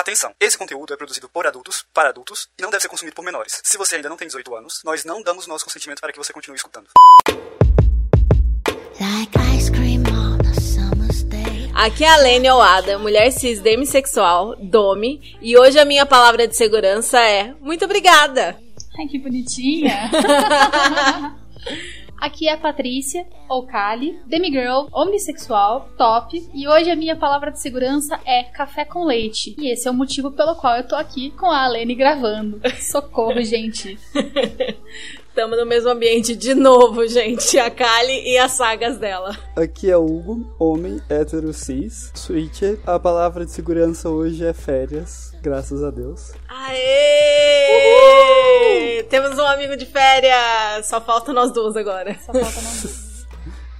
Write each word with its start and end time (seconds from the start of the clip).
Atenção! 0.00 0.32
Esse 0.40 0.56
conteúdo 0.56 0.94
é 0.94 0.96
produzido 0.96 1.28
por 1.28 1.46
adultos, 1.46 1.84
para 1.92 2.08
adultos, 2.08 2.48
e 2.58 2.62
não 2.62 2.70
deve 2.70 2.80
ser 2.80 2.88
consumido 2.88 3.14
por 3.14 3.22
menores. 3.22 3.60
Se 3.62 3.76
você 3.76 3.96
ainda 3.96 4.08
não 4.08 4.16
tem 4.16 4.26
18 4.26 4.54
anos, 4.54 4.80
nós 4.82 5.04
não 5.04 5.22
damos 5.22 5.46
nosso 5.46 5.62
consentimento 5.66 6.00
para 6.00 6.10
que 6.10 6.16
você 6.16 6.32
continue 6.32 6.56
escutando. 6.56 6.88
Like 8.98 9.38
ice 9.54 9.70
cream 9.70 10.02
on 10.10 10.38
a 10.40 10.58
summer's 10.58 11.22
day. 11.24 11.70
Aqui 11.74 12.02
é 12.02 12.08
a 12.08 12.16
Lene 12.16 12.50
Oada, 12.50 12.98
mulher 12.98 13.30
cis 13.30 13.60
demissexual, 13.60 14.56
Domi, 14.56 15.36
e 15.42 15.58
hoje 15.58 15.78
a 15.78 15.84
minha 15.84 16.06
palavra 16.06 16.48
de 16.48 16.56
segurança 16.56 17.20
é 17.20 17.52
muito 17.60 17.84
obrigada. 17.84 18.58
Ai, 18.98 19.06
que 19.06 19.18
bonitinha. 19.18 20.10
Aqui 22.20 22.48
é 22.48 22.52
a 22.52 22.58
Patrícia, 22.58 23.26
ou 23.48 23.66
Kali, 23.66 24.18
demigirl, 24.26 24.88
omnissexual, 24.92 25.88
top, 25.96 26.46
e 26.52 26.68
hoje 26.68 26.90
a 26.90 26.96
minha 26.96 27.16
palavra 27.16 27.50
de 27.50 27.58
segurança 27.58 28.20
é 28.26 28.44
café 28.44 28.84
com 28.84 29.04
leite. 29.04 29.56
E 29.58 29.72
esse 29.72 29.88
é 29.88 29.90
o 29.90 29.94
motivo 29.94 30.30
pelo 30.30 30.54
qual 30.54 30.76
eu 30.76 30.86
tô 30.86 30.96
aqui 30.96 31.30
com 31.30 31.46
a 31.46 31.64
Alene 31.64 31.94
gravando. 31.94 32.60
Socorro, 32.78 33.40
gente. 33.42 33.98
Estamos 35.30 35.56
no 35.56 35.64
mesmo 35.64 35.88
ambiente 35.88 36.34
de 36.34 36.54
novo, 36.54 37.06
gente. 37.06 37.56
A 37.56 37.70
Kali 37.70 38.28
e 38.28 38.36
as 38.36 38.50
sagas 38.50 38.98
dela. 38.98 39.38
Aqui 39.54 39.88
é 39.88 39.96
Hugo, 39.96 40.52
homem 40.58 41.00
hétero 41.08 41.52
cis, 41.52 42.10
switcher. 42.16 42.80
A 42.84 42.98
palavra 42.98 43.46
de 43.46 43.52
segurança 43.52 44.08
hoje 44.08 44.44
é 44.44 44.52
férias, 44.52 45.32
graças 45.40 45.84
a 45.84 45.90
Deus. 45.92 46.32
Aê! 46.48 47.86
Temos 49.08 49.38
um 49.38 49.46
amigo 49.46 49.76
de 49.76 49.86
férias. 49.86 50.86
Só 50.86 51.00
falta 51.00 51.32
nós 51.32 51.52
duas 51.52 51.76
agora. 51.76 52.18
Só 52.26 52.32
falta 52.32 52.60
não. 52.60 52.72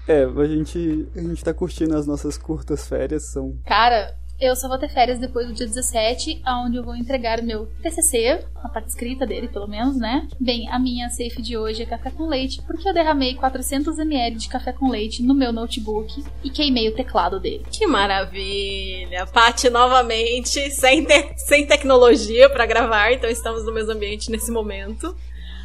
É, 0.08 0.24
a 0.24 0.46
gente, 0.46 1.08
a 1.14 1.20
gente 1.20 1.44
tá 1.44 1.52
curtindo 1.54 1.96
as 1.96 2.04
nossas 2.04 2.36
curtas 2.36 2.88
férias, 2.88 3.30
são 3.30 3.56
Cara, 3.64 4.16
eu 4.40 4.56
só 4.56 4.68
vou 4.68 4.78
ter 4.78 4.88
férias 4.88 5.18
depois 5.18 5.46
do 5.46 5.52
dia 5.52 5.66
17, 5.66 6.42
onde 6.64 6.76
eu 6.76 6.84
vou 6.84 6.96
entregar 6.96 7.40
o 7.40 7.44
meu 7.44 7.66
TCC, 7.82 8.44
a 8.62 8.68
parte 8.68 8.88
escrita 8.88 9.26
dele, 9.26 9.48
pelo 9.48 9.66
menos, 9.68 9.96
né? 9.98 10.26
Bem, 10.40 10.68
a 10.70 10.78
minha 10.78 11.08
safe 11.10 11.40
de 11.42 11.56
hoje 11.56 11.82
é 11.82 11.86
café 11.86 12.10
com 12.10 12.26
leite, 12.26 12.60
porque 12.66 12.88
eu 12.88 12.94
derramei 12.94 13.34
400ml 13.36 14.36
de 14.36 14.48
café 14.48 14.72
com 14.72 14.88
leite 14.90 15.22
no 15.22 15.34
meu 15.34 15.52
notebook 15.52 16.24
e 16.42 16.50
queimei 16.50 16.88
o 16.88 16.94
teclado 16.94 17.38
dele. 17.40 17.64
Que 17.70 17.86
maravilha! 17.86 19.26
Paty 19.26 19.68
novamente, 19.70 20.70
sem, 20.70 21.04
te- 21.04 21.34
sem 21.38 21.66
tecnologia 21.66 22.48
pra 22.50 22.66
gravar, 22.66 23.12
então 23.12 23.28
estamos 23.30 23.64
no 23.64 23.72
mesmo 23.72 23.92
ambiente 23.92 24.30
nesse 24.30 24.50
momento. 24.50 25.14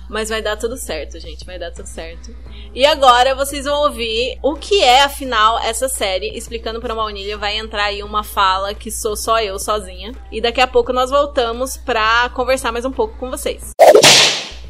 Mas 0.10 0.30
vai 0.30 0.42
dar 0.42 0.58
tudo 0.58 0.78
certo, 0.78 1.20
gente, 1.20 1.46
vai 1.46 1.58
dar 1.58 1.72
tudo 1.72 1.88
certo. 1.88 2.36
E 2.74 2.86
agora 2.86 3.34
vocês 3.34 3.66
vão 3.66 3.84
ouvir 3.84 4.38
o 4.44 4.56
que 4.56 4.84
é, 4.84 5.04
afinal, 5.04 5.60
essa 5.60 5.88
série. 5.88 6.38
Explicando 6.38 6.80
pra 6.80 6.96
Maunilha, 6.96 7.38
vai 7.38 7.58
entrar 7.58 7.86
aí 7.86 8.04
uma 8.04 8.24
fala 8.24 8.74
que 8.74 8.92
sou 8.92 9.16
só 9.16 9.40
eu 9.42 9.58
sozinha. 9.58 10.14
E 10.32 10.42
daqui 10.42 10.62
a 10.62 10.68
pouco 10.68 10.94
nós 10.94 11.10
voltamos 11.10 11.78
pra 11.78 12.30
conversar 12.34 12.72
mais 12.72 12.86
um 12.86 12.92
pouco 12.92 13.18
com 13.18 13.30
vocês. 13.30 13.72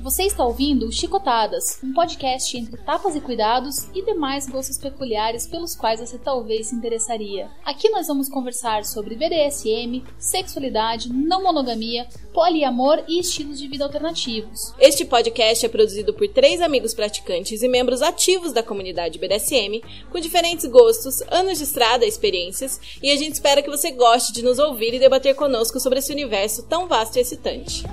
Você 0.05 0.21
está 0.21 0.45
ouvindo 0.45 0.91
Chicotadas, 0.91 1.79
um 1.83 1.91
podcast 1.91 2.55
entre 2.55 2.77
tapas 2.77 3.15
e 3.15 3.19
cuidados 3.19 3.87
e 3.91 4.05
demais 4.05 4.47
gostos 4.47 4.77
peculiares 4.77 5.47
pelos 5.47 5.75
quais 5.75 5.99
você 5.99 6.19
talvez 6.19 6.67
se 6.67 6.75
interessaria. 6.75 7.49
Aqui 7.65 7.89
nós 7.89 8.05
vamos 8.05 8.29
conversar 8.29 8.85
sobre 8.85 9.15
BDSM, 9.15 10.03
sexualidade, 10.19 11.11
não 11.11 11.41
monogamia, 11.41 12.07
poliamor 12.35 13.03
e 13.07 13.19
estilos 13.19 13.57
de 13.57 13.67
vida 13.67 13.83
alternativos. 13.83 14.75
Este 14.79 15.05
podcast 15.05 15.65
é 15.65 15.69
produzido 15.69 16.13
por 16.13 16.27
três 16.27 16.61
amigos 16.61 16.93
praticantes 16.93 17.63
e 17.63 17.67
membros 17.67 18.03
ativos 18.03 18.53
da 18.53 18.61
comunidade 18.61 19.17
BDSM, 19.17 19.81
com 20.11 20.19
diferentes 20.19 20.67
gostos, 20.67 21.23
anos 21.31 21.57
de 21.57 21.63
estrada, 21.63 22.05
experiências, 22.05 22.79
e 23.01 23.09
a 23.09 23.15
gente 23.15 23.33
espera 23.33 23.63
que 23.63 23.71
você 23.71 23.89
goste 23.89 24.33
de 24.33 24.43
nos 24.43 24.59
ouvir 24.59 24.93
e 24.93 24.99
debater 24.99 25.33
conosco 25.33 25.79
sobre 25.79 25.97
esse 25.97 26.11
universo 26.11 26.61
tão 26.61 26.87
vasto 26.87 27.17
e 27.17 27.21
excitante. 27.21 27.83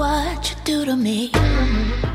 What 0.00 0.48
you 0.48 0.56
do 0.64 0.84
to 0.86 0.96
me. 0.96 1.30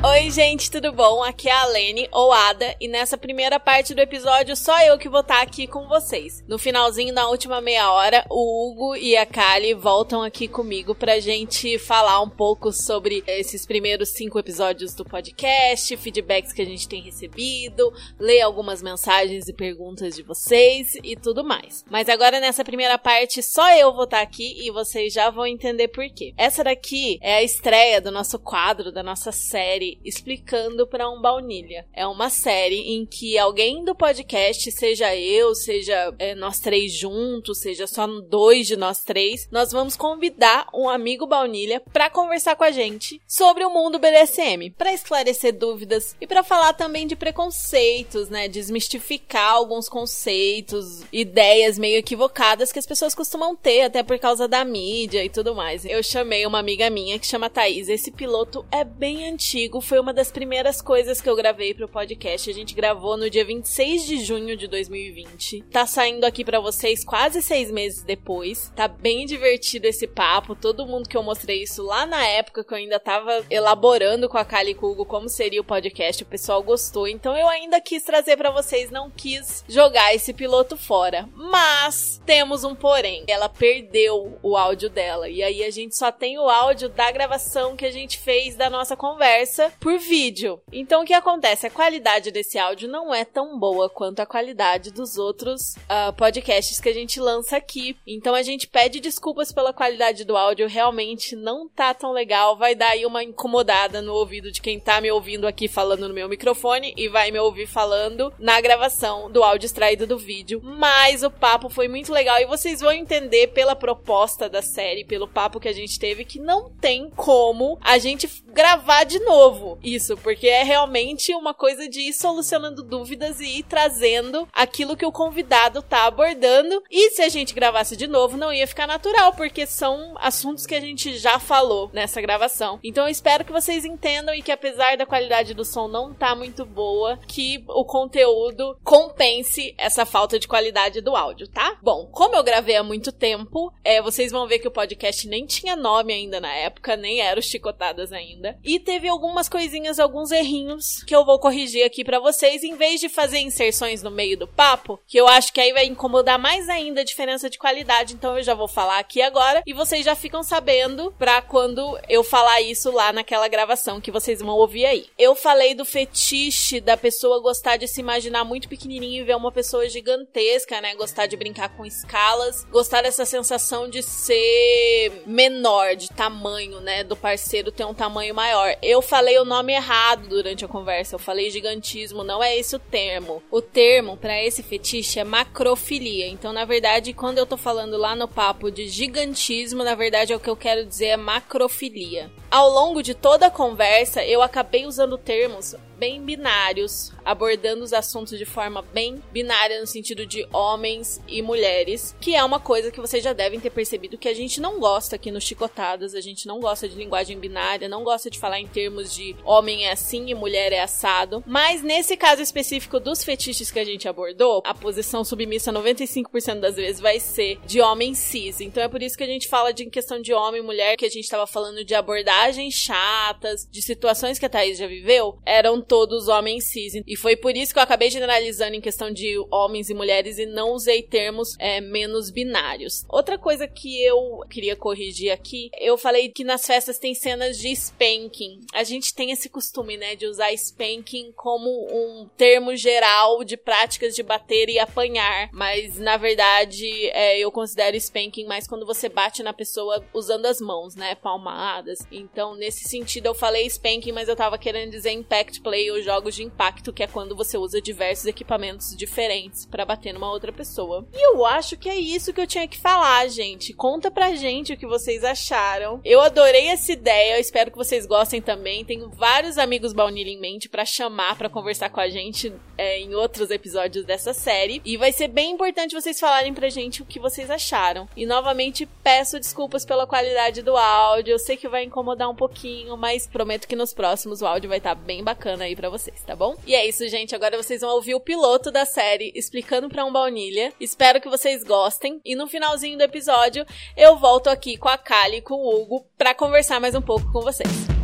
Oi, 0.08 0.30
gente, 0.30 0.70
tudo 0.70 0.92
bom? 0.92 1.24
Aqui 1.24 1.50
é 1.50 1.52
a 1.52 1.66
Lene, 1.66 2.08
ou 2.12 2.32
Ada, 2.32 2.76
e 2.80 2.88
nessa 2.88 3.18
primeira 3.18 3.60
parte 3.60 3.96
do 3.96 4.00
episódio 4.00 4.56
só 4.56 4.80
eu 4.84 5.00
que 5.00 5.10
vou 5.10 5.22
estar 5.22 5.42
aqui 5.42 5.66
com 5.66 5.88
vocês. 5.88 6.44
No 6.48 6.60
finalzinho, 6.60 7.12
na 7.12 7.28
última 7.28 7.60
meia 7.60 7.92
hora, 7.92 8.24
o 8.30 8.70
Hugo 8.70 8.96
e 8.96 9.18
a 9.18 9.26
Kali 9.26 9.74
voltam 9.74 10.22
aqui 10.22 10.48
comigo 10.48 10.94
pra 10.94 11.20
gente 11.20 11.80
falar 11.80 12.22
um 12.22 12.30
pouco 12.30 12.72
sobre 12.72 13.24
esses 13.26 13.66
primeiros 13.66 14.10
cinco 14.10 14.38
episódios 14.38 14.94
do 14.94 15.04
podcast, 15.04 15.98
feedbacks 15.98 16.54
que 16.54 16.62
a 16.62 16.66
gente 16.66 16.88
tem 16.88 17.02
recebido, 17.02 17.92
ler 18.20 18.42
algumas 18.42 18.84
mensagens 18.84 19.48
e 19.48 19.54
perguntas 19.54 20.16
de 20.16 20.22
vocês 20.22 20.94
e 21.04 21.16
tudo 21.16 21.44
mais. 21.44 21.84
Mas 21.90 22.10
agora 22.10 22.40
nessa 22.40 22.64
primeira 22.64 23.00
parte, 23.00 23.42
só 23.42 23.76
eu 23.76 23.92
vou 23.92 24.04
estar 24.04 24.22
aqui 24.22 24.68
e 24.68 24.70
vocês 24.70 25.12
já 25.12 25.32
vão 25.32 25.48
entender 25.48 25.88
por 25.88 26.08
quê. 26.10 26.32
Essa 26.38 26.64
daqui 26.64 27.18
é 27.24 27.38
a 27.38 27.44
estreia 27.44 28.00
do 28.00 28.12
nosso 28.12 28.38
quadro, 28.38 28.92
da 28.92 29.02
nossa 29.02 29.32
série 29.32 29.95
Explicando 30.04 30.88
para 30.88 31.10
um 31.10 31.22
Baunilha. 31.22 31.86
É 31.94 32.06
uma 32.06 32.30
série 32.30 32.94
em 32.94 33.06
que 33.06 33.38
alguém 33.38 33.84
do 33.84 33.96
podcast, 33.96 34.72
seja 34.72 35.16
eu, 35.16 35.56
seja 35.56 36.14
é, 36.20 36.36
nós 36.36 36.60
três 36.60 36.94
juntos, 36.94 37.60
seja 37.60 37.88
só 37.88 38.06
dois 38.08 38.68
de 38.68 38.76
nós 38.76 39.04
três, 39.04 39.48
nós 39.52 39.72
vamos 39.72 39.96
convidar 39.96 40.68
um 40.74 40.90
amigo 40.90 41.26
baunilha 41.26 41.82
para 41.92 42.10
conversar 42.10 42.56
com 42.56 42.64
a 42.64 42.72
gente 42.72 43.22
sobre 43.28 43.64
o 43.64 43.70
mundo 43.70 44.00
BDSM, 44.00 44.72
para 44.78 44.94
esclarecer 44.94 45.54
dúvidas 45.58 46.16
e 46.20 46.28
para 46.28 46.44
falar 46.44 46.74
também 46.74 47.08
de 47.08 47.16
preconceitos, 47.16 48.30
né, 48.30 48.48
desmistificar 48.48 49.54
alguns 49.54 49.90
conceitos, 49.90 51.04
ideias 51.12 51.78
meio 51.78 51.98
equivocadas 51.98 52.72
que 52.72 52.80
as 52.80 52.86
pessoas 52.86 53.16
costumam 53.16 53.56
ter 53.56 53.82
até 53.82 54.04
por 54.04 54.20
causa 54.20 54.48
da 54.48 54.64
mídia 54.64 55.24
e 55.24 55.30
tudo 55.30 55.56
mais. 55.56 55.86
Eu 55.86 56.04
chamei 56.04 56.46
uma 56.46 56.60
amiga 56.60 56.90
minha 56.90 57.20
que 57.20 57.26
chama 57.26 57.50
Thaís. 57.50 57.90
Esse 57.90 58.12
piloto 58.12 58.66
é 58.72 58.84
bem 58.84 59.28
antigo, 59.28 59.82
foi 59.86 60.00
uma 60.00 60.14
das 60.14 60.32
primeiras 60.32 60.82
coisas 60.82 61.22
que 61.22 61.30
eu 61.30 61.36
gravei 61.36 61.74
pro 61.74 61.88
podcast. 61.88 62.50
A 62.50 62.54
gente 62.54 62.74
gravou 62.74 63.16
no 63.16 63.30
dia 63.30 63.46
26 63.46 64.06
de 64.06 64.18
junho 64.24 64.58
de 64.58 64.68
2020. 64.68 65.62
Tá 65.72 65.86
saindo 65.86 66.26
aqui 66.26 66.44
pra 66.44 66.60
vocês 66.60 67.06
quase 67.06 67.42
seis 67.42 67.70
meses 67.70 68.04
depois. 68.04 68.72
Tá 68.76 68.88
bem 68.88 69.26
divertido 69.26 69.86
esse 69.86 70.08
papo. 70.08 70.56
Todo 70.56 70.88
mundo 70.88 71.08
que 71.08 71.16
eu 71.16 71.22
mostrei 71.22 71.62
isso 71.62 71.84
lá 71.84 72.06
na 72.06 72.26
época 72.26 72.64
que 72.64 72.74
eu 72.74 72.78
ainda 72.78 73.00
tava 73.00 73.46
elaborando 73.50 74.28
com 74.28 74.38
a 74.38 74.44
Kali 74.44 74.74
com 74.74 74.88
o 74.88 74.92
Hugo 74.92 75.06
como 75.06 75.30
seria 75.30 75.62
o 75.62 75.66
podcast, 75.66 76.24
o 76.24 76.26
pessoal 76.26 76.64
gostou. 76.64 77.08
Então 77.08 77.38
eu 77.38 77.48
ainda 77.48 77.80
quis 77.80 78.04
trazer 78.04 78.38
pra 78.38 78.50
vocês, 78.50 78.90
não 78.90 79.12
quis 79.12 79.64
jogar 79.68 80.16
esse 80.16 80.34
piloto 80.34 80.76
fora. 80.76 81.30
Mas 81.36 82.22
temos 82.26 82.64
um 82.64 82.74
porém. 82.74 83.24
Ela 83.28 83.50
perdeu 83.50 84.40
o 84.42 84.58
áudio 84.58 84.90
dela. 84.90 85.30
E 85.30 85.44
aí 85.44 85.64
a 85.64 85.70
gente 85.70 85.96
só 85.96 86.12
tem 86.12 86.40
o 86.40 86.50
áudio 86.50 86.90
da 86.90 87.12
gravação 87.12 87.76
que 87.76 87.86
a 87.86 87.92
gente 87.92 88.18
fez 88.18 88.56
da 88.56 88.70
nossa 88.70 88.98
conversa 88.98 89.65
por 89.80 89.98
vídeo. 89.98 90.60
Então 90.72 91.04
o 91.04 91.06
que 91.06 91.14
acontece? 91.14 91.68
A 91.68 91.72
qualidade 91.72 92.32
desse 92.32 92.58
áudio 92.58 92.90
não 92.90 93.14
é 93.14 93.26
tão 93.26 93.58
boa 93.58 93.90
quanto 93.90 94.20
a 94.20 94.26
qualidade 94.26 94.92
dos 94.92 95.18
outros 95.18 95.76
ah, 95.88 96.14
podcasts 96.14 96.80
que 96.80 96.90
a 96.90 96.94
gente 96.94 97.20
lança 97.20 97.58
aqui. 97.58 97.98
Então 98.06 98.36
a 98.36 98.42
gente 98.42 98.68
pede 98.68 99.00
desculpas 99.00 99.52
pela 99.52 99.74
qualidade 99.74 100.24
do 100.24 100.38
áudio, 100.38 100.68
realmente 100.68 101.36
não 101.36 101.68
tá 101.68 101.94
tão 101.94 102.12
legal. 102.12 102.58
Vai 102.58 102.76
dar 102.76 102.90
aí 102.90 103.06
uma 103.06 103.24
incomodada 103.24 104.02
no 104.02 104.14
ouvido 104.14 104.52
de 104.52 104.62
quem 104.62 104.80
tá 104.80 105.00
me 105.02 105.12
ouvindo 105.12 105.48
aqui 105.48 105.68
falando 105.68 106.08
no 106.08 106.14
meu 106.14 106.30
microfone 106.30 106.94
e 106.98 107.08
vai 107.08 107.32
me 107.32 107.40
ouvir 107.40 107.68
falando 107.68 108.34
na 108.40 108.60
gravação 108.62 109.32
do 109.32 109.44
áudio 109.44 109.66
extraído 109.66 110.06
do 110.06 110.18
vídeo. 110.18 110.62
Mas 110.64 111.24
o 111.24 111.32
papo 111.32 111.70
foi 111.70 111.88
muito 111.88 112.12
legal 112.12 112.40
e 112.40 112.46
vocês 112.46 112.82
vão 112.82 112.92
entender 112.92 113.48
pela 113.48 113.76
proposta 113.76 114.50
da 114.50 114.62
série, 114.62 115.06
pelo 115.06 115.28
papo 115.28 115.60
que 115.60 115.68
a 115.68 115.74
gente 115.74 116.00
teve, 116.00 116.26
que 116.26 116.40
não 116.40 116.70
tem 116.70 117.10
como 117.10 117.78
a 117.82 117.98
gente 117.98 118.30
gravar 118.48 119.04
de 119.04 119.20
novo 119.20 119.55
isso, 119.84 120.18
porque 120.18 120.48
é 120.48 120.64
realmente 120.64 121.34
uma 121.34 121.54
coisa 121.54 121.88
de 121.88 122.02
ir 122.02 122.14
solucionando 122.14 122.84
dúvidas 122.84 123.40
e 123.40 123.60
ir 123.60 123.64
trazendo 123.64 124.48
aquilo 124.54 124.98
que 124.98 125.06
o 125.06 125.12
convidado 125.12 125.82
tá 125.82 126.06
abordando. 126.06 126.84
E 126.90 127.12
se 127.12 127.22
a 127.22 127.30
gente 127.30 127.54
gravasse 127.54 127.96
de 127.96 128.08
novo, 128.08 128.38
não 128.38 128.54
ia 128.54 128.68
ficar 128.68 128.88
natural, 128.88 129.34
porque 129.34 129.66
são 129.66 130.16
assuntos 130.18 130.66
que 130.66 130.76
a 130.76 130.82
gente 130.82 131.18
já 131.18 131.40
falou 131.40 131.90
nessa 131.94 132.22
gravação. 132.22 132.80
Então 132.84 133.06
eu 133.06 133.12
espero 133.12 133.46
que 133.46 133.52
vocês 133.52 133.86
entendam 133.86 134.34
e 134.34 134.42
que 134.42 134.52
apesar 134.52 134.98
da 134.98 135.06
qualidade 135.06 135.54
do 135.54 135.66
som 135.66 135.88
não 135.88 136.14
tá 136.14 136.36
muito 136.36 136.66
boa, 136.66 137.20
que 137.28 137.64
o 137.68 137.86
conteúdo 137.86 138.78
compense 138.84 139.74
essa 139.78 140.06
falta 140.06 140.40
de 140.40 140.48
qualidade 140.48 141.02
do 141.02 141.16
áudio, 141.16 141.48
tá? 141.48 141.78
Bom, 141.82 142.08
como 142.12 142.36
eu 142.36 142.44
gravei 142.44 142.76
há 142.76 142.84
muito 142.84 143.12
tempo, 143.12 143.74
é, 143.84 144.02
vocês 144.02 144.32
vão 144.32 144.48
ver 144.48 144.60
que 144.60 144.68
o 144.68 144.72
podcast 144.72 145.28
nem 145.28 145.46
tinha 145.46 145.76
nome 145.76 146.14
ainda 146.14 146.40
na 146.40 146.54
época, 146.54 146.96
nem 146.96 147.22
era 147.22 147.40
o 147.40 147.44
Chicotadas 147.44 148.12
ainda. 148.12 148.58
E 148.64 148.80
teve 148.80 149.08
algumas 149.08 149.45
algumas 149.46 149.50
coisinhas, 149.50 150.00
alguns 150.00 150.32
errinhos 150.32 151.04
que 151.04 151.16
eu 151.16 151.26
vou 151.26 151.40
corrigir 151.40 151.86
aqui 151.86 152.04
para 152.04 152.20
vocês, 152.20 152.64
em 152.64 152.76
vez 152.76 153.00
de 153.00 153.10
fazer 153.10 153.40
inserções 153.40 154.02
no 154.02 154.12
meio 154.12 154.38
do 154.38 154.48
papo, 154.48 155.00
que 155.08 155.18
eu 155.18 155.28
acho 155.28 155.54
que 155.54 155.62
aí 155.62 155.72
vai 155.72 155.86
incomodar 155.86 156.40
mais 156.40 156.68
ainda 156.70 157.02
a 157.02 157.04
diferença 157.04 157.50
de 157.50 157.58
qualidade, 157.58 158.14
então 158.14 158.38
eu 158.38 158.44
já 158.44 158.54
vou 158.54 158.68
falar 158.68 159.00
aqui 159.00 159.22
agora 159.22 159.62
e 159.66 159.74
vocês 159.74 160.04
já 160.04 160.16
ficam 160.16 160.44
sabendo 160.44 161.14
pra 161.18 161.42
quando 161.42 161.98
eu 162.10 162.24
falar 162.24 162.62
isso 162.62 162.92
lá 162.92 163.12
naquela 163.14 163.48
gravação 163.48 164.02
que 164.02 164.12
vocês 164.12 164.40
vão 164.40 164.56
ouvir 164.56 164.86
aí. 164.86 165.06
Eu 165.18 165.36
falei 165.36 165.74
do 165.74 165.86
fetiche 165.86 166.80
da 166.80 166.98
pessoa 166.98 167.42
gostar 167.42 167.78
de 167.78 167.88
se 167.88 168.00
imaginar 168.00 168.44
muito 168.44 168.68
pequenininho 168.68 169.22
e 169.22 169.26
ver 169.26 169.36
uma 169.36 169.52
pessoa 169.52 169.88
gigantesca, 169.88 170.82
né? 170.82 170.96
Gostar 170.96 171.28
de 171.28 171.38
brincar 171.38 171.70
com 171.76 171.86
escalas, 171.86 172.66
gostar 172.66 173.02
dessa 173.02 173.26
sensação 173.26 173.90
de 173.90 174.02
ser 174.02 175.24
menor, 175.26 175.96
de 175.96 176.10
tamanho, 176.10 176.80
né? 176.80 177.04
Do 177.04 177.16
parceiro 177.16 177.72
ter 177.72 177.86
um 177.86 177.94
tamanho 177.94 178.34
maior. 178.34 178.76
Eu 178.82 179.02
falei 179.02 179.35
o 179.40 179.46
nome 179.46 179.74
errado 179.74 180.28
durante 180.28 180.66
a 180.66 180.68
conversa, 180.68 181.16
eu 181.16 181.20
falei 181.20 181.50
gigantismo, 181.50 182.24
não 182.24 182.44
é 182.44 182.58
esse 182.58 182.76
o 182.76 182.80
termo. 182.80 183.42
O 183.52 183.62
termo 183.62 184.18
para 184.18 184.44
esse 184.44 184.64
fetiche 184.64 185.20
é 185.20 185.24
macrofilia. 185.24 186.28
Então, 186.28 186.52
na 186.54 186.66
verdade, 186.66 187.14
quando 187.14 187.38
eu 187.38 187.46
tô 187.46 187.58
falando 187.58 187.98
lá 187.98 188.16
no 188.16 188.28
papo 188.28 188.72
de 188.72 188.88
gigantismo, 188.88 189.84
na 189.84 189.96
verdade 189.96 190.34
é 190.34 190.36
o 190.36 190.40
que 190.40 190.50
eu 190.50 190.56
quero 190.56 190.86
dizer 190.86 191.06
é 191.08 191.18
macrofilia. 191.18 192.32
Ao 192.50 192.70
longo 192.70 193.02
de 193.02 193.14
toda 193.14 193.48
a 193.48 193.52
conversa, 193.52 194.24
eu 194.24 194.42
acabei 194.42 194.86
usando 194.86 195.18
termos 195.18 195.76
bem 195.98 196.22
binários, 196.22 197.12
abordando 197.24 197.84
os 197.84 197.94
assuntos 197.94 198.38
de 198.38 198.46
forma 198.46 198.82
bem 198.82 199.22
binária 199.32 199.80
no 199.80 199.88
sentido 199.88 200.26
de 200.26 200.48
homens 200.52 201.22
e 201.28 201.42
mulheres, 201.42 202.16
que 202.20 202.36
é 202.36 202.44
uma 202.44 202.60
coisa 202.60 202.92
que 202.92 203.00
vocês 203.00 203.24
já 203.24 203.34
devem 203.34 203.60
ter 203.60 203.70
percebido 203.70 204.18
que 204.18 204.28
a 204.28 204.34
gente 204.34 204.60
não 204.60 204.80
gosta 204.80 205.16
aqui 205.16 205.32
no 205.32 205.42
Chicotadas, 205.42 206.14
a 206.14 206.22
gente 206.22 206.48
não 206.48 206.60
gosta 206.60 206.88
de 206.88 206.96
linguagem 206.96 207.40
binária, 207.40 207.90
não 207.90 208.04
gosta 208.04 208.30
de 208.30 208.40
falar 208.40 208.60
em 208.60 208.68
termos 208.68 209.14
de 209.14 209.25
homem 209.44 209.86
é 209.86 209.92
assim 209.92 210.30
e 210.30 210.36
mulher 210.36 210.72
é 210.72 210.82
assado, 210.82 211.44
mas 211.48 211.82
nesse 211.82 212.18
caso 212.18 212.42
específico 212.42 213.00
dos 213.00 213.24
fetiches 213.24 213.72
que 213.72 213.80
a 213.80 213.86
gente 213.86 214.08
abordou, 214.08 214.62
a 214.66 214.74
posição 214.74 215.24
submissa 215.24 215.72
95% 215.72 216.60
das 216.60 216.76
vezes 216.76 217.00
vai 217.00 217.20
ser 217.20 217.60
de 217.66 217.80
homem 217.80 218.14
cis, 218.14 218.60
então 218.60 218.84
é 218.84 218.88
por 218.88 219.02
isso 219.02 219.18
que 219.18 219.24
a 219.24 219.28
gente 219.28 219.48
fala 219.48 219.74
de 219.74 219.86
questão 219.90 220.22
de 220.22 220.34
homem 220.34 220.62
e 220.62 220.66
mulher, 220.66 220.98
que 220.98 221.06
a 221.06 221.10
gente 221.10 221.24
estava 221.24 221.48
falando 221.48 221.84
de 221.84 221.96
abordagens 221.96 222.74
chatas, 222.74 223.68
de 223.72 223.82
situações 223.82 224.38
que 224.38 224.46
a 224.46 224.50
Thaís 224.50 224.78
já 224.78 224.88
viveu, 224.88 225.38
eram 225.46 225.82
todos 225.82 226.28
homens 226.28 226.66
cis. 226.66 226.94
E 227.06 227.16
foi 227.16 227.36
por 227.36 227.56
isso 227.56 227.74
que 227.74 227.80
eu 227.80 227.84
acabei 227.84 228.10
generalizando 228.10 228.76
em 228.76 228.82
questão 228.82 229.12
de 229.12 229.38
homens 229.52 229.90
e 229.90 229.94
mulheres 229.94 230.38
e 230.38 230.46
não 230.46 230.72
usei 230.72 231.02
termos 231.02 231.56
é, 231.60 231.80
menos 231.82 232.30
binários. 232.30 233.06
Outra 233.10 233.38
coisa 233.38 233.68
que 233.68 234.04
eu 234.04 234.42
queria 234.50 234.76
corrigir 234.76 235.32
aqui, 235.32 235.70
eu 235.80 235.98
falei 235.98 236.30
que 236.30 236.44
nas 236.44 236.66
festas 236.66 237.00
tem 237.00 237.14
cenas 237.14 237.58
de 237.58 237.70
spanking. 237.72 238.62
A 238.74 238.84
gente 238.84 239.14
tem 239.16 239.32
esse 239.32 239.50
costume, 239.50 239.98
né, 239.98 240.16
de 240.16 240.28
usar 240.28 240.52
spanking 240.54 241.32
como 241.34 241.70
um 241.70 242.30
termo 242.38 242.76
geral 242.76 243.44
de 243.44 243.58
práticas 243.58 244.16
de 244.16 244.22
bater 244.22 244.70
e 244.70 244.78
apanhar. 244.78 245.50
Mas 245.52 245.98
na 245.98 246.18
verdade, 246.18 246.88
é, 247.10 247.40
eu 247.40 247.52
considero 247.52 247.96
spanking 247.98 248.46
mais 248.46 248.68
quando 248.68 248.86
você 248.86 249.10
bate 249.10 249.42
na 249.42 249.54
pessoa 249.54 250.04
usando 250.14 250.46
as 250.46 250.60
mãos, 250.60 250.96
né, 250.96 251.16
palmadas. 251.16 252.00
Então, 252.12 252.56
nesse 252.56 252.88
sentido, 252.88 253.28
eu 253.28 253.34
falei 253.34 253.66
spanking, 253.68 254.12
mas 254.12 254.28
eu 254.28 254.36
tava 254.36 254.58
querendo 254.58 254.92
dizer 254.92 255.12
impact 255.12 255.62
play 255.62 255.90
ou 255.92 256.02
jogos 256.02 256.36
de 256.36 256.44
impacto, 256.44 256.94
que 256.94 257.04
é 257.04 257.08
quando 257.08 257.36
você 257.36 257.58
usa 257.58 257.82
diversos 257.82 258.26
equipamentos 258.26 258.96
diferentes 258.96 259.66
para 259.66 259.86
bater 259.86 260.14
numa 260.14 260.32
outra 260.32 260.52
pessoa. 260.52 261.08
E 261.14 261.28
eu 261.28 261.46
acho 261.46 261.78
que 261.78 261.90
é 261.90 261.96
isso 261.96 262.34
que 262.34 262.42
eu 262.42 262.48
tinha 262.48 262.68
que 262.68 262.78
falar, 262.78 263.28
gente. 263.28 263.74
Conta 263.74 264.12
pra 264.12 264.36
gente 264.36 264.74
o 264.74 264.78
que 264.78 264.86
vocês 264.86 265.24
acharam. 265.24 266.02
Eu 266.04 266.22
adorei 266.22 266.68
essa 266.68 266.92
ideia, 266.92 267.36
eu 267.36 267.40
espero 267.40 267.72
que 267.72 267.78
vocês 267.78 268.06
gostem 268.06 268.42
também. 268.42 268.84
Tenho 268.84 269.05
vários 269.10 269.58
amigos 269.58 269.94
baunilha 269.94 270.30
em 270.30 270.40
mente 270.40 270.70
para 270.70 270.86
chamar 270.86 271.38
para 271.38 271.50
conversar 271.50 271.90
com 271.90 272.00
a 272.00 272.10
gente 272.10 272.54
é, 272.78 273.00
em 273.00 273.16
outros 273.16 273.50
episódios 273.52 274.06
dessa 274.06 274.34
série. 274.34 274.82
E 274.86 274.98
vai 274.98 275.12
ser 275.12 275.28
bem 275.28 275.52
importante 275.52 275.96
vocês 275.96 276.20
falarem 276.20 276.54
pra 276.54 276.70
gente 276.70 277.02
o 277.02 277.06
que 277.06 277.20
vocês 277.20 277.50
acharam. 277.50 278.08
E 278.16 278.26
novamente 278.26 278.86
peço 279.04 279.40
desculpas 279.40 279.86
pela 279.86 280.08
qualidade 280.08 280.62
do 280.62 280.76
áudio. 280.76 281.34
Eu 281.34 281.40
sei 281.40 281.58
que 281.58 281.68
vai 281.68 281.84
incomodar 281.84 282.30
um 282.30 282.36
pouquinho, 282.36 282.98
mas 282.98 283.28
prometo 283.28 283.68
que 283.68 283.76
nos 283.76 283.94
próximos 283.94 284.42
o 284.42 284.46
áudio 284.46 284.70
vai 284.70 284.78
estar 284.78 284.96
tá 284.96 285.02
bem 285.02 285.24
bacana 285.24 285.66
aí 285.66 285.76
para 285.76 285.90
vocês, 285.90 286.22
tá 286.24 286.36
bom? 286.36 286.56
E 286.66 286.76
é 286.76 286.88
isso, 286.88 287.08
gente. 287.08 287.36
Agora 287.36 287.62
vocês 287.62 287.82
vão 287.82 287.92
ouvir 287.92 288.16
o 288.16 288.20
piloto 288.20 288.72
da 288.72 288.86
série 288.86 289.32
explicando 289.36 289.90
para 289.90 290.06
um 290.06 290.12
baunilha. 290.12 290.74
Espero 290.80 291.22
que 291.22 291.30
vocês 291.30 291.64
gostem. 291.64 292.20
E 292.24 292.36
no 292.36 292.48
finalzinho 292.48 292.98
do 292.98 293.04
episódio, 293.04 293.66
eu 293.96 294.18
volto 294.18 294.50
aqui 294.50 294.78
com 294.78 294.90
a 294.90 294.98
Kali 294.98 295.38
e 295.38 295.42
com 295.42 295.56
o 295.56 295.82
Hugo 295.82 296.06
para 296.18 296.34
conversar 296.34 296.80
mais 296.80 296.96
um 296.96 297.02
pouco 297.02 297.32
com 297.32 297.42
vocês. 297.42 297.95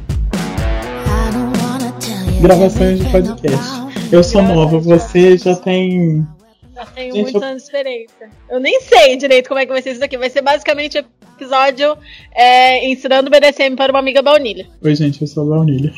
Gravações 2.42 3.00
de 3.00 3.12
podcast. 3.12 3.66
Eu 4.12 4.24
sou 4.24 4.42
nova, 4.42 4.80
você 4.80 5.38
já 5.38 5.56
tem 5.56 6.26
já 6.74 6.86
tenho 6.88 7.14
Gente, 7.14 7.24
muitos 7.24 7.42
eu... 7.42 7.48
anos 7.48 7.62
de 7.62 7.68
experiência. 7.68 8.30
Eu 8.50 8.60
nem 8.60 8.82
sei 8.82 9.16
direito 9.16 9.48
como 9.48 9.60
é 9.60 9.66
que 9.68 9.72
vai 9.72 9.82
ser 9.84 9.92
isso 9.92 10.04
aqui. 10.04 10.18
Vai 10.18 10.32
ser 10.32 10.42
basicamente 10.42 11.00
um 11.00 11.04
episódio 11.36 11.96
é, 12.34 12.88
ensinando 12.88 13.28
o 13.28 13.32
BDSM 13.32 13.76
para 13.76 13.94
uma 13.94 14.00
amiga 14.00 14.24
baunilha. 14.24 14.68
Oi, 14.82 14.96
gente, 14.96 15.22
eu 15.22 15.28
sou 15.28 15.44
a 15.44 15.56
baunilha. 15.58 15.94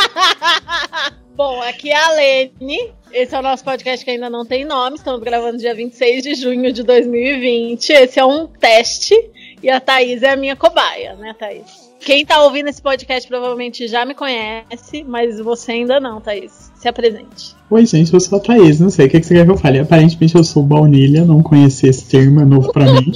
Bom, 1.36 1.60
aqui 1.60 1.90
é 1.90 1.96
a 1.96 2.10
Lene. 2.12 2.92
Esse 3.12 3.34
é 3.34 3.38
o 3.38 3.42
nosso 3.42 3.62
podcast 3.62 4.02
que 4.02 4.10
ainda 4.10 4.30
não 4.30 4.46
tem 4.46 4.64
nome. 4.64 4.96
Estamos 4.96 5.20
gravando 5.20 5.58
dia 5.58 5.74
26 5.74 6.22
de 6.22 6.34
junho 6.36 6.72
de 6.72 6.82
2020. 6.82 7.90
Esse 7.90 8.18
é 8.18 8.24
um 8.24 8.46
teste. 8.46 9.14
E 9.62 9.68
a 9.68 9.78
Thaís 9.78 10.22
é 10.22 10.30
a 10.30 10.36
minha 10.36 10.56
cobaia, 10.56 11.14
né, 11.16 11.34
Thaís? 11.38 11.87
Quem 12.00 12.24
tá 12.24 12.42
ouvindo 12.42 12.68
esse 12.68 12.80
podcast 12.80 13.28
provavelmente 13.28 13.86
já 13.88 14.06
me 14.06 14.14
conhece, 14.14 15.04
mas 15.06 15.38
você 15.40 15.72
ainda 15.72 16.00
não, 16.00 16.20
Thaís. 16.20 16.70
Se 16.74 16.88
apresente. 16.88 17.54
Oi, 17.70 17.84
gente, 17.84 18.14
eu 18.14 18.20
sou 18.20 18.38
a 18.38 18.40
Thaís. 18.40 18.80
Não 18.80 18.88
sei 18.88 19.06
o 19.06 19.10
que, 19.10 19.22
você 19.22 19.34
quer 19.34 19.44
que 19.44 19.50
eu 19.50 19.56
fale. 19.56 19.80
Aparentemente 19.80 20.34
eu 20.34 20.44
sou 20.44 20.62
baunilha, 20.62 21.24
não 21.24 21.42
conheci 21.42 21.88
esse 21.88 22.08
termo, 22.08 22.40
é 22.40 22.44
novo 22.44 22.72
pra 22.72 22.92
mim. 22.92 23.12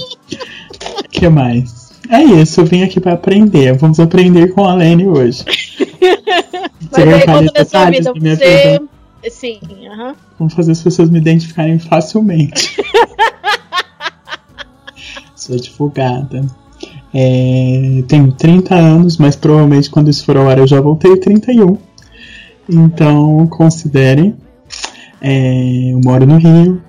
O 0.99 1.03
que 1.09 1.27
mais? 1.29 1.93
É 2.09 2.21
isso, 2.21 2.61
eu 2.61 2.65
vim 2.65 2.83
aqui 2.83 2.99
para 2.99 3.13
aprender. 3.13 3.73
Vamos 3.73 3.99
aprender 3.99 4.53
com 4.53 4.65
a 4.65 4.75
Lene 4.75 5.07
hoje. 5.07 5.43
Mas 6.91 7.07
aí, 7.07 7.25
conta 7.25 7.51
da 7.51 7.65
sua 7.65 7.89
vida, 7.89 8.13
você... 8.13 8.79
Sim, 9.29 9.59
aham. 9.87 10.15
Vamos 10.37 10.53
fazer 10.53 10.73
as 10.73 10.81
pessoas 10.81 11.09
me 11.09 11.17
identificarem 11.17 11.79
facilmente. 11.79 12.75
Sou 15.33 15.55
advogada. 15.55 16.45
É, 17.13 18.03
tenho 18.07 18.31
30 18.31 18.73
anos, 18.73 19.17
mas 19.17 19.35
provavelmente 19.35 19.89
quando 19.89 20.09
isso 20.09 20.25
for 20.25 20.35
ao 20.35 20.49
ar 20.49 20.57
eu 20.57 20.67
já 20.67 20.81
voltei 20.81 21.15
31. 21.17 21.77
Então, 22.69 23.45
considerem. 23.47 24.35
É, 25.21 25.91
eu 25.91 26.01
moro 26.03 26.25
no 26.25 26.37
Rio. 26.37 26.81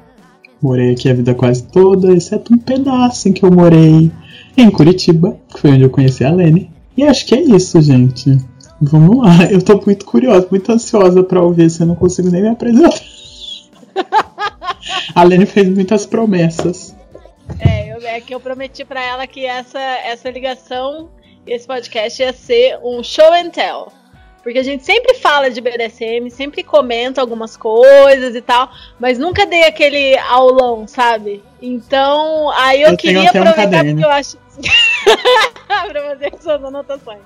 Morei 0.62 0.92
aqui 0.92 1.10
a 1.10 1.14
vida 1.14 1.34
quase 1.34 1.62
toda, 1.64 2.14
exceto 2.14 2.54
um 2.54 2.56
pedaço 2.56 3.28
em 3.28 3.32
que 3.32 3.44
eu 3.44 3.50
morei 3.50 4.10
em 4.56 4.70
Curitiba, 4.70 5.36
que 5.52 5.60
foi 5.60 5.72
onde 5.72 5.82
eu 5.82 5.90
conheci 5.90 6.24
a 6.24 6.32
Lene. 6.32 6.70
E 6.96 7.02
acho 7.02 7.26
que 7.26 7.34
é 7.34 7.42
isso, 7.42 7.82
gente. 7.82 8.38
Vamos 8.80 9.18
lá, 9.18 9.44
eu 9.50 9.60
tô 9.60 9.80
muito 9.84 10.06
curiosa, 10.06 10.46
muito 10.50 10.72
ansiosa 10.72 11.22
para 11.22 11.42
ouvir 11.42 11.70
se 11.70 11.82
eu 11.82 11.86
não 11.86 11.94
consigo 11.94 12.30
nem 12.30 12.42
me 12.42 12.48
apresentar. 12.48 12.98
a 15.14 15.22
Lene 15.22 15.44
fez 15.44 15.68
muitas 15.68 16.06
promessas. 16.06 16.93
É, 17.58 17.92
eu, 17.92 18.06
é 18.06 18.20
que 18.20 18.34
eu 18.34 18.40
prometi 18.40 18.84
para 18.84 19.02
ela 19.02 19.26
que 19.26 19.44
essa, 19.44 19.78
essa 19.78 20.30
ligação, 20.30 21.10
esse 21.46 21.66
podcast 21.66 22.22
ia 22.22 22.32
ser 22.32 22.78
um 22.82 23.02
show 23.02 23.32
and 23.32 23.50
tell. 23.50 23.92
Porque 24.42 24.58
a 24.58 24.62
gente 24.62 24.84
sempre 24.84 25.14
fala 25.14 25.50
de 25.50 25.58
BDSM, 25.58 26.28
sempre 26.30 26.62
comenta 26.62 27.20
algumas 27.20 27.56
coisas 27.56 28.34
e 28.34 28.42
tal, 28.42 28.70
mas 29.00 29.18
nunca 29.18 29.46
dei 29.46 29.64
aquele 29.64 30.18
aulão, 30.18 30.86
sabe? 30.86 31.42
Então, 31.62 32.50
aí 32.50 32.82
eu, 32.82 32.90
eu 32.90 32.96
queria 32.96 33.30
aproveitar 33.30 33.84
um 33.84 33.88
porque 33.88 34.04
eu 34.04 34.10
acho. 34.10 34.36
pra 35.66 36.02
fazer 36.02 36.32
suas 36.38 36.62
anotações. 36.62 37.22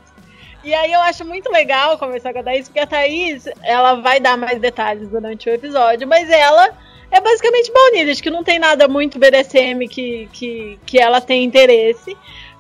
E 0.62 0.72
aí 0.74 0.92
eu 0.92 1.00
acho 1.00 1.24
muito 1.24 1.50
legal 1.50 1.98
conversar 1.98 2.32
com 2.32 2.38
a 2.38 2.42
Thaís, 2.42 2.68
porque 2.68 2.80
a 2.80 2.86
Thaís, 2.86 3.48
ela 3.62 3.94
vai 3.94 4.20
dar 4.20 4.36
mais 4.36 4.60
detalhes 4.60 5.08
durante 5.08 5.48
o 5.48 5.52
episódio, 5.52 6.06
mas 6.06 6.30
ela 6.30 6.70
é 7.10 7.20
basicamente 7.20 7.72
baunilha, 7.72 8.12
acho 8.12 8.22
que 8.22 8.30
não 8.30 8.44
tem 8.44 8.58
nada 8.58 8.86
muito 8.86 9.18
BDSM 9.18 9.88
que, 9.88 10.28
que, 10.32 10.78
que 10.84 10.98
ela 10.98 11.20
tem 11.20 11.44
interesse. 11.44 12.16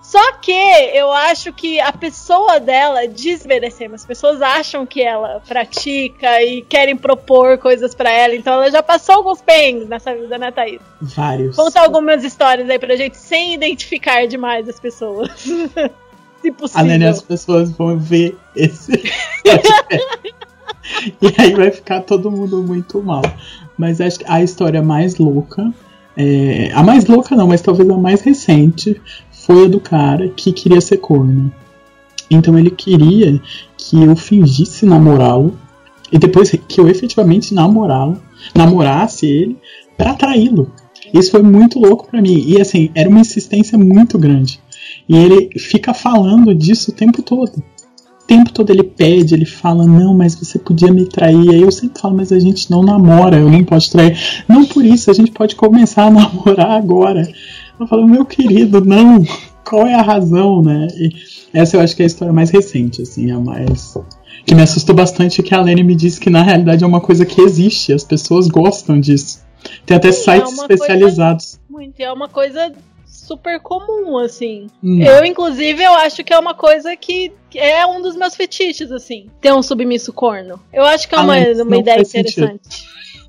Só 0.08 0.32
que 0.38 0.52
eu 0.94 1.12
acho 1.12 1.52
que 1.52 1.78
a 1.78 1.92
pessoa 1.92 2.58
dela 2.58 3.06
desmereceu. 3.06 3.94
As 3.94 4.06
pessoas 4.06 4.40
acham 4.40 4.86
que 4.86 5.02
ela 5.02 5.42
pratica 5.46 6.42
e 6.42 6.62
querem 6.62 6.96
propor 6.96 7.58
coisas 7.58 7.94
para 7.94 8.10
ela. 8.10 8.34
Então 8.34 8.54
ela 8.54 8.70
já 8.70 8.82
passou 8.82 9.16
alguns 9.16 9.42
perrengues 9.42 9.86
nessa 9.86 10.14
vida, 10.14 10.38
né, 10.38 10.50
Thaís? 10.50 10.80
Vários. 11.02 11.56
Conta 11.56 11.82
algumas 11.82 12.24
histórias 12.24 12.70
aí 12.70 12.78
pra 12.78 12.96
gente 12.96 13.18
sem 13.18 13.52
identificar 13.52 14.26
demais 14.26 14.66
as 14.66 14.80
pessoas. 14.80 15.28
Se 16.40 16.52
possível. 16.52 16.80
Além 16.80 17.04
as 17.04 17.20
pessoas 17.20 17.70
vão 17.72 17.98
ver 17.98 18.34
esse. 18.56 18.92
e 21.20 21.34
aí 21.36 21.52
vai 21.54 21.70
ficar 21.70 22.00
todo 22.00 22.30
mundo 22.30 22.62
muito 22.62 23.02
mal. 23.02 23.20
Mas 23.78 24.00
acho 24.00 24.18
que 24.18 24.24
a 24.28 24.42
história 24.42 24.82
mais 24.82 25.16
louca. 25.16 25.72
É, 26.16 26.72
a 26.74 26.82
mais 26.82 27.06
louca 27.06 27.36
não, 27.36 27.46
mas 27.46 27.62
talvez 27.62 27.88
a 27.88 27.96
mais 27.96 28.20
recente 28.20 29.00
foi 29.30 29.66
a 29.66 29.68
do 29.68 29.78
cara 29.78 30.28
que 30.28 30.52
queria 30.52 30.80
ser 30.80 30.96
corno. 30.98 31.52
Então 32.30 32.58
ele 32.58 32.70
queria 32.70 33.40
que 33.76 34.02
eu 34.02 34.16
fingisse 34.16 34.84
namorá-lo 34.84 35.56
e 36.10 36.18
depois 36.18 36.50
que 36.50 36.80
eu 36.80 36.88
efetivamente 36.88 37.54
namorá-lo, 37.54 38.20
namorasse 38.54 39.26
ele 39.26 39.56
para 39.96 40.10
atraí-lo. 40.10 40.72
Isso 41.12 41.30
foi 41.30 41.42
muito 41.42 41.78
louco 41.78 42.06
para 42.08 42.20
mim. 42.20 42.44
E 42.46 42.60
assim, 42.60 42.90
era 42.94 43.08
uma 43.08 43.20
insistência 43.20 43.78
muito 43.78 44.18
grande. 44.18 44.60
E 45.08 45.16
ele 45.16 45.50
fica 45.58 45.94
falando 45.94 46.54
disso 46.54 46.90
o 46.90 46.94
tempo 46.94 47.22
todo. 47.22 47.62
O 48.28 48.36
tempo 48.36 48.52
todo 48.52 48.68
ele 48.68 48.82
pede, 48.82 49.34
ele 49.34 49.46
fala: 49.46 49.86
Não, 49.86 50.12
mas 50.12 50.34
você 50.34 50.58
podia 50.58 50.92
me 50.92 51.06
trair. 51.06 51.48
Aí 51.48 51.62
eu 51.62 51.72
sempre 51.72 51.98
falo: 51.98 52.14
Mas 52.14 52.30
a 52.30 52.38
gente 52.38 52.70
não 52.70 52.82
namora, 52.82 53.38
eu 53.38 53.50
não 53.50 53.64
posso 53.64 53.90
trair. 53.90 54.18
Não 54.46 54.66
por 54.66 54.84
isso, 54.84 55.10
a 55.10 55.14
gente 55.14 55.30
pode 55.30 55.56
começar 55.56 56.04
a 56.04 56.10
namorar 56.12 56.72
agora. 56.72 57.26
Eu 57.80 57.86
falo: 57.86 58.06
Meu 58.06 58.26
querido, 58.26 58.84
não. 58.84 59.24
Qual 59.64 59.86
é 59.86 59.94
a 59.94 60.02
razão, 60.02 60.60
né? 60.60 60.88
E 60.94 61.10
essa 61.54 61.78
eu 61.78 61.80
acho 61.80 61.96
que 61.96 62.02
é 62.02 62.04
a 62.04 62.06
história 62.06 62.32
mais 62.34 62.50
recente, 62.50 63.00
assim, 63.00 63.30
a 63.30 63.40
mais. 63.40 63.96
Que 64.44 64.54
me 64.54 64.60
assustou 64.60 64.94
bastante 64.94 65.42
que 65.42 65.54
a 65.54 65.62
Lene 65.62 65.82
me 65.82 65.94
disse 65.94 66.20
que 66.20 66.28
na 66.28 66.42
realidade 66.42 66.84
é 66.84 66.86
uma 66.86 67.00
coisa 67.00 67.24
que 67.24 67.40
existe, 67.40 67.94
as 67.94 68.04
pessoas 68.04 68.46
gostam 68.46 69.00
disso. 69.00 69.42
Tem 69.86 69.96
até 69.96 70.12
Sim, 70.12 70.24
sites 70.24 70.58
é 70.58 70.62
especializados. 70.62 71.58
Muito, 71.68 71.98
é 71.98 72.12
uma 72.12 72.28
coisa 72.28 72.70
super 73.28 73.60
comum, 73.60 74.18
assim. 74.18 74.66
Hum. 74.82 75.02
Eu, 75.02 75.24
inclusive, 75.24 75.82
eu 75.82 75.92
acho 75.92 76.24
que 76.24 76.32
é 76.32 76.38
uma 76.38 76.54
coisa 76.54 76.96
que 76.96 77.32
é 77.54 77.86
um 77.86 78.00
dos 78.00 78.16
meus 78.16 78.34
fetiches, 78.34 78.90
assim. 78.90 79.28
Ter 79.40 79.52
um 79.52 79.62
submisso 79.62 80.12
corno. 80.12 80.58
Eu 80.72 80.84
acho 80.84 81.06
que 81.08 81.14
é 81.14 81.18
Ah, 81.18 81.22
uma, 81.22 81.34
mas 81.34 81.60
uma 81.60 81.70
não 81.70 81.80
ideia 81.80 81.98
faz 81.98 82.14
interessante. 82.14 82.60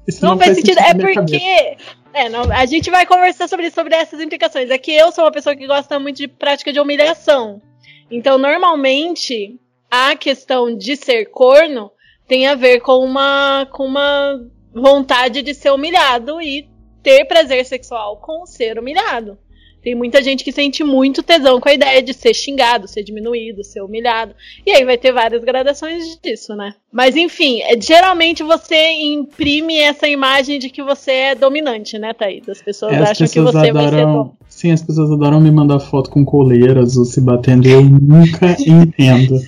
Isso 0.07 0.25
Não, 0.25 0.37
faz 0.37 0.55
sentido. 0.55 0.79
É 0.79 0.93
porque. 0.93 1.77
É, 2.11 2.27
não, 2.27 2.51
a 2.51 2.65
gente 2.65 2.89
vai 2.89 3.05
conversar 3.05 3.47
sobre, 3.47 3.69
sobre 3.69 3.93
essas 3.93 4.19
implicações. 4.19 4.71
É 4.71 4.77
que 4.77 4.91
eu 4.91 5.11
sou 5.11 5.23
uma 5.25 5.31
pessoa 5.31 5.55
que 5.55 5.67
gosta 5.67 5.99
muito 5.99 6.17
de 6.17 6.27
prática 6.27 6.73
de 6.73 6.79
humilhação. 6.79 7.61
Então, 8.09 8.39
normalmente, 8.39 9.59
a 9.91 10.15
questão 10.15 10.75
de 10.75 10.95
ser 10.95 11.25
corno 11.25 11.91
tem 12.27 12.47
a 12.47 12.55
ver 12.55 12.79
com 12.79 12.97
uma, 13.05 13.67
com 13.71 13.85
uma 13.85 14.39
vontade 14.73 15.41
de 15.43 15.53
ser 15.53 15.71
humilhado 15.71 16.41
e 16.41 16.67
ter 17.03 17.25
prazer 17.25 17.65
sexual 17.65 18.17
com 18.17 18.45
ser 18.45 18.79
humilhado. 18.79 19.37
Tem 19.81 19.95
muita 19.95 20.21
gente 20.21 20.43
que 20.43 20.51
sente 20.51 20.83
muito 20.83 21.23
tesão 21.23 21.59
com 21.59 21.69
a 21.69 21.73
ideia 21.73 22.01
de 22.01 22.13
ser 22.13 22.33
xingado, 22.33 22.87
ser 22.87 23.03
diminuído, 23.03 23.63
ser 23.63 23.81
humilhado. 23.81 24.33
E 24.65 24.71
aí 24.71 24.83
vai 24.83 24.97
ter 24.97 25.11
várias 25.13 25.43
gradações 25.43 26.19
disso, 26.21 26.55
né? 26.55 26.73
Mas 26.91 27.15
enfim, 27.15 27.61
é- 27.61 27.79
geralmente 27.79 28.43
você 28.43 28.91
imprime 28.91 29.77
essa 29.77 30.07
imagem 30.07 30.59
de 30.59 30.69
que 30.69 30.83
você 30.83 31.11
é 31.11 31.35
dominante, 31.35 31.97
né, 31.97 32.13
Thaís? 32.13 32.47
As 32.49 32.61
pessoas 32.61 32.93
as 32.93 33.01
acham 33.11 33.27
que 33.27 33.33
pessoas 33.33 33.51
você 33.53 33.71
vai 33.71 33.87
ser 33.87 33.95
adoram. 33.95 34.13
dominante. 34.13 34.35
Sim, 34.49 34.71
as 34.71 34.81
pessoas 34.81 35.11
adoram 35.11 35.39
me 35.39 35.51
mandar 35.51 35.79
foto 35.79 36.09
com 36.09 36.25
coleiras 36.25 36.97
ou 36.97 37.05
se 37.05 37.21
batendo. 37.21 37.67
Eu 37.67 37.81
nunca 37.83 38.55
entendo. 38.59 39.39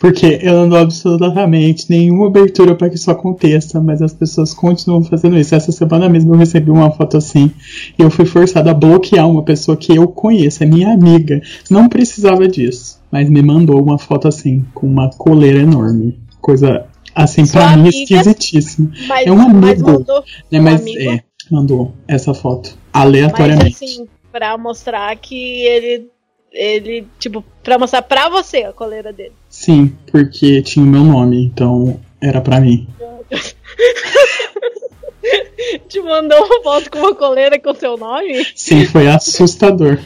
Porque 0.00 0.40
eu 0.42 0.54
não 0.54 0.68
dou 0.68 0.78
absolutamente 0.78 1.86
nenhuma 1.88 2.26
abertura 2.26 2.74
para 2.74 2.88
que 2.90 2.96
isso 2.96 3.10
aconteça, 3.10 3.80
mas 3.80 4.02
as 4.02 4.12
pessoas 4.12 4.52
continuam 4.52 5.02
fazendo 5.04 5.38
isso. 5.38 5.54
Essa 5.54 5.70
semana 5.72 6.08
mesmo 6.08 6.34
eu 6.34 6.38
recebi 6.38 6.70
uma 6.70 6.90
foto 6.90 7.16
assim 7.16 7.50
e 7.98 8.02
eu 8.02 8.10
fui 8.10 8.26
forçada 8.26 8.70
a 8.70 8.74
bloquear 8.74 9.28
uma 9.28 9.42
pessoa 9.44 9.76
que 9.76 9.94
eu 9.94 10.08
conheço, 10.08 10.62
é 10.62 10.66
minha 10.66 10.92
amiga. 10.92 11.40
Não 11.70 11.88
precisava 11.88 12.48
disso, 12.48 13.00
mas 13.10 13.30
me 13.30 13.42
mandou 13.42 13.80
uma 13.82 13.98
foto 13.98 14.26
assim, 14.28 14.64
com 14.74 14.86
uma 14.86 15.08
coleira 15.10 15.60
enorme. 15.60 16.18
Coisa 16.40 16.86
assim, 17.14 17.44
Sua 17.44 17.60
pra 17.68 17.76
mim 17.76 17.88
esquisitíssima. 17.88 18.90
Mas, 19.06 19.26
É 19.26 19.30
um 19.32 19.36
mas 19.36 19.50
amigo. 19.80 19.92
mandou, 19.92 20.24
Né, 20.50 20.58
um 20.58 20.62
mas 20.62 20.80
amigo? 20.80 21.10
é, 21.10 21.20
mandou 21.50 21.92
essa 22.08 22.34
foto. 22.34 22.76
mas 22.92 23.02
Aleatoriamente. 23.04 23.84
assim, 23.84 24.06
pra 24.32 24.58
mostrar 24.58 25.14
que 25.16 25.36
ele. 25.62 26.08
Ele, 26.54 27.06
tipo, 27.18 27.42
pra 27.62 27.78
mostrar 27.78 28.02
pra 28.02 28.28
você 28.28 28.58
a 28.64 28.72
coleira 28.74 29.10
dele. 29.10 29.32
Sim, 29.62 29.92
porque 30.10 30.60
tinha 30.60 30.84
o 30.84 30.88
meu 30.88 31.04
nome, 31.04 31.44
então 31.44 32.00
era 32.20 32.40
pra 32.40 32.60
mim. 32.60 32.88
Te 35.88 36.00
mandou 36.00 36.44
uma 36.44 36.62
foto 36.64 36.90
com 36.90 36.98
uma 36.98 37.14
coleira 37.14 37.60
com 37.60 37.72
seu 37.72 37.96
nome? 37.96 38.44
Sim, 38.56 38.84
foi 38.86 39.06
assustador. 39.06 40.00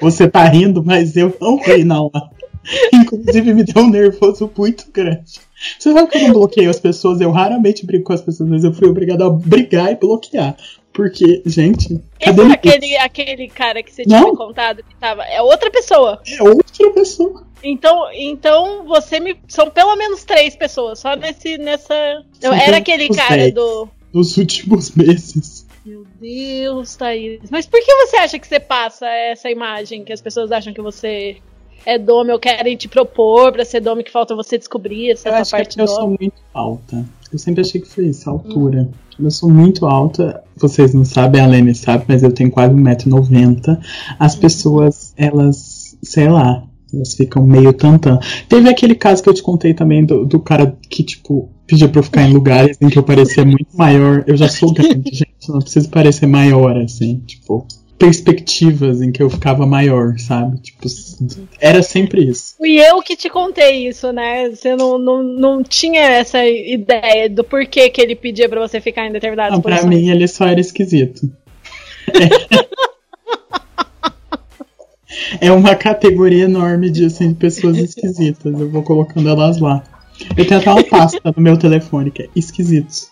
Você 0.00 0.26
tá 0.26 0.42
rindo, 0.44 0.82
mas 0.82 1.18
eu 1.18 1.36
não 1.38 1.58
ri 1.58 1.84
na 1.84 2.00
hora. 2.00 2.30
Inclusive 2.90 3.52
me 3.52 3.62
deu 3.62 3.82
um 3.82 3.90
nervoso 3.90 4.50
muito 4.56 4.86
grande. 4.90 5.38
Você 5.78 5.92
sabe 5.92 6.10
que 6.10 6.16
eu 6.16 6.22
não 6.22 6.32
bloqueio 6.32 6.70
as 6.70 6.80
pessoas, 6.80 7.20
eu 7.20 7.30
raramente 7.30 7.84
brigo 7.84 8.04
com 8.04 8.14
as 8.14 8.22
pessoas, 8.22 8.48
mas 8.48 8.64
eu 8.64 8.72
fui 8.72 8.88
obrigado 8.88 9.22
a 9.22 9.28
brigar 9.28 9.92
e 9.92 9.96
bloquear. 9.96 10.56
Porque, 10.94 11.42
gente, 11.46 12.00
Esse 12.18 12.40
é 12.40 12.52
aquele, 12.52 12.96
aquele 12.96 13.48
cara 13.48 13.82
que 13.82 13.92
você 13.92 14.02
tinha 14.02 14.20
Não. 14.20 14.34
contado 14.34 14.82
que 14.82 14.96
tava. 14.96 15.22
É 15.24 15.40
outra 15.40 15.70
pessoa. 15.70 16.20
É 16.26 16.42
outra 16.42 16.90
pessoa. 16.92 17.46
Então, 17.62 18.08
então 18.12 18.84
você 18.86 19.20
me. 19.20 19.36
São 19.48 19.70
pelo 19.70 19.96
menos 19.96 20.24
três 20.24 20.54
pessoas, 20.54 20.98
só 20.98 21.16
nesse. 21.16 21.58
nessa. 21.58 22.24
São 22.40 22.52
era 22.52 22.78
aquele 22.78 23.08
cara 23.08 23.50
do. 23.50 23.88
Nos 24.12 24.36
últimos 24.36 24.92
meses. 24.96 25.66
Meu 25.84 26.04
Deus, 26.20 26.96
Thaís. 26.96 27.50
Mas 27.50 27.66
por 27.66 27.80
que 27.80 27.94
você 28.06 28.16
acha 28.16 28.38
que 28.38 28.46
você 28.46 28.60
passa 28.60 29.06
essa 29.06 29.50
imagem 29.50 30.04
que 30.04 30.12
as 30.12 30.20
pessoas 30.20 30.52
acham 30.52 30.72
que 30.74 30.82
você 30.82 31.38
é 31.86 31.98
dome 31.98 32.32
ou 32.32 32.38
querem 32.38 32.76
te 32.76 32.88
propor 32.88 33.52
pra 33.52 33.64
ser 33.64 33.80
dome 33.80 34.04
que 34.04 34.12
falta 34.12 34.34
você 34.34 34.58
descobrir 34.58 35.12
essa 35.12 35.30
Eu 35.30 35.34
acho 35.36 35.50
que 35.50 35.56
é 35.56 35.58
parte 35.58 35.76
porque 35.76 35.80
eu 35.80 35.94
sou 35.94 36.08
muito 36.08 36.34
alta. 36.52 37.06
Eu 37.32 37.38
sempre 37.38 37.62
achei 37.62 37.80
que 37.80 37.88
foi 37.88 38.06
isso, 38.06 38.28
a 38.28 38.32
altura. 38.32 38.88
Eu 39.18 39.30
sou 39.30 39.50
muito 39.50 39.86
alta. 39.86 40.42
Vocês 40.56 40.92
não 40.92 41.04
sabem, 41.04 41.40
a 41.40 41.46
Lene 41.46 41.74
sabe, 41.74 42.04
mas 42.06 42.22
eu 42.22 42.32
tenho 42.32 42.50
quase 42.50 42.74
1,90m. 42.74 43.78
As 44.18 44.36
pessoas, 44.36 45.12
elas, 45.16 45.96
sei 46.02 46.28
lá, 46.28 46.67
elas 46.92 47.14
ficam 47.14 47.46
meio 47.46 47.72
tantã. 47.72 48.18
Teve 48.48 48.68
aquele 48.68 48.94
caso 48.94 49.22
que 49.22 49.28
eu 49.28 49.34
te 49.34 49.42
contei 49.42 49.74
também 49.74 50.04
do, 50.04 50.24
do 50.24 50.40
cara 50.40 50.76
que, 50.88 51.02
tipo, 51.02 51.50
pediu 51.66 51.88
pra 51.88 52.00
eu 52.00 52.04
ficar 52.04 52.22
em 52.22 52.32
lugares 52.32 52.76
em 52.80 52.88
que 52.88 52.98
eu 52.98 53.02
parecia 53.02 53.44
muito 53.44 53.76
maior. 53.76 54.24
Eu 54.26 54.36
já 54.36 54.48
sou 54.48 54.72
grande, 54.72 55.10
gente. 55.12 55.28
Não 55.48 55.60
preciso 55.60 55.88
parecer 55.90 56.26
maior, 56.26 56.76
assim, 56.76 57.22
tipo. 57.26 57.66
Perspectivas 57.98 59.02
em 59.02 59.10
que 59.10 59.20
eu 59.20 59.28
ficava 59.28 59.66
maior, 59.66 60.16
sabe? 60.20 60.60
Tipo, 60.60 60.86
era 61.60 61.82
sempre 61.82 62.24
isso. 62.28 62.54
Fui 62.56 62.76
eu 62.78 63.02
que 63.02 63.16
te 63.16 63.28
contei 63.28 63.88
isso, 63.88 64.12
né? 64.12 64.50
Você 64.50 64.76
não, 64.76 64.96
não, 64.98 65.20
não 65.22 65.62
tinha 65.64 66.02
essa 66.02 66.46
ideia 66.46 67.28
do 67.28 67.42
porquê 67.42 67.90
que 67.90 68.00
ele 68.00 68.14
pedia 68.14 68.48
pra 68.48 68.60
você 68.60 68.80
ficar 68.80 69.04
em 69.08 69.12
determinadas 69.12 69.52
Não, 69.54 69.60
pra 69.60 69.78
posições. 69.78 70.00
mim 70.00 70.10
ele 70.10 70.28
só 70.28 70.46
era 70.46 70.60
esquisito. 70.60 71.28
É. 72.08 72.56
É 75.40 75.52
uma 75.52 75.74
categoria 75.74 76.44
enorme 76.44 76.90
de, 76.90 77.06
assim, 77.06 77.28
de 77.28 77.34
pessoas 77.34 77.76
esquisitas. 77.76 78.58
Eu 78.58 78.70
vou 78.70 78.82
colocando 78.82 79.28
elas 79.28 79.58
lá. 79.58 79.82
Eu 80.36 80.46
tenho 80.46 80.60
até 80.60 80.70
uma 80.70 80.84
pasta 80.84 81.20
no 81.36 81.42
meu 81.42 81.56
telefone 81.56 82.10
que 82.10 82.22
é 82.22 82.28
esquisitos. 82.34 83.10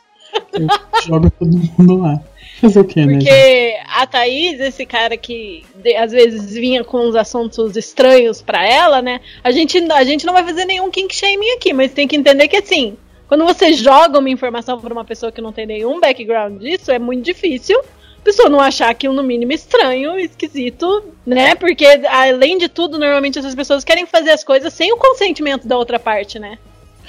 Eu 0.53 0.67
jogo 1.07 1.31
todo 1.31 1.57
mundo 1.79 2.03
lá. 2.03 2.21
Fazer 2.61 2.81
o 2.81 2.85
que, 2.85 3.05
né? 3.05 3.13
gente? 3.13 3.25
Porque 3.25 3.77
a 3.87 4.07
Thaís, 4.07 4.61
esse 4.61 4.87
cara 4.87 5.17
que 5.17 5.63
às 5.99 6.11
vezes 6.11 6.55
vinha 6.55 6.83
com 6.83 7.07
uns 7.07 7.15
assuntos 7.15 7.77
estranhos 7.77 8.41
pra 8.41 8.67
ela, 8.67 9.03
né? 9.03 9.21
A 9.45 9.51
gente, 9.51 9.79
a 9.93 10.05
gente 10.05 10.25
não 10.25 10.33
vai 10.33 10.43
fazer 10.43 10.65
nenhum 10.65 10.91
kink 10.91 11.15
shaming 11.15 11.51
aqui, 11.57 11.73
mas 11.75 11.93
tem 11.93 12.09
que 12.09 12.17
entender 12.17 12.49
que 12.49 12.57
assim, 12.57 12.97
quando 13.29 13.45
você 13.45 13.75
joga 13.75 14.19
uma 14.19 14.31
informação 14.31 14.81
pra 14.81 14.93
uma 14.93 15.05
pessoa 15.05 15.31
que 15.31 15.43
não 15.43 15.53
tem 15.53 15.67
nenhum 15.67 16.01
background 16.01 16.61
disso, 16.61 16.91
é 16.91 16.99
muito 16.99 17.25
difícil 17.25 17.79
pessoa 18.27 18.49
não 18.51 18.61
achar 18.61 18.91
aquilo 18.91 19.15
no 19.15 19.23
mínimo 19.23 19.53
estranho, 19.53 20.19
esquisito, 20.19 21.03
né? 21.25 21.55
Porque 21.55 21.87
além 22.09 22.59
de 22.59 22.69
tudo, 22.69 22.99
normalmente 22.99 23.39
essas 23.39 23.55
pessoas 23.55 23.85
querem 23.85 24.05
fazer 24.07 24.31
as 24.31 24.45
coisas 24.45 24.73
sem 24.75 24.93
o 24.93 24.97
consentimento 24.97 25.67
da 25.67 25.77
outra 25.79 25.99
parte, 25.99 26.39
né? 26.39 26.59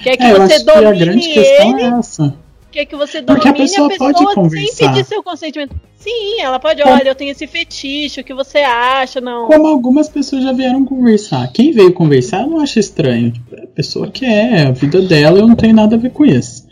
Quer 0.01 0.15
que 0.15 0.23
É, 0.23 0.33
você 0.33 0.53
acho 0.53 0.63
que 0.63 0.69
a 0.71 0.81
grande 0.91 1.05
domine 1.05 1.33
questão 1.33 1.71
ele, 1.71 1.81
é 1.81 1.99
essa. 1.99 2.35
quer 2.71 2.85
que 2.85 2.95
você 2.95 3.21
Porque 3.23 3.47
a 3.47 3.51
domine 3.51 3.67
pessoa 3.67 3.89
pode 3.97 4.17
sem 4.19 4.27
conversar. 4.33 4.89
pedir 4.93 5.05
seu 5.05 5.23
consentimento. 5.23 5.75
Sim, 5.97 6.39
ela 6.39 6.59
pode, 6.59 6.81
olha, 6.83 7.09
eu 7.09 7.15
tenho 7.15 7.31
esse 7.31 7.47
fetiche, 7.47 8.21
o 8.21 8.23
que 8.23 8.33
você 8.33 8.59
acha, 8.59 9.19
não. 9.19 9.47
Como 9.47 9.65
algumas 9.67 10.07
pessoas 10.07 10.43
já 10.43 10.53
vieram 10.53 10.85
conversar. 10.85 11.51
Quem 11.51 11.71
veio 11.71 11.91
conversar 11.91 12.45
não 12.45 12.59
acha 12.61 12.79
estranho. 12.79 13.33
A 13.63 13.67
pessoa 13.67 14.09
quer, 14.11 14.53
é 14.53 14.67
a 14.67 14.71
vida 14.71 15.01
dela, 15.01 15.39
eu 15.39 15.47
não 15.47 15.55
tenho 15.55 15.73
nada 15.73 15.95
a 15.95 15.99
ver 15.99 16.11
com 16.11 16.23
isso. 16.23 16.65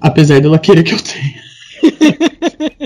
Apesar 0.00 0.40
dela 0.40 0.58
querer 0.58 0.84
que 0.84 0.94
eu 0.94 0.98
tenha. 1.02 1.50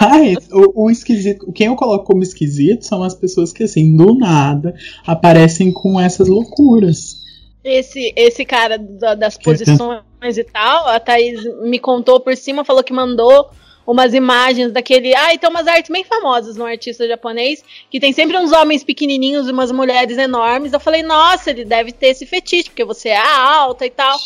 Mas 0.00 0.48
o, 0.52 0.84
o 0.84 0.90
esquisito, 0.90 1.52
quem 1.52 1.66
eu 1.68 1.76
coloco 1.76 2.04
como 2.06 2.22
esquisito 2.22 2.84
são 2.84 3.02
as 3.02 3.14
pessoas 3.14 3.52
que, 3.52 3.64
assim, 3.64 3.96
do 3.96 4.14
nada 4.14 4.74
aparecem 5.06 5.72
com 5.72 6.00
essas 6.00 6.28
loucuras. 6.28 7.16
Esse, 7.62 8.12
esse 8.16 8.44
cara 8.44 8.78
da- 8.78 9.14
das 9.14 9.36
posições 9.36 10.38
e 10.38 10.44
tal, 10.44 10.88
a 10.88 10.98
Thaís 10.98 11.40
me 11.62 11.78
contou 11.78 12.18
por 12.20 12.36
cima, 12.36 12.64
falou 12.64 12.82
que 12.82 12.92
mandou 12.92 13.50
umas 13.86 14.12
imagens 14.14 14.72
daquele. 14.72 15.14
Ah, 15.14 15.32
e 15.34 15.38
tem 15.38 15.48
umas 15.48 15.66
artes 15.66 15.90
bem 15.90 16.04
famosas 16.04 16.56
no 16.56 16.64
artista 16.64 17.06
japonês, 17.08 17.62
que 17.90 17.98
tem 17.98 18.12
sempre 18.12 18.36
uns 18.38 18.52
homens 18.52 18.84
pequenininhos 18.84 19.48
e 19.48 19.52
umas 19.52 19.72
mulheres 19.72 20.18
enormes. 20.18 20.72
Eu 20.72 20.80
falei, 20.80 21.02
nossa, 21.02 21.50
ele 21.50 21.64
deve 21.64 21.92
ter 21.92 22.08
esse 22.08 22.26
fetiche, 22.26 22.68
porque 22.70 22.84
você 22.84 23.08
é 23.08 23.18
alta 23.18 23.86
e 23.86 23.90
tal. 23.90 24.18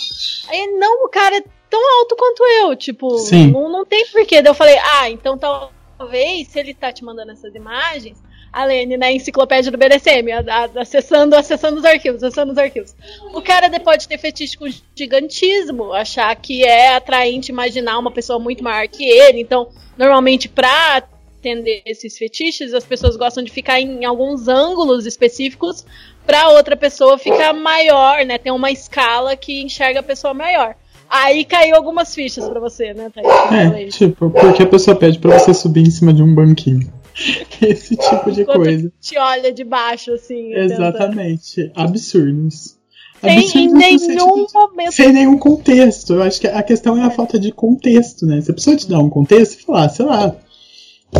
Aí, 0.48 0.66
não, 0.78 1.04
o 1.04 1.08
cara 1.08 1.36
é 1.38 1.44
tão 1.72 1.98
alto 2.00 2.14
quanto 2.16 2.44
eu, 2.44 2.76
tipo, 2.76 3.16
Sim. 3.18 3.50
não, 3.50 3.70
não 3.72 3.84
tem 3.86 4.06
porquê. 4.08 4.42
Daí 4.42 4.50
eu 4.50 4.54
falei, 4.54 4.76
ah, 4.78 5.08
então 5.08 5.38
talvez 5.38 6.48
se 6.48 6.58
ele 6.60 6.74
tá 6.74 6.92
te 6.92 7.02
mandando 7.02 7.32
essas 7.32 7.54
imagens, 7.54 8.22
a 8.52 8.66
Lene 8.66 8.98
na 8.98 9.10
enciclopédia 9.10 9.72
do 9.72 9.78
BDSM, 9.78 10.30
a- 10.30 10.44
a- 10.46 10.80
acessando, 10.82 11.34
acessando 11.34 11.78
os 11.78 11.84
arquivos, 11.86 12.22
acessando 12.22 12.52
os 12.52 12.58
arquivos. 12.58 12.94
O 13.32 13.40
cara 13.40 13.68
de- 13.68 13.80
pode 13.80 14.06
ter 14.06 14.18
fetiche 14.18 14.58
com 14.58 14.66
gigantismo, 14.94 15.94
achar 15.94 16.36
que 16.36 16.62
é 16.62 16.94
atraente 16.94 17.50
imaginar 17.50 17.98
uma 17.98 18.10
pessoa 18.10 18.38
muito 18.38 18.62
maior 18.62 18.86
que 18.88 19.04
ele. 19.08 19.40
Então, 19.40 19.70
normalmente, 19.96 20.50
pra 20.50 20.96
atender 21.38 21.82
esses 21.86 22.18
fetiches, 22.18 22.74
as 22.74 22.84
pessoas 22.84 23.16
gostam 23.16 23.42
de 23.42 23.50
ficar 23.50 23.80
em 23.80 24.04
alguns 24.04 24.46
ângulos 24.48 25.06
específicos 25.06 25.84
pra 26.26 26.50
outra 26.50 26.76
pessoa 26.76 27.16
ficar 27.18 27.52
maior, 27.54 28.24
né? 28.26 28.36
Tem 28.36 28.52
uma 28.52 28.70
escala 28.70 29.34
que 29.34 29.62
enxerga 29.62 30.00
a 30.00 30.02
pessoa 30.02 30.34
maior. 30.34 30.74
Aí 31.14 31.44
caiu 31.44 31.76
algumas 31.76 32.14
fichas 32.14 32.48
pra 32.48 32.58
você, 32.58 32.94
né, 32.94 33.10
Thaís? 33.10 33.28
É, 33.52 33.86
tipo, 33.88 34.30
porque 34.30 34.62
a 34.62 34.66
pessoa 34.66 34.96
pede 34.96 35.18
pra 35.18 35.38
você 35.38 35.52
subir 35.52 35.82
em 35.86 35.90
cima 35.90 36.10
de 36.12 36.22
um 36.22 36.34
banquinho. 36.34 36.90
Esse 37.60 37.94
tipo 37.96 38.32
de 38.32 38.42
Enquanto 38.42 38.56
coisa. 38.62 38.92
te 38.98 39.18
olha 39.18 39.52
de 39.52 39.62
baixo, 39.62 40.12
assim. 40.14 40.50
tenta- 40.50 40.74
Exatamente. 40.74 41.70
Absurdos. 41.74 42.78
Sem, 43.20 43.30
em 43.30 43.38
Absurdos 43.38 43.50
sentido 43.82 44.06
nenhum 44.08 44.46
de- 44.46 44.52
momento. 44.54 44.92
Sem 44.92 45.12
nenhum 45.12 45.38
contexto. 45.38 46.14
Eu 46.14 46.22
acho 46.22 46.40
que 46.40 46.46
a 46.48 46.62
questão 46.62 46.96
é 46.96 47.02
a 47.04 47.10
falta 47.10 47.38
de 47.38 47.52
contexto, 47.52 48.24
né? 48.26 48.40
Se 48.40 48.50
a 48.50 48.54
pessoa 48.54 48.74
te 48.76 48.88
dá 48.88 48.98
um 48.98 49.10
contexto, 49.10 49.52
você 49.60 49.66
fala, 49.66 49.84
ah, 49.84 49.88
sei 49.90 50.06
lá, 50.06 50.34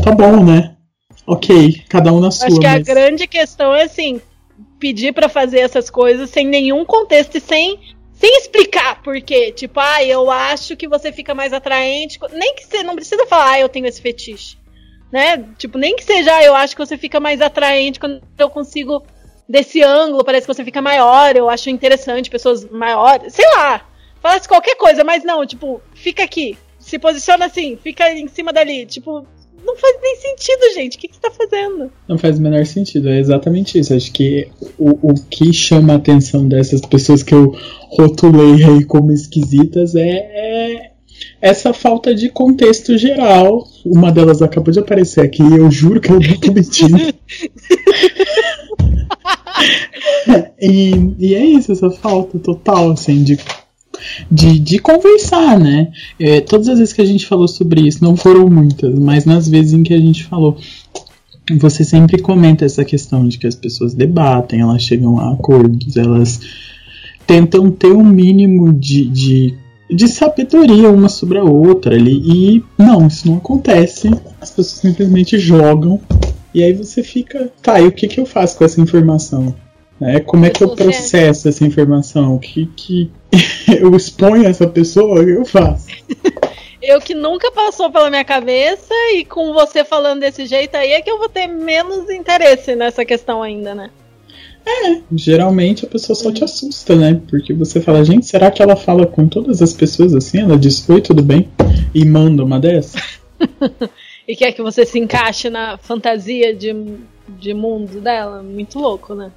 tá 0.02 0.10
bom, 0.12 0.42
né? 0.42 0.74
Ok, 1.26 1.82
cada 1.88 2.12
um 2.12 2.18
na 2.18 2.30
sua. 2.30 2.46
Acho 2.48 2.58
que 2.60 2.66
a 2.66 2.72
mas- 2.78 2.82
grande 2.82 3.26
questão 3.28 3.74
é 3.74 3.82
assim, 3.84 4.20
pedir 4.80 5.12
pra 5.12 5.28
fazer 5.28 5.58
essas 5.60 5.90
coisas 5.90 6.30
sem 6.30 6.46
nenhum 6.46 6.84
contexto 6.84 7.36
e 7.36 7.40
sem 7.40 7.78
sem 8.22 8.38
explicar 8.38 9.02
por 9.02 9.20
quê. 9.20 9.50
Tipo, 9.50 9.80
ah, 9.80 10.04
eu 10.04 10.30
acho 10.30 10.76
que 10.76 10.86
você 10.86 11.10
fica 11.10 11.34
mais 11.34 11.52
atraente, 11.52 12.20
nem 12.32 12.54
que 12.54 12.64
você 12.64 12.84
não 12.84 12.94
precisa 12.94 13.26
falar, 13.26 13.54
ah, 13.54 13.60
eu 13.60 13.68
tenho 13.68 13.84
esse 13.84 14.00
fetiche. 14.00 14.56
Né? 15.10 15.44
Tipo, 15.58 15.76
nem 15.76 15.96
que 15.96 16.04
seja, 16.04 16.36
ah, 16.36 16.44
eu 16.44 16.54
acho 16.54 16.76
que 16.76 16.86
você 16.86 16.96
fica 16.96 17.18
mais 17.18 17.40
atraente 17.40 17.98
quando 17.98 18.22
eu 18.38 18.48
consigo 18.48 19.02
desse 19.48 19.82
ângulo, 19.82 20.24
parece 20.24 20.46
que 20.46 20.54
você 20.54 20.64
fica 20.64 20.80
maior, 20.80 21.34
eu 21.34 21.50
acho 21.50 21.68
interessante 21.68 22.30
pessoas 22.30 22.64
maiores, 22.70 23.34
sei 23.34 23.44
lá. 23.56 23.84
Falasse 24.22 24.46
qualquer 24.46 24.76
coisa, 24.76 25.02
mas 25.02 25.24
não, 25.24 25.44
tipo, 25.44 25.82
fica 25.92 26.22
aqui, 26.22 26.56
se 26.78 27.00
posiciona 27.00 27.46
assim, 27.46 27.76
fica 27.82 28.08
em 28.12 28.28
cima 28.28 28.52
dali, 28.52 28.86
tipo, 28.86 29.26
não 29.64 29.76
faz 29.76 29.96
nem 30.02 30.16
sentido, 30.16 30.74
gente. 30.74 30.96
O 30.96 31.00
que, 31.00 31.08
que 31.08 31.14
você 31.14 31.20
tá 31.20 31.30
fazendo? 31.30 31.90
Não 32.08 32.18
faz 32.18 32.38
o 32.38 32.42
menor 32.42 32.66
sentido, 32.66 33.08
é 33.08 33.18
exatamente 33.18 33.78
isso. 33.78 33.94
Acho 33.94 34.12
que 34.12 34.48
o, 34.78 35.10
o 35.10 35.14
que 35.30 35.52
chama 35.52 35.92
a 35.92 35.96
atenção 35.96 36.46
dessas 36.46 36.80
pessoas 36.80 37.22
que 37.22 37.34
eu 37.34 37.56
rotulei 37.92 38.64
aí 38.64 38.84
como 38.84 39.12
esquisitas 39.12 39.94
é, 39.94 40.08
é 40.08 40.92
essa 41.40 41.72
falta 41.72 42.14
de 42.14 42.28
contexto 42.28 42.96
geral. 42.96 43.66
Uma 43.84 44.10
delas 44.10 44.42
acabou 44.42 44.72
de 44.72 44.78
aparecer 44.78 45.20
aqui, 45.20 45.42
eu 45.42 45.70
juro 45.70 46.00
que 46.00 46.10
eu 46.10 46.20
não 46.20 46.36
tô 46.38 46.52
mentindo. 46.52 46.98
e, 50.60 50.92
e 51.18 51.34
é 51.34 51.44
isso, 51.44 51.72
essa 51.72 51.90
falta 51.90 52.38
total, 52.38 52.92
assim, 52.92 53.22
de, 53.22 53.38
de, 54.30 54.58
de 54.58 54.78
conversar, 54.78 55.58
né? 55.58 55.92
É, 56.18 56.40
todas 56.40 56.68
as 56.68 56.78
vezes 56.78 56.94
que 56.94 57.02
a 57.02 57.06
gente 57.06 57.26
falou 57.26 57.48
sobre 57.48 57.82
isso, 57.82 58.02
não 58.02 58.16
foram 58.16 58.48
muitas, 58.48 58.98
mas 58.98 59.24
nas 59.24 59.48
vezes 59.48 59.74
em 59.74 59.82
que 59.82 59.94
a 59.94 60.00
gente 60.00 60.24
falou, 60.24 60.56
você 61.58 61.84
sempre 61.84 62.22
comenta 62.22 62.64
essa 62.64 62.84
questão 62.84 63.26
de 63.26 63.36
que 63.38 63.46
as 63.46 63.54
pessoas 63.54 63.94
debatem, 63.94 64.60
elas 64.60 64.82
chegam 64.82 65.18
a 65.18 65.32
acordos, 65.32 65.96
elas 65.96 66.40
tentam 67.32 67.70
ter 67.70 67.92
um 67.92 68.04
mínimo 68.04 68.74
de, 68.74 69.06
de, 69.06 69.54
de 69.88 70.06
sabedoria 70.06 70.90
uma 70.90 71.08
sobre 71.08 71.38
a 71.38 71.42
outra 71.42 71.94
ali. 71.94 72.12
E 72.12 72.64
não, 72.76 73.06
isso 73.06 73.26
não 73.26 73.38
acontece. 73.38 74.10
As 74.38 74.50
pessoas 74.50 74.80
simplesmente 74.80 75.38
jogam. 75.38 75.98
E 76.52 76.62
aí 76.62 76.74
você 76.74 77.02
fica, 77.02 77.50
tá, 77.62 77.80
e 77.80 77.86
o 77.86 77.92
que, 77.92 78.06
que 78.06 78.20
eu 78.20 78.26
faço 78.26 78.58
com 78.58 78.64
essa 78.66 78.78
informação? 78.82 79.54
Né? 79.98 80.20
Como 80.20 80.44
é 80.44 80.50
que 80.50 80.62
eu 80.62 80.76
processo 80.76 81.48
essa 81.48 81.64
informação? 81.64 82.34
O 82.34 82.38
que, 82.38 82.66
que 82.76 83.10
eu 83.80 83.96
exponho 83.96 84.46
essa 84.46 84.66
pessoa? 84.66 85.22
O 85.22 85.24
que 85.24 85.30
eu 85.30 85.44
faço? 85.46 85.86
Eu 86.82 87.00
que 87.00 87.14
nunca 87.14 87.48
passou 87.52 87.92
pela 87.92 88.10
minha 88.10 88.24
cabeça 88.24 88.92
e 89.14 89.24
com 89.24 89.52
você 89.52 89.84
falando 89.84 90.18
desse 90.18 90.46
jeito 90.46 90.74
aí 90.74 90.90
é 90.90 91.00
que 91.00 91.08
eu 91.08 91.16
vou 91.16 91.28
ter 91.28 91.46
menos 91.46 92.10
interesse 92.10 92.74
nessa 92.74 93.04
questão 93.04 93.40
ainda, 93.40 93.72
né? 93.72 93.88
Geralmente 95.14 95.84
a 95.84 95.88
pessoa 95.88 96.16
só 96.16 96.32
te 96.32 96.42
assusta, 96.42 96.96
né? 96.96 97.20
Porque 97.28 97.52
você 97.52 97.80
fala, 97.80 98.04
gente, 98.04 98.26
será 98.26 98.50
que 98.50 98.62
ela 98.62 98.76
fala 98.76 99.06
com 99.06 99.28
todas 99.28 99.60
as 99.60 99.72
pessoas 99.72 100.14
assim? 100.14 100.40
Ela 100.40 100.56
diz, 100.56 100.88
oi, 100.88 101.00
tudo 101.00 101.22
bem? 101.22 101.48
E 101.94 102.04
manda 102.04 102.44
uma 102.44 102.58
dessa? 102.58 102.98
E 104.26 104.36
quer 104.36 104.52
que 104.52 104.62
você 104.62 104.86
se 104.86 104.98
encaixe 104.98 105.50
na 105.50 105.76
fantasia 105.76 106.54
de, 106.54 106.72
de 107.28 107.52
mundo 107.52 108.00
dela. 108.00 108.42
Muito 108.42 108.78
louco, 108.78 109.14
né? 109.14 109.32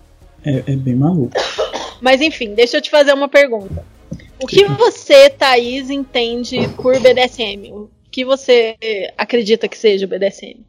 É, 0.45 0.63
é 0.67 0.75
bem 0.75 0.95
maluco. 0.95 1.33
Mas 1.99 2.21
enfim, 2.21 2.53
deixa 2.53 2.77
eu 2.77 2.81
te 2.81 2.91
fazer 2.91 3.13
uma 3.13 3.27
pergunta. 3.27 3.83
O 4.39 4.45
que 4.45 4.65
você, 4.65 5.29
Thaís, 5.29 5.89
entende 5.89 6.69
por 6.77 6.99
BDSM? 6.99 7.71
O 7.71 7.89
que 8.11 8.23
você 8.23 8.75
acredita 9.17 9.67
que 9.67 9.77
seja 9.77 10.05
o 10.05 10.09
BDSM? 10.09 10.59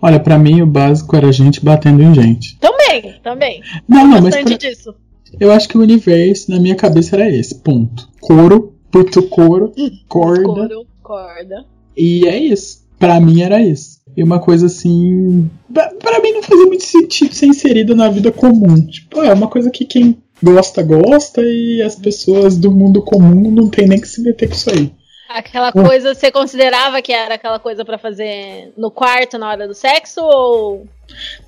Olha, 0.00 0.18
pra 0.20 0.38
mim 0.38 0.60
o 0.62 0.66
básico 0.66 1.16
era 1.16 1.30
gente 1.32 1.64
batendo 1.64 2.02
em 2.02 2.14
gente. 2.14 2.58
Também, 2.58 3.14
também. 3.22 3.62
Não, 3.88 4.06
não, 4.06 4.20
mas 4.20 4.34
pra- 4.36 4.56
disso. 4.56 4.94
eu 5.40 5.50
acho 5.52 5.68
que 5.68 5.78
o 5.78 5.80
universo 5.82 6.50
na 6.50 6.58
minha 6.60 6.74
cabeça 6.74 7.16
era 7.16 7.28
esse, 7.30 7.54
ponto. 7.56 8.08
Couro, 8.20 8.74
puto 8.90 9.22
couro, 9.24 9.72
corda, 10.08 10.42
Couro, 10.44 10.86
corda. 11.02 11.64
e 11.96 12.26
é 12.26 12.38
isso. 12.38 12.82
Pra 12.98 13.20
mim 13.20 13.42
era 13.42 13.60
isso. 13.60 14.00
E 14.16 14.22
uma 14.22 14.38
coisa 14.38 14.66
assim. 14.66 15.48
Pra 15.72 16.20
mim 16.20 16.32
não 16.32 16.42
fazia 16.42 16.66
muito 16.66 16.84
sentido 16.84 17.34
ser 17.34 17.46
inserida 17.46 17.94
na 17.94 18.08
vida 18.08 18.30
comum. 18.30 18.74
Tipo, 18.86 19.22
é 19.22 19.32
uma 19.32 19.48
coisa 19.48 19.70
que 19.70 19.84
quem 19.84 20.18
gosta, 20.42 20.82
gosta, 20.82 21.40
e 21.42 21.80
as 21.82 21.96
pessoas 21.96 22.56
do 22.58 22.70
mundo 22.70 23.00
comum 23.02 23.50
não 23.50 23.68
tem 23.68 23.88
nem 23.88 23.98
que 24.00 24.06
se 24.06 24.20
meter 24.22 24.48
com 24.48 24.54
isso 24.54 24.70
aí. 24.70 24.92
Aquela 25.34 25.72
coisa, 25.72 26.14
você 26.14 26.30
considerava 26.30 27.00
que 27.00 27.12
era 27.12 27.34
aquela 27.34 27.58
coisa 27.58 27.84
pra 27.84 27.96
fazer 27.96 28.72
no 28.76 28.90
quarto 28.90 29.38
na 29.38 29.48
hora 29.48 29.66
do 29.66 29.74
sexo 29.74 30.20
ou 30.22 30.86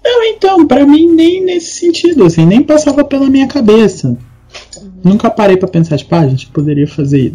Não, 0.03 0.25
então, 0.25 0.67
pra 0.67 0.87
mim 0.87 1.07
nem 1.07 1.45
nesse 1.45 1.81
sentido, 1.81 2.25
assim, 2.25 2.47
nem 2.47 2.63
passava 2.63 3.05
pela 3.05 3.29
minha 3.29 3.47
cabeça. 3.47 4.17
Nunca 5.03 5.29
parei 5.31 5.57
pra 5.57 5.69
pensar, 5.69 5.99
tipo, 5.99 6.15
ah, 6.15 6.21
a 6.21 6.29
gente 6.29 6.47
poderia 6.47 6.87
fazer 6.87 7.35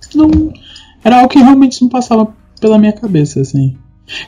isso. 0.00 0.18
Não, 0.18 0.52
era 1.02 1.16
algo 1.16 1.28
que 1.28 1.38
realmente 1.38 1.80
não 1.80 1.88
passava 1.88 2.34
pela 2.60 2.78
minha 2.78 2.92
cabeça, 2.92 3.40
assim. 3.40 3.76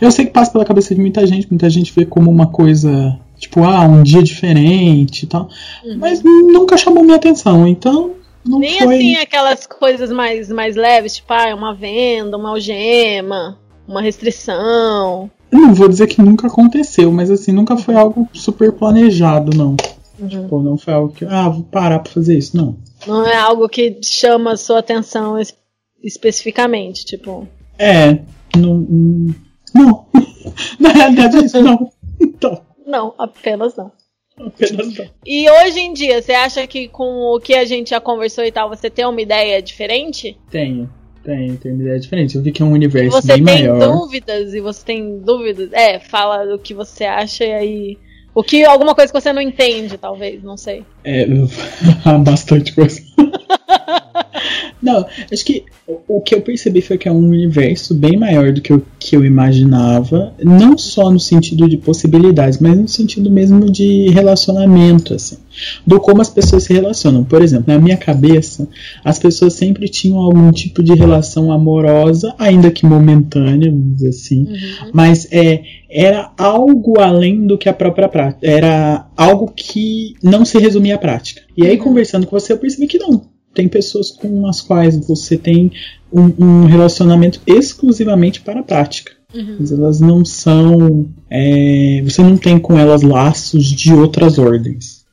Eu 0.01 0.11
sei 0.11 0.27
que 0.27 0.33
passa 0.33 0.53
pela 0.53 0.64
cabeça 0.64 0.94
de 0.94 1.01
muita 1.01 1.27
gente, 1.27 1.49
muita 1.51 1.68
gente 1.68 1.92
vê 1.92 2.07
como 2.07 2.31
uma 2.31 2.46
coisa, 2.46 3.18
tipo, 3.38 3.62
ah, 3.62 3.83
um 3.83 4.03
dia 4.03 4.22
diferente 4.22 5.25
e 5.25 5.27
tal. 5.27 5.49
Mas 5.99 6.22
nunca 6.22 6.77
chamou 6.77 7.05
minha 7.05 7.16
atenção, 7.16 7.66
então 7.66 8.14
não 8.46 8.59
nem 8.59 8.78
foi. 8.78 8.94
assim 8.96 9.16
aquelas 9.16 9.66
coisas 9.66 10.11
mais, 10.11 10.48
mais 10.48 10.76
leves, 10.76 11.16
tipo, 11.16 11.32
ah, 11.32 11.54
uma 11.54 11.74
venda, 11.74 12.37
uma 12.37 12.50
algema, 12.50 13.59
uma 13.87 14.00
restrição. 14.02 15.30
Eu 15.50 15.61
não 15.61 15.74
vou 15.74 15.88
dizer 15.88 16.06
que 16.06 16.20
nunca 16.20 16.46
aconteceu, 16.46 17.11
mas 17.12 17.30
assim, 17.30 17.52
nunca 17.52 17.76
foi 17.76 17.94
algo 17.94 18.28
super 18.32 18.72
planejado, 18.72 19.56
não. 19.56 19.76
Uhum. 20.18 20.28
Tipo, 20.28 20.62
não 20.62 20.76
foi 20.78 20.94
algo 20.94 21.12
que, 21.12 21.24
ah, 21.24 21.48
vou 21.48 21.62
parar 21.64 21.98
pra 22.00 22.12
fazer 22.12 22.37
isso, 22.38 22.56
não. 22.56 22.76
Não 23.06 23.24
é 23.26 23.37
algo 23.37 23.68
que 23.68 23.98
chama 24.02 24.52
a 24.52 24.56
sua 24.56 24.78
atenção 24.78 25.38
es- 25.38 25.54
especificamente, 26.02 27.04
tipo. 27.04 27.46
É, 27.78 28.20
não. 28.56 28.78
não- 28.88 29.35
Não. 29.74 30.06
Na 30.80 30.88
realidade 30.90 31.37
é 31.37 31.40
isso, 31.44 31.61
não. 31.61 31.90
Então, 32.18 32.62
Não, 32.87 33.12
apenas 33.18 33.76
não. 33.76 33.92
E 35.25 35.51
hoje 35.51 35.81
em 35.81 35.92
dia, 35.92 36.20
você 36.20 36.33
acha 36.33 36.66
que 36.66 36.88
com 36.88 37.35
o 37.35 37.40
que 37.40 37.55
a 37.55 37.64
gente 37.64 37.90
já 37.90 38.01
conversou 38.01 38.44
e 38.44 38.53
tal, 38.53 38.68
você 38.68 38.90
tem 38.90 39.07
uma 39.07 39.20
ideia 39.20 39.62
diferente? 39.62 40.37
Tenho, 40.51 40.90
tenho, 41.25 41.57
tenho 41.57 41.75
uma 41.75 41.83
ideia 41.85 41.99
diferente. 41.99 42.37
Eu 42.37 42.42
vi 42.42 42.53
que 42.53 42.62
é 42.62 42.64
um 42.64 42.72
universo 42.72 43.22
você 43.22 43.29
bem 43.29 43.44
tem 43.44 43.68
maior. 43.68 43.92
dúvidas 43.92 44.53
e 44.53 44.61
você 44.61 44.85
tem 44.85 45.18
dúvidas? 45.20 45.72
É, 45.72 45.99
fala 45.99 46.44
do 46.44 46.59
que 46.59 46.75
você 46.75 47.05
acha 47.05 47.44
e 47.44 47.53
aí. 47.53 47.99
O 48.35 48.42
que, 48.42 48.62
alguma 48.64 48.94
coisa 48.94 49.11
que 49.11 49.18
você 49.18 49.33
não 49.33 49.40
entende, 49.40 49.96
talvez, 49.96 50.42
não 50.42 50.59
sei. 50.59 50.85
É, 51.03 51.27
bastante 52.22 52.75
coisa. 52.75 53.01
Não, 54.87 55.05
acho 55.33 55.44
que 55.44 55.64
o, 56.07 56.20
que 56.20 56.33
eu 56.33 56.40
percebi 56.40 56.81
foi 56.81 56.96
que 56.96 57.09
é 57.09 57.12
um 57.12 57.29
universo 57.29 57.92
bem 57.92 58.16
maior 58.16 58.53
do 58.53 58.61
que 58.61 58.72
eu, 58.72 58.81
que 59.01 59.16
eu 59.16 59.25
imaginava. 59.25 60.33
Não 60.40 60.79
só 60.79 61.11
no 61.11 61.18
sentido 61.18 61.68
de 61.68 61.77
possibilidades, 61.77 62.61
mas 62.61 62.79
no 62.79 62.87
sentido 62.87 63.29
mesmo 63.29 63.68
de 63.68 64.09
relacionamento, 64.11 65.12
assim. 65.12 65.38
Do 65.85 65.99
como 65.99 66.22
as 66.22 66.31
pessoas 66.31 66.62
se 66.62 66.72
relacionam. 66.72 67.25
Por 67.25 67.42
exemplo, 67.42 67.64
na 67.66 67.81
minha 67.81 67.96
cabeça, 67.96 68.68
as 69.05 69.18
pessoas 69.18 69.55
sempre 69.55 69.88
tinham 69.88 70.18
algum 70.18 70.53
tipo 70.53 70.85
de 70.85 70.94
relação 70.94 71.51
amorosa, 71.51 72.33
ainda 72.38 72.70
que 72.70 72.87
momentânea, 72.87 73.68
vamos 73.68 73.96
dizer 73.96 74.11
assim. 74.11 74.46
Mas 74.92 75.27
é, 75.33 75.64
era 75.90 76.31
algo 76.38 77.01
além 77.01 77.44
do 77.44 77.59
que 77.59 77.68
a 77.68 77.75
própria 77.75 78.09
prática. 78.09 78.46
Era 78.46 79.09
algo 79.16 79.53
que 79.55 80.14
não 80.22 80.44
se 80.44 80.59
resumia 80.59 80.94
à 80.94 80.99
prática. 80.99 81.42
E 81.57 81.66
aí, 81.66 81.77
conversando 81.77 82.25
com 82.25 82.38
você, 82.38 82.53
eu 82.53 82.59
percebi 82.59 82.87
que 82.87 82.99
não. 82.99 83.36
Tem 83.57 83.69
pessoas 83.69 84.11
com 84.11 84.47
as 84.47 84.61
quais 84.61 84.95
você 85.07 85.37
tem 85.38 85.73
um, 86.12 86.31
um 86.38 86.64
relacionamento 86.66 87.40
exclusivamente 87.47 88.42
para 88.42 88.61
a 88.61 88.62
prática. 88.62 89.12
Mas 89.59 89.73
elas 89.73 89.99
não 89.99 90.25
são. 90.25 91.09
é, 91.31 92.03
você 92.05 92.23
não 92.23 92.37
tem 92.37 92.59
com 92.59 92.79
elas 92.79 93.03
laços 93.03 93.64
de 93.66 93.92
outras 93.92 94.38
ordens. 94.38 95.05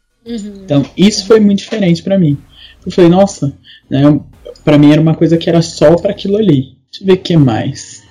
Então, 0.63 0.85
isso 0.95 1.25
foi 1.25 1.39
muito 1.39 1.59
diferente 1.59 2.03
pra 2.03 2.19
mim. 2.19 2.37
Eu 2.85 2.91
falei, 2.91 3.09
nossa, 3.09 3.53
né, 3.89 4.19
para 4.63 4.77
mim 4.77 4.91
era 4.91 5.01
uma 5.01 5.15
coisa 5.15 5.37
que 5.37 5.49
era 5.49 5.61
só 5.61 5.95
pra 5.95 6.11
aquilo 6.11 6.37
ali. 6.37 6.75
Deixa 6.91 7.01
eu 7.01 7.07
ver 7.07 7.13
o 7.13 7.17
que 7.17 7.37
mais. 7.37 8.03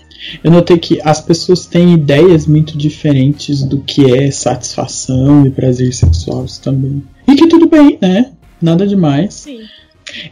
Eu 0.42 0.50
notei 0.50 0.78
que 0.78 1.00
as 1.02 1.20
pessoas 1.20 1.66
têm 1.66 1.94
ideias 1.94 2.46
muito 2.46 2.76
diferentes 2.76 3.62
do 3.62 3.78
que 3.80 4.14
é 4.14 4.30
satisfação 4.30 5.46
e 5.46 5.50
prazer 5.50 5.92
sexual 5.92 6.46
também. 6.62 7.02
E 7.28 7.34
que 7.34 7.48
tudo 7.48 7.68
bem, 7.68 7.98
né? 8.00 8.32
Nada 8.60 8.86
demais. 8.86 9.34
Sim. 9.34 9.60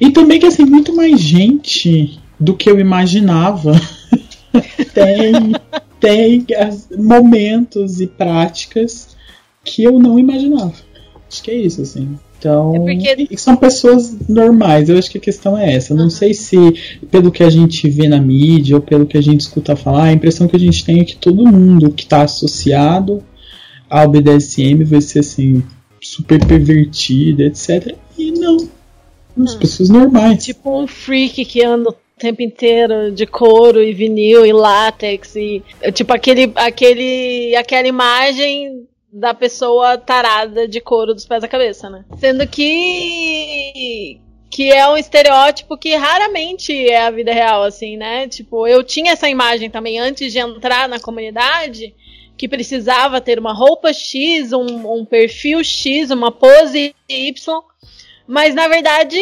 E 0.01 0.11
também 0.11 0.38
que 0.40 0.47
assim, 0.47 0.64
muito 0.64 0.95
mais 0.95 1.21
gente 1.21 2.19
do 2.38 2.55
que 2.55 2.71
eu 2.71 2.79
imaginava 2.81 3.73
tem, 4.95 5.53
tem 6.01 6.47
as- 6.57 6.88
momentos 6.97 8.01
e 8.01 8.07
práticas 8.07 9.16
que 9.64 9.83
eu 9.85 9.99
não 9.99 10.19
imaginava. 10.19 10.73
Acho 11.31 11.43
que 11.43 11.51
é 11.51 11.55
isso, 11.55 11.83
assim. 11.83 12.19
Então, 12.38 12.75
É 12.75 12.79
porque- 12.79 13.29
e 13.31 13.37
são 13.37 13.55
pessoas 13.55 14.16
normais, 14.29 14.88
eu 14.88 14.97
acho 14.99 15.11
que 15.11 15.19
a 15.19 15.21
questão 15.21 15.57
é 15.57 15.75
essa. 15.75 15.95
Não 15.95 16.09
sei 16.09 16.33
se, 16.33 16.57
pelo 17.11 17.31
que 17.31 17.43
a 17.45 17.51
gente 17.51 17.88
vê 17.90 18.09
na 18.09 18.19
mídia 18.19 18.77
ou 18.77 18.83
pelo 18.83 19.05
que 19.07 19.19
a 19.19 19.21
gente 19.23 19.40
escuta 19.40 19.77
falar, 19.77 20.05
a 20.05 20.12
impressão 20.12 20.49
que 20.49 20.57
a 20.57 20.61
gente 20.61 20.85
tem 20.85 21.01
é 21.01 21.05
que 21.05 21.16
todo 21.16 21.47
mundo 21.47 21.90
que 21.93 22.05
está 22.05 22.23
associado 22.23 23.23
ao 23.88 24.09
BDSM 24.09 24.83
vai 24.85 25.03
ser 25.03 25.19
assim, 25.19 25.62
super 26.01 26.45
pervertido, 26.47 27.43
etc. 27.43 27.95
E 28.19 28.33
não. 28.33 28.57
As 29.38 29.55
pessoas 29.55 29.88
normais. 29.88 30.45
Tipo 30.45 30.81
um 30.81 30.87
freak 30.87 31.45
que 31.45 31.62
anda 31.62 31.90
o 31.90 31.97
tempo 32.19 32.43
inteiro 32.43 33.11
de 33.11 33.27
couro 33.27 33.83
e 33.83 33.93
vinil 33.93 34.45
e 34.45 34.53
látex 34.53 35.35
e 35.37 35.62
tipo 35.95 36.12
aquele 36.12 36.53
aquele 36.55 37.57
aquela 37.57 37.88
imagem 37.88 38.87
da 39.12 39.35
pessoa 39.35 39.99
tarada 39.99 40.69
de 40.69 40.81
couro 40.81 41.14
dos 41.14 41.27
pés 41.27 41.43
à 41.43 41.49
cabeça, 41.49 41.88
né? 41.88 42.05
Sendo 42.19 42.47
que 42.47 44.21
que 44.51 44.71
é 44.71 44.88
um 44.88 44.97
estereótipo 44.97 45.79
que 45.79 45.95
raramente 45.95 46.73
é 46.73 47.03
a 47.03 47.11
vida 47.11 47.33
real 47.33 47.62
assim, 47.62 47.97
né? 47.97 48.27
Tipo, 48.29 48.66
eu 48.66 48.83
tinha 48.83 49.12
essa 49.12 49.29
imagem 49.29 49.71
também 49.71 49.99
antes 49.99 50.33
de 50.33 50.38
entrar 50.38 50.88
na 50.88 50.99
comunidade 50.99 51.95
que 52.37 52.49
precisava 52.49 53.21
ter 53.21 53.38
uma 53.38 53.53
roupa 53.53 53.93
X, 53.93 54.53
um, 54.53 55.01
um 55.01 55.05
perfil 55.05 55.62
X, 55.62 56.11
uma 56.11 56.33
pose 56.33 56.95
Y, 57.09 57.62
mas 58.31 58.55
na 58.55 58.69
verdade 58.69 59.19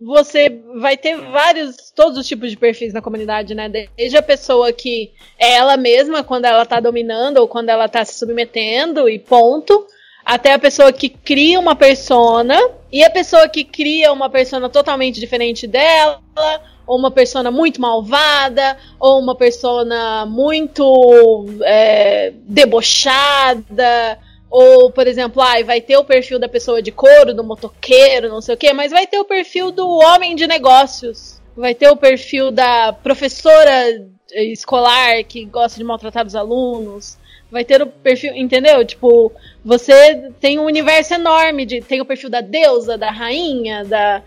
você 0.00 0.48
vai 0.80 0.96
ter 0.96 1.14
vários, 1.16 1.90
todos 1.94 2.16
os 2.16 2.26
tipos 2.26 2.50
de 2.50 2.56
perfis 2.56 2.92
na 2.92 3.02
comunidade, 3.02 3.54
né? 3.54 3.68
Desde 3.68 4.16
a 4.16 4.22
pessoa 4.22 4.72
que 4.72 5.12
é 5.38 5.56
ela 5.56 5.76
mesma 5.76 6.24
quando 6.24 6.46
ela 6.46 6.64
tá 6.64 6.80
dominando 6.80 7.36
ou 7.36 7.48
quando 7.48 7.68
ela 7.68 7.86
tá 7.86 8.02
se 8.02 8.18
submetendo 8.18 9.10
e 9.10 9.18
ponto, 9.18 9.86
até 10.24 10.54
a 10.54 10.58
pessoa 10.58 10.90
que 10.90 11.10
cria 11.10 11.60
uma 11.60 11.76
persona 11.76 12.58
e 12.90 13.04
a 13.04 13.10
pessoa 13.10 13.46
que 13.46 13.62
cria 13.62 14.10
uma 14.10 14.30
persona 14.30 14.70
totalmente 14.70 15.20
diferente 15.20 15.66
dela, 15.66 16.22
ou 16.86 16.98
uma 16.98 17.10
persona 17.10 17.50
muito 17.50 17.78
malvada, 17.78 18.78
ou 18.98 19.18
uma 19.18 19.34
persona 19.34 20.24
muito 20.24 21.46
é, 21.62 22.32
debochada, 22.46 24.18
ou, 24.58 24.90
por 24.90 25.06
exemplo, 25.06 25.42
ai, 25.42 25.62
vai 25.62 25.82
ter 25.82 25.98
o 25.98 26.04
perfil 26.04 26.38
da 26.38 26.48
pessoa 26.48 26.80
de 26.80 26.90
couro, 26.90 27.34
do 27.34 27.44
motoqueiro, 27.44 28.30
não 28.30 28.40
sei 28.40 28.54
o 28.54 28.56
quê, 28.56 28.72
mas 28.72 28.90
vai 28.90 29.06
ter 29.06 29.18
o 29.18 29.24
perfil 29.26 29.70
do 29.70 29.86
homem 29.86 30.34
de 30.34 30.46
negócios. 30.46 31.42
Vai 31.54 31.74
ter 31.74 31.90
o 31.90 31.96
perfil 31.96 32.50
da 32.50 32.90
professora 32.90 33.70
eh, 34.32 34.44
escolar 34.44 35.22
que 35.24 35.44
gosta 35.44 35.76
de 35.76 35.84
maltratar 35.84 36.24
os 36.24 36.34
alunos. 36.34 37.18
Vai 37.50 37.66
ter 37.66 37.82
o 37.82 37.86
perfil, 37.86 38.34
entendeu? 38.34 38.82
Tipo, 38.82 39.30
você 39.62 40.32
tem 40.40 40.58
um 40.58 40.64
universo 40.64 41.12
enorme 41.12 41.66
de. 41.66 41.82
Tem 41.82 42.00
o 42.00 42.06
perfil 42.06 42.30
da 42.30 42.40
deusa, 42.40 42.96
da 42.96 43.10
rainha, 43.10 43.84
da. 43.84 44.22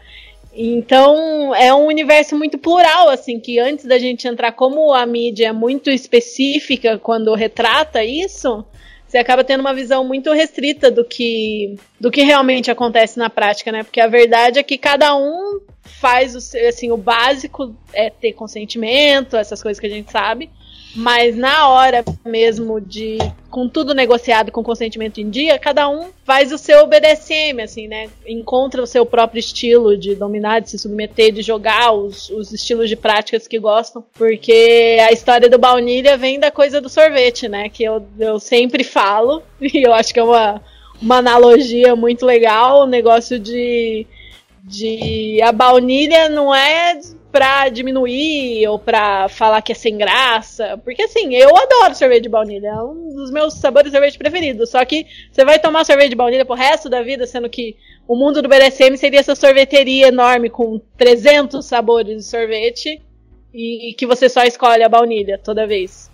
Então, 0.54 1.56
é 1.56 1.74
um 1.74 1.88
universo 1.88 2.38
muito 2.38 2.60
plural, 2.60 3.10
assim, 3.10 3.39
que 3.39 3.58
antes 3.58 3.86
da 3.86 3.98
gente 3.98 4.28
entrar, 4.28 4.52
como 4.52 4.94
a 4.94 5.08
mídia 5.08 5.48
é 5.48 5.52
muito 5.52 5.89
específica 5.89 7.00
quando 7.00 7.34
retrata 7.34 8.04
isso, 8.04 8.63
você 9.10 9.17
acaba 9.17 9.43
tendo 9.43 9.62
uma 9.62 9.74
visão 9.74 10.04
muito 10.04 10.32
restrita 10.32 10.91
do 10.91 11.04
que, 11.04 11.76
do 12.00 12.12
que 12.12 12.22
realmente 12.22 12.69
acontece 12.69 13.17
na 13.17 13.28
prática, 13.28 13.72
né? 13.72 13.84
Porque 13.84 14.00
a 14.00 14.08
verdade 14.08 14.60
é 14.60 14.63
que 14.63 14.78
cada 14.78 15.15
um 15.17 15.60
faz 15.82 16.36
o 16.36 16.41
seu, 16.41 16.69
assim, 16.69 16.91
o 16.91 16.98
básico 16.98 17.76
é 17.91 18.12
ter 18.12 18.34
consentimento, 18.34 19.36
essas 19.36 19.63
coisas 19.63 19.80
que 19.80 19.88
a 19.88 19.89
gente 19.89 20.12
sabe. 20.12 20.52
Mas 20.95 21.36
na 21.36 21.69
hora 21.69 22.04
mesmo 22.25 22.82
de, 22.82 23.19
com 23.49 23.69
tudo 23.69 23.93
negociado 23.93 24.52
com 24.52 24.63
consentimento 24.63 25.21
em 25.21 25.30
dia, 25.30 25.60
cada 25.60 25.88
um 25.88 26.08
faz 26.23 26.52
o 26.52 26.58
seu 26.58 26.88
BDSM, 26.88 27.62
assim, 27.62 27.88
né? 27.88 28.10
Encontra 28.25 28.82
o 28.82 28.88
seu 28.88 29.06
próprio 29.06 29.39
estilo 29.39 29.95
de 29.95 30.15
dominar, 30.15 30.62
de 30.62 30.71
se 30.71 30.80
submeter, 30.80 31.32
de 31.32 31.43
jogar 31.43 31.91
os, 31.91 32.30
os 32.30 32.52
estilos 32.52 32.89
de 32.89 32.95
práticas 32.95 33.47
que 33.47 33.60
gostam. 33.60 34.04
Porque 34.13 34.97
a 35.08 35.12
história 35.12 35.47
do 35.49 35.60
baunilha 35.60 36.17
vem 36.17 36.39
da 36.39 36.49
coisa 36.49 36.82
do 36.82 36.89
sorvete, 36.89 37.47
né? 37.47 37.69
Que 37.69 37.84
eu, 37.84 38.06
eu 38.17 38.39
sempre 38.39 38.84
falo, 38.84 39.43
e 39.62 39.86
eu 39.86 39.93
acho 39.93 40.12
que 40.12 40.19
é 40.19 40.23
uma, 40.23 40.62
uma 40.99 41.17
analogia 41.17 41.95
muito 41.95 42.25
legal, 42.25 42.84
o 42.84 42.88
negócio 42.88 43.38
de 43.39 44.08
de 44.62 45.41
a 45.41 45.52
baunilha 45.52 46.30
não 46.30 46.54
é 46.54 46.99
pra 47.32 47.70
diminuir 47.70 48.68
ou 48.68 48.80
pra 48.80 49.30
falar 49.30 49.62
que 49.62 49.72
é 49.72 49.76
sem 49.76 49.98
graça, 49.98 50.80
porque 50.84 51.04
assim, 51.04 51.36
eu 51.36 51.56
adoro 51.56 51.94
sorvete 51.94 52.24
de 52.24 52.30
baunilha, 52.30 52.70
é 52.70 52.82
um 52.82 53.10
dos 53.15 53.32
meus 53.32 53.54
sabores 53.56 53.92
de 53.92 53.98
sorvete 53.98 54.18
preferidos, 54.18 54.72
só 54.72 54.84
que 54.84 55.06
você 55.32 55.46
vai 55.46 55.60
tomar 55.60 55.86
sorvete 55.86 56.10
de 56.10 56.15
baunilha 56.15 56.46
pro 56.46 56.56
resto 56.56 56.89
da 56.89 57.04
vida, 57.04 57.28
sendo 57.28 57.50
que 57.50 57.76
o 58.08 58.15
mundo 58.15 58.42
do 58.42 58.50
BDSM 58.50 58.98
seria 58.98 59.20
essa 59.20 59.36
sorveteria 59.36 60.08
enorme 60.08 60.50
com 60.50 60.82
300 60.98 61.63
sabores 61.63 62.18
de 62.18 62.24
sorvete 62.24 63.02
e 63.54 63.94
que 63.98 64.06
você 64.06 64.28
só 64.28 64.44
escolhe 64.44 64.84
a 64.84 64.89
baunilha 64.89 65.38
toda 65.38 65.68
vez. 65.68 66.10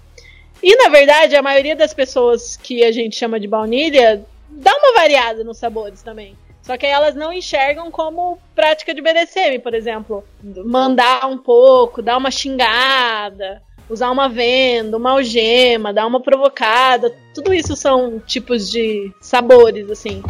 E 0.61 0.75
na 0.75 0.89
verdade, 0.89 1.35
a 1.35 1.41
maioria 1.41 1.75
das 1.75 1.93
pessoas 1.93 2.57
que 2.57 2.83
a 2.83 2.91
gente 2.91 3.15
chama 3.15 3.39
de 3.39 3.47
baunilha 3.47 4.25
dá 4.49 4.75
uma 4.75 4.93
variada 4.93 5.43
nos 5.43 5.57
sabores 5.57 6.01
também. 6.01 6.35
Só 6.65 6.75
que 6.77 6.85
aí 6.85 6.91
elas 6.91 7.13
não 7.13 7.31
enxergam 7.31 7.91
como 7.91 8.39
prática 8.55 8.93
de 8.93 9.01
BDSM, 9.01 9.59
por 9.61 9.75
exemplo. 9.75 10.23
Mandar 10.65 11.27
um 11.27 11.37
pouco, 11.37 12.01
dar 12.01 12.17
uma 12.17 12.31
xingada, 12.31 13.61
usar 13.87 14.09
uma 14.09 14.27
venda, 14.27 14.97
uma 14.97 15.11
algema, 15.11 15.93
dar 15.93 16.07
uma 16.07 16.19
provocada. 16.19 17.13
Tudo 17.35 17.53
isso 17.53 17.75
são 17.75 18.19
tipos 18.25 18.69
de 18.71 19.11
sabores, 19.21 19.91
assim, 19.91 20.23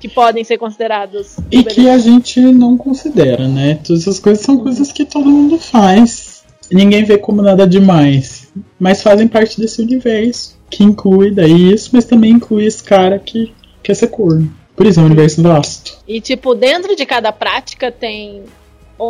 que 0.00 0.08
podem 0.08 0.42
ser 0.44 0.56
considerados. 0.56 1.36
do 1.36 1.44
E 1.50 1.62
que 1.62 1.90
a 1.90 1.98
gente 1.98 2.40
não 2.40 2.78
considera, 2.78 3.46
né? 3.46 3.78
Todas 3.84 4.02
essas 4.02 4.18
coisas 4.18 4.42
são 4.42 4.56
coisas 4.56 4.90
que 4.90 5.04
todo 5.04 5.28
mundo 5.28 5.58
faz. 5.58 6.42
Ninguém 6.70 7.04
vê 7.04 7.18
como 7.18 7.42
nada 7.42 7.66
demais. 7.66 8.50
Mas 8.80 9.02
fazem 9.02 9.28
parte 9.28 9.60
desse 9.60 9.82
universo. 9.82 10.58
Que 10.70 10.82
inclui 10.82 11.30
daí 11.30 11.70
isso, 11.70 11.90
mas 11.92 12.06
também 12.06 12.32
inclui 12.32 12.64
esse 12.64 12.82
cara 12.82 13.18
que 13.18 13.52
quer 13.82 13.94
ser 13.94 14.06
corno. 14.06 14.61
Por 14.76 14.86
isso 14.86 15.00
é 15.00 15.02
um 15.02 15.06
universo 15.06 15.42
vasto. 15.42 15.98
E, 16.06 16.20
tipo, 16.20 16.54
dentro 16.54 16.96
de 16.96 17.04
cada 17.04 17.32
prática 17.32 17.90
tem 17.90 18.44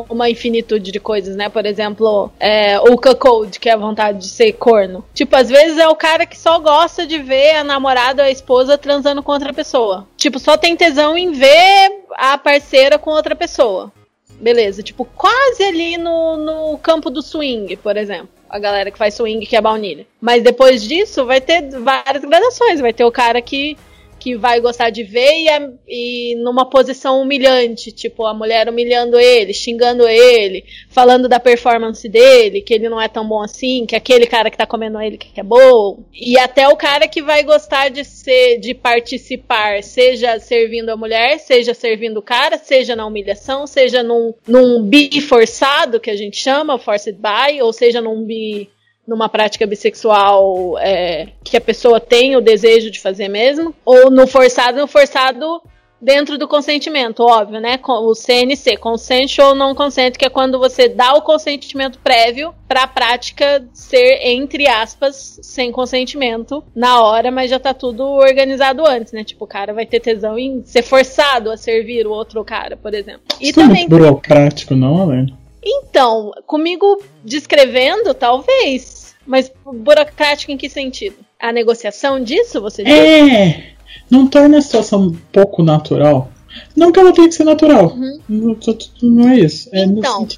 uma 0.08 0.30
infinitude 0.30 0.90
de 0.90 1.00
coisas, 1.00 1.36
né? 1.36 1.48
Por 1.48 1.66
exemplo, 1.66 2.30
é, 2.40 2.80
o 2.80 2.96
cuckold, 2.96 3.58
que 3.58 3.68
é 3.68 3.72
a 3.72 3.76
vontade 3.76 4.18
de 4.18 4.28
ser 4.28 4.52
corno. 4.52 5.04
Tipo, 5.12 5.36
às 5.36 5.48
vezes 5.48 5.78
é 5.78 5.88
o 5.88 5.94
cara 5.94 6.24
que 6.24 6.38
só 6.38 6.58
gosta 6.58 7.06
de 7.06 7.18
ver 7.18 7.56
a 7.56 7.64
namorada 7.64 8.22
ou 8.22 8.28
a 8.28 8.30
esposa 8.30 8.78
transando 8.78 9.22
com 9.22 9.32
outra 9.32 9.52
pessoa. 9.52 10.06
Tipo, 10.16 10.38
só 10.38 10.56
tem 10.56 10.76
tesão 10.76 11.16
em 11.16 11.32
ver 11.32 12.04
a 12.12 12.38
parceira 12.38 12.98
com 12.98 13.10
outra 13.10 13.36
pessoa. 13.36 13.92
Beleza, 14.40 14.82
tipo, 14.82 15.04
quase 15.04 15.62
ali 15.62 15.96
no, 15.96 16.36
no 16.36 16.78
campo 16.78 17.10
do 17.10 17.22
swing, 17.22 17.76
por 17.76 17.96
exemplo. 17.96 18.28
A 18.48 18.58
galera 18.58 18.90
que 18.90 18.98
faz 18.98 19.14
swing, 19.14 19.46
que 19.46 19.56
é 19.56 19.60
baunilha. 19.60 20.06
Mas 20.20 20.42
depois 20.42 20.82
disso, 20.82 21.24
vai 21.24 21.40
ter 21.40 21.70
várias 21.78 22.22
gradações. 22.22 22.80
Vai 22.80 22.92
ter 22.92 23.04
o 23.04 23.12
cara 23.12 23.40
que 23.40 23.78
que 24.22 24.36
vai 24.36 24.60
gostar 24.60 24.90
de 24.90 25.02
ver 25.02 25.32
e, 25.40 25.48
a- 25.48 25.70
e 25.88 26.36
numa 26.36 26.64
posição 26.70 27.20
humilhante, 27.20 27.90
tipo 27.90 28.24
a 28.24 28.32
mulher 28.32 28.68
humilhando 28.68 29.18
ele, 29.18 29.52
xingando 29.52 30.06
ele, 30.06 30.64
falando 30.88 31.28
da 31.28 31.40
performance 31.40 32.08
dele, 32.08 32.62
que 32.62 32.72
ele 32.72 32.88
não 32.88 33.00
é 33.00 33.08
tão 33.08 33.26
bom 33.26 33.42
assim, 33.42 33.84
que 33.84 33.96
aquele 33.96 34.26
cara 34.26 34.48
que 34.48 34.56
tá 34.56 34.64
comendo 34.64 35.00
ele 35.00 35.18
que 35.18 35.40
é 35.40 35.42
bom. 35.42 36.04
E 36.14 36.38
até 36.38 36.68
o 36.68 36.76
cara 36.76 37.08
que 37.08 37.20
vai 37.20 37.42
gostar 37.42 37.88
de 37.88 38.04
ser, 38.04 38.58
de 38.58 38.74
participar, 38.74 39.82
seja 39.82 40.38
servindo 40.38 40.90
a 40.90 40.96
mulher, 40.96 41.38
seja 41.40 41.74
servindo 41.74 42.18
o 42.18 42.22
cara, 42.22 42.58
seja 42.58 42.94
na 42.94 43.04
humilhação, 43.04 43.66
seja 43.66 44.02
num, 44.04 44.32
num 44.46 44.82
bi 44.82 45.20
forçado, 45.20 45.98
que 45.98 46.10
a 46.10 46.16
gente 46.16 46.36
chama, 46.36 46.78
forced 46.78 47.16
by, 47.18 47.60
ou 47.60 47.72
seja 47.72 48.00
num 48.00 48.22
bi 48.24 48.68
numa 49.06 49.28
prática 49.28 49.66
bissexual 49.66 50.78
é, 50.78 51.28
que 51.44 51.56
a 51.56 51.60
pessoa 51.60 52.00
tem 52.00 52.36
o 52.36 52.40
desejo 52.40 52.90
de 52.90 53.00
fazer 53.00 53.28
mesmo, 53.28 53.74
ou 53.84 54.10
no 54.10 54.26
forçado, 54.26 54.78
no 54.78 54.86
forçado 54.86 55.60
dentro 56.02 56.36
do 56.36 56.48
consentimento, 56.48 57.22
óbvio, 57.22 57.60
né? 57.60 57.78
Com 57.78 57.92
o 57.92 58.14
CNC, 58.14 58.76
consensual 58.76 59.54
non 59.54 59.72
consent, 59.72 60.16
que 60.16 60.24
é 60.24 60.28
quando 60.28 60.58
você 60.58 60.88
dá 60.88 61.14
o 61.14 61.22
consentimento 61.22 62.00
prévio 62.00 62.52
para 62.66 62.82
a 62.82 62.86
prática 62.88 63.64
ser 63.72 64.18
entre 64.22 64.68
aspas 64.68 65.38
sem 65.42 65.70
consentimento 65.70 66.64
na 66.74 67.00
hora, 67.02 67.30
mas 67.30 67.50
já 67.50 67.60
tá 67.60 67.72
tudo 67.72 68.02
organizado 68.02 68.84
antes, 68.84 69.12
né? 69.12 69.22
Tipo, 69.22 69.44
o 69.44 69.48
cara 69.48 69.72
vai 69.72 69.86
ter 69.86 70.00
tesão 70.00 70.36
em 70.36 70.64
ser 70.64 70.82
forçado 70.82 71.52
a 71.52 71.56
servir 71.56 72.04
o 72.04 72.10
outro 72.10 72.44
cara, 72.44 72.76
por 72.76 72.92
exemplo. 72.92 73.22
E 73.40 73.50
Isso 73.50 73.60
não 73.60 73.66
é 73.66 73.68
também 73.68 73.88
muito 73.88 73.96
burocrático, 73.96 74.74
não, 74.74 75.02
Alane? 75.02 75.41
Então, 75.64 76.32
comigo 76.46 77.02
descrevendo, 77.24 78.14
talvez. 78.14 79.14
Mas 79.26 79.52
burocrático 79.64 80.50
em 80.50 80.56
que 80.56 80.68
sentido? 80.68 81.16
A 81.38 81.52
negociação 81.52 82.22
disso, 82.22 82.60
você 82.60 82.82
diz? 82.82 82.92
É! 82.92 83.72
Não 84.10 84.26
torna 84.26 84.58
a 84.58 84.62
situação 84.62 85.16
pouco 85.32 85.62
natural. 85.62 86.30
Não 86.76 86.90
que 86.92 86.98
ela 86.98 87.12
tenha 87.12 87.28
que 87.28 87.34
ser 87.34 87.44
natural. 87.44 87.94
Não, 88.28 88.54
tô- 88.54 88.74
tô- 88.74 88.86
não 89.02 89.28
é 89.30 89.38
isso. 89.38 89.68
É 89.72 89.84
Uhum. 89.86 89.98
Então, 89.98 90.28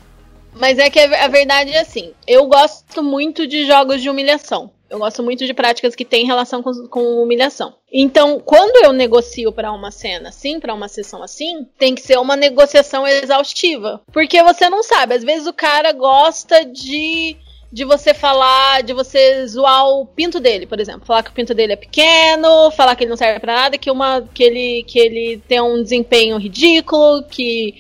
Mas 0.57 0.79
é 0.79 0.89
que 0.89 1.01
a 1.01 1.27
verdade 1.29 1.71
é 1.73 1.81
assim: 1.81 2.13
eu 2.29 2.47
gosto 2.47 3.03
muito 3.03 3.47
de 3.47 3.67
jogos 3.67 4.01
de 4.01 4.09
humilhação. 4.09 4.71
Eu 4.95 5.01
gosto 5.01 5.25
muito 5.25 5.45
de 5.45 5.53
práticas 5.53 5.97
que 5.97 6.05
têm 6.05 6.25
relação 6.25 6.63
com, 6.63 6.87
com 6.87 7.21
humilhação. 7.21 7.75
Então, 7.93 8.39
quando 8.39 8.85
eu 8.85 8.93
negocio 8.93 9.51
pra 9.51 9.73
uma 9.73 9.91
cena 9.91 10.29
assim, 10.29 10.61
pra 10.61 10.73
uma 10.73 10.87
sessão 10.87 11.21
assim, 11.21 11.67
tem 11.77 11.97
que 11.97 12.01
ser 12.01 12.17
uma 12.17 12.37
negociação 12.37 13.05
exaustiva. 13.05 14.01
Porque 14.13 14.41
você 14.45 14.71
não 14.71 14.85
sabe, 14.85 15.15
às 15.15 15.25
vezes 15.25 15.49
o 15.49 15.53
cara 15.53 15.91
gosta 15.93 16.65
de 16.65 17.37
de 17.73 17.85
você 17.85 18.15
falar, 18.15 18.85
de 18.85 18.93
você 18.93 19.45
zoar 19.49 19.89
o 19.89 20.07
pinto 20.07 20.39
dele, 20.39 20.65
por 20.65 20.79
exemplo, 20.79 21.05
falar 21.05 21.25
que 21.25 21.31
o 21.31 21.35
pinto 21.35 21.53
dele 21.53 21.73
é 21.73 21.77
pequeno, 21.77 22.71
falar 22.71 22.95
que 22.95 23.03
ele 23.03 23.11
não 23.11 23.17
serve 23.17 23.41
pra 23.41 23.53
nada, 23.53 23.77
que 23.77 23.91
uma 23.91 24.23
que 24.33 24.45
ele 24.45 24.85
que 24.85 24.97
ele 24.97 25.43
tem 25.49 25.61
um 25.61 25.83
desempenho 25.83 26.37
ridículo, 26.37 27.25
que 27.25 27.75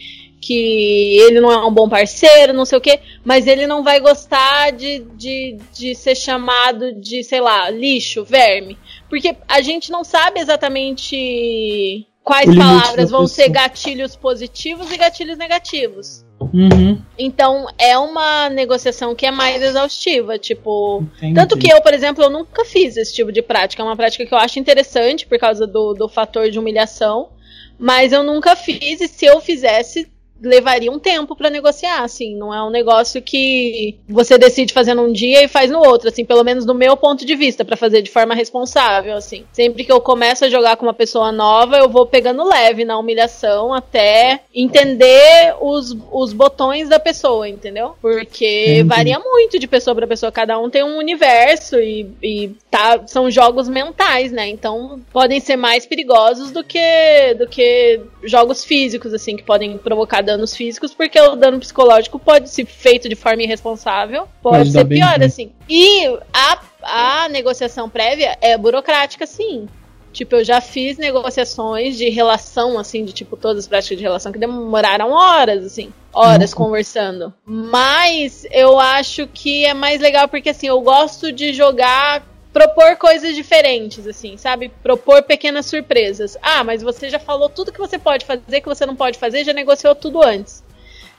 que 0.45 1.17
ele 1.23 1.41
não 1.41 1.51
é 1.51 1.67
um 1.67 1.73
bom 1.73 1.89
parceiro, 1.89 2.53
não 2.53 2.67
sei 2.67 2.77
o 2.77 2.81
quê, 2.81 3.01
mas 3.25 3.47
ele 3.47 3.67
não 3.67 3.83
vai 3.83 3.99
gostar 3.99 4.73
de, 4.73 4.99
de, 5.17 5.57
de 5.73 5.95
ser 5.95 6.15
chamado 6.15 6.93
de, 6.93 7.25
sei 7.25 7.41
lá, 7.41 7.71
lixo, 7.71 8.25
verme. 8.25 8.77
Porque 9.09 9.35
a 9.49 9.63
gente 9.63 9.91
não 9.91 10.05
sabe 10.05 10.41
exatamente 10.41 12.07
quais 12.23 12.55
palavras 12.55 13.11
da 13.11 13.17
vão 13.17 13.27
ser 13.27 13.49
gatilhos 13.49 14.17
positivos 14.17 14.93
e 14.93 14.99
gatilhos 14.99 15.39
negativos. 15.39 16.27
Uhum, 16.53 17.01
Então, 17.19 17.67
é 17.79 17.97
uma 17.97 18.51
negociação 18.51 19.15
que 19.15 19.25
é 19.25 19.31
mais 19.31 19.63
exaustiva, 19.63 20.39
tipo... 20.39 21.03
entendi. 21.17 21.35
Tanto 21.35 21.57
que 21.57 21.73
eu, 21.73 21.81
por 21.81 21.95
exemplo, 21.95 22.23
eu 22.23 22.29
nunca 22.29 22.67
fiz 22.67 22.99
esse 22.99 23.15
tipo 23.15 23.33
de 23.33 23.41
prática. 23.41 23.83
É 23.83 23.85
uma 23.85 23.97
prática 23.97 24.27
que 24.27 24.35
eu 24.35 24.39
acho 24.39 24.59
interessante 24.59 25.27
por 25.27 25.39
causa 25.39 25.67
do, 25.67 25.95
do 25.95 26.07
fator 26.07 26.51
de 26.51 26.59
humilhação. 26.59 27.31
Mas 27.79 28.13
eu 28.13 28.23
nunca 28.23 28.55
fiz, 28.55 29.01
e 29.01 29.09
se 29.09 29.25
eu 29.25 29.41
fizesse, 29.41 30.07
levaria 30.45 30.91
um 30.91 30.99
tempo 30.99 31.35
pra 31.35 31.51
negociar, 31.51 32.03
assim. 32.03 32.37
Não 32.37 32.55
é 32.55 32.63
um 32.63 32.71
negócio 32.71 33.21
que 33.23 33.99
você 34.09 34.39
decide 34.39 34.73
fazer 34.73 34.95
num 34.95 35.13
dia 35.13 35.43
e 35.43 35.49
faz 35.49 35.71
no 35.71 35.79
outro, 35.79 36.09
assim, 36.09 36.25
pelo 36.25 36.45
menos 36.45 36.65
do 36.65 36.75
meu 36.75 36.97
ponto 36.97 37.25
de 37.25 37.35
vista, 37.35 37.65
pra 37.65 37.77
fazer 37.77 38.03
de 38.03 38.11
forma 38.11 38.35
responsável, 38.35 39.17
assim. 39.17 39.45
Sempre 39.53 39.85
que 39.85 39.93
eu 39.93 40.01
começo 40.01 40.45
a 40.45 40.49
jogar 40.49 40.77
com 40.77 40.87
uma 40.87 40.95
pessoa 40.95 41.33
nova, 41.33 41.79
eu 41.79 41.89
vou 41.89 42.07
pegando 42.07 42.47
leve 42.47 42.85
na 42.85 42.99
humilhação 42.99 43.73
até 43.73 44.41
entender 44.55 45.55
os, 45.61 45.97
os 46.13 46.33
botões 46.33 46.89
da 46.89 46.99
pessoa, 46.99 47.49
entendeu? 47.49 47.95
Porque 48.01 48.65
Entendi. 48.65 48.83
varia 48.83 49.19
muito 49.19 49.59
de 49.59 49.67
pessoa 49.67 49.95
pra 49.95 50.07
pessoa, 50.07 50.31
cada 50.31 50.59
um 50.59 50.71
tem 50.71 50.85
um 50.85 50.99
universo 50.99 51.77
e, 51.79 52.11
e 52.23 52.51
tá, 52.71 53.01
são 53.07 53.31
jogos 53.31 53.69
mentais, 53.69 54.33
né? 54.33 54.49
Então 54.49 55.01
podem 55.13 55.41
ser 55.41 55.57
mais 55.57 55.87
perigosos 55.87 56.51
do 56.51 56.63
que 56.63 57.35
do 57.39 57.47
que 57.47 58.01
jogos 58.23 58.65
físicos, 58.65 59.13
assim, 59.15 59.37
que 59.37 59.43
podem 59.43 59.79
provocar 59.79 60.23
danos 60.35 60.55
físicos, 60.55 60.93
porque 60.93 61.21
o 61.21 61.37
dano 61.37 61.59
psicológico 61.59 62.19
pode 62.19 62.51
ser 62.51 62.67
feito 62.67 63.09
de 63.09 63.15
forma 63.15 63.43
irresponsável, 63.43 64.29
pode, 64.43 64.71
ser 64.71 64.85
bem 64.85 65.01
pior, 65.01 65.17
ruim. 65.17 65.27
assim. 65.27 65.53
E 65.69 66.07
a, 66.33 66.59
a 66.83 67.29
negociação 67.29 67.89
prévia 67.89 68.37
é 68.41 68.57
burocrática, 68.59 69.27
sim. 69.27 69.69
Tipo, 70.13 70.37
eu 70.37 70.45
já 70.45 70.61
fiz 70.61 70.97
negociações 70.97 71.99
de 71.99 72.09
relação, 72.09 72.79
assim, 72.79 73.05
de 73.05 73.13
tipo, 73.13 73.37
todas 73.37 73.65
as 73.65 73.69
práticas 73.69 73.99
de 73.99 74.05
relação 74.05 74.31
que 74.31 74.39
demoraram 74.39 75.11
horas, 75.11 75.65
assim, 75.65 75.93
horas 76.13 76.53
Nossa. 76.53 76.57
conversando. 76.57 77.35
Mas 77.45 78.47
eu 78.53 78.79
acho 78.79 79.27
que 79.27 79.65
é 79.65 79.75
mais 79.75 80.01
legal 80.01 80.29
porque, 80.29 80.51
assim, 80.51 80.69
eu 80.69 80.81
gosto 80.83 81.33
de 81.33 81.53
jogar, 81.53 82.25
propor 82.55 82.97
coisas 82.97 83.35
diferentes, 83.35 84.07
assim, 84.07 84.37
sabe? 84.37 84.71
Propor 84.81 85.25
pequenas 85.25 85.67
surpresas. 85.67 86.39
Ah, 86.41 86.63
mas 86.63 86.83
você 86.83 87.11
já 87.11 87.19
falou 87.19 87.49
tudo 87.49 87.73
que 87.73 87.81
você 87.81 87.99
pode 87.99 88.25
fazer, 88.25 88.61
que 88.61 88.69
você 88.69 88.87
não 88.87 88.95
pode 88.95 89.19
fazer, 89.19 89.45
já 89.45 89.53
negociou 89.53 89.93
tudo 89.93 90.23
antes. 90.23 90.63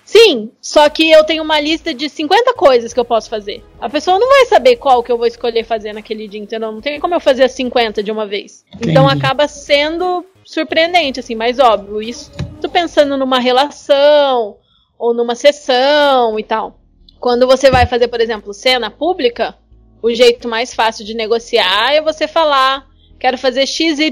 Sim, 0.06 0.52
só 0.62 0.88
que 0.88 1.12
eu 1.12 1.24
tenho 1.26 1.44
uma 1.44 1.60
lista 1.60 1.94
de 1.94 2.08
50 2.08 2.54
coisas 2.54 2.94
que 2.94 3.00
eu 3.00 3.04
posso 3.04 3.30
fazer. 3.30 3.64
A 3.82 3.90
pessoa 3.90 4.18
não 4.18 4.30
vai 4.30 4.46
saber 4.46 4.78
qual 4.78 5.04
que 5.04 5.12
eu 5.12 5.18
vou 5.18 5.28
escolher 5.28 5.66
fazer 5.66 5.94
naquele 5.94 6.28
dia, 6.28 6.40
entendeu? 6.40 6.72
Não 6.72 6.80
tem 6.80 7.00
como 7.00 7.16
eu 7.16 7.20
fazer 7.20 7.44
as 7.44 7.52
50 7.52 8.02
de 8.02 8.12
uma 8.12 8.26
vez. 8.26 8.64
Então 8.80 9.06
Entendi. 9.06 9.26
acaba 9.26 9.48
sendo 9.48 10.24
surpreendente, 10.46 11.20
assim, 11.20 11.36
mas 11.36 11.60
óbvio, 11.60 12.02
isso 12.02 12.32
tô 12.62 12.70
pensando 12.70 13.18
numa 13.18 13.40
relação 13.40 14.58
ou 14.98 15.14
numa 15.14 15.36
sessão 15.36 16.40
e 16.40 16.44
tal. 16.44 16.80
Quando 17.20 17.48
você 17.48 17.72
vai 17.72 17.88
fazer, 17.88 18.08
por 18.08 18.22
exemplo, 18.22 18.54
cena 18.54 18.92
pública, 18.92 19.58
o 20.06 20.14
jeito 20.14 20.48
mais 20.48 20.74
fácil 20.74 21.06
de 21.06 21.14
negociar 21.14 21.94
é 21.94 22.02
você 22.02 22.28
falar, 22.28 22.88
quero 23.20 23.38
fazer 23.38 23.66
XYZ, 23.66 24.12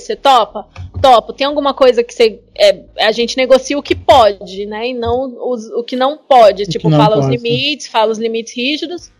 você 0.00 0.16
topa? 0.16 0.68
Topo. 1.00 1.32
Tem 1.32 1.46
alguma 1.46 1.74
coisa 1.74 2.04
que 2.04 2.14
você. 2.14 2.40
é, 2.56 2.78
a 3.00 3.10
gente 3.12 3.36
negocia 3.36 3.76
o 3.76 3.82
que 3.82 3.94
pode, 3.94 4.66
né? 4.66 4.88
E 4.90 4.94
não 4.94 5.34
os- 5.50 5.68
o 5.70 5.82
que 5.82 5.96
não 5.96 6.16
pode. 6.16 6.64
tipo, 6.66 6.88
não 6.88 6.96
fala 6.98 7.18
os 7.18 7.24
pode. 7.26 7.36
limites, 7.36 7.88
fala 7.88 8.12
os 8.12 8.18
limites 8.18 8.54
rígidos, 8.56 9.10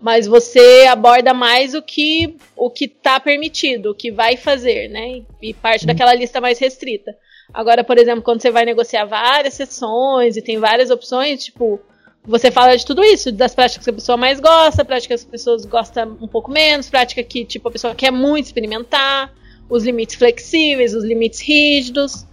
mas 0.00 0.26
você 0.26 0.86
aborda 0.90 1.32
mais 1.32 1.74
o 1.74 1.80
que 1.80 2.36
o 2.56 2.68
que 2.70 2.86
tá 2.86 3.18
permitido, 3.18 3.90
o 3.90 3.94
que 3.94 4.10
vai 4.10 4.36
fazer, 4.36 4.88
né? 4.88 5.08
E, 5.40 5.50
e 5.50 5.54
parte 5.54 5.86
daquela 5.86 6.14
lista 6.14 6.40
mais 6.40 6.58
restrita. 6.58 7.16
Agora, 7.54 7.82
por 7.82 7.96
exemplo, 7.98 8.22
quando 8.22 8.40
você 8.42 8.50
vai 8.50 8.64
negociar 8.66 9.06
várias 9.06 9.54
sessões 9.54 10.36
e 10.36 10.42
tem 10.42 10.58
várias 10.58 10.90
opções, 10.90 11.42
tipo, 11.42 11.80
você 12.24 12.50
fala 12.50 12.76
de 12.76 12.84
tudo 12.84 13.02
isso, 13.02 13.32
das 13.32 13.54
práticas 13.54 13.84
que 13.84 13.90
a 13.90 13.94
pessoa 13.94 14.16
mais 14.16 14.40
gosta, 14.40 14.84
práticas 14.84 15.22
que 15.22 15.26
as 15.26 15.30
pessoas 15.30 15.64
gostam 15.64 16.16
um 16.20 16.28
pouco 16.28 16.50
menos, 16.50 16.90
prática 16.90 17.22
que, 17.22 17.44
tipo, 17.44 17.68
a 17.68 17.72
pessoa 17.72 17.94
quer 17.94 18.10
muito 18.10 18.46
experimentar, 18.46 19.32
os 19.68 19.84
limites 19.84 20.16
flexíveis, 20.16 20.94
os 20.94 21.04
limites 21.04 21.40
rígidos. 21.40 22.26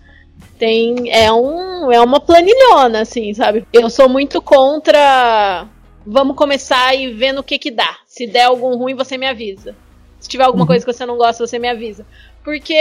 Tem. 0.60 1.10
É, 1.12 1.32
um, 1.32 1.92
é 1.92 2.02
uma 2.02 2.20
planilhona, 2.20 3.02
assim, 3.02 3.34
sabe? 3.34 3.66
Eu 3.72 3.90
sou 3.90 4.10
muito 4.10 4.42
contra. 4.42 5.68
Vamos 6.06 6.36
começar 6.36 6.96
e 6.96 7.14
ver 7.14 7.32
no 7.32 7.44
que 7.44 7.60
que 7.60 7.72
dá. 7.72 7.98
Se 8.06 8.28
der 8.28 8.46
algum 8.46 8.76
ruim, 8.76 8.96
você 8.96 9.18
me 9.18 9.28
avisa. 9.28 9.76
Se 10.20 10.28
tiver 10.28 10.44
alguma 10.44 10.66
coisa 10.66 10.86
que 10.86 10.92
você 10.92 11.06
não 11.06 11.18
gosta, 11.18 11.46
você 11.46 11.60
me 11.60 11.70
avisa. 11.70 12.06
Porque 12.48 12.78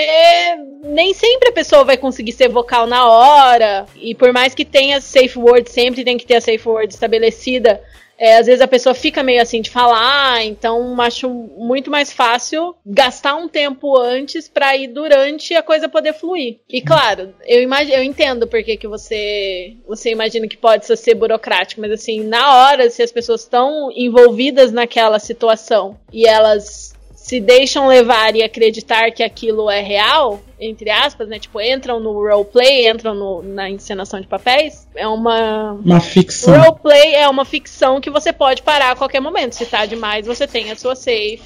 nem 0.84 1.12
sempre 1.12 1.48
a 1.48 1.52
pessoa 1.52 1.82
vai 1.82 1.96
conseguir 1.96 2.30
ser 2.30 2.48
vocal 2.48 2.86
na 2.86 3.04
hora. 3.10 3.84
E 3.96 4.14
por 4.14 4.32
mais 4.32 4.54
que 4.54 4.64
tenha 4.64 5.00
safe 5.00 5.36
word, 5.36 5.68
sempre 5.68 6.04
tem 6.04 6.16
que 6.16 6.24
ter 6.24 6.36
a 6.36 6.40
safe 6.40 6.68
word 6.68 6.94
estabelecida. 6.94 7.82
é, 8.18 8.36
às 8.36 8.46
vezes 8.46 8.60
a 8.60 8.68
pessoa 8.68 8.94
fica 8.94 9.22
meio 9.22 9.42
assim 9.42 9.60
de 9.60 9.70
falar, 9.70 10.44
então 10.44 10.98
acho 11.00 11.28
muito 11.28 11.90
mais 11.90 12.12
fácil 12.12 12.74
gastar 12.84 13.34
um 13.34 13.48
tempo 13.48 13.98
antes 13.98 14.48
pra 14.48 14.76
ir 14.76 14.86
durante 14.88 15.54
a 15.54 15.62
coisa 15.62 15.88
poder 15.88 16.14
fluir. 16.14 16.58
E 16.68 16.80
claro, 16.80 17.34
eu, 17.44 17.62
imag 17.62 17.90
eu 17.90 18.02
entendo 18.02 18.46
porque 18.46 18.76
que 18.76 18.88
você, 18.88 19.76
você 19.86 20.10
imagina 20.10 20.48
que 20.48 20.56
pode 20.56 20.86
ser 20.86 21.14
burocrático, 21.14 21.80
mas 21.80 21.90
assim, 21.90 22.22
na 22.22 22.54
hora, 22.56 22.88
se 22.88 23.02
as 23.02 23.12
pessoas 23.12 23.42
estão 23.42 23.90
envolvidas 23.94 24.72
naquela 24.72 25.18
situação 25.18 25.98
e 26.12 26.26
elas 26.26 26.95
se 27.26 27.40
deixam 27.40 27.88
levar 27.88 28.36
e 28.36 28.42
acreditar 28.44 29.10
que 29.10 29.20
aquilo 29.20 29.68
é 29.68 29.80
real, 29.82 30.40
entre 30.60 30.88
aspas, 30.90 31.26
né? 31.28 31.40
Tipo, 31.40 31.60
entram 31.60 31.98
no 31.98 32.12
roleplay, 32.12 32.88
entram 32.88 33.16
no- 33.16 33.42
na 33.42 33.68
encenação 33.68 34.20
de 34.20 34.28
papéis, 34.28 34.86
é 34.94 35.08
uma. 35.08 35.72
Uma 35.72 35.98
ficção. 35.98 36.56
Roleplay 36.56 37.14
é 37.16 37.28
uma 37.28 37.44
ficção 37.44 38.00
que 38.00 38.10
você 38.10 38.32
pode 38.32 38.62
parar 38.62 38.92
a 38.92 38.96
qualquer 38.96 39.18
momento. 39.20 39.54
Se 39.56 39.66
tá 39.66 39.84
demais, 39.86 40.24
você 40.24 40.46
tem 40.46 40.70
a 40.70 40.76
sua 40.76 40.94
safe. 40.94 41.42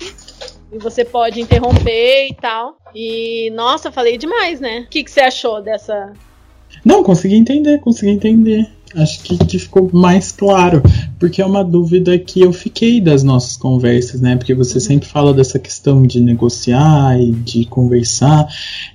E 0.71 0.77
você 0.79 1.03
pode 1.03 1.41
interromper 1.41 2.29
e 2.29 2.35
tal. 2.35 2.77
E, 2.95 3.51
nossa, 3.55 3.91
falei 3.91 4.19
demais, 4.19 4.61
né? 4.61 4.85
O 4.87 4.91
que, 4.91 5.03
que 5.03 5.11
você 5.11 5.21
achou 5.21 5.63
dessa. 5.63 6.13
Não, 6.85 7.03
consegui 7.03 7.37
entender, 7.37 7.81
consegui 7.81 8.13
entender. 8.13 8.69
Acho 8.97 9.23
que, 9.23 9.39
que 9.39 9.59
ficou 9.59 9.89
mais 9.93 10.33
claro. 10.33 10.83
Porque 11.19 11.41
é 11.41 11.47
uma 11.47 11.63
dúvida 11.63 12.19
que 12.19 12.41
eu 12.41 12.53
fiquei 12.53 13.01
das 13.01 13.23
nossas 13.23 13.57
conversas, 13.57 14.21
né? 14.21 14.35
Porque 14.37 14.53
você 14.55 14.81
sempre 14.81 15.09
fala 15.09 15.33
dessa 15.33 15.59
questão 15.61 16.03
de 16.03 16.21
negociar 16.21 17.21
e 17.21 17.31
de 17.31 17.65
conversar. 17.67 18.49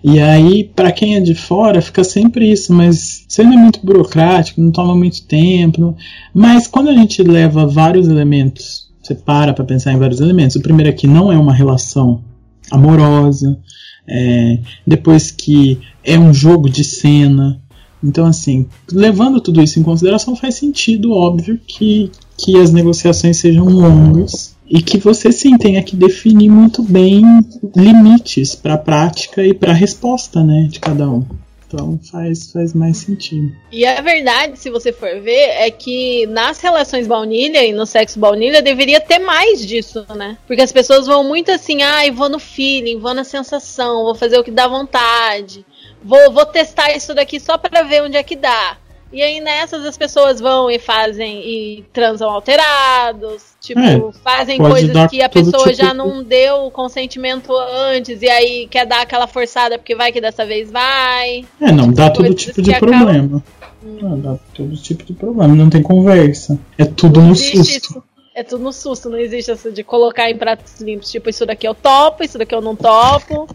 E 0.03 0.19
aí, 0.19 0.65
pra 0.65 0.91
quem 0.91 1.15
é 1.15 1.21
de 1.21 1.33
fora, 1.33 1.81
fica 1.81 2.03
sempre 2.03 2.51
isso, 2.51 2.73
mas 2.73 3.23
sendo 3.29 3.57
muito 3.57 3.79
burocrático, 3.85 4.59
não 4.61 4.71
toma 4.71 4.93
muito 4.95 5.23
tempo. 5.23 5.79
não- 5.79 5.95
Mas 6.33 6.67
quando 6.67 6.89
a 6.89 6.93
gente 6.93 7.23
leva 7.23 7.65
vários 7.65 8.07
elementos, 8.09 8.89
você 9.01 9.15
para 9.15 9.53
pra 9.53 9.63
pensar 9.63 9.93
em 9.93 9.97
vários 9.99 10.19
elementos. 10.19 10.55
O 10.57 10.61
primeiro 10.61 10.89
aqui 10.89 11.07
não 11.07 11.31
é 11.31 11.37
uma 11.37 11.53
relação 11.53 12.21
amorosa. 12.71 13.57
é, 14.07 14.59
depois 14.85 15.31
que 15.31 15.79
é 16.03 16.19
um 16.19 16.31
jogo 16.31 16.69
de 16.69 16.83
cena. 16.83 17.59
Então, 18.05 18.25
assim, 18.27 18.67
levando 18.91 19.41
tudo 19.41 19.61
isso 19.61 19.79
em 19.79 19.83
consideração, 19.83 20.35
faz 20.35 20.55
sentido, 20.55 21.11
óbvio, 21.11 21.59
que, 21.65 22.11
que 22.37 22.55
as 22.57 22.71
negociações 22.71 23.37
sejam 23.37 23.65
longas 23.65 24.55
e 24.69 24.81
que 24.81 24.97
você 24.97 25.31
sim 25.31 25.57
tenha 25.57 25.81
que 25.81 25.95
definir 25.95 26.49
muito 26.49 26.83
bem 26.83 27.23
limites 27.75 28.53
para 28.53 28.75
a 28.75 28.77
prática 28.77 29.43
e 29.43 29.53
para 29.53 29.71
a 29.71 29.75
resposta 29.75 30.43
né, 30.43 30.67
de 30.69 30.79
cada 30.79 31.09
um. 31.09 31.25
Então 31.67 31.99
faz, 32.11 32.51
faz 32.51 32.73
mais 32.73 32.97
sentido. 32.97 33.51
E 33.71 33.85
a 33.85 33.99
verdade, 33.99 34.57
se 34.57 34.69
você 34.69 34.93
for 34.93 35.19
ver, 35.19 35.49
é 35.49 35.71
que 35.71 36.25
nas 36.27 36.61
relações 36.61 37.07
baunilha 37.07 37.65
e 37.65 37.73
no 37.73 37.85
sexo 37.85 38.19
baunilha 38.19 38.61
deveria 38.61 39.01
ter 39.01 39.19
mais 39.19 39.65
disso, 39.65 40.05
né? 40.15 40.37
Porque 40.47 40.61
as 40.61 40.71
pessoas 40.71 41.07
vão 41.07 41.23
muito 41.23 41.51
assim, 41.51 41.81
ah, 41.81 42.01
vou 42.13 42.29
no 42.29 42.39
feeling, 42.39 42.99
vou 42.99 43.13
na 43.13 43.23
sensação, 43.23 44.03
vou 44.03 44.15
fazer 44.15 44.37
o 44.37 44.43
que 44.43 44.51
dá 44.51 44.67
vontade. 44.67 45.65
Vou, 46.05 46.31
vou 46.31 46.45
testar 46.45 46.95
isso 46.95 47.15
daqui 47.15 47.39
só 47.39 47.57
para 47.57 47.81
ver 47.81 48.03
onde 48.03 48.15
é 48.15 48.21
que 48.21 48.35
dá. 48.35 48.77
E 49.11 49.21
aí 49.21 49.39
nessas 49.39 49.85
as 49.85 49.97
pessoas 49.97 50.39
vão 50.39 50.69
e 50.69 50.77
fazem 50.77 51.39
e 51.39 51.85
transam 51.93 52.29
alterados, 52.29 53.43
tipo, 53.61 53.79
é, 53.79 54.11
fazem 54.23 54.57
coisas 54.57 55.09
que 55.09 55.21
a 55.21 55.29
pessoa 55.29 55.71
tipo 55.71 55.73
já 55.73 55.93
não 55.93 56.23
deu 56.23 56.69
consentimento 56.69 57.51
antes 57.55 58.21
e 58.21 58.29
aí 58.29 58.67
quer 58.67 58.85
dar 58.85 59.01
aquela 59.01 59.25
forçada 59.25 59.77
porque 59.77 59.95
vai 59.95 60.11
que 60.11 60.19
dessa 60.19 60.45
vez 60.45 60.69
vai. 60.69 61.45
É, 61.61 61.71
não, 61.71 61.91
dá 61.91 62.09
todo 62.09 62.33
tipo 62.33 62.61
de 62.61 62.77
problema. 62.77 63.43
Hum. 63.83 63.97
Não, 64.01 64.19
dá 64.19 64.37
todo 64.53 64.75
tipo 64.75 65.03
de 65.05 65.13
problema, 65.13 65.55
não 65.55 65.69
tem 65.69 65.81
conversa. 65.81 66.59
É 66.77 66.85
tudo 66.85 67.21
não 67.21 67.29
no 67.29 67.35
susto. 67.35 67.61
Isso. 67.61 68.03
É 68.35 68.43
tudo 68.43 68.65
no 68.65 68.73
susto, 68.73 69.09
não 69.09 69.17
existe 69.17 69.49
essa 69.49 69.71
de 69.71 69.81
colocar 69.81 70.29
em 70.29 70.37
pratos 70.37 70.81
limpos, 70.81 71.09
tipo, 71.09 71.29
isso 71.29 71.45
daqui 71.45 71.65
eu 71.65 71.73
topo, 71.73 72.21
isso 72.21 72.37
daqui 72.37 72.53
eu 72.53 72.59
não 72.59 72.75
topo. 72.75 73.47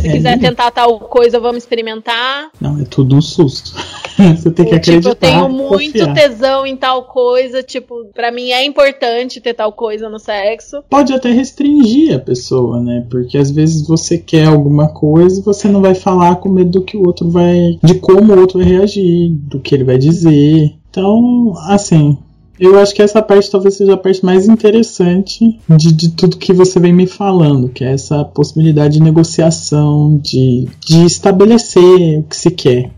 Se 0.00 0.08
é, 0.08 0.12
quiser 0.12 0.38
tentar 0.38 0.70
tal 0.70 0.98
coisa, 0.98 1.38
vamos 1.38 1.58
experimentar. 1.58 2.50
Não, 2.60 2.80
é 2.80 2.84
tudo 2.84 3.16
um 3.16 3.20
susto. 3.20 3.72
Você 4.36 4.50
tem 4.50 4.66
que 4.66 4.74
acreditar. 4.74 5.14
Tipo, 5.14 5.26
eu 5.26 5.30
tenho 5.30 5.48
muito 5.48 5.98
confiar. 5.98 6.14
tesão 6.14 6.66
em 6.66 6.76
tal 6.76 7.04
coisa, 7.04 7.62
tipo, 7.62 8.06
para 8.14 8.30
mim 8.30 8.50
é 8.50 8.64
importante 8.64 9.40
ter 9.40 9.54
tal 9.54 9.72
coisa 9.72 10.08
no 10.08 10.18
sexo. 10.18 10.82
Pode 10.88 11.12
até 11.12 11.30
restringir 11.30 12.16
a 12.16 12.18
pessoa, 12.18 12.80
né? 12.80 13.06
Porque 13.10 13.38
às 13.38 13.50
vezes 13.50 13.86
você 13.86 14.18
quer 14.18 14.46
alguma 14.46 14.88
coisa 14.88 15.40
e 15.40 15.44
você 15.44 15.68
não 15.68 15.80
vai 15.80 15.94
falar 15.94 16.36
com 16.36 16.48
medo 16.48 16.70
do 16.70 16.82
que 16.82 16.96
o 16.96 17.06
outro 17.06 17.30
vai. 17.30 17.78
de 17.82 17.94
como 17.94 18.34
o 18.34 18.40
outro 18.40 18.58
vai 18.58 18.68
reagir, 18.68 19.30
do 19.30 19.60
que 19.60 19.74
ele 19.74 19.84
vai 19.84 19.98
dizer. 19.98 20.74
Então, 20.90 21.54
assim, 21.68 22.18
eu 22.60 22.78
acho 22.78 22.94
que 22.94 23.00
essa 23.00 23.22
parte 23.22 23.50
talvez 23.50 23.74
seja 23.76 23.94
a 23.94 23.96
parte 23.96 24.24
mais 24.24 24.46
interessante 24.46 25.58
de, 25.68 25.92
de 25.92 26.10
tudo 26.10 26.36
que 26.36 26.52
você 26.52 26.78
vem 26.78 26.92
me 26.92 27.06
falando, 27.06 27.70
que 27.70 27.82
é 27.82 27.92
essa 27.92 28.22
possibilidade 28.22 28.94
de 28.94 29.02
negociação, 29.02 30.18
de, 30.18 30.68
de 30.86 31.06
estabelecer 31.06 32.18
o 32.18 32.22
que 32.24 32.36
se 32.36 32.50
quer. 32.50 32.90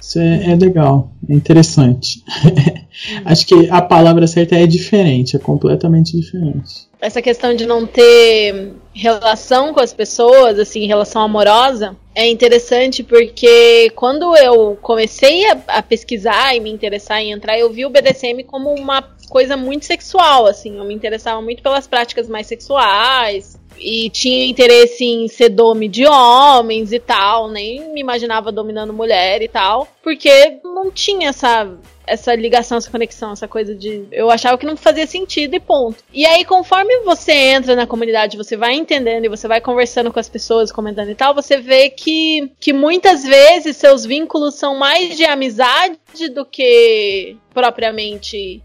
Isso 0.00 0.18
é, 0.18 0.52
é 0.52 0.56
legal, 0.56 1.12
é 1.28 1.34
interessante. 1.34 2.24
acho 3.26 3.46
que 3.46 3.68
a 3.68 3.82
palavra 3.82 4.26
certa 4.26 4.56
é 4.56 4.66
diferente, 4.66 5.36
é 5.36 5.38
completamente 5.38 6.18
diferente. 6.18 6.88
Essa 6.98 7.20
questão 7.20 7.54
de 7.54 7.66
não 7.66 7.86
ter 7.86 8.72
relação 8.92 9.72
com 9.72 9.80
as 9.80 9.92
pessoas, 9.92 10.58
assim, 10.58 10.86
relação 10.86 11.22
amorosa, 11.22 11.96
é 12.14 12.28
interessante 12.28 13.02
porque 13.02 13.90
quando 13.94 14.36
eu 14.36 14.76
comecei 14.82 15.48
a, 15.48 15.58
a, 15.68 15.82
pesquisar 15.82 16.54
e 16.54 16.60
me 16.60 16.70
interessar 16.70 17.20
em 17.20 17.32
entrar, 17.32 17.58
eu 17.58 17.70
vi 17.70 17.86
o 17.86 17.90
BDSM 17.90 18.42
como 18.44 18.74
uma 18.74 19.02
coisa 19.28 19.56
muito 19.56 19.86
sexual, 19.86 20.46
assim. 20.46 20.76
Eu 20.76 20.84
me 20.84 20.94
interessava 20.94 21.40
muito 21.40 21.62
pelas 21.62 21.86
práticas 21.86 22.28
mais 22.28 22.46
sexuais 22.46 23.58
e 23.78 24.10
tinha 24.10 24.46
interesse 24.46 25.04
em 25.04 25.28
ser 25.28 25.48
dome 25.50 25.88
de 25.88 26.06
homens 26.06 26.92
e 26.92 26.98
tal, 26.98 27.48
nem 27.48 27.92
me 27.92 28.00
imaginava 28.00 28.52
dominando 28.52 28.92
mulher 28.92 29.40
e 29.40 29.48
tal, 29.48 29.88
porque 30.02 30.58
não 30.62 30.90
tinha 30.90 31.30
essa 31.30 31.66
essa 32.10 32.34
ligação, 32.34 32.78
essa 32.78 32.90
conexão, 32.90 33.32
essa 33.32 33.46
coisa 33.46 33.74
de. 33.74 34.04
Eu 34.10 34.30
achava 34.30 34.58
que 34.58 34.66
não 34.66 34.76
fazia 34.76 35.06
sentido 35.06 35.54
e 35.54 35.60
ponto. 35.60 36.02
E 36.12 36.26
aí, 36.26 36.44
conforme 36.44 37.00
você 37.00 37.32
entra 37.32 37.76
na 37.76 37.86
comunidade, 37.86 38.36
você 38.36 38.56
vai 38.56 38.74
entendendo 38.74 39.24
e 39.24 39.28
você 39.28 39.46
vai 39.46 39.60
conversando 39.60 40.12
com 40.12 40.18
as 40.18 40.28
pessoas, 40.28 40.72
comentando 40.72 41.10
e 41.10 41.14
tal, 41.14 41.34
você 41.34 41.56
vê 41.56 41.88
que, 41.88 42.50
que 42.58 42.72
muitas 42.72 43.22
vezes 43.22 43.76
seus 43.76 44.04
vínculos 44.04 44.56
são 44.56 44.76
mais 44.76 45.16
de 45.16 45.24
amizade 45.24 45.98
do 46.34 46.44
que 46.44 47.36
propriamente 47.54 48.62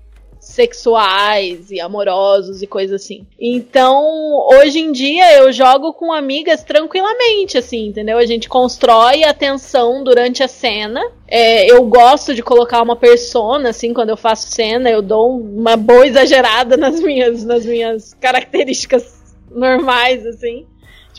sexuais 0.55 1.69
e 1.69 1.81
amorosos 1.81 2.61
e 2.61 2.67
coisas 2.67 3.01
assim. 3.01 3.27
Então, 3.39 4.47
hoje 4.53 4.79
em 4.79 4.91
dia 4.91 5.35
eu 5.37 5.51
jogo 5.51 5.93
com 5.93 6.13
amigas 6.13 6.63
tranquilamente, 6.63 7.57
assim, 7.57 7.87
entendeu? 7.87 8.17
A 8.17 8.25
gente 8.25 8.47
constrói 8.47 9.23
a 9.23 9.33
tensão 9.33 10.03
durante 10.03 10.41
a 10.41 10.47
cena. 10.47 11.01
É, 11.27 11.69
eu 11.69 11.83
gosto 11.85 12.33
de 12.33 12.41
colocar 12.41 12.81
uma 12.81 12.95
persona, 12.95 13.69
assim, 13.69 13.93
quando 13.93 14.09
eu 14.09 14.17
faço 14.17 14.47
cena, 14.47 14.89
eu 14.89 15.01
dou 15.01 15.37
uma 15.37 15.75
boa 15.75 16.07
exagerada 16.07 16.77
nas 16.77 16.99
minhas, 17.01 17.43
nas 17.43 17.65
minhas 17.65 18.13
características 18.13 19.21
normais, 19.51 20.25
assim 20.25 20.65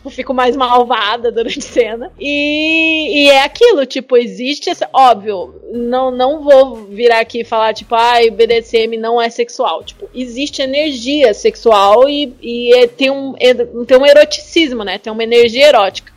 tipo, 0.06 0.10
fico 0.10 0.34
mais 0.34 0.56
malvada 0.56 1.30
durante 1.32 1.58
a 1.58 1.62
cena. 1.62 2.12
E, 2.18 3.24
e 3.24 3.30
é 3.30 3.42
aquilo, 3.42 3.84
tipo, 3.86 4.16
existe 4.16 4.70
essa. 4.70 4.88
Óbvio, 4.92 5.54
não, 5.72 6.10
não 6.10 6.42
vou 6.42 6.76
virar 6.86 7.20
aqui 7.20 7.40
e 7.40 7.44
falar, 7.44 7.74
tipo, 7.74 7.94
ai, 7.94 8.28
ah, 8.28 8.30
BDSM 8.30 8.96
não 8.98 9.20
é 9.20 9.28
sexual. 9.28 9.82
Tipo, 9.84 10.08
existe 10.14 10.62
energia 10.62 11.34
sexual 11.34 12.08
e, 12.08 12.34
e 12.40 12.74
é, 12.74 12.86
tem, 12.86 13.10
um, 13.10 13.34
é, 13.38 13.54
tem 13.54 13.98
um 13.98 14.06
eroticismo, 14.06 14.84
né? 14.84 14.98
Tem 14.98 15.12
uma 15.12 15.24
energia 15.24 15.66
erótica. 15.68 16.12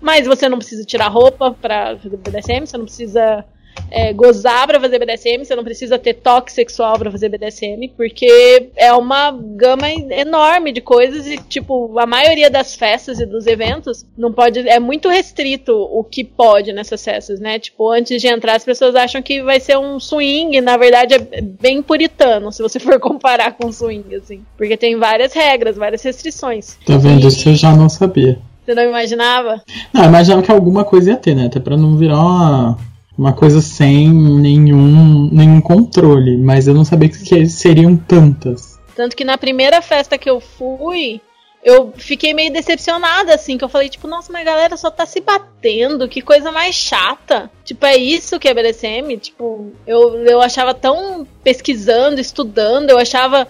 Mas 0.00 0.26
você 0.26 0.48
não 0.48 0.58
precisa 0.58 0.84
tirar 0.84 1.08
roupa 1.08 1.50
pra 1.52 1.96
fazer 1.96 2.16
BDSM, 2.16 2.66
você 2.66 2.78
não 2.78 2.84
precisa 2.84 3.44
é, 3.90 4.12
gozar 4.12 4.66
para 4.66 4.80
fazer 4.80 4.98
BDSM, 4.98 5.44
você 5.44 5.54
não 5.54 5.64
precisa 5.64 5.98
ter 5.98 6.14
toque 6.14 6.52
sexual 6.52 6.98
para 6.98 7.10
fazer 7.10 7.28
BDSM, 7.28 7.88
porque 7.96 8.70
é 8.76 8.92
uma 8.92 9.30
gama 9.30 9.90
enorme 9.90 10.72
de 10.72 10.80
coisas 10.80 11.26
e, 11.26 11.36
tipo, 11.36 11.98
a 11.98 12.06
maioria 12.06 12.50
das 12.50 12.74
festas 12.74 13.20
e 13.20 13.26
dos 13.26 13.46
eventos 13.46 14.04
não 14.16 14.32
pode. 14.32 14.68
É 14.68 14.78
muito 14.78 15.08
restrito 15.08 15.72
o 15.72 16.04
que 16.04 16.24
pode 16.24 16.72
nessas 16.72 17.02
festas, 17.02 17.40
né? 17.40 17.58
Tipo, 17.58 17.90
antes 17.90 18.20
de 18.20 18.28
entrar, 18.28 18.56
as 18.56 18.64
pessoas 18.64 18.94
acham 18.94 19.22
que 19.22 19.42
vai 19.42 19.60
ser 19.60 19.78
um 19.78 19.98
swing, 19.98 20.60
na 20.60 20.76
verdade 20.76 21.14
é 21.14 21.40
bem 21.40 21.82
puritano, 21.82 22.52
se 22.52 22.62
você 22.62 22.78
for 22.80 22.98
comparar 23.00 23.52
com 23.52 23.72
swing, 23.72 24.14
assim. 24.14 24.42
Porque 24.56 24.76
tem 24.76 24.96
várias 24.96 25.32
regras, 25.32 25.76
várias 25.76 26.02
restrições. 26.02 26.78
Tá 26.84 26.96
vendo? 26.96 27.24
E... 27.24 27.28
Isso 27.28 27.48
eu 27.48 27.54
já 27.54 27.74
não 27.74 27.88
sabia. 27.88 28.38
Você 28.64 28.74
não 28.74 28.82
imaginava? 28.82 29.62
Não, 29.94 30.02
eu 30.02 30.08
imaginava 30.08 30.42
que 30.42 30.50
alguma 30.50 30.84
coisa 30.84 31.12
ia 31.12 31.16
ter, 31.16 31.34
né? 31.34 31.46
Até 31.46 31.58
pra 31.58 31.76
não 31.76 31.96
virar 31.96 32.20
uma 32.20 32.78
uma 33.18 33.32
coisa 33.32 33.60
sem 33.60 34.08
nenhum, 34.08 35.28
nenhum 35.32 35.60
controle, 35.60 36.38
mas 36.38 36.68
eu 36.68 36.74
não 36.74 36.84
sabia 36.84 37.08
que 37.08 37.46
seriam 37.48 37.96
tantas. 37.96 38.78
Tanto 38.94 39.16
que 39.16 39.24
na 39.24 39.36
primeira 39.36 39.82
festa 39.82 40.16
que 40.16 40.30
eu 40.30 40.38
fui, 40.38 41.20
eu 41.64 41.92
fiquei 41.96 42.32
meio 42.32 42.52
decepcionada, 42.52 43.34
assim, 43.34 43.58
que 43.58 43.64
eu 43.64 43.68
falei, 43.68 43.88
tipo, 43.88 44.06
nossa, 44.06 44.32
mas 44.32 44.42
a 44.42 44.50
galera 44.50 44.76
só 44.76 44.88
tá 44.88 45.04
se 45.04 45.20
batendo, 45.20 46.08
que 46.08 46.22
coisa 46.22 46.52
mais 46.52 46.76
chata. 46.76 47.50
Tipo, 47.64 47.86
é 47.86 47.96
isso 47.96 48.38
que 48.38 48.46
é 48.46 48.54
BDSM? 48.54 49.16
Tipo, 49.16 49.72
eu, 49.84 50.24
eu 50.24 50.40
achava 50.40 50.72
tão 50.72 51.26
pesquisando, 51.42 52.20
estudando, 52.20 52.90
eu 52.90 52.98
achava 52.98 53.48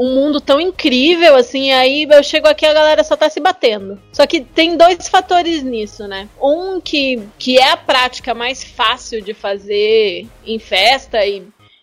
um 0.00 0.14
mundo 0.14 0.40
tão 0.40 0.58
incrível, 0.58 1.36
assim, 1.36 1.72
aí 1.72 2.08
eu 2.10 2.22
chego 2.22 2.48
aqui 2.48 2.64
a 2.64 2.72
galera 2.72 3.04
só 3.04 3.14
tá 3.16 3.28
se 3.28 3.38
batendo. 3.38 4.00
Só 4.10 4.26
que 4.26 4.40
tem 4.40 4.74
dois 4.74 5.06
fatores 5.08 5.62
nisso, 5.62 6.08
né? 6.08 6.26
Um 6.40 6.80
que, 6.80 7.20
que 7.38 7.58
é 7.58 7.70
a 7.70 7.76
prática 7.76 8.32
mais 8.32 8.64
fácil 8.64 9.20
de 9.20 9.34
fazer 9.34 10.26
em 10.46 10.58
festa 10.58 11.22
e, 11.26 11.42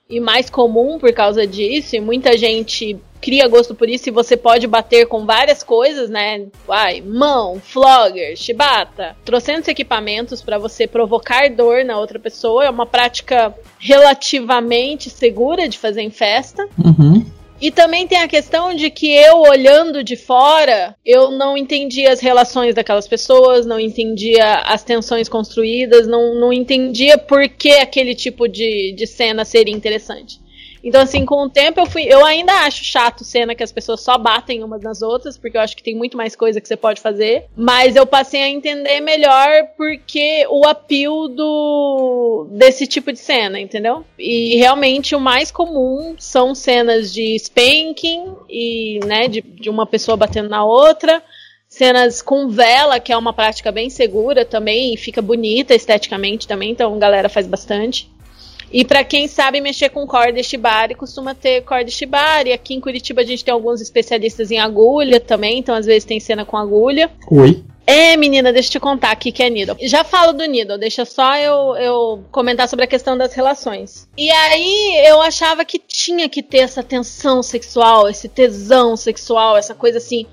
e 0.10 0.20
mais 0.20 0.50
comum 0.50 0.98
por 0.98 1.14
causa 1.14 1.46
disso, 1.46 1.96
e 1.96 2.00
muita 2.00 2.36
gente 2.36 3.00
cria 3.22 3.48
gosto 3.48 3.76
por 3.76 3.88
isso 3.88 4.10
e 4.10 4.12
você 4.12 4.36
pode 4.36 4.66
bater 4.66 5.06
com 5.08 5.24
várias 5.24 5.62
coisas, 5.62 6.10
né? 6.10 6.48
Uai, 6.68 7.02
mão, 7.02 7.60
flogger, 7.60 8.36
chibata, 8.36 9.16
trocentos 9.24 9.68
equipamentos 9.68 10.42
para 10.42 10.58
você 10.58 10.88
provocar 10.88 11.50
dor 11.52 11.86
na 11.86 12.00
outra 12.00 12.18
pessoa. 12.18 12.66
É 12.66 12.70
uma 12.70 12.86
prática 12.86 13.54
relativamente 13.80 15.10
segura 15.10 15.70
de 15.70 15.78
fazer 15.78 16.02
em 16.02 16.12
festa. 16.12 16.68
Uhum. 16.84 17.37
E 17.60 17.72
também 17.72 18.08
tem 18.08 18.20
a 18.20 18.28
questão 18.28 18.76
de 18.76 18.92
que 18.92 19.12
eu, 19.12 19.40
olhando 19.40 20.04
de 20.04 20.16
fora, 20.16 20.96
eu 21.04 21.32
não 21.32 21.58
entendia 21.58 22.12
as 22.12 22.20
relações 22.20 22.76
daquelas 22.76 23.08
pessoas, 23.08 23.66
não 23.66 23.80
entendia 23.80 24.62
as 24.62 24.84
tensões 24.84 25.28
construídas, 25.28 26.06
não, 26.06 26.36
não 26.36 26.54
entendia 26.54 27.18
por 27.18 27.50
que 27.50 27.72
aquele 27.72 28.14
tipo 28.14 28.48
de, 28.48 28.94
de 28.96 29.08
cena 29.08 29.44
seria 29.44 29.74
interessante. 29.74 30.40
Então, 30.88 31.02
assim, 31.02 31.26
com 31.26 31.44
o 31.44 31.50
tempo 31.50 31.82
eu 31.82 31.86
fui. 31.86 32.04
Eu 32.04 32.26
ainda 32.26 32.54
acho 32.62 32.82
chato 32.86 33.26
cena 33.26 33.54
que 33.54 33.62
as 33.62 33.74
pessoas 33.74 34.00
só 34.00 34.18
batem 34.18 34.64
umas 34.64 34.82
nas 34.82 35.02
outras, 35.02 35.38
porque 35.38 35.58
eu 35.58 35.62
acho 35.62 35.76
que 35.76 35.84
tem 35.84 35.94
muito 35.94 36.16
mais 36.16 36.34
coisa 36.34 36.62
que 36.62 36.68
você 36.68 36.78
pode 36.78 37.02
fazer. 37.02 37.44
Mas 37.58 37.98
eu 37.98 38.06
passei 38.06 38.42
a 38.42 38.48
entender 38.48 39.02
melhor 39.02 39.68
porque 39.76 40.48
o 40.50 40.66
apelo 40.66 41.28
do 41.28 42.48
desse 42.52 42.88
tipo 42.88 43.12
de 43.12 43.20
cena, 43.20 43.60
entendeu? 43.60 44.06
E 44.18 44.56
realmente 44.56 45.14
o 45.14 45.20
mais 45.20 45.52
comum 45.52 46.16
são 46.18 46.56
cenas 46.56 47.14
de 47.14 47.36
spanking 47.36 48.34
e, 48.50 49.02
né, 49.06 49.28
de, 49.28 49.42
de 49.42 49.70
uma 49.70 49.86
pessoa 49.86 50.16
batendo 50.16 50.48
na 50.48 50.64
outra 50.64 51.22
cenas 51.68 52.22
com 52.22 52.48
vela, 52.48 52.98
que 52.98 53.12
é 53.12 53.18
uma 53.18 53.34
prática 53.34 53.74
bem 53.74 53.90
segura 53.90 54.46
também, 54.46 54.94
e 54.94 54.98
fica 54.98 55.22
bonita 55.22 55.76
esteticamente 55.76 56.48
também, 56.48 56.72
então 56.72 56.96
a 56.96 56.98
galera 56.98 57.28
faz 57.28 57.46
bastante. 57.46 58.10
E 58.72 58.84
pra 58.84 59.04
quem 59.04 59.28
sabe 59.28 59.62
mexer 59.62 59.90
com 59.90 60.06
corda 60.06 60.42
shibari, 60.44 60.96
costuma 60.96 61.34
ter 61.34 61.62
corda 61.64 61.90
shibari. 61.90 62.52
Aqui 62.52 62.74
em 62.74 62.82
Curitiba 62.82 63.22
a 63.22 63.26
gente 63.26 63.44
tem 63.44 63.54
alguns 63.54 63.82
especialistas 63.82 64.52
em 64.52 64.60
agulha 64.60 65.20
também, 65.20 65.60
então 65.60 65.76
às 65.76 65.86
vezes 65.86 66.06
tem 66.06 66.20
cena 66.20 66.46
com 66.46 66.58
agulha. 66.58 67.10
Oi. 67.32 67.64
É, 67.90 68.18
menina, 68.18 68.52
deixa 68.52 68.68
eu 68.68 68.72
te 68.74 68.80
contar 68.82 69.12
aqui 69.12 69.32
que 69.32 69.42
é 69.42 69.50
Needle. 69.50 69.78
Já 69.84 70.04
falo 70.04 70.34
do 70.34 70.46
Needle, 70.46 70.78
deixa 70.78 71.06
só 71.06 71.38
eu, 71.38 71.74
eu 71.78 72.24
comentar 72.30 72.68
sobre 72.68 72.84
a 72.84 72.88
questão 72.88 73.18
das 73.18 73.34
relações. 73.34 74.10
E 74.18 74.30
aí 74.30 75.08
eu 75.08 75.22
achava 75.22 75.64
que 75.64 75.80
tinha 75.80 76.28
que 76.28 76.44
ter 76.44 76.58
essa 76.58 76.84
tensão 76.84 77.42
sexual, 77.42 78.10
esse 78.10 78.28
tesão 78.28 78.98
sexual, 78.98 79.56
essa 79.56 79.74
coisa 79.74 80.00
assim, 80.00 80.26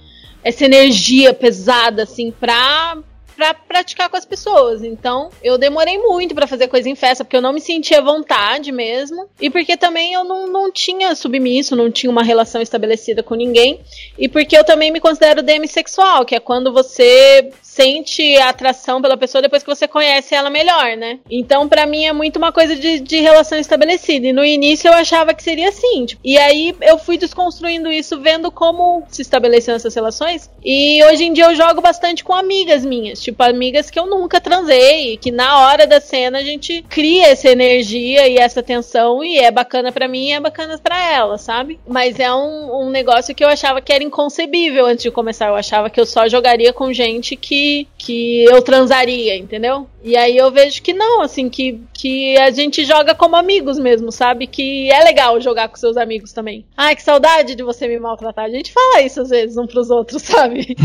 essa 0.42 0.64
energia 0.64 1.32
pesada, 1.32 2.02
assim, 2.02 2.32
pra, 2.32 2.98
pra 3.36 3.54
praticar 3.54 4.08
com 4.08 4.16
as 4.16 4.24
pessoas. 4.24 4.82
Então, 4.82 5.30
eu 5.42 5.58
demorei 5.58 5.98
muito 5.98 6.34
pra 6.34 6.46
fazer 6.46 6.68
coisa 6.68 6.88
em 6.88 6.94
festa, 6.94 7.24
porque 7.24 7.36
eu 7.36 7.42
não 7.42 7.52
me 7.52 7.60
sentia 7.60 7.98
à 7.98 8.02
vontade 8.02 8.72
mesmo. 8.72 9.28
E 9.40 9.50
porque 9.50 9.76
também 9.76 10.12
eu 10.12 10.24
não, 10.24 10.46
não 10.46 10.72
tinha 10.72 11.14
submisso, 11.14 11.76
não 11.76 11.90
tinha 11.90 12.10
uma 12.10 12.22
relação 12.22 12.60
estabelecida 12.60 13.22
com 13.22 13.34
ninguém. 13.34 13.80
E 14.18 14.28
porque 14.28 14.56
eu 14.56 14.64
também 14.64 14.90
me 14.90 15.00
considero 15.00 15.42
demissexual, 15.42 16.24
que 16.24 16.34
é 16.34 16.40
quando 16.40 16.72
você 16.72 17.50
sente 17.62 18.36
a 18.38 18.50
atração 18.50 19.02
pela 19.02 19.16
pessoa 19.16 19.42
depois 19.42 19.62
que 19.62 19.68
você 19.68 19.88
conhece 19.88 20.34
ela 20.34 20.48
melhor, 20.48 20.96
né? 20.96 21.18
Então, 21.28 21.68
pra 21.68 21.86
mim, 21.86 22.04
é 22.04 22.12
muito 22.12 22.36
uma 22.36 22.52
coisa 22.52 22.76
de, 22.76 23.00
de 23.00 23.20
relação 23.20 23.58
estabelecida. 23.58 24.28
E 24.28 24.32
no 24.32 24.44
início 24.44 24.88
eu 24.88 24.94
achava 24.94 25.34
que 25.34 25.42
seria 25.42 25.68
assim. 25.70 26.06
tipo, 26.06 26.20
e 26.24 26.38
aí 26.38 26.74
eu 26.80 26.98
fui 26.98 27.18
desconstruindo 27.18 27.90
isso, 27.90 28.20
vendo 28.20 28.50
como 28.50 29.02
se 29.08 29.22
estabeleciam 29.22 29.74
essas 29.74 29.94
relações. 29.94 30.48
E 30.64 31.02
hoje 31.04 31.24
em 31.24 31.32
dia 31.32 31.46
eu 31.46 31.54
jogo 31.54 31.80
bastante 31.80 32.22
com 32.22 32.32
amigas 32.32 32.84
minhas. 32.84 33.20
Tipo, 33.24 33.42
amigas 33.42 33.90
que 33.90 33.98
eu 33.98 34.06
nunca 34.06 34.38
transei. 34.38 35.16
Que 35.16 35.30
na 35.30 35.60
hora 35.60 35.86
da 35.86 35.98
cena 35.98 36.38
a 36.38 36.42
gente 36.42 36.82
cria 36.82 37.28
essa 37.28 37.48
energia 37.48 38.28
e 38.28 38.36
essa 38.36 38.62
tensão. 38.62 39.24
E 39.24 39.38
é 39.38 39.50
bacana 39.50 39.90
pra 39.90 40.06
mim 40.06 40.28
e 40.28 40.32
é 40.32 40.40
bacana 40.40 40.78
pra 40.78 41.10
ela, 41.10 41.38
sabe? 41.38 41.80
Mas 41.88 42.20
é 42.20 42.32
um, 42.32 42.82
um 42.82 42.90
negócio 42.90 43.34
que 43.34 43.42
eu 43.42 43.48
achava 43.48 43.80
que 43.80 43.92
era 43.92 44.04
inconcebível 44.04 44.84
antes 44.84 45.04
de 45.04 45.10
começar. 45.10 45.48
Eu 45.48 45.56
achava 45.56 45.88
que 45.88 45.98
eu 45.98 46.04
só 46.04 46.28
jogaria 46.28 46.72
com 46.72 46.92
gente 46.92 47.34
que, 47.34 47.88
que 47.96 48.44
eu 48.44 48.60
transaria, 48.60 49.36
entendeu? 49.36 49.88
E 50.04 50.18
aí 50.18 50.36
eu 50.36 50.50
vejo 50.50 50.82
que 50.82 50.92
não, 50.92 51.22
assim, 51.22 51.48
que, 51.48 51.80
que 51.94 52.36
a 52.36 52.50
gente 52.50 52.84
joga 52.84 53.14
como 53.14 53.36
amigos 53.36 53.78
mesmo, 53.78 54.12
sabe? 54.12 54.46
Que 54.46 54.92
é 54.92 55.02
legal 55.02 55.40
jogar 55.40 55.66
com 55.68 55.76
seus 55.76 55.96
amigos 55.96 56.30
também. 56.30 56.62
Ai, 56.76 56.94
que 56.94 57.02
saudade 57.02 57.54
de 57.54 57.62
você 57.62 57.88
me 57.88 57.98
maltratar. 57.98 58.44
A 58.44 58.50
gente 58.50 58.70
fala 58.70 59.00
isso 59.00 59.22
às 59.22 59.30
vezes 59.30 59.56
um 59.56 59.66
pros 59.66 59.88
outros, 59.88 60.20
sabe? 60.28 60.76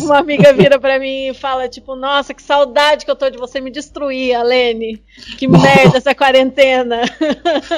Uma 0.00 0.18
amiga 0.18 0.52
vira 0.52 0.78
pra 0.78 1.00
mim 1.00 1.30
e 1.30 1.34
fala, 1.34 1.68
tipo, 1.68 1.96
nossa, 1.96 2.32
que 2.32 2.40
saudade 2.40 3.04
que 3.04 3.10
eu 3.10 3.16
tô 3.16 3.28
de 3.28 3.36
você 3.36 3.60
me 3.60 3.68
destruir, 3.68 4.32
Alene. 4.36 5.02
Que 5.36 5.48
merda 5.48 5.98
essa 5.98 6.14
quarentena. 6.14 7.00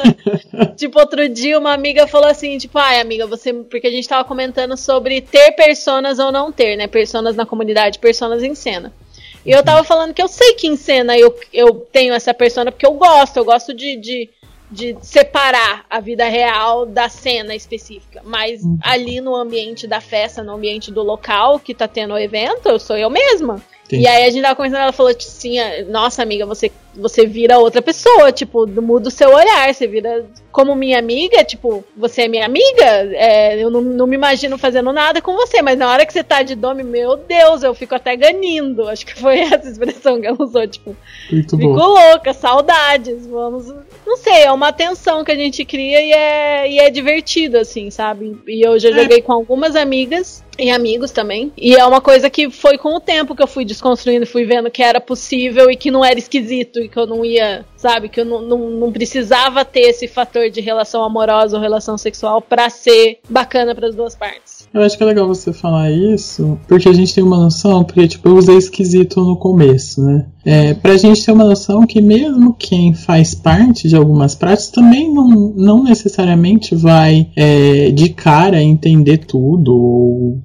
tipo, 0.76 1.00
outro 1.00 1.26
dia 1.30 1.58
uma 1.58 1.72
amiga 1.72 2.06
falou 2.06 2.28
assim, 2.28 2.58
tipo, 2.58 2.78
ai, 2.78 3.00
amiga, 3.00 3.26
você. 3.26 3.54
Porque 3.54 3.86
a 3.86 3.90
gente 3.90 4.06
tava 4.06 4.28
comentando 4.28 4.76
sobre 4.76 5.22
ter 5.22 5.52
personas 5.52 6.18
ou 6.18 6.30
não 6.30 6.52
ter, 6.52 6.76
né? 6.76 6.86
Personas 6.86 7.34
na 7.36 7.46
comunidade, 7.46 7.98
personas 7.98 8.42
em 8.42 8.54
cena. 8.54 8.92
E 9.44 9.50
eu 9.50 9.62
tava 9.62 9.84
falando 9.84 10.14
que 10.14 10.22
eu 10.22 10.28
sei 10.28 10.54
que 10.54 10.66
em 10.66 10.76
cena 10.76 11.16
eu, 11.18 11.34
eu 11.52 11.86
tenho 11.92 12.14
essa 12.14 12.32
persona 12.32 12.72
porque 12.72 12.86
eu 12.86 12.94
gosto, 12.94 13.36
eu 13.36 13.44
gosto 13.44 13.74
de, 13.74 13.96
de, 13.96 14.30
de 14.70 14.96
separar 15.02 15.84
a 15.90 16.00
vida 16.00 16.26
real 16.26 16.86
da 16.86 17.08
cena 17.08 17.54
específica. 17.54 18.22
Mas 18.24 18.62
ali 18.80 19.20
no 19.20 19.34
ambiente 19.34 19.86
da 19.86 20.00
festa, 20.00 20.42
no 20.42 20.54
ambiente 20.54 20.90
do 20.90 21.02
local 21.02 21.58
que 21.58 21.74
tá 21.74 21.86
tendo 21.86 22.14
o 22.14 22.18
evento, 22.18 22.68
eu 22.68 22.78
sou 22.78 22.96
eu 22.96 23.10
mesma. 23.10 23.62
Sim. 23.88 24.00
E 24.00 24.06
aí 24.06 24.24
a 24.24 24.30
gente 24.30 24.42
tava 24.42 24.56
conversando, 24.56 24.82
ela 24.82 24.92
falou 24.92 25.12
assim, 25.12 25.56
nossa 25.88 26.22
amiga, 26.22 26.46
você, 26.46 26.72
você 26.96 27.26
vira 27.26 27.58
outra 27.58 27.82
pessoa, 27.82 28.32
tipo, 28.32 28.66
muda 28.66 29.08
o 29.08 29.12
seu 29.12 29.30
olhar, 29.30 29.72
você 29.72 29.86
vira 29.86 30.24
como 30.50 30.76
minha 30.76 30.98
amiga, 30.98 31.42
tipo, 31.44 31.84
você 31.96 32.22
é 32.22 32.28
minha 32.28 32.46
amiga, 32.46 32.84
é, 32.84 33.60
eu 33.60 33.70
não, 33.70 33.80
não 33.80 34.06
me 34.06 34.14
imagino 34.14 34.56
fazendo 34.56 34.92
nada 34.92 35.20
com 35.20 35.34
você, 35.34 35.60
mas 35.60 35.76
na 35.76 35.90
hora 35.90 36.06
que 36.06 36.12
você 36.12 36.22
tá 36.22 36.42
de 36.42 36.54
dome, 36.54 36.84
meu 36.84 37.16
Deus, 37.16 37.62
eu 37.62 37.74
fico 37.74 37.94
até 37.94 38.14
ganindo, 38.16 38.86
acho 38.88 39.04
que 39.04 39.18
foi 39.18 39.40
essa 39.40 39.68
expressão 39.68 40.20
que 40.20 40.26
ela 40.26 40.36
usou, 40.40 40.66
tipo, 40.66 40.96
Muito 41.30 41.56
Fico 41.56 41.74
bom. 41.74 41.74
louca, 41.74 42.32
saudades, 42.32 43.26
vamos. 43.26 43.66
Não 44.06 44.16
sei, 44.16 44.42
é 44.42 44.52
uma 44.52 44.72
tensão 44.72 45.24
que 45.24 45.32
a 45.32 45.36
gente 45.36 45.64
cria 45.64 46.00
e 46.00 46.12
é, 46.12 46.70
e 46.70 46.78
é 46.78 46.90
divertido, 46.90 47.58
assim, 47.58 47.90
sabe? 47.90 48.38
E 48.46 48.64
eu 48.64 48.78
já 48.78 48.90
joguei 48.92 49.20
com 49.22 49.32
algumas 49.32 49.74
amigas 49.74 50.44
e 50.58 50.70
amigos 50.70 51.10
também. 51.10 51.52
E 51.56 51.74
é 51.74 51.84
uma 51.84 52.00
coisa 52.00 52.30
que 52.30 52.50
foi 52.50 52.78
com 52.78 52.94
o 52.96 53.00
tempo 53.00 53.34
que 53.34 53.42
eu 53.42 53.46
fui 53.46 53.64
desconstruindo, 53.64 54.26
fui 54.26 54.44
vendo 54.44 54.70
que 54.70 54.82
era 54.82 55.00
possível 55.00 55.70
e 55.70 55.76
que 55.76 55.90
não 55.90 56.04
era 56.04 56.18
esquisito 56.18 56.83
e 56.84 56.88
que 56.88 56.98
eu 56.98 57.06
não 57.06 57.24
ia, 57.24 57.64
sabe? 57.76 58.08
Que 58.08 58.20
eu 58.20 58.24
não, 58.24 58.42
não, 58.42 58.70
não 58.70 58.92
precisava 58.92 59.64
ter 59.64 59.80
esse 59.80 60.06
fator 60.08 60.50
de 60.50 60.60
relação 60.60 61.04
amorosa 61.04 61.56
ou 61.56 61.62
relação 61.62 61.96
sexual 61.96 62.40
pra 62.40 62.70
ser 62.70 63.18
bacana 63.28 63.74
pras 63.74 63.94
duas 63.94 64.14
partes. 64.14 64.68
Eu 64.72 64.82
acho 64.82 64.96
que 64.96 65.02
é 65.02 65.06
legal 65.06 65.26
você 65.26 65.52
falar 65.52 65.90
isso, 65.90 66.58
porque 66.66 66.88
a 66.88 66.92
gente 66.92 67.14
tem 67.14 67.22
uma 67.22 67.38
noção, 67.38 67.84
porque 67.84 68.08
tipo, 68.08 68.28
eu 68.28 68.36
usei 68.36 68.56
esquisito 68.56 69.20
no 69.20 69.36
começo, 69.36 70.02
né? 70.02 70.26
É, 70.44 70.74
pra 70.74 70.96
gente 70.96 71.24
ter 71.24 71.32
uma 71.32 71.44
noção 71.44 71.86
que 71.86 72.00
mesmo 72.02 72.54
quem 72.54 72.92
faz 72.92 73.34
parte 73.34 73.88
de 73.88 73.96
algumas 73.96 74.34
práticas 74.34 74.70
também 74.70 75.12
não, 75.12 75.52
não 75.56 75.82
necessariamente 75.82 76.74
vai 76.74 77.28
é, 77.34 77.90
de 77.90 78.10
cara 78.10 78.62
entender 78.62 79.18
tudo 79.18 79.74
ou 79.74 80.42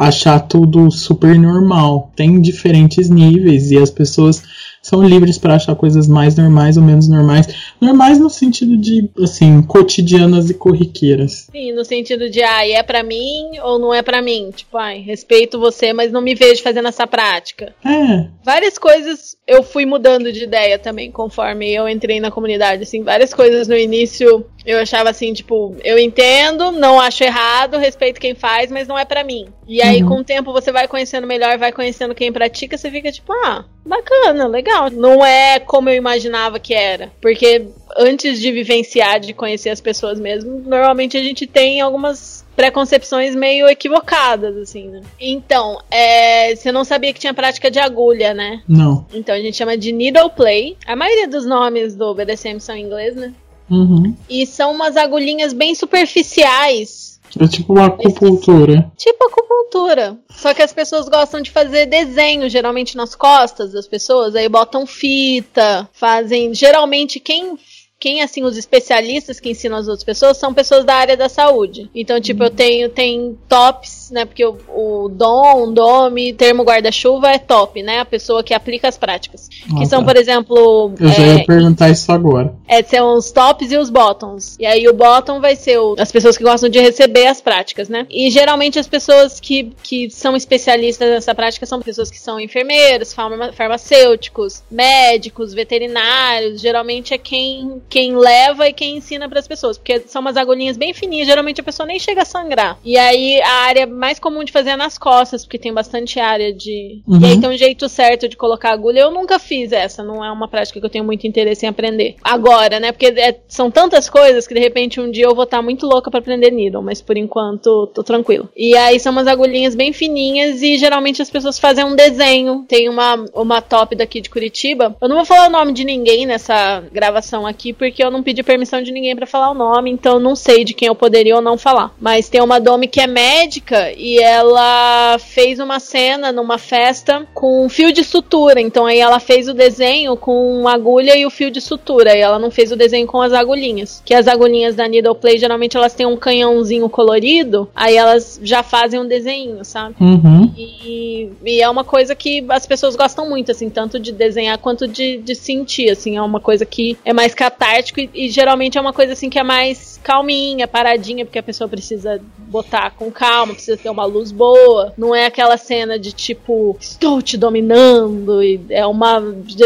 achar 0.00 0.40
tudo 0.40 0.90
super 0.90 1.38
normal. 1.38 2.10
Tem 2.16 2.40
diferentes 2.40 3.10
níveis 3.10 3.70
e 3.70 3.76
as 3.76 3.90
pessoas 3.90 4.42
são 4.90 5.02
livres 5.02 5.38
para 5.38 5.54
achar 5.54 5.74
coisas 5.76 6.06
mais 6.08 6.36
normais 6.36 6.76
ou 6.76 6.82
menos 6.82 7.08
normais. 7.08 7.46
Normais 7.80 8.18
no 8.18 8.28
sentido 8.28 8.76
de, 8.76 9.08
assim, 9.22 9.62
cotidianas 9.62 10.50
e 10.50 10.54
corriqueiras. 10.54 11.48
Sim, 11.50 11.72
no 11.72 11.84
sentido 11.84 12.28
de, 12.28 12.42
ai, 12.42 12.72
é 12.72 12.82
pra 12.82 13.02
mim 13.02 13.58
ou 13.62 13.78
não 13.78 13.94
é 13.94 14.02
pra 14.02 14.20
mim? 14.20 14.50
Tipo, 14.54 14.76
ai, 14.76 14.98
respeito 15.00 15.58
você, 15.58 15.92
mas 15.92 16.10
não 16.12 16.20
me 16.20 16.34
vejo 16.34 16.62
fazendo 16.62 16.88
essa 16.88 17.06
prática. 17.06 17.74
É, 17.84 18.26
Várias 18.44 18.76
coisas 18.78 19.36
eu 19.46 19.62
fui 19.62 19.86
mudando 19.86 20.32
de 20.32 20.44
ideia 20.44 20.78
também, 20.78 21.10
conforme 21.10 21.72
eu 21.72 21.88
entrei 21.88 22.20
na 22.20 22.30
comunidade, 22.30 22.82
assim, 22.82 23.02
várias 23.02 23.32
coisas 23.32 23.68
no 23.68 23.76
início 23.76 24.44
eu 24.66 24.78
achava 24.78 25.08
assim, 25.08 25.32
tipo, 25.32 25.74
eu 25.82 25.98
entendo, 25.98 26.70
não 26.70 27.00
acho 27.00 27.24
errado, 27.24 27.78
respeito 27.78 28.20
quem 28.20 28.34
faz, 28.34 28.70
mas 28.70 28.86
não 28.86 28.98
é 28.98 29.04
pra 29.06 29.24
mim. 29.24 29.46
E 29.66 29.80
aí, 29.80 30.02
Uhum. 30.02 30.08
com 30.08 30.14
o 30.20 30.24
tempo, 30.24 30.52
você 30.52 30.70
vai 30.70 30.86
conhecendo 30.86 31.26
melhor, 31.26 31.56
vai 31.56 31.72
conhecendo 31.72 32.14
quem 32.14 32.30
pratica, 32.32 32.76
você 32.76 32.90
fica 32.90 33.10
tipo, 33.10 33.32
ah, 33.46 33.64
bacana, 33.84 34.46
legal. 34.46 34.90
Não 34.90 35.24
é 35.24 35.58
como 35.58 35.88
eu 35.88 35.94
imaginava 35.94 36.58
que 36.58 36.74
era. 36.74 37.10
Porque 37.20 37.66
antes 37.96 38.40
de 38.40 38.52
vivenciar, 38.52 39.20
de 39.20 39.32
conhecer 39.32 39.70
as 39.70 39.80
pessoas 39.80 40.20
mesmo, 40.20 40.60
normalmente 40.60 41.16
a 41.16 41.22
gente 41.22 41.46
tem 41.46 41.80
algumas 41.80 42.44
preconcepções 42.56 43.34
meio 43.34 43.68
equivocadas, 43.68 44.56
assim, 44.56 44.88
né? 44.88 45.00
Então, 45.18 45.80
é, 45.90 46.54
você 46.54 46.70
não 46.70 46.84
sabia 46.84 47.12
que 47.12 47.20
tinha 47.20 47.32
prática 47.32 47.70
de 47.70 47.78
agulha, 47.78 48.34
né? 48.34 48.62
não. 48.68 49.06
Então 49.14 49.34
a 49.34 49.40
gente 49.40 49.56
chama 49.56 49.76
de 49.78 49.92
needle 49.92 50.30
play. 50.30 50.76
A 50.86 50.94
maioria 50.94 51.26
dos 51.26 51.46
nomes 51.46 51.96
do 51.96 52.14
BDSM 52.14 52.60
são 52.60 52.76
em 52.76 52.84
inglês, 52.84 53.16
né? 53.16 53.32
Uhum. 53.70 54.14
E 54.28 54.46
são 54.46 54.72
umas 54.72 54.96
agulhinhas 54.96 55.52
bem 55.52 55.74
superficiais. 55.74 57.09
É 57.38 57.46
tipo 57.46 57.72
uma 57.72 57.86
acupuntura. 57.86 58.90
Tipo 58.96 59.26
acupuntura. 59.26 60.18
Só 60.30 60.52
que 60.54 60.62
as 60.62 60.72
pessoas 60.72 61.08
gostam 61.08 61.40
de 61.40 61.50
fazer 61.50 61.86
desenho, 61.86 62.48
geralmente 62.48 62.96
nas 62.96 63.14
costas 63.14 63.72
das 63.72 63.86
pessoas. 63.86 64.34
Aí 64.34 64.48
botam 64.48 64.86
fita, 64.86 65.88
fazem. 65.92 66.54
Geralmente 66.54 67.20
quem. 67.20 67.58
Quem, 67.98 68.22
assim, 68.22 68.42
os 68.44 68.56
especialistas 68.56 69.38
que 69.38 69.50
ensinam 69.50 69.76
as 69.76 69.86
outras 69.86 70.04
pessoas 70.04 70.38
são 70.38 70.54
pessoas 70.54 70.86
da 70.86 70.94
área 70.94 71.18
da 71.18 71.28
saúde. 71.28 71.90
Então, 71.94 72.18
tipo, 72.18 72.42
eu 72.42 72.48
tenho 72.48 72.88
tem 72.88 73.38
tops, 73.46 73.99
né? 74.12 74.24
Porque 74.24 74.44
o, 74.44 74.56
o 74.68 75.08
dom, 75.08 75.72
dome, 75.72 76.32
termo 76.32 76.62
guarda-chuva 76.62 77.30
é 77.30 77.38
top, 77.38 77.82
né? 77.82 78.00
A 78.00 78.04
pessoa 78.04 78.42
que 78.42 78.52
aplica 78.54 78.88
as 78.88 78.96
práticas. 78.98 79.48
que 79.48 79.82
Ah, 79.82 79.86
são, 79.86 80.00
tá. 80.00 80.06
por 80.12 80.16
exemplo. 80.16 80.92
Eu 80.98 81.08
já 81.08 81.22
é, 81.22 81.36
ia 81.38 81.44
perguntar 81.44 81.90
isso 81.90 82.10
agora. 82.12 82.54
é, 82.68 82.82
são 82.82 83.14
os 83.16 83.30
tops 83.30 83.70
e 83.72 83.76
os 83.76 83.90
bottoms. 83.90 84.56
E 84.58 84.66
aí 84.66 84.88
o 84.88 84.92
bottom 84.94 85.40
vai 85.40 85.56
ser 85.56 85.78
o- 85.78 85.94
as 85.98 86.10
pessoas 86.12 86.36
que 86.36 86.44
gostam 86.44 86.68
de 86.68 86.80
receber 86.80 87.26
as 87.26 87.40
práticas, 87.40 87.88
né? 87.88 88.06
E 88.10 88.30
geralmente 88.30 88.78
as 88.78 88.86
pessoas 88.88 89.40
que, 89.40 89.72
que 89.82 90.10
são 90.10 90.36
especialistas 90.36 91.08
nessa 91.10 91.34
prática 91.34 91.66
são 91.66 91.80
pessoas 91.80 92.10
que 92.10 92.18
são 92.18 92.38
enfermeiros, 92.40 93.12
farma- 93.12 93.52
farmacêuticos, 93.52 94.62
médicos, 94.70 95.52
veterinários. 95.52 96.60
Geralmente 96.60 97.14
é 97.14 97.18
quem, 97.18 97.80
quem 97.88 98.16
leva 98.16 98.68
e 98.68 98.72
quem 98.72 98.96
ensina 98.96 99.28
para 99.28 99.38
as 99.40 99.48
pessoas. 99.48 99.76
Porque 99.78 100.00
são 100.06 100.20
umas 100.20 100.36
agulhinhas 100.36 100.76
bem 100.76 100.92
fininhas, 100.94 101.26
geralmente 101.26 101.60
a 101.60 101.64
pessoa 101.64 101.86
nem 101.86 101.98
chega 101.98 102.22
a 102.22 102.24
sangrar. 102.24 102.78
E 102.84 102.96
aí 102.96 103.40
a 103.42 103.52
área 103.66 103.86
mais 104.00 104.18
comum 104.18 104.42
de 104.42 104.50
fazer 104.50 104.70
é 104.70 104.76
nas 104.76 104.96
costas, 104.96 105.44
porque 105.44 105.58
tem 105.58 105.72
bastante 105.72 106.18
área 106.18 106.52
de. 106.52 107.02
Uhum. 107.06 107.20
E 107.20 107.26
aí 107.26 107.40
tem 107.40 107.50
um 107.50 107.56
jeito 107.56 107.88
certo 107.88 108.28
de 108.28 108.36
colocar 108.36 108.72
agulha. 108.72 109.00
Eu 109.00 109.10
nunca 109.10 109.38
fiz 109.38 109.72
essa, 109.72 110.02
não 110.02 110.24
é 110.24 110.32
uma 110.32 110.48
prática 110.48 110.80
que 110.80 110.86
eu 110.86 110.90
tenho 110.90 111.04
muito 111.04 111.26
interesse 111.26 111.66
em 111.66 111.68
aprender. 111.68 112.16
Agora, 112.24 112.80
né? 112.80 112.92
Porque 112.92 113.06
é- 113.06 113.38
são 113.46 113.70
tantas 113.70 114.08
coisas 114.08 114.46
que 114.46 114.54
de 114.54 114.60
repente 114.60 115.00
um 115.00 115.10
dia 115.10 115.26
eu 115.26 115.34
vou 115.34 115.44
estar 115.44 115.60
muito 115.60 115.86
louca 115.86 116.10
pra 116.10 116.20
aprender 116.20 116.50
needle, 116.50 116.82
mas 116.82 117.02
por 117.02 117.16
enquanto 117.16 117.88
tô 117.88 118.02
tranquilo. 118.02 118.48
E 118.56 118.74
aí 118.76 118.98
são 118.98 119.12
umas 119.12 119.26
agulhinhas 119.26 119.74
bem 119.74 119.92
fininhas 119.92 120.62
e 120.62 120.78
geralmente 120.78 121.20
as 121.20 121.28
pessoas 121.28 121.58
fazem 121.58 121.84
um 121.84 121.94
desenho. 121.94 122.64
Tem 122.66 122.88
uma, 122.88 123.22
uma 123.34 123.60
top 123.60 123.94
daqui 123.94 124.20
de 124.20 124.30
Curitiba. 124.30 124.96
Eu 125.00 125.08
não 125.08 125.16
vou 125.16 125.24
falar 125.26 125.48
o 125.48 125.50
nome 125.50 125.72
de 125.72 125.84
ninguém 125.84 126.24
nessa 126.24 126.82
gravação 126.92 127.46
aqui, 127.46 127.72
porque 127.72 128.02
eu 128.02 128.10
não 128.10 128.22
pedi 128.22 128.42
permissão 128.42 128.82
de 128.82 128.92
ninguém 128.92 129.14
pra 129.14 129.26
falar 129.26 129.50
o 129.50 129.54
nome, 129.54 129.90
então 129.90 130.14
eu 130.14 130.20
não 130.20 130.34
sei 130.34 130.64
de 130.64 130.72
quem 130.72 130.88
eu 130.88 130.94
poderia 130.94 131.36
ou 131.36 131.42
não 131.42 131.58
falar. 131.58 131.94
Mas 132.00 132.28
tem 132.28 132.40
uma 132.40 132.58
Domi 132.58 132.88
que 132.88 133.00
é 133.00 133.06
médica 133.06 133.89
e 133.96 134.18
ela 134.18 135.18
fez 135.18 135.58
uma 135.58 135.80
cena 135.80 136.32
numa 136.32 136.58
festa 136.58 137.26
com 137.34 137.64
um 137.64 137.68
fio 137.68 137.92
de 137.92 138.04
sutura. 138.04 138.60
Então 138.60 138.86
aí 138.86 138.98
ela 138.98 139.20
fez 139.20 139.48
o 139.48 139.54
desenho 139.54 140.16
com 140.16 140.60
uma 140.60 140.74
agulha 140.74 141.16
e 141.16 141.26
o 141.26 141.30
fio 141.30 141.50
de 141.50 141.60
sutura. 141.60 142.16
E 142.16 142.20
ela 142.20 142.38
não 142.38 142.50
fez 142.50 142.72
o 142.72 142.76
desenho 142.76 143.06
com 143.06 143.20
as 143.20 143.32
agulhinhas. 143.32 144.02
Que 144.04 144.14
as 144.14 144.28
agulhinhas 144.28 144.74
da 144.74 144.88
Needle 144.88 145.14
Play 145.14 145.38
geralmente 145.38 145.76
elas 145.76 145.94
têm 145.94 146.06
um 146.06 146.16
canhãozinho 146.16 146.88
colorido, 146.88 147.68
aí 147.74 147.96
elas 147.96 148.40
já 148.42 148.62
fazem 148.62 149.00
um 149.00 149.06
desenho, 149.06 149.64
sabe? 149.64 149.94
Uhum. 150.00 150.52
E, 150.56 151.30
e 151.44 151.60
é 151.60 151.68
uma 151.68 151.84
coisa 151.84 152.14
que 152.14 152.44
as 152.48 152.66
pessoas 152.66 152.96
gostam 152.96 153.28
muito, 153.28 153.50
assim, 153.50 153.70
tanto 153.70 153.98
de 153.98 154.12
desenhar 154.12 154.58
quanto 154.58 154.86
de, 154.86 155.18
de 155.18 155.34
sentir, 155.34 155.90
assim, 155.90 156.16
é 156.16 156.22
uma 156.22 156.40
coisa 156.40 156.64
que 156.66 156.96
é 157.04 157.12
mais 157.12 157.34
catártico 157.34 158.00
e, 158.00 158.10
e 158.14 158.28
geralmente 158.28 158.76
é 158.76 158.80
uma 158.80 158.92
coisa 158.92 159.12
assim 159.12 159.30
que 159.30 159.38
é 159.38 159.42
mais 159.42 159.98
calminha, 160.02 160.68
paradinha, 160.68 161.24
porque 161.24 161.38
a 161.38 161.42
pessoa 161.42 161.68
precisa 161.68 162.20
botar 162.38 162.90
com 162.92 163.10
calma, 163.10 163.54
precisa 163.54 163.76
ter 163.80 163.90
uma 163.90 164.04
luz 164.04 164.30
boa, 164.30 164.92
não 164.96 165.14
é 165.14 165.26
aquela 165.26 165.56
cena 165.56 165.98
de 165.98 166.12
tipo, 166.12 166.76
estou 166.80 167.20
te 167.20 167.36
dominando, 167.36 168.42
e 168.42 168.60
é 168.70 168.86
uma, 168.86 169.22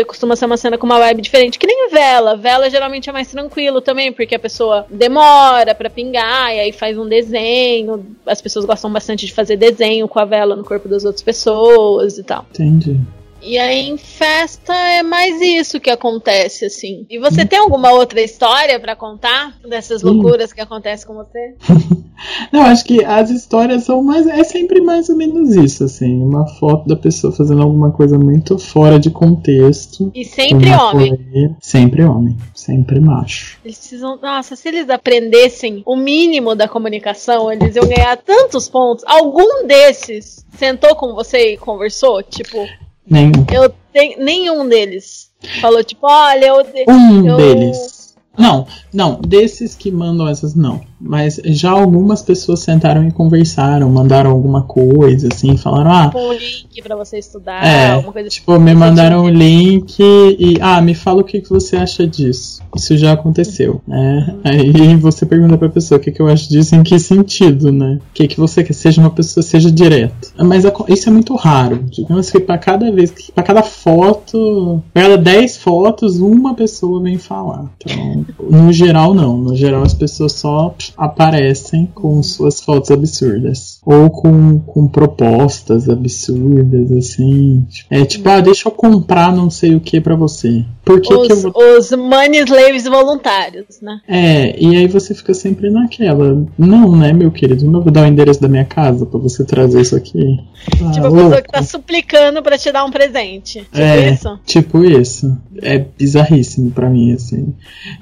costuma 0.07 0.37
ser 0.37 0.47
uma 0.47 0.57
cena 0.57 0.79
com 0.79 0.87
uma 0.87 0.99
vibe 0.99 1.23
diferente, 1.23 1.59
que 1.59 1.67
nem 1.67 1.89
vela, 1.91 2.37
vela 2.37 2.71
geralmente 2.71 3.09
é 3.09 3.13
mais 3.13 3.31
tranquilo 3.31 3.81
também, 3.81 4.13
porque 4.13 4.35
a 4.35 4.39
pessoa 4.39 4.87
demora 4.89 5.75
pra 5.75 5.91
pingar, 5.91 6.55
e 6.55 6.61
aí 6.61 6.73
faz 6.73 6.99
um 6.99 7.07
desenho, 7.07 8.05
as 8.27 8.41
pessoas 8.41 8.65
gostam 8.65 8.93
bastante 8.93 9.27
de 9.27 9.33
fazer 9.33 9.57
desenho 9.57 10.09
com 10.09 10.19
a 10.19 10.25
vela 10.25 10.57
no 10.57 10.65
corpo 10.65 10.89
das 10.89 11.05
outras 11.05 11.23
pessoas 11.23 12.19
e 12.19 12.23
tal. 12.23 12.45
Entendi. 12.53 13.01
E 13.45 13.59
aí 13.59 13.89
em 13.89 13.97
festa 13.99 14.75
é 14.75 15.03
mais 15.03 15.41
isso 15.41 15.79
que 15.79 15.91
acontece, 15.91 16.65
assim. 16.65 17.07
E 17.11 17.19
você 17.19 17.45
tem 17.45 17.59
alguma 17.59 17.93
outra 17.93 18.21
história 18.21 18.81
pra 18.81 18.97
contar 18.97 19.55
dessas 19.69 20.03
Hum. 20.03 20.13
loucuras 20.13 20.53
que 20.53 20.61
acontecem 20.61 21.07
com 21.07 21.15
você? 21.15 21.55
Não, 22.53 22.63
acho 22.63 22.85
que 22.85 23.05
as 23.05 23.29
histórias 23.31 23.85
são 23.85 24.03
mais. 24.03 24.27
É 24.27 24.43
sempre 24.45 24.81
mais 24.81 25.09
ou 25.09 25.17
menos 25.17 25.55
isso, 25.57 25.85
assim. 25.85 26.23
Uma 26.23 26.47
foto 26.47 26.87
da 26.89 26.97
pessoa 26.97 27.33
fazendo 27.33 27.63
alguma 27.63 27.91
coisa 27.93 28.19
muito 28.19 28.59
fora 28.59 28.99
de 28.99 29.11
contexto. 29.11 30.11
E 30.15 30.25
sempre 30.25 30.71
homem. 30.71 31.57
Sempre 31.61 32.05
homem. 32.05 32.37
Sempre 32.55 33.01
macho. 33.01 33.59
Eles 33.65 33.79
precisam. 33.79 34.19
Nossa, 34.23 34.57
se 34.57 34.69
eles 34.69 34.89
aprendessem 34.89 35.83
o 35.85 35.97
mínimo 35.97 36.55
da 36.55 36.69
comunicação, 36.69 37.53
eles 37.53 37.77
iam 37.77 37.87
ganhar 37.87 38.17
tantos 38.17 38.69
pontos. 38.69 39.05
Algum 39.07 39.67
desses 39.67 40.45
sentou 40.57 40.95
com 40.95 41.15
você 41.15 41.55
e 41.55 41.57
conversou? 41.59 42.23
Tipo, 42.23 42.65
Nenhum. 43.09 43.45
eu 43.53 43.73
tenho. 43.93 44.23
Nenhum 44.23 44.69
deles. 44.69 45.31
Falou, 45.61 45.85
tipo, 45.85 46.07
olha, 46.07 46.47
eu. 46.47 46.57
Um 46.89 47.29
eu- 47.29 47.37
deles. 47.37 48.05
Não, 48.37 48.67
não, 48.93 49.21
desses 49.21 49.77
que 49.77 49.93
mandam 49.93 50.27
essas, 50.27 50.55
não. 50.57 50.81
Mas 51.07 51.41
já 51.45 51.71
algumas 51.71 52.23
pessoas 52.23 52.61
sentaram 52.61 53.07
e 53.07 53.13
conversaram, 53.13 53.91
mandaram 53.91 54.31
alguma 54.31 54.63
coisa, 54.63 55.29
assim, 55.33 55.57
falaram, 55.57 55.91
ah, 55.91 56.13
Um 56.15 56.33
link 56.33 56.83
pra 56.83 56.97
você 56.97 57.19
estudar, 57.19 57.65
É, 57.65 57.91
alguma 57.91 58.13
coisa 58.13 58.29
tipo, 58.29 58.59
me 58.59 58.75
mandaram 58.75 59.25
o 59.25 59.29
link 59.29 59.99
e, 60.01 60.59
ah, 60.61 60.81
me 60.81 60.95
fala 60.95 61.21
o 61.21 61.25
que, 61.25 61.41
que 61.41 61.51
você 61.51 61.77
acha 61.77 62.07
disso. 62.07 62.63
Isso 62.75 62.97
já 62.97 63.13
aconteceu, 63.13 63.81
né? 63.87 64.35
Aí 64.45 64.97
você 64.97 65.27
pergunta 65.27 65.57
pra 65.59 65.69
pessoa 65.69 65.99
o 65.99 66.01
que, 66.01 66.11
que 66.11 66.21
eu 66.23 66.27
acho 66.29 66.49
disso, 66.49 66.75
em 66.75 66.83
que 66.83 66.99
sentido, 66.99 67.71
né? 67.71 67.99
O 68.11 68.15
que, 68.15 68.27
que 68.27 68.41
você 68.41 68.65
quer, 68.65 68.73
seja 68.73 69.01
uma 69.01 69.11
pessoa, 69.11 69.43
seja 69.45 69.71
direto. 69.71 70.33
Mas 70.39 70.65
isso 70.89 71.09
é 71.09 71.13
muito 71.13 71.35
raro. 71.37 71.85
Digamos 71.91 72.31
que 72.31 72.41
pra 72.41 72.57
cada 72.59 72.91
vez, 72.91 73.11
que- 73.11 73.31
pra 73.33 73.45
cada 73.45 73.63
foto, 73.63 74.83
pra 74.93 75.03
cada 75.03 75.17
10 75.19 75.57
fotos, 75.57 76.19
uma 76.19 76.55
pessoa 76.55 77.01
vem 77.03 77.19
falar. 77.19 77.67
Então, 77.79 78.25
no 78.51 78.73
geral, 78.73 79.15
não. 79.15 79.37
No 79.37 79.55
geral, 79.57 79.83
as 79.83 79.95
pessoas 79.95 80.33
só 80.33 80.75
aparecem 80.97 81.87
com 81.87 82.23
suas 82.23 82.61
fotos 82.61 82.91
absurdas. 82.91 83.74
Ou 83.87 84.09
com, 84.09 84.59
com 84.61 84.89
propostas 84.89 85.91
absurdas, 85.91 86.91
assim. 86.93 87.67
É 87.91 88.03
tipo, 88.05 88.27
ah, 88.31 88.41
deixa 88.41 88.67
eu 88.69 88.73
comprar 88.73 89.35
não 89.35 89.51
sei 89.51 89.75
o 89.75 89.81
que 89.81 90.01
pra 90.01 90.17
você. 90.17 90.65
Por 90.85 91.01
que, 91.03 91.09
que 91.09 91.15
eu 91.15 91.37
Os, 91.37 91.43
vou. 91.43 91.53
os 91.79 91.91
money 91.93 92.41
slaves 92.45 92.85
voluntários, 92.85 93.81
né? 93.83 94.01
É, 94.09 94.59
e 94.59 94.77
aí 94.77 94.87
você 94.87 95.15
fica 95.15 95.35
sempre 95.35 95.69
naquela. 95.71 96.47
Não, 96.57 96.97
né, 96.97 97.13
meu 97.13 97.31
querido? 97.31 97.71
Não 97.71 97.83
vou 97.83 97.93
dar 97.93 98.05
o 98.05 98.07
endereço 98.07 98.41
da 98.41 98.49
minha 98.49 98.65
casa 98.65 99.05
pra 99.05 99.19
você 99.21 99.45
trazer 99.45 99.83
isso 99.83 99.95
aqui. 99.97 100.39
Ah, 100.83 100.91
Tipo, 100.91 101.07
a 101.07 101.11
pessoa 101.11 101.11
louco. 101.29 101.43
que 101.43 101.53
tá 101.53 101.63
suplicando 101.63 102.43
pra 102.43 102.57
te 102.57 102.73
dar 102.73 102.85
um 102.87 102.91
presente. 102.91 103.61
Tipo 103.61 103.79
É, 103.79 104.11
isso? 104.13 104.39
tipo 104.47 104.83
isso. 104.85 105.37
É 105.63 105.79
bizarríssimo 105.79 106.71
pra 106.71 106.89
mim, 106.89 107.13
assim. 107.13 107.53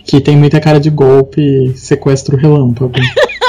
Que 0.04 0.20
tem 0.20 0.36
muita 0.36 0.60
cara 0.60 0.78
de 0.78 0.90
golpe 0.90 1.72
sequestro 1.76 2.36
relâmpago. 2.36 2.92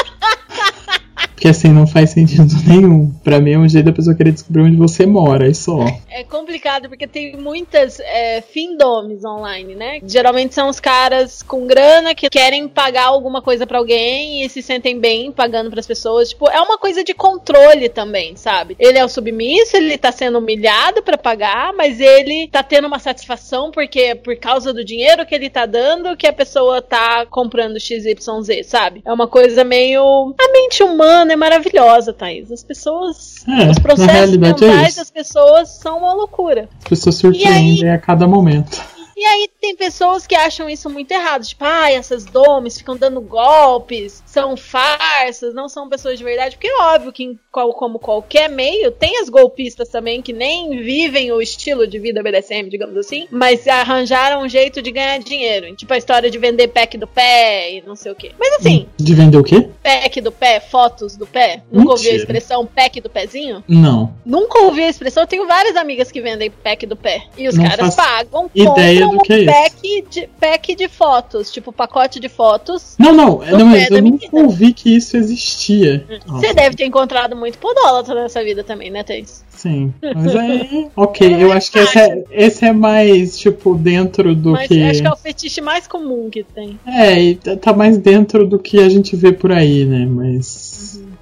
Porque 1.33 1.47
assim, 1.47 1.69
não 1.69 1.85
faz 1.85 2.11
sentido 2.11 2.53
nenhum. 2.67 3.11
Pra 3.23 3.39
mim 3.39 3.53
é 3.53 3.57
um 3.57 3.67
jeito 3.67 3.85
da 3.85 3.91
pessoa 3.91 4.15
querer 4.15 4.31
descobrir 4.31 4.61
onde 4.61 4.77
você 4.77 5.05
mora, 5.05 5.47
e 5.47 5.55
só. 5.55 5.85
É 6.09 6.23
complicado 6.23 6.87
porque 6.87 7.07
tem 7.07 7.35
muitas 7.35 7.99
é, 7.99 8.41
findomes 8.41 9.23
online, 9.25 9.75
né? 9.75 9.99
Geralmente 10.05 10.53
são 10.53 10.69
os 10.69 10.79
caras 10.79 11.41
com 11.41 11.65
grana 11.65 12.15
que 12.15 12.29
querem 12.29 12.67
pagar 12.67 13.05
alguma 13.05 13.41
coisa 13.41 13.65
pra 13.65 13.77
alguém 13.77 14.43
e 14.43 14.49
se 14.49 14.61
sentem 14.61 14.99
bem 14.99 15.31
pagando 15.31 15.69
pras 15.69 15.87
pessoas. 15.87 16.29
Tipo, 16.29 16.49
é 16.49 16.59
uma 16.61 16.77
coisa 16.77 17.03
de 17.03 17.13
controle 17.13 17.89
também, 17.89 18.35
sabe? 18.35 18.75
Ele 18.79 18.97
é 18.97 19.05
o 19.05 19.09
submisso, 19.09 19.75
ele 19.75 19.97
tá 19.97 20.11
sendo 20.11 20.37
humilhado 20.37 21.01
pra 21.01 21.17
pagar, 21.17 21.73
mas 21.73 21.99
ele 21.99 22.47
tá 22.51 22.61
tendo 22.63 22.87
uma 22.87 22.99
satisfação 22.99 23.71
porque 23.71 23.99
é 23.99 24.15
por 24.15 24.35
causa 24.37 24.73
do 24.73 24.83
dinheiro 24.83 25.25
que 25.25 25.33
ele 25.33 25.49
tá 25.49 25.65
dando 25.65 26.15
que 26.15 26.27
a 26.27 26.33
pessoa 26.33 26.81
tá 26.81 27.25
comprando 27.25 27.79
XYZ, 27.79 28.65
sabe? 28.65 29.01
É 29.05 29.11
uma 29.11 29.27
coisa 29.27 29.63
meio. 29.63 30.33
A 30.39 30.51
mente 30.51 30.83
humana 30.83 31.22
é 31.31 31.35
maravilhosa, 31.35 32.13
Thaís. 32.13 32.51
As 32.51 32.63
pessoas. 32.63 33.43
É, 33.47 33.69
os 33.69 33.79
processos 33.79 34.33
é 34.33 34.37
mentais 34.37 34.89
isso. 34.89 34.99
das 34.99 35.11
pessoas 35.11 35.69
são 35.69 35.99
uma 35.99 36.13
loucura. 36.13 36.69
As 36.83 36.89
pessoas 36.89 37.15
surpreendem 37.15 37.89
a 37.89 37.97
cada 37.97 38.27
momento. 38.27 38.81
E 39.15 39.23
aí 39.25 39.49
tem 39.61 39.75
pessoas 39.75 40.25
que 40.27 40.35
acham 40.35 40.69
isso 40.69 40.89
muito 40.89 41.11
errado. 41.11 41.43
Tipo, 41.45 41.63
ai, 41.65 41.95
essas 41.95 42.25
domes 42.25 42.77
ficam 42.77 42.95
dando 42.97 43.21
golpes, 43.21 44.23
são 44.25 44.55
farsas, 44.57 45.53
não 45.53 45.69
são 45.69 45.87
pessoas 45.89 46.17
de 46.17 46.23
verdade. 46.23 46.55
Porque 46.55 46.67
é 46.67 46.81
óbvio 46.81 47.11
que, 47.11 47.37
como 47.51 47.99
qualquer 47.99 48.49
meio, 48.49 48.91
tem 48.91 49.19
as 49.19 49.29
golpistas 49.29 49.89
também 49.89 50.21
que 50.21 50.33
nem 50.33 50.81
vivem 50.81 51.31
o 51.31 51.41
estilo 51.41 51.85
de 51.87 51.99
vida 51.99 52.21
BDSM, 52.23 52.69
digamos 52.69 52.97
assim, 52.97 53.27
mas 53.31 53.67
arranjaram 53.67 54.41
um 54.41 54.49
jeito 54.49 54.81
de 54.81 54.91
ganhar 54.91 55.19
dinheiro. 55.19 55.75
Tipo 55.75 55.93
a 55.93 55.97
história 55.97 56.29
de 56.29 56.37
vender 56.37 56.67
pack 56.69 56.97
do 56.97 57.07
pé 57.07 57.73
e 57.73 57.81
não 57.85 57.95
sei 57.95 58.11
o 58.11 58.15
quê. 58.15 58.31
Mas 58.39 58.53
assim, 58.55 58.87
De 58.97 59.13
vender 59.13 59.37
o 59.37 59.43
quê? 59.43 59.69
pack 59.81 60.21
do 60.21 60.31
pé, 60.31 60.59
fotos 60.59 61.15
do 61.15 61.25
pé. 61.27 61.61
Nunca 61.71 61.91
ouviu 61.91 62.09
a 62.09 62.13
Mentira. 62.13 62.17
expressão 62.17 62.65
pack 62.65 62.99
do 63.01 63.09
pezinho? 63.09 63.63
Não. 63.67 64.13
Nunca 64.25 64.59
ouvi 64.59 64.83
a 64.83 64.89
expressão. 64.89 65.23
Eu 65.23 65.27
tenho 65.27 65.47
várias 65.47 65.75
amigas 65.75 66.11
que 66.11 66.21
vendem 66.21 66.49
pack 66.49 66.85
do 66.85 66.95
pé. 66.95 67.23
E 67.37 67.47
os 67.47 67.55
Não 67.55 67.65
caras 67.65 67.95
pagam, 67.95 68.49
ideia 68.53 69.02
compram 69.03 69.17
do 69.17 69.23
que 69.23 69.33
é 69.33 69.35
um 69.35 69.39
isso. 69.39 69.51
pack 69.51 70.05
de, 70.09 70.29
pack 70.39 70.75
de 70.75 70.87
fotos. 70.87 71.51
Tipo, 71.51 71.71
pacote 71.71 72.19
de 72.19 72.29
fotos. 72.29 72.95
Não, 72.97 73.13
não, 73.13 73.39
não 73.39 73.65
mas 73.65 73.89
eu 73.89 74.01
nunca 74.01 74.27
ouvi 74.31 74.73
que 74.73 74.95
isso 74.95 75.17
existia. 75.17 76.05
Você 76.25 76.53
deve 76.53 76.75
ter 76.75 76.85
encontrado 76.85 77.35
muito 77.35 77.57
podólatra 77.57 78.15
nessa 78.15 78.43
vida 78.43 78.63
também, 78.63 78.89
né, 78.89 79.03
Thaís? 79.03 79.43
Sim, 79.49 79.93
mas 80.15 80.35
aí. 80.35 80.87
Ok, 80.95 81.35
eu 81.41 81.51
acho 81.51 81.71
que 81.71 81.79
esse 81.79 81.99
é, 81.99 82.23
esse 82.31 82.65
é 82.65 82.73
mais, 82.73 83.37
tipo, 83.37 83.75
dentro 83.75 84.35
do 84.35 84.51
Mas 84.51 84.67
que. 84.67 84.83
acho 84.83 85.01
que 85.01 85.07
é 85.07 85.11
o 85.11 85.15
fetiche 85.15 85.61
mais 85.61 85.87
comum 85.87 86.29
que 86.29 86.43
tem. 86.43 86.79
É, 86.85 87.21
e 87.21 87.35
tá 87.35 87.73
mais 87.73 87.97
dentro 87.97 88.47
do 88.47 88.59
que 88.59 88.79
a 88.79 88.89
gente 88.89 89.15
vê 89.15 89.31
por 89.31 89.51
aí, 89.51 89.85
né? 89.85 90.05
Mas. 90.05 90.62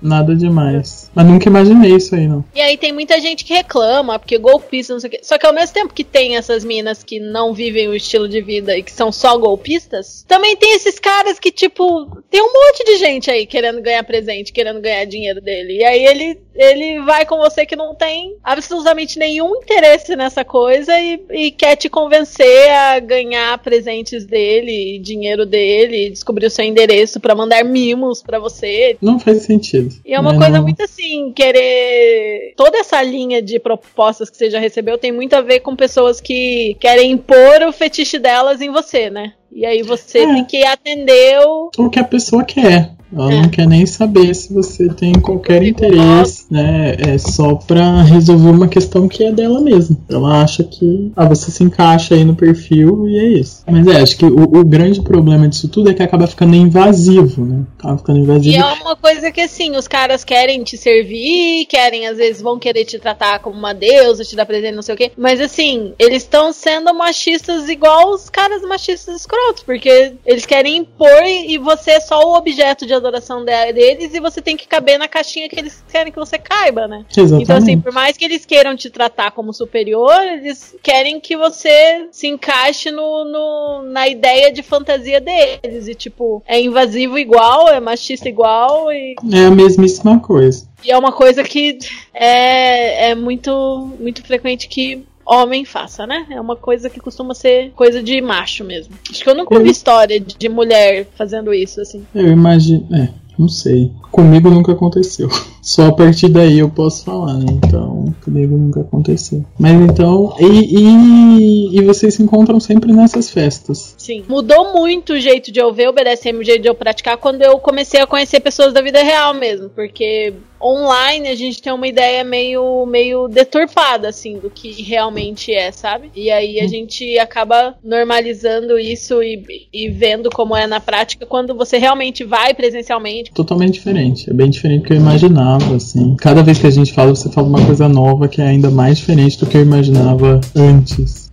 Nada 0.01 0.35
demais. 0.35 1.11
Mas 1.13 1.27
nunca 1.27 1.47
imaginei 1.47 1.95
isso 1.95 2.15
aí, 2.15 2.27
não. 2.27 2.43
E 2.55 2.61
aí 2.61 2.77
tem 2.77 2.91
muita 2.91 3.19
gente 3.19 3.45
que 3.45 3.53
reclama, 3.53 4.17
porque 4.17 4.37
golpista, 4.37 4.93
não 4.93 4.99
sei 4.99 5.09
o 5.09 5.11
quê. 5.11 5.19
Só 5.21 5.37
que 5.37 5.45
ao 5.45 5.53
mesmo 5.53 5.73
tempo 5.73 5.93
que 5.93 6.03
tem 6.03 6.37
essas 6.37 6.63
minas 6.63 7.03
que 7.03 7.19
não 7.19 7.53
vivem 7.53 7.87
o 7.87 7.95
estilo 7.95 8.27
de 8.27 8.41
vida 8.41 8.77
e 8.77 8.83
que 8.83 8.91
são 8.91 9.11
só 9.11 9.37
golpistas, 9.37 10.25
também 10.27 10.55
tem 10.55 10.73
esses 10.73 10.97
caras 10.99 11.39
que, 11.39 11.51
tipo, 11.51 12.21
tem 12.29 12.41
um 12.41 12.51
monte 12.51 12.83
de 12.83 12.97
gente 12.97 13.29
aí 13.29 13.45
querendo 13.45 13.81
ganhar 13.81 14.03
presente, 14.03 14.51
querendo 14.51 14.81
ganhar 14.81 15.05
dinheiro 15.05 15.41
dele. 15.41 15.77
E 15.77 15.83
aí 15.83 16.05
ele, 16.05 16.39
ele 16.55 17.01
vai 17.01 17.25
com 17.25 17.37
você 17.37 17.65
que 17.65 17.75
não 17.75 17.93
tem 17.93 18.35
absolutamente 18.43 19.19
nenhum 19.19 19.55
interesse 19.57 20.15
nessa 20.15 20.43
coisa 20.43 20.99
e, 20.99 21.21
e 21.29 21.51
quer 21.51 21.75
te 21.75 21.89
convencer 21.89 22.69
a 22.71 22.99
ganhar 22.99 23.57
presentes 23.59 24.25
dele, 24.25 24.99
dinheiro 24.99 25.45
dele, 25.45 26.09
descobrir 26.09 26.47
o 26.47 26.49
seu 26.49 26.65
endereço 26.65 27.19
pra 27.19 27.35
mandar 27.35 27.63
mimos 27.63 28.23
pra 28.23 28.39
você. 28.39 28.97
Não 29.01 29.19
faz 29.19 29.43
sentido. 29.43 29.90
E 30.05 30.13
é 30.13 30.19
uma 30.19 30.31
Né, 30.33 30.37
coisa 30.37 30.57
não- 30.57 30.63
muito 30.63 30.81
assim, 30.83 31.31
querer. 31.33 32.53
Toda 32.55 32.77
essa 32.77 33.01
linha 33.01 33.41
de 33.41 33.59
propostas 33.59 34.29
que 34.29 34.37
você 34.37 34.49
já 34.49 34.59
recebeu 34.59 34.97
tem 34.97 35.11
muito 35.11 35.33
a 35.33 35.41
ver 35.41 35.59
com 35.61 35.75
pessoas 35.75 36.19
que 36.21 36.75
querem 36.79 37.11
impor 37.11 37.61
o 37.67 37.71
fetiche 37.73 38.17
delas 38.19 38.61
em 38.61 38.69
você, 38.71 39.09
né? 39.09 39.33
E 39.51 39.65
aí 39.65 39.81
você 39.81 40.19
É. 40.19 40.25
tem 40.33 40.45
que 40.45 40.63
atender 40.63 41.39
o. 41.45 41.69
o 41.77 41.89
que 41.89 41.99
a 41.99 42.03
pessoa 42.03 42.43
quer. 42.43 42.91
Ela 43.13 43.33
É. 43.33 43.41
não 43.41 43.49
quer 43.49 43.67
nem 43.67 43.85
saber 43.85 44.33
se 44.35 44.53
você 44.53 44.87
tem 44.89 45.13
qualquer 45.13 45.63
interesse, 45.63 46.45
né? 46.49 46.95
É 46.99 47.17
só 47.17 47.55
pra 47.55 48.01
resolver 48.03 48.49
uma 48.49 48.67
questão 48.67 49.07
que 49.07 49.23
é 49.23 49.31
dela 49.31 49.59
mesma. 49.61 49.97
Ela 50.09 50.41
acha 50.41 50.63
que 50.63 51.11
ah, 51.15 51.25
você 51.27 51.51
se 51.51 51.63
encaixa 51.63 52.15
aí 52.15 52.23
no 52.23 52.35
perfil 52.35 53.07
e 53.07 53.17
é 53.17 53.27
isso. 53.39 53.63
Mas 53.69 53.85
é, 53.87 54.01
acho 54.01 54.17
que 54.17 54.25
o, 54.25 54.43
o 54.43 54.63
grande 54.65 55.01
problema 55.01 55.47
disso 55.47 55.67
tudo 55.67 55.89
é 55.89 55.93
que 55.93 56.03
acaba 56.03 56.27
ficando 56.27 56.55
invasivo, 56.55 57.45
né? 57.45 57.63
Acaba 57.77 57.97
ficando 57.97 58.19
E 58.19 58.21
invasivo. 58.23 58.57
é 58.57 58.73
uma 58.81 58.95
coisa 58.95 59.31
que 59.31 59.41
assim, 59.41 59.75
os 59.75 59.87
caras 59.87 60.23
querem 60.23 60.63
te 60.63 60.77
servir, 60.77 61.65
querem, 61.67 62.07
às 62.07 62.17
vezes, 62.17 62.41
vão 62.41 62.57
querer 62.59 62.85
te 62.85 62.97
tratar 62.99 63.39
como 63.39 63.57
uma 63.57 63.73
deusa, 63.73 64.23
te 64.23 64.35
dar 64.35 64.45
presente, 64.45 64.75
não 64.75 64.81
sei 64.81 64.95
o 64.95 64.97
quê. 64.97 65.11
Mas 65.17 65.39
assim, 65.41 65.93
eles 65.99 66.23
estão 66.23 66.51
sendo 66.53 66.93
machistas 66.93 67.69
igual 67.69 68.11
os 68.13 68.29
caras 68.29 68.61
machistas 68.63 69.15
escrotos, 69.21 69.63
porque 69.63 70.13
eles 70.25 70.45
querem 70.45 70.77
impor 70.77 71.23
e 71.25 71.57
você 71.57 71.91
é 71.91 71.99
só 71.99 72.19
o 72.27 72.37
objeto 72.37 72.85
de 72.85 72.93
adoração 73.01 73.43
de- 73.43 73.73
deles 73.73 74.13
e 74.13 74.19
você 74.19 74.41
tem 74.41 74.55
que 74.55 74.67
caber 74.67 74.97
na 74.97 75.07
caixinha 75.07 75.49
que 75.49 75.59
eles 75.59 75.83
querem 75.91 76.11
que 76.11 76.19
você 76.19 76.37
caiba, 76.37 76.87
né? 76.87 77.05
Exatamente. 77.09 77.43
Então, 77.43 77.57
assim, 77.57 77.79
por 77.79 77.91
mais 77.91 78.15
que 78.15 78.23
eles 78.25 78.45
queiram 78.45 78.75
te 78.75 78.89
tratar 78.89 79.31
como 79.31 79.53
superior, 79.53 80.21
eles 80.23 80.75
querem 80.81 81.19
que 81.19 81.35
você 81.35 82.07
se 82.11 82.27
encaixe 82.27 82.91
no, 82.91 83.25
no- 83.25 83.83
na 83.91 84.07
ideia 84.07 84.51
de 84.51 84.61
fantasia 84.63 85.19
deles. 85.19 85.87
E, 85.87 85.95
tipo, 85.95 86.41
é 86.47 86.61
invasivo 86.61 87.17
igual, 87.17 87.67
é 87.69 87.79
machista 87.79 88.29
igual, 88.29 88.91
e, 88.91 89.15
É 89.33 89.45
a 89.45 89.51
mesmíssima 89.51 90.19
coisa. 90.19 90.67
e 90.83 90.91
é 90.91 90.97
uma 90.97 91.11
coisa 91.11 91.43
que 91.43 91.77
é, 92.13 93.09
é 93.11 93.15
muito, 93.15 93.91
muito 93.99 94.23
frequente 94.23 94.67
que 94.67 95.03
homem 95.25 95.65
faça, 95.65 96.05
né? 96.07 96.25
É 96.29 96.39
uma 96.39 96.55
coisa 96.55 96.89
que 96.89 96.99
costuma 96.99 97.33
ser 97.33 97.71
coisa 97.71 98.01
de 98.01 98.19
macho 98.21 98.63
mesmo. 98.63 98.93
Acho 99.09 99.23
que 99.23 99.29
eu 99.29 99.35
nunca 99.35 99.53
ouvi 99.53 99.65
Uhum. 99.67 99.71
história 99.71 100.19
de, 100.19 100.35
de 100.37 100.49
mulher 100.49 101.07
fazendo 101.15 101.53
isso, 101.53 101.81
assim. 101.81 102.05
Eu 102.13 102.27
imagino. 102.31 102.87
É, 102.95 103.09
não 103.41 103.49
sei. 103.49 103.91
Comigo 104.11 104.49
nunca 104.49 104.71
aconteceu. 104.71 105.27
Só 105.61 105.87
a 105.87 105.93
partir 105.93 106.29
daí 106.29 106.59
eu 106.59 106.69
posso 106.69 107.05
falar, 107.05 107.35
né? 107.35 107.45
Então, 107.49 108.13
comigo 108.23 108.57
nunca 108.57 108.81
aconteceu. 108.81 109.45
Mas 109.59 109.73
então. 109.73 110.33
E, 110.39 110.45
e, 110.45 111.79
e 111.79 111.83
vocês 111.83 112.15
se 112.15 112.23
encontram 112.23 112.59
sempre 112.59 112.91
nessas 112.91 113.29
festas. 113.29 113.95
Sim. 113.97 114.23
Mudou 114.27 114.73
muito 114.73 115.13
o 115.13 115.19
jeito 115.19 115.51
de 115.51 115.59
eu 115.59 115.71
ver 115.71 115.89
o 115.89 115.93
BDSM, 115.93 116.39
o 116.39 116.43
jeito 116.43 116.61
de 116.61 116.69
eu 116.69 116.75
praticar, 116.75 117.17
quando 117.17 117.41
eu 117.41 117.59
comecei 117.59 118.01
a 118.01 118.07
conhecer 118.07 118.39
pessoas 118.39 118.73
da 118.73 118.81
vida 118.81 119.03
real 119.03 119.33
mesmo. 119.33 119.69
Porque 119.69 120.33
online 120.61 121.27
a 121.27 121.35
gente 121.35 121.61
tem 121.61 121.73
uma 121.73 121.87
ideia 121.87 122.23
meio, 122.23 122.85
meio 122.85 123.27
deturpada, 123.27 124.09
assim, 124.09 124.37
do 124.37 124.49
que 124.49 124.81
realmente 124.81 125.53
é, 125.53 125.71
sabe? 125.71 126.11
E 126.15 126.29
aí 126.29 126.59
a 126.59 126.67
gente 126.67 127.17
acaba 127.17 127.75
normalizando 127.83 128.77
isso 128.77 129.21
e, 129.23 129.67
e 129.73 129.89
vendo 129.89 130.29
como 130.29 130.55
é 130.55 130.67
na 130.67 130.79
prática 130.79 131.25
quando 131.25 131.55
você 131.55 131.77
realmente 131.77 132.23
vai 132.23 132.53
presencialmente. 132.53 133.30
Totalmente 133.33 133.73
diferente. 133.75 134.29
É 134.29 134.33
bem 134.33 134.49
diferente 134.49 134.81
do 134.81 134.87
que 134.87 134.93
eu 134.93 134.97
imaginava, 134.97 135.75
assim. 135.75 136.15
Cada 136.17 136.43
vez 136.43 136.57
que 136.59 136.67
a 136.67 136.71
gente 136.71 136.93
fala, 136.93 137.15
você 137.15 137.29
fala 137.29 137.47
uma 137.47 137.65
coisa 137.65 137.87
nova 137.87 138.27
que 138.27 138.41
é 138.41 138.47
ainda 138.47 138.69
mais 138.69 138.97
diferente 138.97 139.39
do 139.39 139.45
que 139.45 139.57
eu 139.57 139.61
imaginava 139.61 140.41
antes. 140.55 141.31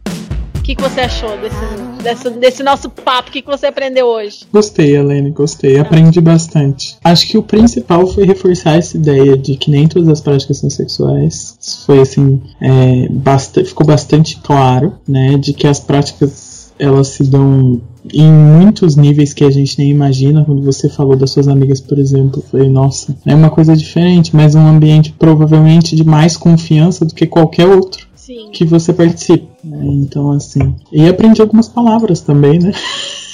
O 0.56 0.62
que, 0.68 0.74
que 0.76 0.82
você 0.82 1.00
achou 1.00 1.30
desse, 1.38 2.02
desse, 2.02 2.30
desse 2.38 2.62
nosso 2.62 2.90
papo? 2.90 3.30
O 3.30 3.32
que, 3.32 3.40
que 3.40 3.48
você 3.48 3.66
aprendeu 3.66 4.06
hoje? 4.06 4.40
Gostei, 4.52 4.94
Helene, 4.94 5.30
gostei. 5.30 5.78
Aprendi 5.78 6.20
bastante. 6.20 6.96
Acho 7.02 7.26
que 7.26 7.38
o 7.38 7.42
principal 7.42 8.06
foi 8.06 8.26
reforçar 8.26 8.76
essa 8.76 8.96
ideia 8.96 9.34
de 9.36 9.56
que 9.56 9.70
nem 9.70 9.88
todas 9.88 10.08
as 10.08 10.20
práticas 10.20 10.58
são 10.58 10.68
sexuais. 10.68 11.56
Isso 11.58 11.86
foi 11.86 12.00
assim, 12.00 12.42
é, 12.60 13.08
basta- 13.08 13.64
ficou 13.64 13.86
bastante 13.86 14.38
claro, 14.42 14.92
né? 15.08 15.38
De 15.38 15.54
que 15.54 15.66
as 15.66 15.80
práticas 15.80 16.70
elas 16.78 17.08
se 17.08 17.24
dão 17.24 17.80
em 18.12 18.30
muitos 18.30 18.96
níveis 18.96 19.32
que 19.32 19.44
a 19.44 19.50
gente 19.50 19.78
nem 19.78 19.90
imagina. 19.90 20.44
Quando 20.44 20.62
você 20.62 20.88
falou 20.88 21.16
das 21.16 21.30
suas 21.30 21.48
amigas, 21.48 21.80
por 21.80 21.98
exemplo, 21.98 22.40
eu 22.40 22.50
falei, 22.50 22.68
nossa, 22.68 23.16
é 23.24 23.34
uma 23.34 23.50
coisa 23.50 23.76
diferente, 23.76 24.34
mas 24.34 24.54
um 24.54 24.66
ambiente 24.66 25.14
provavelmente 25.18 25.96
de 25.96 26.04
mais 26.04 26.36
confiança 26.36 27.04
do 27.04 27.14
que 27.14 27.26
qualquer 27.26 27.66
outro 27.66 28.06
Sim. 28.14 28.50
que 28.52 28.64
você 28.64 28.92
participe. 28.92 29.48
né? 29.64 29.80
Então, 29.84 30.30
assim. 30.30 30.74
E 30.92 31.06
aprendi 31.08 31.40
algumas 31.40 31.68
palavras 31.68 32.20
também, 32.20 32.58
né? 32.58 32.72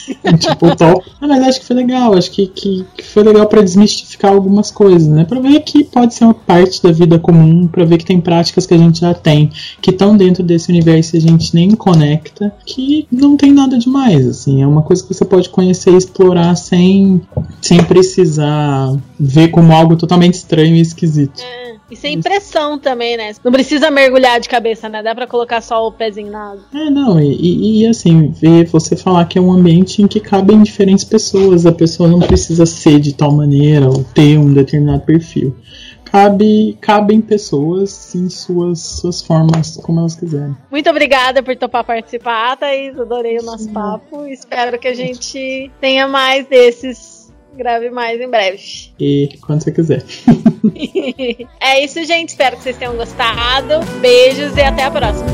tipo, 0.38 0.76
top. 0.76 1.04
Ah, 1.20 1.26
mas 1.26 1.42
acho 1.44 1.60
que 1.60 1.66
foi 1.66 1.76
legal. 1.76 2.14
Acho 2.14 2.30
que, 2.30 2.46
que, 2.46 2.84
que 2.96 3.04
foi 3.04 3.22
legal 3.22 3.46
pra 3.46 3.62
desmistificar 3.62 4.32
algumas 4.32 4.70
coisas, 4.70 5.08
né? 5.08 5.24
Pra 5.24 5.40
ver 5.40 5.60
que 5.60 5.84
pode 5.84 6.14
ser 6.14 6.24
uma 6.24 6.34
parte 6.34 6.82
da 6.82 6.92
vida 6.92 7.18
comum, 7.18 7.66
pra 7.66 7.84
ver 7.84 7.98
que 7.98 8.04
tem 8.04 8.20
práticas 8.20 8.66
que 8.66 8.74
a 8.74 8.78
gente 8.78 9.00
já 9.00 9.14
tem, 9.14 9.50
que 9.80 9.90
estão 9.90 10.16
dentro 10.16 10.42
desse 10.42 10.70
universo 10.70 11.16
e 11.16 11.18
a 11.18 11.20
gente 11.20 11.54
nem 11.54 11.70
conecta, 11.70 12.52
que 12.64 13.06
não 13.10 13.36
tem 13.36 13.52
nada 13.52 13.78
demais, 13.78 14.26
assim. 14.26 14.62
É 14.62 14.66
uma 14.66 14.82
coisa 14.82 15.02
que 15.02 15.12
você 15.12 15.24
pode 15.24 15.48
conhecer 15.48 15.92
e 15.92 15.96
explorar 15.96 16.54
sem, 16.56 17.20
sem 17.60 17.82
precisar 17.82 18.94
ver 19.18 19.48
como 19.48 19.72
algo 19.72 19.96
totalmente 19.96 20.34
estranho 20.34 20.76
e 20.76 20.80
esquisito. 20.80 21.42
E 21.90 21.96
sem 21.96 22.20
pressão 22.20 22.78
também, 22.78 23.16
né? 23.16 23.32
Não 23.44 23.52
precisa 23.52 23.90
mergulhar 23.90 24.40
de 24.40 24.48
cabeça, 24.48 24.88
né? 24.88 25.02
Dá 25.02 25.14
pra 25.14 25.26
colocar 25.26 25.60
só 25.60 25.86
o 25.86 25.92
pezinho 25.92 26.32
na 26.32 26.52
água. 26.52 26.64
É, 26.74 26.90
não, 26.90 27.20
e, 27.20 27.82
e- 27.82 27.86
assim, 27.86 28.28
ver 28.30 28.66
você 28.66 28.96
falar 28.96 29.26
que 29.26 29.38
é 29.38 29.40
um 29.40 29.52
ambiente 29.52 30.02
em 30.02 30.06
que 30.06 30.18
cabem 30.18 30.62
diferentes 30.62 31.04
pessoas, 31.04 31.66
a 31.66 31.72
pessoa 31.72 32.08
não 32.08 32.20
precisa 32.20 32.64
ser 32.64 32.98
de 33.00 33.14
tal 33.14 33.32
maneira 33.32 33.88
ou 33.88 34.02
ter 34.02 34.38
um 34.38 34.52
determinado 34.52 35.02
perfil. 35.02 35.54
Cabe, 36.04 36.78
cabem 36.80 37.20
pessoas 37.20 38.14
em 38.14 38.28
suas, 38.28 38.78
suas 38.80 39.20
formas, 39.20 39.76
como 39.78 39.98
elas 39.98 40.14
quiserem. 40.14 40.54
Muito 40.70 40.88
obrigada 40.88 41.42
por 41.42 41.56
topar 41.56 41.82
participar, 41.82 42.56
Thaís. 42.56 42.96
Adorei 42.98 43.38
o 43.38 43.42
nosso 43.42 43.68
papo. 43.70 44.24
Espero 44.26 44.78
que 44.78 44.86
a 44.86 44.94
gente 44.94 45.70
tenha 45.80 46.06
mais 46.06 46.46
desses. 46.46 47.13
Grave 47.56 47.90
mais 47.90 48.20
em 48.20 48.28
breve. 48.28 48.92
E 48.98 49.38
quando 49.40 49.62
você 49.62 49.72
quiser. 49.72 50.04
é 51.60 51.84
isso, 51.84 52.02
gente. 52.04 52.30
Espero 52.30 52.56
que 52.56 52.62
vocês 52.62 52.76
tenham 52.76 52.96
gostado. 52.96 53.84
Beijos 54.00 54.56
e 54.56 54.60
até 54.62 54.84
a 54.84 54.90
próxima. 54.90 55.26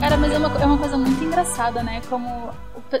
Cara, 0.00 0.16
mas 0.18 0.32
é 0.32 0.38
uma, 0.38 0.62
é 0.62 0.66
uma 0.66 0.78
coisa 0.78 0.96
muito 0.98 1.24
engraçada, 1.24 1.82
né? 1.82 2.02
Como 2.08 2.28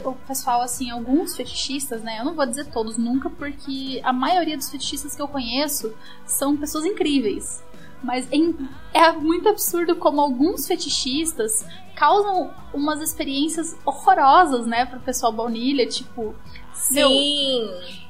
o 0.04 0.12
pessoal, 0.26 0.62
assim, 0.62 0.90
alguns 0.90 1.36
fetichistas, 1.36 2.02
né? 2.02 2.18
Eu 2.18 2.24
não 2.24 2.34
vou 2.34 2.46
dizer 2.46 2.66
todos 2.66 2.96
nunca, 2.96 3.28
porque 3.30 4.00
a 4.02 4.12
maioria 4.12 4.56
dos 4.56 4.70
fetichistas 4.70 5.14
que 5.14 5.22
eu 5.22 5.28
conheço 5.28 5.94
são 6.26 6.56
pessoas 6.56 6.84
incríveis. 6.84 7.62
Mas 8.04 8.28
é, 8.92 9.12
muito 9.12 9.48
absurdo 9.48 9.96
como 9.96 10.20
alguns 10.20 10.66
fetichistas 10.66 11.66
causam 11.94 12.50
umas 12.72 13.00
experiências 13.00 13.76
horrorosas, 13.84 14.66
né, 14.66 14.84
pro 14.84 15.00
pessoal 15.00 15.32
baunilha, 15.32 15.86
tipo. 15.86 16.34
meu, 16.90 17.08
Sim. 17.08 17.62
Nossa, 17.62 18.03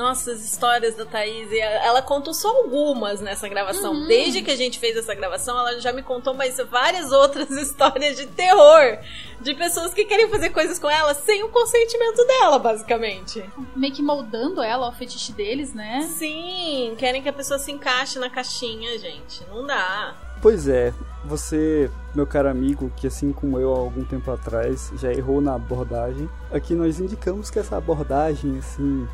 as 0.00 0.26
histórias 0.26 0.94
da 0.94 1.04
Thaís. 1.04 1.50
e 1.50 1.58
Ela 1.58 2.00
contou 2.02 2.32
só 2.32 2.48
algumas 2.48 3.20
nessa 3.20 3.48
gravação. 3.48 4.06
Desde 4.06 4.42
que 4.42 4.50
a 4.50 4.56
gente 4.56 4.78
fez 4.78 4.96
essa 4.96 5.14
gravação, 5.14 5.58
ela 5.58 5.80
já 5.80 5.92
me 5.92 6.02
contou 6.02 6.34
mais 6.34 6.56
várias 6.70 7.12
outras 7.12 7.50
histórias 7.52 8.16
de 8.16 8.26
terror. 8.26 8.98
De 9.40 9.54
pessoas 9.54 9.92
que 9.92 10.04
querem 10.04 10.28
fazer 10.28 10.50
coisas 10.50 10.78
com 10.78 10.88
ela 10.88 11.14
sem 11.14 11.42
o 11.42 11.48
consentimento 11.48 12.24
dela, 12.26 12.58
basicamente. 12.58 13.44
meio 13.74 13.92
que 13.92 14.02
moldando 14.02 14.62
ela 14.62 14.86
ao 14.86 14.92
fetiche 14.92 15.32
deles, 15.32 15.74
né? 15.74 16.08
Sim, 16.16 16.94
querem 16.96 17.22
que 17.22 17.28
a 17.28 17.32
pessoa 17.32 17.58
se 17.58 17.70
encaixe 17.72 18.18
na 18.18 18.30
caixinha, 18.30 18.98
gente. 18.98 19.44
Não 19.48 19.66
dá. 19.66 20.14
Pois 20.40 20.66
é, 20.66 20.92
você, 21.24 21.88
meu 22.14 22.26
caro 22.26 22.48
amigo, 22.48 22.92
que 22.96 23.06
assim 23.06 23.32
como 23.32 23.60
eu 23.60 23.72
há 23.72 23.78
algum 23.78 24.04
tempo 24.04 24.28
atrás 24.30 24.90
já 24.96 25.12
errou 25.12 25.40
na 25.40 25.54
abordagem, 25.54 26.28
aqui 26.50 26.74
nós 26.74 26.98
indicamos 26.98 27.48
que 27.48 27.60
essa 27.60 27.76
abordagem, 27.76 28.58
assim, 28.58 29.06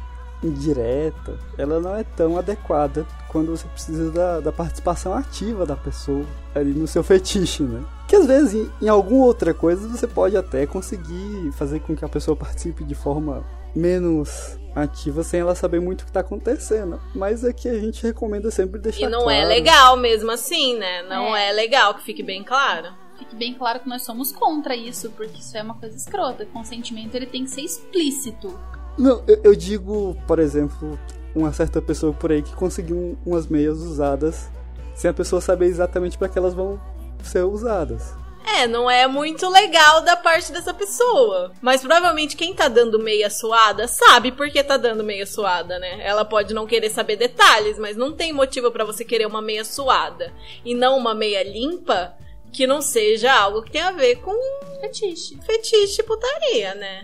indireta, 0.43 1.39
ela 1.57 1.81
não 1.81 1.95
é 1.97 2.05
tão 2.05 2.37
adequada 2.39 3.07
quando 3.29 3.57
você 3.57 3.67
precisa 3.69 4.11
da, 4.11 4.41
da 4.41 4.53
participação 4.53 5.13
ativa 5.15 5.67
da 5.67 5.77
pessoa 5.77 6.25
ali 6.55 6.71
no 6.73 6.87
seu 6.87 7.03
fetiche, 7.03 7.63
né? 7.63 7.85
Que 8.07 8.17
às 8.17 8.27
vezes 8.27 8.55
em, 8.55 8.87
em 8.87 8.89
alguma 8.89 9.27
outra 9.27 9.53
coisa 9.53 9.87
você 9.89 10.07
pode 10.07 10.37
até 10.37 10.67
conseguir 10.67 11.53
fazer 11.53 11.81
com 11.81 11.95
que 11.95 12.05
a 12.05 12.09
pessoa 12.09 12.37
participe 12.37 12.85
de 12.85 12.95
forma 12.95 13.45
menos 13.75 14.59
ativa 14.75 15.23
sem 15.23 15.41
ela 15.41 15.55
saber 15.55 15.81
muito 15.81 16.03
o 16.03 16.05
que 16.05 16.11
está 16.11 16.21
acontecendo. 16.21 17.01
Mas 17.15 17.45
aqui 17.45 17.69
a 17.69 17.79
gente 17.79 18.03
recomenda 18.03 18.51
sempre 18.51 18.81
deixar 18.81 19.07
E 19.07 19.11
não 19.11 19.29
é 19.31 19.37
claro. 19.41 19.49
legal 19.49 19.97
mesmo 19.97 20.31
assim, 20.31 20.77
né? 20.79 21.03
Não 21.03 21.37
É. 21.37 21.51
é 21.51 21.53
legal, 21.53 21.95
que 21.95 22.03
fique 22.05 22.23
bem 22.23 22.43
claro. 22.45 22.89
Fique 23.19 23.35
bem 23.35 23.53
claro 23.55 23.81
que 23.81 23.89
nós 23.89 24.03
somos 24.03 24.31
contra 24.31 24.77
isso, 24.77 25.11
porque 25.11 25.39
isso 25.41 25.57
é 25.57 25.63
uma 25.63 25.75
coisa 25.75 25.97
escrota. 25.97 26.45
O 26.45 26.47
consentimento 26.47 27.15
ele 27.17 27.27
tem 27.27 27.45
que 27.45 27.51
ser 27.51 27.63
explícito. 27.63 28.57
Não, 28.99 29.23
eu, 29.27 29.41
eu 29.45 29.55
digo, 29.55 30.17
por 30.27 30.39
exemplo, 30.39 30.99
uma 31.35 31.53
certa 31.53 31.81
pessoa 31.81 32.13
por 32.13 32.33
aí 32.33 32.43
que 32.43 32.55
conseguiu 32.55 32.97
um- 32.97 33.17
umas 33.27 33.47
meias 33.47 33.79
usadas 33.79 34.51
sem 34.95 35.09
a 35.11 35.15
pessoa 35.15 35.41
saber 35.41 35.67
exatamente 35.67 36.19
para 36.19 36.29
que 36.29 36.37
elas 36.39 36.55
vão 36.55 36.81
ser 37.23 37.45
usadas. 37.45 38.13
É, 38.57 38.67
não 38.67 38.91
é 38.91 39.07
muito 39.07 39.49
legal 39.49 40.01
da 40.01 40.17
parte 40.17 40.51
dessa 40.51 40.73
pessoa. 40.75 41.53
Mas 41.61 41.81
provavelmente 41.83 42.35
quem 42.37 42.55
tá 42.55 42.67
dando 42.67 42.99
meia 42.99 43.29
suada 43.31 43.87
sabe 43.87 44.33
por 44.33 44.49
que 44.51 44.65
tá 44.65 44.77
dando 44.77 45.05
meia 45.05 45.27
suada, 45.27 45.79
né? 45.79 45.99
Ela 46.05 46.25
pode 46.25 46.53
não 46.55 46.67
querer 46.67 46.91
saber 46.91 47.17
detalhes, 47.17 47.79
mas 47.79 47.97
não 47.97 48.13
tem 48.13 48.33
motivo 48.33 48.71
pra 48.73 48.85
você 48.85 49.05
querer 49.05 49.27
uma 49.27 49.43
meia 49.43 49.65
suada 49.65 50.33
e 50.65 50.75
não 50.75 50.97
uma 50.97 51.15
meia 51.15 51.43
limpa 51.45 52.15
que 52.51 52.67
não 52.67 52.81
seja 52.81 53.33
algo 53.33 53.63
que 53.63 53.71
tenha 53.71 53.89
a 53.89 53.93
ver 53.93 54.17
com 54.17 54.33
Fetiche. 54.81 55.39
fetiche 55.45 56.01
e 56.01 56.05
putaria, 56.05 56.75
né? 56.75 57.03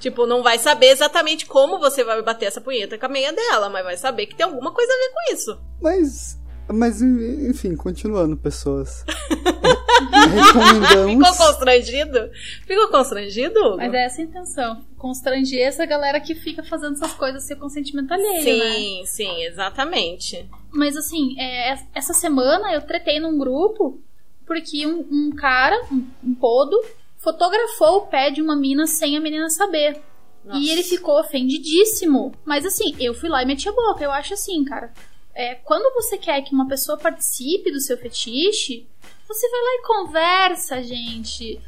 Tipo, 0.00 0.26
não 0.26 0.42
vai 0.42 0.58
saber 0.58 0.86
exatamente 0.86 1.46
como 1.46 1.78
você 1.78 2.02
vai 2.02 2.20
bater 2.22 2.46
essa 2.46 2.60
punheta 2.60 2.98
com 2.98 3.06
a 3.06 3.08
meia 3.08 3.32
dela, 3.32 3.68
mas 3.68 3.84
vai 3.84 3.96
saber 3.96 4.26
que 4.26 4.34
tem 4.34 4.44
alguma 4.46 4.72
coisa 4.72 4.90
a 4.90 4.96
ver 4.96 5.12
com 5.12 5.34
isso. 5.34 5.58
Mas. 5.80 6.40
Mas, 6.72 7.02
enfim, 7.02 7.76
continuando, 7.76 8.36
pessoas. 8.36 9.04
Ficou 10.00 10.62
Recomendamos. 10.62 11.36
constrangido? 11.36 12.30
Ficou 12.66 12.88
constrangido? 12.88 13.58
Hugo? 13.60 13.76
Mas 13.76 13.92
é 13.92 14.04
essa 14.04 14.20
a 14.20 14.24
intenção. 14.24 14.84
Constranger 14.96 15.66
essa 15.66 15.84
galera 15.84 16.20
que 16.20 16.34
fica 16.34 16.62
fazendo 16.62 16.94
essas 16.94 17.12
coisas 17.14 17.42
sem 17.44 17.56
consentimento 17.56 18.12
alheio, 18.12 18.58
né? 18.58 18.72
Sim, 18.72 19.02
sim, 19.06 19.42
exatamente. 19.44 20.48
Mas 20.72 20.96
assim, 20.96 21.38
é, 21.38 21.76
essa 21.94 22.14
semana 22.14 22.72
eu 22.72 22.82
tretei 22.82 23.20
num 23.20 23.36
grupo 23.36 24.00
porque 24.46 24.86
um, 24.86 25.06
um 25.10 25.30
cara, 25.36 25.80
um, 25.92 26.04
um 26.24 26.34
podo, 26.34 26.80
fotografou 27.20 27.98
o 27.98 28.06
pé 28.06 28.30
de 28.30 28.42
uma 28.42 28.56
mina 28.56 28.86
sem 28.86 29.16
a 29.16 29.20
menina 29.20 29.48
saber. 29.48 30.02
Nossa. 30.44 30.58
E 30.58 30.70
ele 30.70 30.82
ficou 30.82 31.20
ofendidíssimo. 31.20 32.32
Mas 32.44 32.64
assim, 32.64 32.96
eu 32.98 33.14
fui 33.14 33.28
lá 33.28 33.42
e 33.42 33.46
meti 33.46 33.68
a 33.68 33.72
boca. 33.72 34.02
Eu 34.02 34.10
acho 34.10 34.34
assim, 34.34 34.64
cara. 34.64 34.92
É, 35.34 35.54
quando 35.54 35.94
você 35.94 36.18
quer 36.18 36.42
que 36.42 36.54
uma 36.54 36.66
pessoa 36.66 36.98
participe 36.98 37.70
do 37.70 37.80
seu 37.80 37.96
fetiche, 37.96 38.88
você 39.28 39.48
vai 39.48 39.60
lá 39.60 39.74
e 39.74 39.86
conversa, 39.86 40.82
gente. 40.82 41.60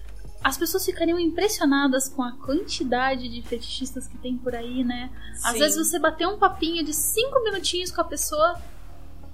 As 0.43 0.57
pessoas 0.57 0.85
ficariam 0.85 1.21
impressionadas 1.21 2.09
com 2.09 2.23
a 2.23 2.33
quantidade 2.33 3.29
de 3.29 3.43
fetichistas 3.43 4.09
que 4.09 4.19
tem 4.19 4.37
por 4.37 4.57
aí, 4.57 4.83
né? 4.83 5.11
Às 5.45 5.53
Sim. 5.53 5.59
vezes 5.61 5.89
você 5.89 5.99
bater 5.99 6.27
um 6.27 6.39
papinho 6.39 6.85
de 6.85 6.93
cinco 6.93 7.41
minutinhos 7.45 7.93
com 7.93 8.01
a 8.01 8.05
pessoa, 8.05 8.61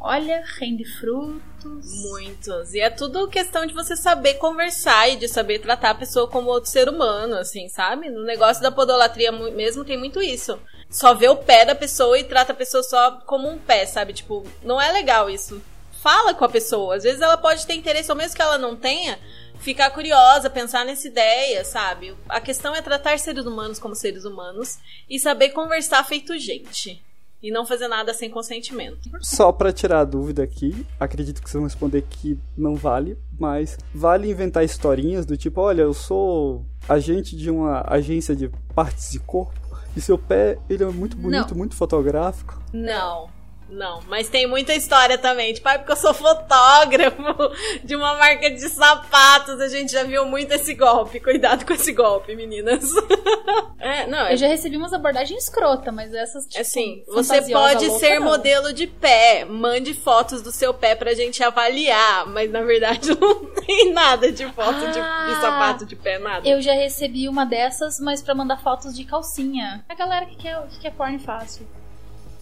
olha, 0.01 0.43
rende 0.59 0.85
frutos. 0.85 2.03
Muitos. 2.11 2.73
E 2.75 2.81
é 2.81 2.91
tudo 2.91 3.29
questão 3.29 3.67
de 3.67 3.75
você 3.75 3.97
saber 3.97 4.35
conversar 4.35 5.09
e 5.09 5.17
de 5.17 5.29
saber 5.29 5.59
tratar 5.59 5.91
a 5.91 5.95
pessoa 5.95 6.29
como 6.29 6.51
outro 6.51 6.71
ser 6.71 6.89
humano, 6.89 7.37
assim, 7.37 7.69
sabe? 7.69 8.09
No 8.09 8.25
negócio 8.25 8.63
da 8.63 8.71
podolatria 8.71 9.33
mesmo 9.33 9.85
tem 9.85 9.99
muito 9.99 10.21
isso. 10.21 10.59
Só 10.89 11.15
vê 11.15 11.29
o 11.29 11.37
pé 11.37 11.65
da 11.65 11.75
pessoa 11.75 12.19
e 12.19 12.25
trata 12.25 12.53
a 12.53 12.57
pessoa 12.57 12.83
só 12.83 13.21
como 13.27 13.49
um 13.49 13.59
pé, 13.59 13.85
sabe? 13.87 14.13
Tipo, 14.13 14.47
não 14.63 14.81
é 14.81 14.91
legal 14.93 15.29
isso. 15.29 15.61
Fala 16.01 16.33
com 16.33 16.45
a 16.45 16.49
pessoa. 16.49 16.97
Às 16.97 17.03
vezes 17.03 17.21
ela 17.21 17.37
pode 17.37 17.67
ter 17.67 17.75
interesse, 17.75 18.11
ou 18.11 18.17
mesmo 18.17 18.37
que 18.37 18.43
ela 18.43 18.57
não 18.57 18.77
tenha, 18.77 19.19
ficar 19.59 19.91
curiosa, 19.91 20.49
pensar 20.49 20.85
nessa 20.85 21.09
ideia, 21.09 21.65
sabe? 21.65 22.15
A 22.29 22.41
questão 22.41 22.75
é 22.75 22.81
tratar 22.81 23.19
seres 23.19 23.45
humanos 23.45 23.79
como 23.79 23.95
seres 23.95 24.25
humanos 24.25 24.79
e 25.11 25.19
saber 25.19 25.51
conversar 25.51 26.05
feito 26.05 26.39
gente. 26.39 27.03
E 27.43 27.51
não 27.51 27.65
fazer 27.65 27.87
nada 27.89 28.13
sem 28.13 28.29
consentimento. 28.31 29.09
Só 29.21 29.53
pra 29.53 29.73
tirar 29.73 30.01
a 30.01 30.05
dúvida 30.05 30.43
aqui, 30.43 30.85
acredito 30.99 31.41
que 31.41 31.49
vocês 31.49 31.61
vão 31.61 31.69
responder 31.69 32.03
que 32.03 32.39
não 32.57 32.75
vale, 32.75 33.17
mas 33.39 33.79
vale 33.95 34.31
inventar 34.31 34.65
historinhas 34.65 35.25
do 35.25 35.37
tipo, 35.37 35.61
olha, 35.61 35.83
eu 35.83 35.95
sou 35.95 36.65
agente 36.89 37.37
de 37.37 37.51
uma 37.51 37.85
agência 37.87 38.35
de 38.35 38.51
partes 38.75 39.13
de 39.13 39.21
corpo 39.21 39.55
e 39.97 40.01
seu 40.01 40.19
pé, 40.19 40.59
ele 40.69 40.83
é 40.83 40.87
muito 40.87 41.17
bonito, 41.17 41.57
muito 41.57 41.75
fotográfico. 41.75 42.61
Não, 42.73 43.29
não. 43.69 44.01
Mas 44.09 44.29
tem 44.29 44.47
muita 44.47 44.75
história 44.75 45.19
também. 45.19 45.53
Tipo, 45.53 45.69
ah, 45.69 45.79
porque 45.79 45.93
eu 45.93 45.97
sou 45.97 46.15
fotógrafo 46.15 47.23
de 47.85 47.95
uma 47.95 48.15
marca 48.17 48.51
de 48.51 48.69
sapatos. 48.69 49.61
A 49.61 49.69
gente 49.69 49.93
já 49.93 50.03
viu 50.03 50.25
muito 50.25 50.53
esse 50.53 50.75
golpe. 50.75 51.21
Cuidado 51.21 51.65
com 51.67 51.73
esse 51.73 51.93
golpe, 51.93 52.35
meninas. 52.35 52.91
é, 53.79 54.07
não, 54.07 54.27
é 54.27 54.33
Eu 54.33 54.37
já 54.37 54.47
recebi 54.49 54.77
umas 54.77 54.93
abordagens 54.93 55.45
escrota, 55.45 55.93
mas 55.93 56.13
essas, 56.15 56.47
tipo, 56.47 56.61
Assim, 56.61 57.03
você 57.07 57.43
pode 57.53 57.87
louca, 57.87 58.01
ser 58.07 58.19
não. 58.19 58.27
modelo 58.27 58.73
de 58.73 58.87
pé. 58.87 59.45
Mande 59.45 59.95
fotos 59.95 60.43
do 60.43 60.51
seu 60.51 60.73
pé 60.73 60.95
pra 60.95 61.15
gente 61.15 61.43
avaliar. 61.43 62.27
Mas 62.27 62.51
na 62.51 62.63
verdade 62.63 63.11
não 63.19 63.45
tem 63.47 63.93
nada 63.93 64.33
de 64.33 64.47
foto 64.53 64.79
de, 64.87 64.93
de 64.93 64.99
Ah, 65.01 65.39
sapato 65.41 65.85
de 65.87 65.95
pé, 65.97 66.19
nada. 66.19 66.49
Eu 66.49 66.61
já 66.61 66.73
recebi 66.73 67.29
uma 67.29 67.45
dessas, 67.45 67.99
mas 68.01 68.23
pra 68.23 68.35
mandar 68.35 68.59
fotos 68.63 68.97
de 68.97 69.05
calcinha. 69.05 69.85
A 69.89 69.95
galera 69.95 70.27
que 70.27 70.37
quer, 70.37 70.61
que 70.69 70.81
quer 70.81 70.93
porn 70.93 71.19
fácil. 71.19 71.67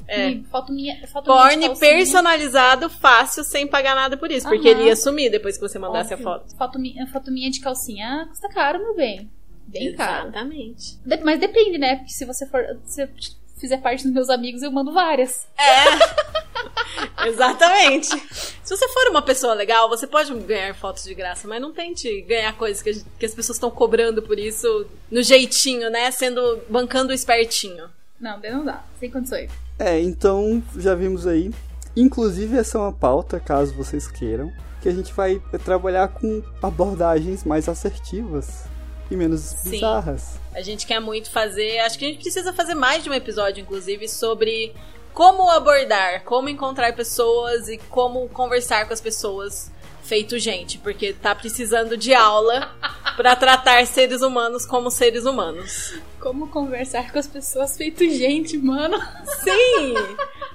É. 0.08 0.30
E 0.30 0.44
Foto 0.44 0.72
minha, 0.72 0.94
foto 1.08 1.24
minha 1.30 1.36
Porn 1.42 1.66
calcinha. 1.68 1.76
personalizado, 1.76 2.88
fácil, 2.88 3.42
sem 3.44 3.66
pagar 3.66 3.94
nada 3.94 4.16
por 4.16 4.30
isso. 4.30 4.48
Porque 4.48 4.68
Aham. 4.68 4.78
ele 4.80 4.88
ia 4.88 4.96
sumir 4.96 5.30
depois 5.30 5.56
que 5.56 5.68
você 5.68 5.78
mandasse 5.78 6.14
Óbvio. 6.14 6.28
a 6.28 6.32
foto. 6.38 6.56
Foto, 6.56 6.78
mi- 6.78 6.94
foto 7.12 7.30
minha 7.32 7.50
de 7.50 7.60
calcinha 7.60 8.26
custa 8.28 8.48
caro, 8.48 8.78
meu 8.78 8.94
bem. 8.94 9.30
Bem 9.66 9.94
caro. 9.96 10.28
Exatamente. 10.28 10.96
De- 11.04 11.24
mas 11.24 11.40
depende, 11.40 11.76
né? 11.78 11.96
Porque 11.96 12.12
se 12.12 12.24
você 12.24 12.46
for. 12.46 12.64
Se 12.84 13.08
fizer 13.58 13.78
parte 13.78 14.04
dos 14.04 14.12
meus 14.12 14.28
amigos, 14.30 14.62
eu 14.62 14.70
mando 14.70 14.92
várias. 14.92 15.48
Exatamente. 17.26 18.06
Se 18.62 18.76
você 18.76 18.88
for 18.88 19.08
uma 19.10 19.22
pessoa 19.22 19.54
legal, 19.54 19.88
você 19.88 20.06
pode 20.06 20.32
ganhar 20.40 20.74
fotos 20.74 21.04
de 21.04 21.14
graça, 21.14 21.46
mas 21.48 21.60
não 21.60 21.72
tente 21.72 22.20
ganhar 22.22 22.52
coisas 22.56 22.82
que, 22.82 23.04
que 23.18 23.26
as 23.26 23.34
pessoas 23.34 23.56
estão 23.56 23.70
cobrando 23.70 24.22
por 24.22 24.38
isso 24.38 24.86
no 25.10 25.22
jeitinho, 25.22 25.90
né? 25.90 26.10
Sendo 26.10 26.62
bancando 26.68 27.10
o 27.10 27.14
espertinho. 27.14 27.88
Não, 28.20 28.40
daí 28.40 28.50
não 28.50 28.64
dá. 28.64 28.82
Sem 28.98 29.10
condições. 29.10 29.50
É, 29.78 30.00
então 30.00 30.62
já 30.76 30.94
vimos 30.94 31.26
aí. 31.26 31.50
Inclusive, 31.96 32.58
essa 32.58 32.78
é 32.78 32.80
uma 32.80 32.92
pauta, 32.92 33.40
caso 33.40 33.74
vocês 33.74 34.06
queiram, 34.06 34.52
que 34.82 34.88
a 34.88 34.92
gente 34.92 35.12
vai 35.12 35.40
trabalhar 35.64 36.08
com 36.08 36.42
abordagens 36.62 37.44
mais 37.44 37.68
assertivas 37.68 38.64
e 39.10 39.16
menos 39.16 39.40
Sim. 39.40 39.70
bizarras. 39.70 40.38
A 40.54 40.60
gente 40.60 40.86
quer 40.86 41.00
muito 41.00 41.30
fazer. 41.30 41.78
Acho 41.80 41.98
que 41.98 42.04
a 42.04 42.08
gente 42.08 42.20
precisa 42.20 42.52
fazer 42.52 42.74
mais 42.74 43.02
de 43.02 43.10
um 43.10 43.14
episódio, 43.14 43.62
inclusive, 43.62 44.08
sobre 44.08 44.74
como 45.12 45.50
abordar, 45.50 46.22
como 46.24 46.48
encontrar 46.48 46.94
pessoas 46.94 47.68
e 47.68 47.78
como 47.88 48.28
conversar 48.28 48.86
com 48.86 48.92
as 48.92 49.00
pessoas 49.00 49.70
feito 50.02 50.38
gente, 50.38 50.78
porque 50.78 51.12
tá 51.12 51.34
precisando 51.34 51.96
de 51.96 52.14
aula 52.14 52.70
pra 53.16 53.34
tratar 53.34 53.84
seres 53.86 54.22
humanos 54.22 54.64
como 54.64 54.90
seres 54.90 55.24
humanos. 55.24 55.94
Como 56.26 56.48
conversar 56.48 57.12
com 57.12 57.20
as 57.20 57.28
pessoas 57.28 57.76
feito 57.76 58.02
gente, 58.10 58.58
mano. 58.58 58.98
Sim! 59.44 59.94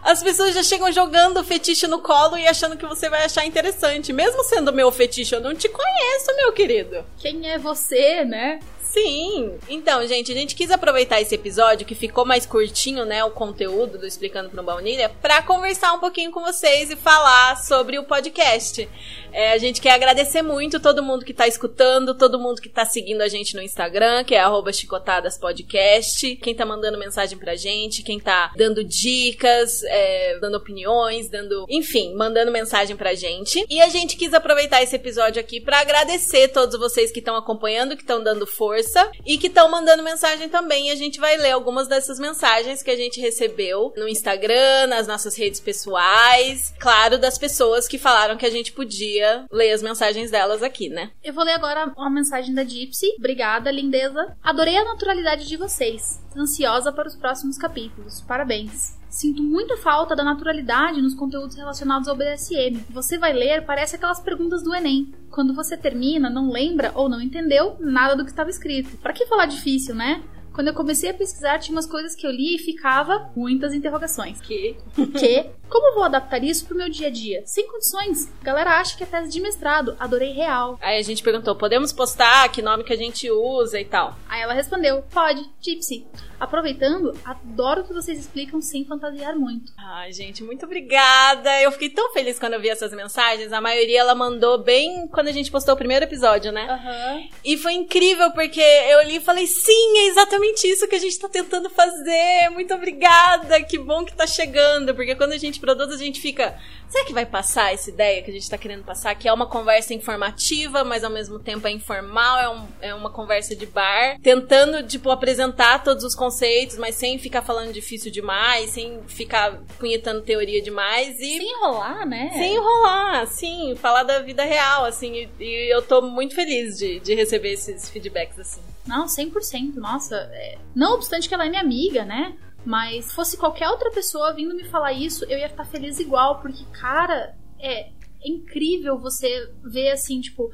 As 0.02 0.22
pessoas 0.22 0.54
já 0.54 0.62
chegam 0.62 0.92
jogando 0.92 1.40
o 1.40 1.46
fetiche 1.46 1.88
no 1.88 2.00
colo 2.00 2.38
e 2.38 2.46
achando 2.46 2.76
que 2.76 2.86
você 2.86 3.10
vai 3.10 3.24
achar 3.24 3.46
interessante. 3.46 4.12
Mesmo 4.12 4.44
sendo 4.44 4.74
meu 4.74 4.92
fetiche, 4.92 5.34
eu 5.34 5.40
não 5.40 5.56
te 5.56 5.70
conheço, 5.70 6.36
meu 6.36 6.52
querido. 6.52 7.06
Quem 7.18 7.50
é 7.50 7.58
você, 7.58 8.26
né? 8.26 8.60
Sim. 8.92 9.58
Então, 9.70 10.06
gente, 10.06 10.34
a 10.34 10.36
gente 10.36 10.54
quis 10.54 10.70
aproveitar 10.70 11.22
esse 11.22 11.34
episódio 11.34 11.86
que 11.86 11.96
ficou 11.96 12.26
mais 12.26 12.46
curtinho, 12.46 13.06
né, 13.06 13.24
o 13.24 13.32
conteúdo 13.32 13.98
do 13.98 14.06
Explicando 14.06 14.50
pro 14.50 14.62
Baunilha, 14.62 15.08
pra 15.22 15.42
conversar 15.42 15.94
um 15.94 16.00
pouquinho 16.00 16.30
com 16.30 16.42
vocês 16.42 16.92
e 16.92 16.98
falar 16.98 17.56
sobre 17.56 17.98
o 17.98 18.04
podcast. 18.04 18.90
É, 19.32 19.54
a 19.54 19.58
gente 19.58 19.80
quer 19.80 19.92
agradecer 19.92 20.42
muito 20.42 20.78
todo 20.78 21.02
mundo 21.02 21.24
que 21.24 21.34
tá 21.34 21.48
escutando, 21.48 22.18
todo 22.18 22.38
mundo 22.38 22.62
que 22.62 22.68
tá 22.68 22.84
seguindo 22.84 23.22
a 23.22 23.30
gente 23.30 23.56
no 23.56 23.62
Instagram, 23.62 24.26
que 24.26 24.36
é 24.36 24.44
chicotadaspodcast, 24.74 26.36
quem 26.36 26.54
tá 26.54 26.66
mandando 26.66 27.00
mensagem 27.00 27.38
pra 27.38 27.56
gente, 27.56 28.04
quem 28.04 28.20
tá 28.20 28.52
dando 28.58 28.84
dicas, 28.84 29.84
é, 29.84 30.38
dando 30.40 30.58
opiniões, 30.58 31.30
dando, 31.30 31.66
enfim, 31.70 32.14
mandando 32.14 32.52
mensagem 32.52 32.98
pra 32.98 33.14
gente. 33.14 33.66
E 33.70 33.82
a 33.82 33.88
gente 33.88 34.18
quis 34.18 34.34
aproveitar 34.34 34.84
esse 34.84 34.98
episódio 34.98 35.40
aqui 35.40 35.62
pra 35.62 35.80
agradecer 35.80 36.50
todos 36.50 36.78
vocês 36.78 37.10
que 37.10 37.20
estão 37.20 37.38
acompanhando, 37.38 37.96
que 37.96 38.04
estão 38.04 38.22
dando 38.22 38.46
força 38.46 38.81
e 39.26 39.38
que 39.38 39.48
estão 39.48 39.70
mandando 39.70 40.04
mensagem 40.04 40.50
também. 40.50 40.92
A 40.92 40.96
gente 40.96 41.20
vai 41.20 41.38
ler 41.38 41.52
algumas 41.52 41.88
dessas 41.88 42.20
mensagens 42.20 42.82
que 42.82 42.92
a 42.92 42.96
gente 42.96 43.20
recebeu 43.20 43.94
no 43.98 44.08
Instagram, 44.08 44.88
nas 44.88 45.08
nossas 45.08 45.36
redes 45.38 45.60
pessoais, 45.60 46.74
claro, 46.80 47.18
das 47.18 47.38
pessoas 47.38 47.88
que 47.88 47.98
falaram 47.98 48.38
que 48.38 48.46
a 48.46 48.50
gente 48.50 48.72
podia 48.72 49.46
ler 49.52 49.72
as 49.72 49.82
mensagens 49.82 50.32
delas 50.32 50.64
aqui, 50.64 50.90
né? 50.90 51.12
Eu 51.24 51.34
vou 51.34 51.44
ler 51.44 51.54
agora 51.54 51.92
uma 51.98 52.10
mensagem 52.10 52.54
da 52.54 52.64
Gypsy. 52.64 53.16
Obrigada, 53.18 53.72
lindeza. 53.72 54.36
Adorei 54.44 54.78
a 54.78 54.86
naturalidade 54.86 55.48
de 55.48 55.58
vocês. 55.58 56.22
Ansiosa 56.36 56.92
para 56.92 57.08
os 57.08 57.16
próximos 57.16 57.58
capítulos. 57.58 58.22
Parabéns. 58.22 59.01
Sinto 59.12 59.44
muita 59.44 59.76
falta 59.76 60.16
da 60.16 60.24
naturalidade 60.24 61.02
nos 61.02 61.14
conteúdos 61.14 61.58
relacionados 61.58 62.08
ao 62.08 62.16
BDSM. 62.16 62.82
Você 62.90 63.18
vai 63.18 63.34
ler, 63.34 63.66
parece 63.66 63.98
aquelas 63.98 64.22
perguntas 64.22 64.64
do 64.64 64.74
Enem. 64.74 65.14
Quando 65.30 65.54
você 65.54 65.76
termina, 65.76 66.30
não 66.30 66.50
lembra 66.50 66.94
ou 66.96 67.10
não 67.10 67.22
entendeu 67.22 67.76
nada 67.78 68.16
do 68.16 68.24
que 68.24 68.32
estava 68.32 68.50
escrito. 68.50 68.96
Pra 68.98 69.12
que 69.12 69.26
falar 69.26 69.48
difícil, 69.48 69.94
né? 69.94 70.24
Quando 70.54 70.68
eu 70.68 70.74
comecei 70.74 71.10
a 71.10 71.14
pesquisar, 71.14 71.60
tinha 71.60 71.76
umas 71.76 71.86
coisas 71.86 72.16
que 72.16 72.26
eu 72.26 72.32
li 72.32 72.56
e 72.56 72.60
ficava 72.60 73.30
muitas 73.36 73.74
interrogações. 73.74 74.40
Que 74.40 74.78
Que? 75.18 75.46
Como 75.70 75.94
vou 75.94 76.04
adaptar 76.04 76.44
isso 76.44 76.66
pro 76.66 76.78
meu 76.78 76.90
dia 76.90 77.08
a 77.08 77.12
dia? 77.12 77.44
Sem 77.46 77.68
condições. 77.68 78.32
Galera 78.42 78.80
acha 78.80 78.98
que 78.98 79.04
é 79.04 79.06
tese 79.06 79.30
de 79.30 79.42
mestrado. 79.42 79.96
Adorei 80.00 80.32
real. 80.32 80.78
Aí 80.82 80.98
a 80.98 81.02
gente 81.02 81.24
perguntou: 81.24 81.56
podemos 81.56 81.92
postar 81.92 82.50
que 82.50 82.62
nome 82.62 82.84
que 82.84 82.94
a 82.94 82.98
gente 82.98 83.30
usa 83.30 83.80
e 83.80 83.86
tal. 83.86 84.18
Aí 84.28 84.42
ela 84.42 84.54
respondeu: 84.54 85.04
Pode, 85.12 85.42
Gypsy. 85.62 86.06
Aproveitando, 86.42 87.16
adoro 87.24 87.84
que 87.84 87.94
vocês 87.94 88.18
explicam 88.18 88.60
sem 88.62 88.84
fantasiar 88.84 89.36
muito. 89.38 89.72
Ai, 89.78 90.12
gente, 90.12 90.44
muito 90.44 90.66
obrigada. 90.66 91.62
Eu 91.62 91.72
fiquei 91.72 91.90
tão 91.90 92.12
feliz 92.12 92.40
quando 92.40 92.54
eu 92.54 92.60
vi 92.60 92.68
essas 92.68 92.92
mensagens. 92.94 93.54
A 93.54 93.62
maioria 93.62 94.00
ela 94.00 94.16
mandou 94.16 94.58
bem 94.58 95.08
quando 95.08 95.28
a 95.28 95.32
gente 95.32 95.52
postou 95.52 95.76
o 95.76 95.78
primeiro 95.78 96.04
episódio, 96.06 96.52
né? 96.52 96.66
Aham. 96.68 97.22
E 97.46 97.58
foi 97.58 97.74
incrível 97.74 98.32
porque 98.32 98.60
eu 98.60 99.04
li 99.04 99.18
e 99.18 99.22
falei: 99.22 99.46
sim, 99.46 100.00
é 100.00 100.08
exatamente 100.08 100.68
isso 100.68 100.88
que 100.88 100.96
a 100.96 101.00
gente 101.00 101.20
tá 101.20 101.30
tentando 101.30 101.70
fazer. 101.70 102.50
Muito 102.50 102.74
obrigada, 102.74 103.62
que 103.64 103.78
bom 103.78 104.04
que 104.04 104.14
tá 104.14 104.26
chegando. 104.26 104.96
Porque 104.96 105.14
quando 105.16 105.34
a 105.34 105.38
gente 105.38 105.60
produz, 105.60 105.92
a 105.94 105.98
gente 105.98 106.20
fica. 106.20 106.58
Será 106.90 107.06
que 107.06 107.14
vai 107.14 107.26
passar 107.26 107.74
essa 107.74 107.90
ideia 107.90 108.22
que 108.22 108.30
a 108.32 108.34
gente 108.34 108.50
tá 108.50 108.58
querendo 108.58 108.84
passar? 108.84 109.16
Que 109.16 109.28
é 109.28 109.32
uma 109.32 109.46
conversa 109.46 109.94
informativa, 109.94 110.84
mas 110.84 111.06
ao 111.06 111.10
mesmo 111.10 111.40
tempo 111.40 111.66
é 111.66 111.72
informal, 111.72 112.38
é, 112.40 112.50
um- 112.50 112.68
é 112.82 112.94
uma 112.94 113.10
conversa 113.10 113.56
de 113.56 113.66
bar, 113.66 114.18
tentando, 114.22 114.86
tipo, 114.86 115.10
apresentar 115.10 115.84
todos 115.84 116.04
os 116.04 116.14
conceitos, 116.14 116.31
mas 116.78 116.96
sem 116.96 117.18
ficar 117.20 117.42
falando 117.42 117.74
difícil 117.74 118.12
demais, 118.12 118.72
sem 118.72 119.02
ficar 119.08 119.62
punhetando 119.78 120.22
teoria 120.22 120.62
demais 120.62 121.20
e 121.20 121.38
Sem 121.38 121.52
enrolar, 121.52 122.08
né? 122.08 122.32
sem 122.34 122.56
enrolar, 122.56 123.22
assim, 123.22 123.76
falar 123.76 124.04
da 124.04 124.20
vida 124.20 124.44
real, 124.44 124.86
assim, 124.86 125.30
e, 125.40 125.44
e 125.44 125.74
eu 125.74 125.82
tô 125.82 126.02
muito 126.02 126.34
feliz 126.36 126.78
de, 126.78 127.00
de 127.00 127.14
receber 127.14 127.54
esses 127.54 127.90
feedbacks, 127.90 128.40
assim. 128.40 128.62
Não, 128.88 129.06
100%. 129.06 129.76
Nossa, 129.76 130.16
é... 130.34 130.58
não 130.76 130.96
obstante 130.96 131.28
que 131.28 131.34
ela 131.34 131.46
é 131.46 131.50
minha 131.50 131.62
amiga, 131.62 132.06
né? 132.06 132.36
Mas 132.66 133.12
fosse 133.12 133.38
qualquer 133.38 133.70
outra 133.70 133.92
pessoa 133.92 134.34
vindo 134.34 134.56
me 134.56 134.64
falar 134.66 134.94
isso, 134.94 135.26
eu 135.26 135.38
ia 135.38 135.48
estar 135.48 135.66
feliz 135.66 136.00
igual, 136.00 136.40
porque, 136.42 136.64
cara, 136.80 137.36
é, 137.60 137.90
é 137.90 137.92
incrível 138.24 139.00
você 139.00 139.52
ver 139.64 139.92
assim, 139.92 140.22
tipo, 140.22 140.52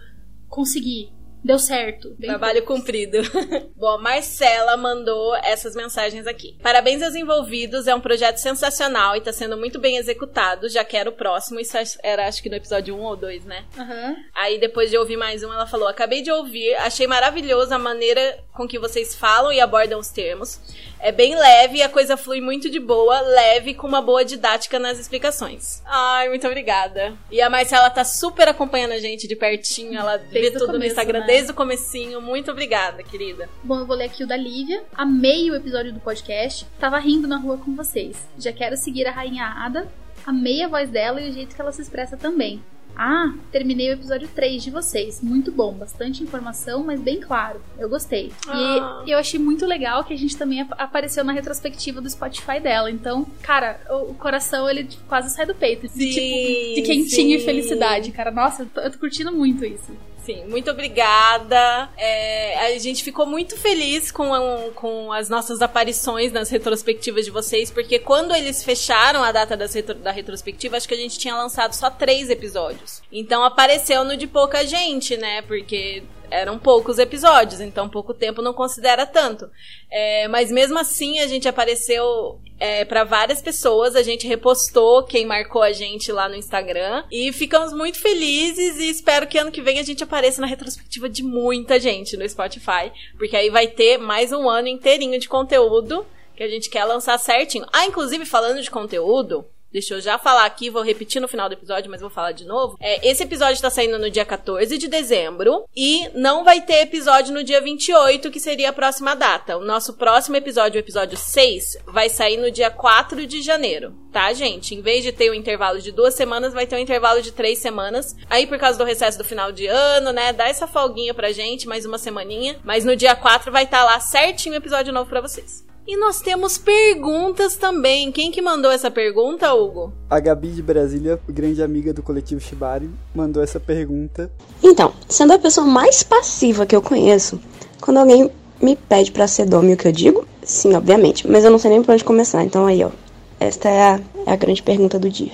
conseguir, 0.48 1.12
deu 1.48 1.58
certo. 1.58 2.16
Trabalho 2.20 2.64
cumprido. 2.64 3.18
Bom, 3.76 3.90
a 3.90 3.98
Marcela 3.98 4.76
mandou 4.76 5.36
essas 5.38 5.76
mensagens 5.76 6.28
aqui. 6.28 6.58
Parabéns 6.62 7.02
aos 7.02 7.16
envolvidos, 7.16 7.88
é 7.88 7.96
um 7.96 8.02
projeto 8.02 8.38
sensacional 8.38 9.16
e 9.16 9.22
tá 9.22 9.32
sendo 9.32 9.58
muito 9.58 9.80
bem 9.80 9.98
executado. 9.98 10.70
Já 10.70 10.84
quero 10.84 11.10
o 11.12 11.14
próximo. 11.14 11.60
Isso 11.60 11.78
era 12.04 12.28
acho 12.28 12.44
que 12.44 12.50
no 12.50 12.56
episódio 12.56 12.96
1 12.96 13.02
ou 13.02 13.16
2, 13.16 13.46
né? 13.46 13.66
Aham. 13.78 14.16
Aí 14.36 14.60
depois 14.60 14.90
de 14.90 14.98
ouvir 14.98 15.16
mais 15.16 15.42
um, 15.44 15.52
ela 15.52 15.66
falou: 15.66 15.88
Acabei 15.88 16.22
de 16.22 16.32
ouvir, 16.32 16.76
achei 16.76 17.08
maravilhoso 17.08 17.74
a 17.74 17.80
maneira 17.80 18.40
com 18.54 18.68
que 18.68 18.78
vocês 18.78 19.16
falam 19.16 19.52
e 19.52 19.62
abordam 19.62 20.00
os 20.00 20.10
termos. 20.10 20.60
É 21.00 21.12
bem 21.12 21.36
leve 21.36 21.78
e 21.78 21.82
a 21.84 21.90
coisa 21.90 22.18
flui 22.18 22.42
muito 22.42 22.70
de 22.70 22.80
boa, 22.80 23.22
leve, 23.22 23.76
com 23.76 23.88
uma 23.88 24.02
boa 24.02 24.26
didática 24.26 24.80
nas 24.80 24.98
explicações. 24.98 25.82
Ai, 25.86 26.28
muito 26.28 26.46
obrigada. 26.48 27.16
E 27.32 27.40
a 27.40 27.50
Marcela 27.50 27.90
tá 27.90 28.04
super 28.04 28.48
acompanhando 28.48 28.94
a 28.94 29.00
gente 29.00 29.28
de 29.28 29.36
pertinho, 29.36 29.98
ela 29.98 30.18
vê 30.18 30.42
Desde 30.42 30.58
o 30.58 30.60
tudo 30.60 30.68
no 30.68 30.74
começo, 30.74 30.92
Instagram 30.92 31.20
né? 31.20 31.26
Desde 31.38 31.52
o 31.52 31.56
comecinho. 31.56 32.22
Muito 32.22 32.50
obrigada, 32.52 33.04
querida. 33.04 33.48
Bom, 33.64 33.80
eu 33.80 33.86
vou 33.86 33.96
ler 33.96 34.06
aqui 34.06 34.24
o 34.24 34.28
da 34.28 34.36
Lívia. 34.36 34.84
Amei 34.96 35.50
o 35.52 35.56
episódio 35.56 35.94
do 35.94 36.00
podcast. 36.00 36.66
Tava 36.80 36.98
rindo 37.00 37.28
na 37.28 37.38
rua 37.38 37.58
com 37.58 37.76
vocês. 37.76 38.28
Já 38.40 38.52
quero 38.52 38.76
seguir 38.76 39.06
a 39.08 39.12
Rainha 39.12 39.46
Ada. 39.46 39.88
Amei 40.26 40.64
a 40.64 40.68
voz 40.68 40.90
dela 40.90 41.22
e 41.22 41.30
o 41.30 41.34
jeito 41.34 41.56
que 41.56 41.62
ela 41.62 41.72
se 41.72 41.82
expressa 41.82 42.18
também. 42.18 42.62
Ah, 43.00 43.32
terminei 43.52 43.90
o 43.92 43.94
episódio 43.94 44.28
3 44.28 44.64
de 44.64 44.72
vocês. 44.72 45.22
Muito 45.22 45.52
bom, 45.52 45.72
bastante 45.72 46.24
informação, 46.24 46.84
mas 46.84 47.00
bem 47.00 47.20
claro. 47.20 47.62
Eu 47.78 47.88
gostei. 47.88 48.32
Ah. 48.48 49.04
E 49.06 49.12
eu 49.12 49.20
achei 49.20 49.40
muito 49.40 49.68
legal 49.68 50.04
que 50.04 50.14
a 50.14 50.18
gente 50.18 50.36
também 50.36 50.62
ap- 50.62 50.74
apareceu 50.80 51.24
na 51.24 51.32
retrospectiva 51.32 52.02
do 52.02 52.10
Spotify 52.10 52.60
dela. 52.60 52.90
Então, 52.90 53.24
cara, 53.44 53.80
o 53.92 54.10
o 54.12 54.14
coração 54.16 54.68
ele 54.68 54.86
tipo, 54.86 55.04
quase 55.08 55.30
sai 55.30 55.46
do 55.46 55.54
peito. 55.54 55.84
De, 55.84 55.90
Sim, 55.94 56.10
tipo, 56.10 56.76
de 56.76 56.82
quentinho 56.82 57.38
sim. 57.38 57.44
e 57.44 57.46
felicidade, 57.46 58.12
cara. 58.12 58.32
Nossa, 58.32 58.64
eu 58.64 58.66
tô, 58.74 58.82
eu 58.82 58.92
tô 58.92 58.98
curtindo 58.98 59.32
muito 59.32 59.64
isso. 59.64 59.92
Sim, 60.28 60.44
muito 60.48 60.70
obrigada. 60.70 61.90
É, 61.96 62.60
a 62.66 62.78
gente 62.80 63.02
ficou 63.02 63.26
muito 63.26 63.56
feliz 63.56 64.12
com, 64.12 64.28
com 64.76 65.10
as 65.14 65.30
nossas 65.30 65.62
aparições 65.62 66.34
nas 66.34 66.50
retrospectivas 66.50 67.24
de 67.24 67.32
vocês, 67.32 67.72
porque 67.72 67.98
quando 67.98 68.36
eles 68.36 68.62
fecharam 68.62 69.24
a 69.24 69.32
data 69.32 69.56
retro- 69.74 69.96
da 69.96 70.12
retrospectiva, 70.12 70.76
acho 70.76 70.86
que 70.86 70.94
a 70.94 70.98
gente 70.98 71.18
tinha 71.18 71.34
lançado 71.34 71.72
só 71.72 71.90
três 71.90 72.30
episódios. 72.30 73.02
Então 73.10 73.42
apareceu 73.42 74.04
no 74.04 74.18
de 74.18 74.28
pouca 74.28 74.68
gente, 74.68 75.16
né? 75.16 75.44
Porque 75.44 76.04
eram 76.30 76.60
poucos 76.60 77.00
episódios, 77.00 77.62
então 77.62 77.90
pouco 77.90 78.14
tempo 78.14 78.42
não 78.42 78.54
considera 78.54 79.06
tanto. 79.06 79.50
É, 79.90 80.28
mas 80.28 80.52
mesmo 80.52 80.78
assim 80.78 81.20
a 81.20 81.28
gente 81.28 81.48
apareceu 81.48 82.40
é, 82.60 82.84
para 82.86 83.04
várias 83.04 83.42
pessoas, 83.42 83.96
a 83.96 84.04
gente 84.04 84.28
repostou 84.28 85.04
quem 85.04 85.26
marcou 85.26 85.62
a 85.62 85.72
gente 85.72 86.12
lá 86.12 86.28
no 86.28 86.36
Instagram 86.36 87.04
e 87.12 87.32
ficamos 87.32 87.74
muito 87.74 88.00
felizes 88.00 88.78
e 88.78 88.90
espero 88.90 89.28
que 89.28 89.38
ano 89.38 89.52
que 89.52 89.62
vem 89.62 89.80
a 89.80 89.84
gente 89.84 90.04
apareça 90.04 90.42
na 90.42 90.48
retrospectiva 90.48 91.08
de 91.08 91.24
muita 91.24 91.80
gente 91.80 92.18
no 92.18 92.28
Spotify, 92.28 92.92
porque 93.18 93.36
aí 93.36 93.50
vai 93.50 93.68
ter 93.68 93.98
mais 93.98 94.32
um 94.32 94.50
ano 94.50 94.68
inteirinho 94.68 95.20
de 95.20 95.30
conteúdo 95.30 96.06
que 96.36 96.44
a 96.44 96.48
gente 96.48 96.70
quer 96.70 96.86
lançar 96.86 97.18
certinho. 97.18 97.66
Ah, 97.74 97.86
inclusive 97.86 98.24
falando 98.26 98.62
de 98.62 98.70
conteúdo, 98.70 99.46
Deixa 99.72 99.94
eu 99.94 100.02
já 100.02 100.18
falar 100.18 100.46
aqui, 100.46 100.70
vou 100.70 100.82
repetir 100.82 101.22
no 101.22 101.28
final 101.28 101.50
do 101.50 101.54
episódio, 101.54 101.92
mas 101.92 102.02
vou 102.02 102.10
falar 102.10 102.32
de 102.32 102.46
novo. 102.46 102.78
É, 102.80 103.08
esse 103.08 103.24
episódio 103.24 103.62
tá 103.62 103.70
saindo 103.70 104.00
no 104.00 104.10
dia 104.10 104.26
14 104.26 104.78
de 104.78 104.88
dezembro 104.88 105.66
e 105.76 106.08
não 106.14 106.44
vai 106.44 106.62
ter 106.62 106.82
episódio 106.82 107.34
no 107.34 107.44
dia 107.44 107.60
28, 107.60 108.32
que 108.32 108.40
seria 108.40 108.70
a 108.70 108.74
próxima 108.74 109.16
data. 109.16 109.58
O 109.58 109.66
nosso 109.66 109.94
próximo 109.94 110.38
episódio, 110.38 110.78
o 110.78 110.80
episódio 110.80 111.18
6, 111.18 111.78
vai 111.86 112.10
sair 112.10 112.38
no 112.38 112.50
dia 112.50 112.72
4 112.72 113.28
de 113.28 113.42
janeiro, 113.42 113.94
tá, 114.12 114.32
gente? 114.32 114.74
Em 114.74 114.82
vez 114.82 115.04
de 115.04 115.12
ter 115.12 115.30
um 115.30 115.34
intervalo 115.34 115.82
de 115.82 115.92
duas 115.92 116.14
semanas, 116.14 116.54
vai 116.54 116.66
ter 116.66 116.76
um 116.76 116.80
intervalo 116.80 117.22
de 117.22 117.34
três 117.34 117.60
semanas. 117.60 118.16
Aí, 118.30 118.48
por 118.48 118.58
causa 118.58 118.78
do 118.78 118.86
recesso 118.86 119.18
do 119.18 119.24
final 119.26 119.52
de 119.52 119.68
ano, 119.68 120.14
né? 120.14 120.32
Dá 120.32 120.48
essa 120.48 120.66
folguinha 120.66 121.14
pra 121.14 121.32
gente, 121.32 121.68
mais 121.68 121.86
uma 121.86 121.98
semaninha. 121.98 122.58
Mas 122.64 122.86
no 122.86 122.96
dia 122.96 123.16
4 123.16 123.52
vai 123.52 123.66
estar 123.66 123.84
lá 123.84 124.00
certinho 124.00 124.56
o 124.56 124.58
episódio 124.58 124.94
novo 124.94 125.10
pra 125.10 125.22
vocês. 125.22 125.67
E 125.88 125.96
nós 125.96 126.20
temos 126.20 126.58
perguntas 126.58 127.56
também. 127.56 128.12
Quem 128.12 128.30
que 128.30 128.42
mandou 128.42 128.70
essa 128.70 128.92
pergunta, 128.92 129.54
Hugo? 129.54 129.94
A 130.10 130.20
Gabi 130.20 130.50
de 130.50 130.62
Brasília, 130.62 131.18
grande 131.30 131.64
amiga 131.64 131.94
do 131.94 132.04
coletivo 132.04 132.42
Shibari, 132.42 132.90
mandou 133.16 133.42
essa 133.42 133.58
pergunta. 133.58 134.30
Então, 134.62 134.94
sendo 135.08 135.32
a 135.32 135.40
pessoa 135.40 135.66
mais 135.66 136.04
passiva 136.04 136.66
que 136.66 136.76
eu 136.76 136.82
conheço, 136.82 137.40
quando 137.80 137.98
alguém 137.98 138.30
me 138.62 138.76
pede 138.76 139.14
pra 139.14 139.30
ser 139.30 139.46
dome, 139.46 139.76
o 139.76 139.78
que 139.78 139.88
eu 139.88 139.94
digo? 139.94 140.28
Sim, 140.44 140.74
obviamente, 140.74 141.26
mas 141.26 141.46
eu 141.46 141.52
não 141.52 141.58
sei 141.58 141.72
nem 141.72 141.82
por 141.82 141.94
onde 141.94 142.04
começar, 142.04 142.44
então 142.44 142.66
aí, 142.66 142.84
ó. 142.84 142.92
Esta 143.40 143.70
é 143.70 143.82
a, 143.82 144.02
é 144.26 144.32
a 144.32 144.36
grande 144.36 144.62
pergunta 144.62 145.00
do 145.00 145.10
dia. 145.10 145.32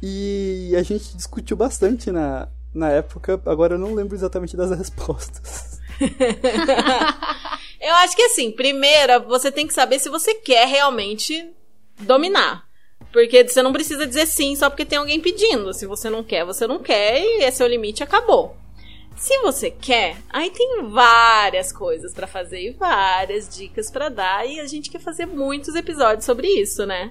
E 0.00 0.74
a 0.76 0.82
gente 0.84 1.16
discutiu 1.16 1.56
bastante 1.56 2.12
na, 2.12 2.46
na 2.72 2.88
época, 2.90 3.40
agora 3.44 3.74
eu 3.74 3.78
não 3.80 3.94
lembro 3.94 4.14
exatamente 4.14 4.56
das 4.56 4.70
respostas. 4.78 5.80
Eu 7.88 7.94
acho 7.94 8.14
que 8.14 8.20
assim, 8.20 8.50
primeiro, 8.50 9.22
você 9.24 9.50
tem 9.50 9.66
que 9.66 9.72
saber 9.72 9.98
se 9.98 10.10
você 10.10 10.34
quer 10.34 10.68
realmente 10.68 11.50
dominar. 12.00 12.68
Porque 13.10 13.48
você 13.48 13.62
não 13.62 13.72
precisa 13.72 14.06
dizer 14.06 14.26
sim 14.26 14.54
só 14.54 14.68
porque 14.68 14.84
tem 14.84 14.98
alguém 14.98 15.18
pedindo. 15.18 15.72
Se 15.72 15.86
você 15.86 16.10
não 16.10 16.22
quer, 16.22 16.44
você 16.44 16.66
não 16.66 16.80
quer 16.80 17.18
e 17.18 17.44
esse 17.44 17.62
é 17.62 17.64
o 17.64 17.68
limite, 17.68 18.02
acabou. 18.02 18.54
Se 19.16 19.38
você 19.38 19.70
quer, 19.70 20.18
aí 20.28 20.50
tem 20.50 20.82
várias 20.90 21.72
coisas 21.72 22.12
pra 22.12 22.26
fazer 22.26 22.60
e 22.60 22.72
várias 22.72 23.48
dicas 23.48 23.90
pra 23.90 24.10
dar 24.10 24.46
e 24.46 24.60
a 24.60 24.66
gente 24.66 24.90
quer 24.90 25.00
fazer 25.00 25.24
muitos 25.24 25.74
episódios 25.74 26.26
sobre 26.26 26.46
isso, 26.46 26.84
né? 26.84 27.10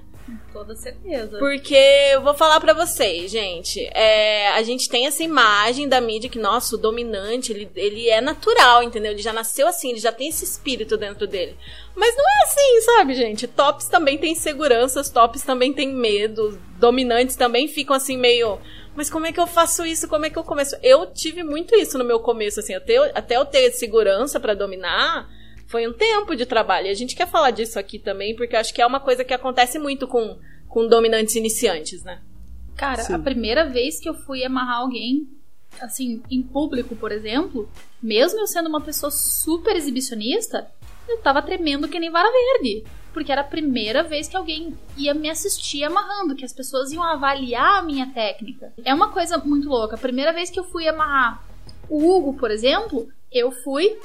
Toda 0.51 0.75
certeza. 0.75 1.37
Porque 1.39 1.75
eu 2.13 2.21
vou 2.21 2.33
falar 2.33 2.59
pra 2.59 2.73
vocês, 2.73 3.31
gente. 3.31 3.79
é, 3.93 4.49
a 4.49 4.61
gente 4.63 4.89
tem 4.89 5.05
essa 5.07 5.23
imagem 5.23 5.87
da 5.87 6.01
mídia 6.01 6.29
que, 6.29 6.37
nossa, 6.39 6.75
o 6.75 6.77
dominante, 6.77 7.51
ele, 7.53 7.69
ele 7.75 8.09
é 8.09 8.19
natural, 8.19 8.83
entendeu? 8.83 9.11
Ele 9.11 9.21
já 9.21 9.31
nasceu 9.31 9.67
assim, 9.67 9.91
ele 9.91 9.99
já 9.99 10.11
tem 10.11 10.27
esse 10.27 10.43
espírito 10.43 10.97
dentro 10.97 11.25
dele. 11.27 11.55
Mas 11.95 12.15
não 12.15 12.23
é 12.25 12.43
assim, 12.43 12.81
sabe, 12.81 13.13
gente? 13.13 13.47
Tops 13.47 13.87
também 13.87 14.17
tem 14.17 14.33
inseguranças, 14.33 15.09
tops 15.09 15.43
também 15.43 15.71
tem 15.73 15.93
medo, 15.93 16.59
dominantes 16.77 17.35
também 17.35 17.67
ficam 17.67 17.95
assim 17.95 18.17
meio. 18.17 18.59
Mas 18.95 19.09
como 19.09 19.27
é 19.27 19.31
que 19.31 19.39
eu 19.39 19.47
faço 19.47 19.85
isso? 19.85 20.07
Como 20.07 20.25
é 20.25 20.29
que 20.29 20.37
eu 20.37 20.43
começo? 20.43 20.75
Eu 20.81 21.05
tive 21.13 21.43
muito 21.43 21.75
isso 21.75 21.97
no 21.97 22.03
meu 22.03 22.19
começo, 22.19 22.59
assim, 22.59 22.73
até, 22.73 22.93
eu- 22.93 23.11
até 23.13 23.37
eu 23.37 23.45
ter 23.45 23.71
segurança 23.71 24.39
pra 24.39 24.53
dominar. 24.55 25.29
Foi 25.67 25.85
um 25.85 25.93
tempo 25.93 26.35
de 26.35 26.45
trabalho. 26.45 26.87
E 26.87 26.89
a 26.89 26.93
gente 26.93 27.15
quer 27.15 27.27
falar 27.27 27.51
disso 27.51 27.77
aqui 27.77 27.99
também, 27.99 28.35
porque 28.35 28.55
eu 28.55 28.59
acho 28.59 28.73
que 28.73 28.81
é 28.81 28.87
uma 28.87 28.99
coisa 28.99 29.23
que 29.23 29.33
acontece 29.33 29.77
muito 29.77 30.07
com, 30.07 30.39
com 30.67 30.87
dominantes 30.87 31.35
iniciantes, 31.35 32.03
né? 32.03 32.21
Cara, 32.75 33.03
Sim. 33.03 33.13
a 33.13 33.19
primeira 33.19 33.67
vez 33.69 33.99
que 33.99 34.07
eu 34.07 34.13
fui 34.13 34.43
amarrar 34.45 34.77
alguém, 34.77 35.27
assim, 35.81 36.21
em 36.29 36.41
público, 36.41 36.95
por 36.95 37.11
exemplo, 37.11 37.69
mesmo 38.01 38.39
eu 38.39 38.47
sendo 38.47 38.69
uma 38.69 38.79
pessoa 38.79 39.11
super 39.11 39.75
exibicionista, 39.75 40.71
eu 41.09 41.17
tava 41.17 41.41
tremendo 41.41 41.87
que 41.87 41.99
nem 41.99 42.09
vara 42.09 42.31
verde. 42.31 42.85
Porque 43.13 43.31
era 43.31 43.41
a 43.41 43.45
primeira 43.45 44.03
vez 44.03 44.27
que 44.27 44.37
alguém 44.37 44.77
ia 44.95 45.13
me 45.13 45.29
assistir 45.29 45.83
amarrando, 45.83 46.35
que 46.35 46.45
as 46.45 46.53
pessoas 46.53 46.91
iam 46.91 47.03
avaliar 47.03 47.79
a 47.79 47.81
minha 47.81 48.05
técnica. 48.13 48.71
É 48.85 48.93
uma 48.93 49.11
coisa 49.11 49.37
muito 49.39 49.67
louca. 49.67 49.95
A 49.95 49.99
primeira 49.99 50.31
vez 50.31 50.49
que 50.49 50.59
eu 50.59 50.63
fui 50.63 50.87
amarrar 50.87 51.43
o 51.89 51.97
Hugo, 51.97 52.35
por 52.35 52.51
exemplo, 52.51 53.09
eu 53.31 53.51
fui 53.51 53.97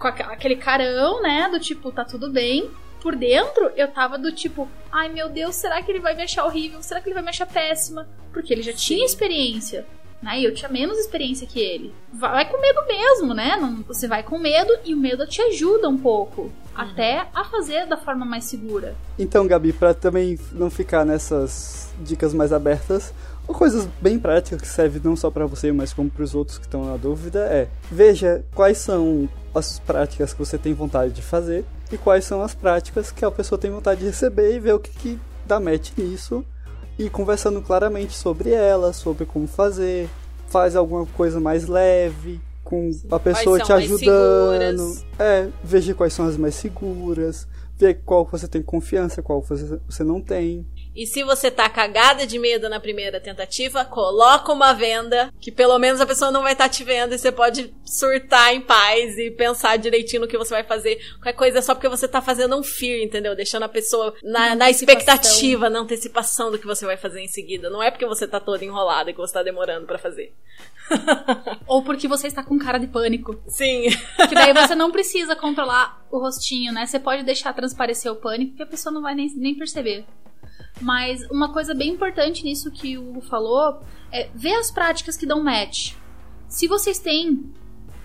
com 0.00 0.08
aque- 0.08 0.22
aquele 0.22 0.56
carão, 0.56 1.22
né? 1.22 1.48
Do 1.52 1.60
tipo, 1.60 1.92
tá 1.92 2.04
tudo 2.04 2.30
bem. 2.30 2.68
Por 3.02 3.14
dentro, 3.14 3.70
eu 3.76 3.88
tava 3.88 4.18
do 4.18 4.32
tipo, 4.32 4.68
ai 4.92 5.08
meu 5.08 5.28
Deus, 5.28 5.54
será 5.54 5.80
que 5.82 5.90
ele 5.92 6.00
vai 6.00 6.14
me 6.16 6.22
achar 6.22 6.44
horrível? 6.44 6.82
Será 6.82 7.00
que 7.00 7.08
ele 7.08 7.14
vai 7.14 7.22
me 7.22 7.28
achar 7.30 7.46
péssima? 7.46 8.08
Porque 8.32 8.52
ele 8.52 8.62
já 8.62 8.72
tinha 8.72 9.04
experiência. 9.06 9.86
Né? 10.22 10.40
E 10.40 10.44
eu 10.44 10.52
tinha 10.52 10.68
menos 10.68 10.98
experiência 10.98 11.46
que 11.46 11.58
ele. 11.58 11.94
Vai 12.12 12.46
com 12.46 12.60
medo 12.60 12.86
mesmo, 12.86 13.32
né? 13.32 13.56
Não- 13.58 13.82
Você 13.84 14.06
vai 14.06 14.22
com 14.22 14.38
medo 14.38 14.70
e 14.84 14.92
o 14.92 14.96
medo 14.98 15.26
te 15.26 15.40
ajuda 15.40 15.88
um 15.88 15.96
pouco. 15.96 16.52
Até 16.74 17.26
a 17.34 17.42
fazer 17.44 17.86
da 17.86 17.96
forma 17.96 18.26
mais 18.26 18.44
segura. 18.44 18.94
Então, 19.18 19.46
Gabi, 19.46 19.72
pra 19.72 19.94
também 19.94 20.38
não 20.52 20.68
ficar 20.68 21.06
nessas 21.06 21.90
dicas 22.00 22.34
mais 22.34 22.52
abertas, 22.52 23.14
coisas 23.56 23.88
bem 24.00 24.18
práticas 24.18 24.60
que 24.60 24.68
servem 24.68 25.00
não 25.04 25.16
só 25.16 25.30
pra 25.30 25.46
você, 25.46 25.72
mas 25.72 25.92
como 25.92 26.10
pros 26.10 26.34
outros 26.34 26.58
que 26.58 26.66
estão 26.66 26.84
na 26.84 26.96
dúvida, 26.96 27.40
é 27.46 27.68
veja 27.90 28.44
quais 28.54 28.78
são 28.78 29.28
as 29.54 29.78
práticas 29.78 30.32
que 30.32 30.38
você 30.38 30.56
tem 30.58 30.72
vontade 30.72 31.12
de 31.12 31.22
fazer 31.22 31.64
e 31.90 31.98
quais 31.98 32.24
são 32.24 32.42
as 32.42 32.54
práticas 32.54 33.10
que 33.10 33.24
a 33.24 33.30
pessoa 33.30 33.58
tem 33.58 33.70
vontade 33.70 34.00
de 34.00 34.06
receber 34.06 34.54
e 34.54 34.60
ver 34.60 34.74
o 34.74 34.78
que, 34.78 34.90
que 34.90 35.18
dá 35.46 35.58
match 35.58 35.90
nisso 35.96 36.44
e 36.98 37.08
conversando 37.08 37.62
claramente 37.62 38.16
sobre 38.16 38.50
ela, 38.50 38.92
sobre 38.92 39.24
como 39.24 39.46
fazer, 39.46 40.08
faz 40.48 40.76
alguma 40.76 41.06
coisa 41.06 41.40
mais 41.40 41.66
leve, 41.66 42.40
com 42.62 42.90
a 43.10 43.18
pessoa 43.18 43.58
te 43.58 43.72
ajudando. 43.72 44.96
É, 45.18 45.48
veja 45.64 45.94
quais 45.94 46.12
são 46.12 46.26
as 46.26 46.36
mais 46.36 46.54
seguras, 46.54 47.48
ver 47.76 48.02
qual 48.04 48.24
você 48.30 48.46
tem 48.46 48.62
confiança, 48.62 49.22
qual 49.22 49.40
você, 49.42 49.80
você 49.88 50.04
não 50.04 50.20
tem. 50.20 50.66
E 51.00 51.06
se 51.06 51.22
você 51.22 51.50
tá 51.50 51.66
cagada 51.66 52.26
de 52.26 52.38
medo 52.38 52.68
na 52.68 52.78
primeira 52.78 53.18
tentativa, 53.18 53.86
coloca 53.86 54.52
uma 54.52 54.74
venda, 54.74 55.32
que 55.40 55.50
pelo 55.50 55.78
menos 55.78 55.98
a 55.98 56.04
pessoa 56.04 56.30
não 56.30 56.42
vai 56.42 56.52
estar 56.52 56.68
te 56.68 56.84
vendo 56.84 57.14
e 57.14 57.18
você 57.18 57.32
pode 57.32 57.72
surtar 57.86 58.54
em 58.54 58.60
paz 58.60 59.16
e 59.16 59.30
pensar 59.30 59.78
direitinho 59.78 60.20
no 60.20 60.28
que 60.28 60.36
você 60.36 60.50
vai 60.50 60.62
fazer. 60.62 61.00
Qualquer 61.14 61.32
coisa 61.32 61.58
é 61.60 61.62
só 61.62 61.74
porque 61.74 61.88
você 61.88 62.06
tá 62.06 62.20
fazendo 62.20 62.54
um 62.54 62.62
fear, 62.62 63.00
entendeu? 63.00 63.34
Deixando 63.34 63.62
a 63.62 63.68
pessoa 63.68 64.14
na, 64.22 64.54
na 64.54 64.68
expectativa, 64.68 65.70
na 65.70 65.78
antecipação 65.78 66.50
do 66.50 66.58
que 66.58 66.66
você 66.66 66.84
vai 66.84 66.98
fazer 66.98 67.22
em 67.22 67.28
seguida. 67.28 67.70
Não 67.70 67.82
é 67.82 67.90
porque 67.90 68.04
você 68.04 68.28
tá 68.28 68.38
toda 68.38 68.62
enrolada 68.62 69.10
que 69.10 69.18
você 69.18 69.32
tá 69.32 69.42
demorando 69.42 69.86
pra 69.86 69.96
fazer. 69.96 70.34
Ou 71.66 71.82
porque 71.82 72.06
você 72.08 72.26
está 72.26 72.44
com 72.44 72.58
cara 72.58 72.76
de 72.76 72.86
pânico. 72.86 73.40
Sim. 73.48 73.86
Que 74.28 74.34
daí 74.34 74.52
você 74.52 74.74
não 74.74 74.90
precisa 74.90 75.34
controlar 75.34 76.06
o 76.10 76.18
rostinho, 76.18 76.74
né? 76.74 76.84
Você 76.84 77.00
pode 77.00 77.22
deixar 77.22 77.54
transparecer 77.54 78.12
o 78.12 78.16
pânico 78.16 78.56
que 78.56 78.62
a 78.62 78.66
pessoa 78.66 78.92
não 78.92 79.00
vai 79.00 79.14
nem, 79.14 79.32
nem 79.36 79.54
perceber. 79.54 80.04
Mas 80.80 81.22
uma 81.30 81.52
coisa 81.52 81.74
bem 81.74 81.90
importante 81.90 82.42
nisso 82.42 82.70
que 82.70 82.96
o 82.96 83.10
Hugo 83.10 83.20
falou 83.20 83.80
é 84.12 84.28
ver 84.34 84.54
as 84.54 84.70
práticas 84.70 85.16
que 85.16 85.26
dão 85.26 85.42
match. 85.42 85.94
Se 86.48 86.66
vocês 86.66 86.98
têm 86.98 87.52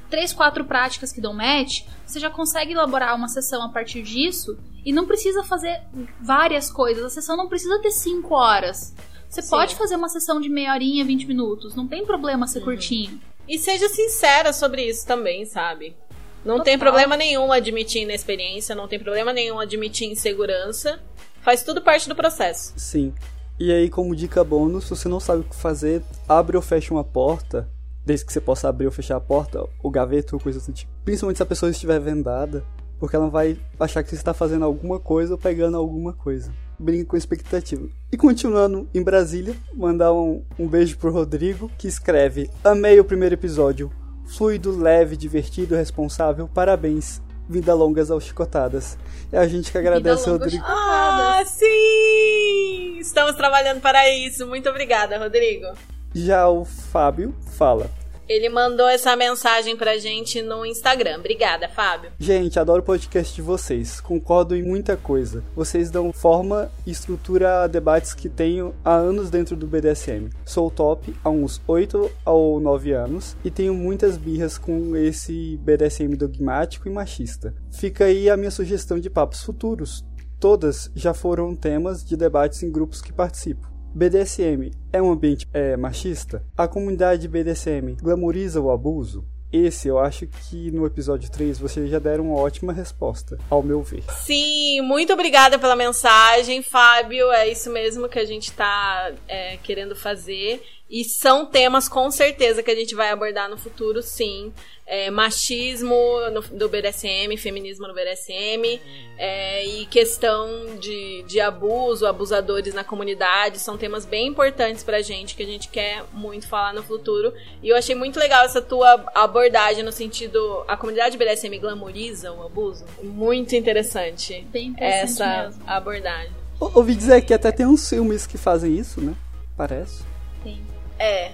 três, 0.09 0.33
quatro 0.33 0.65
práticas 0.65 1.11
que 1.11 1.21
dão 1.21 1.33
match, 1.33 1.83
você 2.05 2.19
já 2.19 2.29
consegue 2.29 2.73
elaborar 2.73 3.15
uma 3.15 3.27
sessão 3.27 3.63
a 3.63 3.69
partir 3.69 4.03
disso 4.03 4.57
e 4.85 4.93
não 4.93 5.05
precisa 5.05 5.43
fazer 5.43 5.81
várias 6.21 6.71
coisas. 6.71 7.03
A 7.03 7.09
sessão 7.09 7.35
não 7.35 7.47
precisa 7.47 7.81
ter 7.81 7.91
cinco 7.91 8.35
horas. 8.35 8.93
Você 9.27 9.41
Sim. 9.41 9.49
pode 9.49 9.75
fazer 9.75 9.95
uma 9.95 10.07
sessão 10.07 10.39
de 10.39 10.47
meia 10.47 10.73
horinha, 10.73 11.03
20 11.03 11.25
minutos. 11.25 11.75
Não 11.75 11.87
tem 11.87 12.05
problema 12.05 12.47
ser 12.47 12.61
curtinho. 12.61 13.19
E 13.47 13.57
seja 13.57 13.89
sincera 13.89 14.53
sobre 14.53 14.87
isso 14.87 15.05
também, 15.05 15.45
sabe? 15.45 15.95
Não 16.43 16.61
tem 16.61 16.77
Total. 16.77 16.91
problema 16.91 17.17
nenhum 17.17 17.51
admitir 17.51 18.03
inexperiência, 18.03 18.75
não 18.75 18.87
tem 18.87 18.99
problema 18.99 19.33
nenhum 19.33 19.59
admitir 19.59 20.07
insegurança. 20.07 21.01
Faz 21.45 21.61
tudo 21.61 21.79
parte 21.79 22.09
do 22.09 22.15
processo. 22.15 22.73
Sim. 22.75 23.13
E 23.59 23.71
aí, 23.71 23.87
como 23.87 24.15
dica 24.15 24.43
bônus, 24.43 24.85
se 24.85 24.89
você 24.89 25.07
não 25.07 25.19
sabe 25.19 25.41
o 25.41 25.43
que 25.43 25.55
fazer, 25.55 26.01
abre 26.27 26.57
ou 26.57 26.61
fecha 26.61 26.91
uma 26.91 27.03
porta, 27.03 27.69
desde 28.03 28.25
que 28.25 28.33
você 28.33 28.41
possa 28.41 28.67
abrir 28.67 28.87
ou 28.87 28.91
fechar 28.91 29.15
a 29.15 29.21
porta, 29.21 29.63
ou 29.83 29.91
gaveta 29.91 30.35
ou 30.35 30.41
coisa 30.41 30.57
assim. 30.57 30.73
Principalmente 31.03 31.37
se 31.37 31.43
a 31.43 31.45
pessoa 31.45 31.69
estiver 31.69 31.99
vendada, 31.99 32.65
porque 32.99 33.15
ela 33.15 33.29
vai 33.29 33.59
achar 33.79 34.01
que 34.01 34.09
você 34.09 34.15
está 34.15 34.33
fazendo 34.33 34.65
alguma 34.65 34.99
coisa 34.99 35.33
ou 35.33 35.37
pegando 35.37 35.77
alguma 35.77 36.13
coisa. 36.13 36.51
Brinca 36.79 37.05
com 37.11 37.15
expectativa. 37.15 37.87
E 38.11 38.17
continuando 38.17 38.89
em 38.91 39.03
Brasília, 39.03 39.55
mandar 39.75 40.13
um, 40.13 40.43
um 40.57 40.67
beijo 40.67 40.97
pro 40.97 41.11
Rodrigo, 41.11 41.69
que 41.77 41.87
escreve: 41.87 42.49
Amei 42.63 42.99
o 42.99 43.05
primeiro 43.05 43.35
episódio. 43.35 43.91
Fluido, 44.25 44.75
leve, 44.75 45.15
divertido, 45.15 45.75
responsável. 45.75 46.49
Parabéns. 46.51 47.21
Vida 47.47 47.73
longas 47.73 48.09
ao 48.09 48.19
Chicotadas. 48.19 48.97
É 49.31 49.37
a 49.37 49.47
gente 49.47 49.71
que 49.71 49.77
agradece, 49.77 50.29
Rodrigo. 50.29 50.63
Ah, 50.65 51.43
sim! 51.45 52.97
Estamos 52.99 53.35
trabalhando 53.35 53.81
para 53.81 54.09
isso. 54.09 54.47
Muito 54.47 54.69
obrigada, 54.69 55.17
Rodrigo. 55.19 55.67
Já 56.13 56.47
o 56.47 56.65
Fábio 56.65 57.35
fala: 57.57 57.89
Ele 58.27 58.49
mandou 58.49 58.87
essa 58.87 59.15
mensagem 59.15 59.77
pra 59.77 59.97
gente 59.97 60.41
no 60.41 60.65
Instagram. 60.65 61.19
Obrigada, 61.19 61.69
Fábio. 61.69 62.11
Gente, 62.19 62.59
adoro 62.59 62.81
o 62.81 62.85
podcast 62.85 63.35
de 63.35 63.41
vocês. 63.41 64.01
Concordo 64.01 64.55
em 64.55 64.63
muita 64.63 64.97
coisa. 64.97 65.43
Vocês 65.55 65.91
dão 65.91 66.11
forma 66.11 66.71
e 66.85 66.91
estrutura 66.91 67.63
a 67.63 67.67
debates 67.67 68.13
que 68.13 68.27
tenho 68.27 68.73
há 68.83 68.95
anos 68.95 69.29
dentro 69.29 69.55
do 69.55 69.67
BDSM. 69.67 70.29
Sou 70.43 70.71
top 70.71 71.15
há 71.23 71.29
uns 71.29 71.61
8 71.67 72.11
ou 72.25 72.59
9 72.59 72.93
anos 72.93 73.37
e 73.43 73.51
tenho 73.51 73.73
muitas 73.75 74.17
birras 74.17 74.57
com 74.57 74.95
esse 74.95 75.57
BDSM 75.57 76.15
dogmático 76.15 76.87
e 76.87 76.91
machista. 76.91 77.53
Fica 77.71 78.05
aí 78.05 78.29
a 78.29 78.37
minha 78.37 78.51
sugestão 78.51 78.99
de 78.99 79.09
papos 79.09 79.43
futuros. 79.43 80.03
Todas 80.39 80.91
já 80.95 81.13
foram 81.13 81.55
temas 81.55 82.03
de 82.03 82.17
debates 82.17 82.63
em 82.63 82.71
grupos 82.71 83.01
que 83.01 83.13
participo. 83.13 83.74
BDSM 83.95 84.73
é 84.91 85.01
um 85.01 85.09
ambiente 85.09 85.47
é, 85.53 85.77
machista? 85.77 86.43
A 86.57 86.67
comunidade 86.67 87.29
BDSM 87.29 87.95
glamoriza 88.01 88.59
o 88.59 88.69
abuso? 88.69 89.23
Esse 89.49 89.87
eu 89.87 89.97
acho 89.97 90.27
que 90.27 90.69
no 90.69 90.85
episódio 90.85 91.31
3 91.31 91.57
vocês 91.57 91.89
já 91.89 91.97
deram 91.97 92.25
uma 92.25 92.35
ótima 92.35 92.73
resposta, 92.73 93.37
ao 93.49 93.63
meu 93.63 93.81
ver. 93.81 94.03
Sim, 94.25 94.81
muito 94.81 95.13
obrigada 95.13 95.57
pela 95.57 95.77
mensagem, 95.77 96.61
Fábio. 96.61 97.31
É 97.31 97.47
isso 97.47 97.71
mesmo 97.71 98.09
que 98.09 98.19
a 98.19 98.25
gente 98.25 98.51
tá 98.51 99.13
é, 99.29 99.55
querendo 99.63 99.95
fazer. 99.95 100.61
E 100.89 101.03
são 101.03 101.45
temas 101.47 101.89
com 101.89 102.11
certeza 102.11 102.61
que 102.61 102.69
a 102.69 102.75
gente 102.75 102.93
vai 102.93 103.09
abordar 103.09 103.49
no 103.49 103.57
futuro, 103.57 104.01
sim. 104.03 104.53
É, 104.87 105.09
machismo 105.09 105.95
no, 106.31 106.41
do 106.41 106.69
BDSM, 106.69 107.35
feminismo 107.37 107.87
no 107.87 107.93
BDSM, 107.95 108.79
é, 109.17 109.65
e 109.65 109.87
questão 109.87 110.77
de, 110.79 111.23
de 111.23 111.39
abuso, 111.41 112.05
abusadores 112.05 112.71
na 112.75 112.83
comunidade, 112.83 113.57
são 113.57 113.77
temas 113.79 114.05
bem 114.05 114.27
importantes 114.27 114.83
pra 114.83 115.01
gente, 115.01 115.35
que 115.35 115.41
a 115.41 115.45
gente 115.47 115.69
quer 115.69 116.03
muito 116.13 116.47
falar 116.47 116.71
no 116.71 116.83
futuro. 116.83 117.33
E 117.63 117.69
eu 117.69 117.75
achei 117.75 117.95
muito 117.95 118.19
legal 118.19 118.45
essa 118.45 118.61
tua 118.61 119.05
abordagem 119.15 119.83
no 119.83 119.91
sentido, 119.91 120.63
a 120.67 120.77
comunidade 120.77 121.17
BDSM 121.17 121.57
glamoriza 121.59 122.31
o 122.31 122.43
abuso. 122.45 122.85
Muito 123.01 123.55
interessante 123.55 124.45
Bem 124.51 124.67
interessante 124.67 125.03
essa 125.13 125.43
mesmo. 125.47 125.63
abordagem. 125.65 126.31
Ou- 126.59 126.71
Ouvi 126.75 126.93
dizer 126.93 127.21
que 127.23 127.33
até 127.33 127.51
tem 127.51 127.65
uns 127.65 127.89
filmes 127.89 128.27
que 128.27 128.37
fazem 128.37 128.77
isso, 128.77 129.01
né? 129.01 129.15
Parece. 129.57 130.03
Tem. 130.43 130.61
É, 130.99 131.31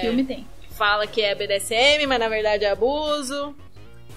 Filme 0.00 0.24
tem. 0.24 0.46
fala 0.70 1.06
que 1.06 1.20
é 1.22 1.34
BDSM, 1.34 2.06
mas 2.06 2.18
na 2.18 2.28
verdade 2.28 2.64
é 2.64 2.70
abuso. 2.70 3.54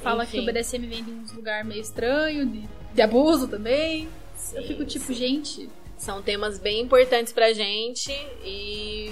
Fala 0.01 0.23
Enfim. 0.23 0.38
que 0.43 0.43
o 0.43 0.45
BDSM 0.53 0.86
vem 0.88 1.03
de 1.03 1.11
uns 1.11 1.32
lugares 1.34 1.67
meio 1.67 1.82
estranho, 1.82 2.45
de, 2.45 2.63
de 2.93 3.01
abuso 3.01 3.47
também. 3.47 4.07
Eu 4.53 4.63
fico 4.63 4.86
tipo, 4.86 5.11
gente, 5.13 5.69
São 5.97 6.21
temas 6.21 6.59
bem 6.59 6.82
importantes 6.82 7.34
pra 7.34 7.51
gente 7.53 8.11
e 8.45 9.11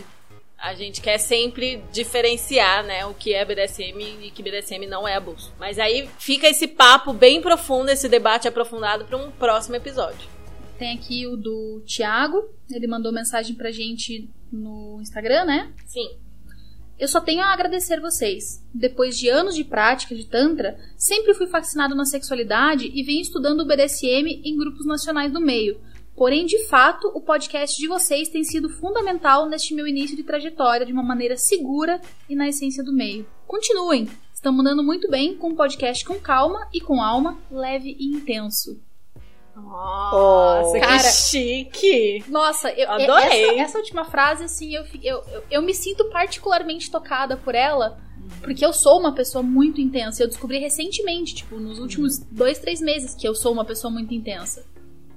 a 0.57 0.74
gente 0.76 1.01
quer 1.01 1.18
sempre 1.18 1.84
diferenciar, 1.91 2.84
né, 2.84 3.05
o 3.07 3.13
que 3.13 3.34
é 3.34 3.43
BDSM 3.43 3.99
e 4.22 4.32
que 4.32 4.41
BDSM 4.43 4.86
não 4.88 5.07
é 5.07 5.16
abuso. 5.16 5.51
Mas 5.59 5.80
aí 5.80 6.07
fica 6.20 6.47
esse 6.47 6.68
papo 6.68 7.11
bem 7.11 7.41
profundo, 7.41 7.89
esse 7.89 8.07
debate 8.07 8.47
aprofundado 8.47 9.05
para 9.05 9.18
um 9.18 9.32
próximo 9.32 9.76
episódio. 9.76 10.28
tem 10.78 10.93
aqui 10.95 11.26
o 11.26 11.36
do 11.36 11.82
Thiago. 11.88 12.47
Ele 12.70 12.86
mandou 12.88 13.11
mensagem 13.11 13.55
pra 13.55 13.72
gente 13.72 14.30
no 14.52 15.00
Instagram, 15.02 15.46
né? 15.46 15.74
Sim. 15.86 16.18
Eu 16.98 17.10
só 17.10 17.20
tenho 17.20 17.41
a 17.41 17.52
agradecer 17.52 18.00
vocês. 18.00 18.64
Depois 18.74 19.18
de 19.18 19.28
anos 19.28 19.54
de 19.54 19.66
prática 19.66 20.16
de 20.16 20.26
Tantra, 20.26 20.78
sempre 20.98 21.34
fui 21.34 21.48
fascinado 21.48 21.93
na 21.93 22.06
sexualidade 22.06 22.89
e 22.93 23.04
venho 23.04 23.22
estudando 23.22 23.62
o 23.62 23.66
BDSM 23.66 24.41
em 24.43 24.58
grupos 24.58 24.86
nacionais 24.86 25.32
do 25.32 25.41
meio. 25.41 25.78
Porém, 26.16 26.46
de 26.46 26.66
fato, 26.68 27.12
o 27.14 27.20
podcast 27.20 27.76
de 27.78 27.88
vocês 27.88 28.30
tem 28.30 28.46
sido 28.46 28.70
fundamental 28.70 29.50
neste 29.50 29.74
meu 29.74 29.86
início 29.86 30.16
de 30.16 30.24
trajetória 30.24 30.86
de 30.86 30.93
uma 30.93 31.04
maneira 31.04 31.36
segura 31.36 32.00
e 32.30 32.36
na 32.36 32.48
essência 32.48 32.82
do 32.82 32.93
meio. 32.93 33.28
Continuem! 33.46 34.08
Estão 34.34 34.54
mandando 34.54 34.82
muito 34.82 35.10
bem 35.10 35.36
com 35.36 35.50
um 35.50 35.56
podcast 35.56 36.06
com 36.06 36.20
calma 36.20 36.70
e 36.74 36.80
com 36.80 37.02
alma, 37.02 37.38
leve 37.52 37.98
e 38.00 38.16
intenso. 38.16 38.80
Nossa, 39.56 40.74
que 40.74 40.80
Cara, 40.80 41.12
chique! 41.12 42.24
Nossa, 42.28 42.72
eu 42.72 42.91
Adorei. 42.91 43.43
Essa, 43.43 43.62
essa 43.62 43.78
última 43.78 44.06
frase, 44.06 44.43
assim, 44.43 44.74
eu, 44.74 44.84
eu, 45.01 45.24
eu, 45.32 45.43
eu 45.49 45.62
me 45.62 45.74
sinto 45.74 46.06
particularmente 46.10 46.91
tocada 46.91 47.38
por 47.38 47.56
ela, 47.56 47.97
porque 48.41 48.66
eu 48.66 48.74
sou 48.74 48.99
uma 48.99 49.14
pessoa 49.14 49.41
muito 49.41 49.80
intensa. 49.80 50.24
Eu 50.24 50.28
descobri 50.28 50.58
recentemente, 50.58 51.36
tipo, 51.36 51.58
nos 51.58 51.80
últimos 51.80 52.20
dois, 52.20 52.60
três 52.60 52.82
meses, 52.82 53.16
que 53.16 53.28
eu 53.28 53.34
sou 53.34 53.53
uma 53.53 53.66
pessoa 53.66 53.91
muito 53.91 54.14
intensa. 54.14 54.66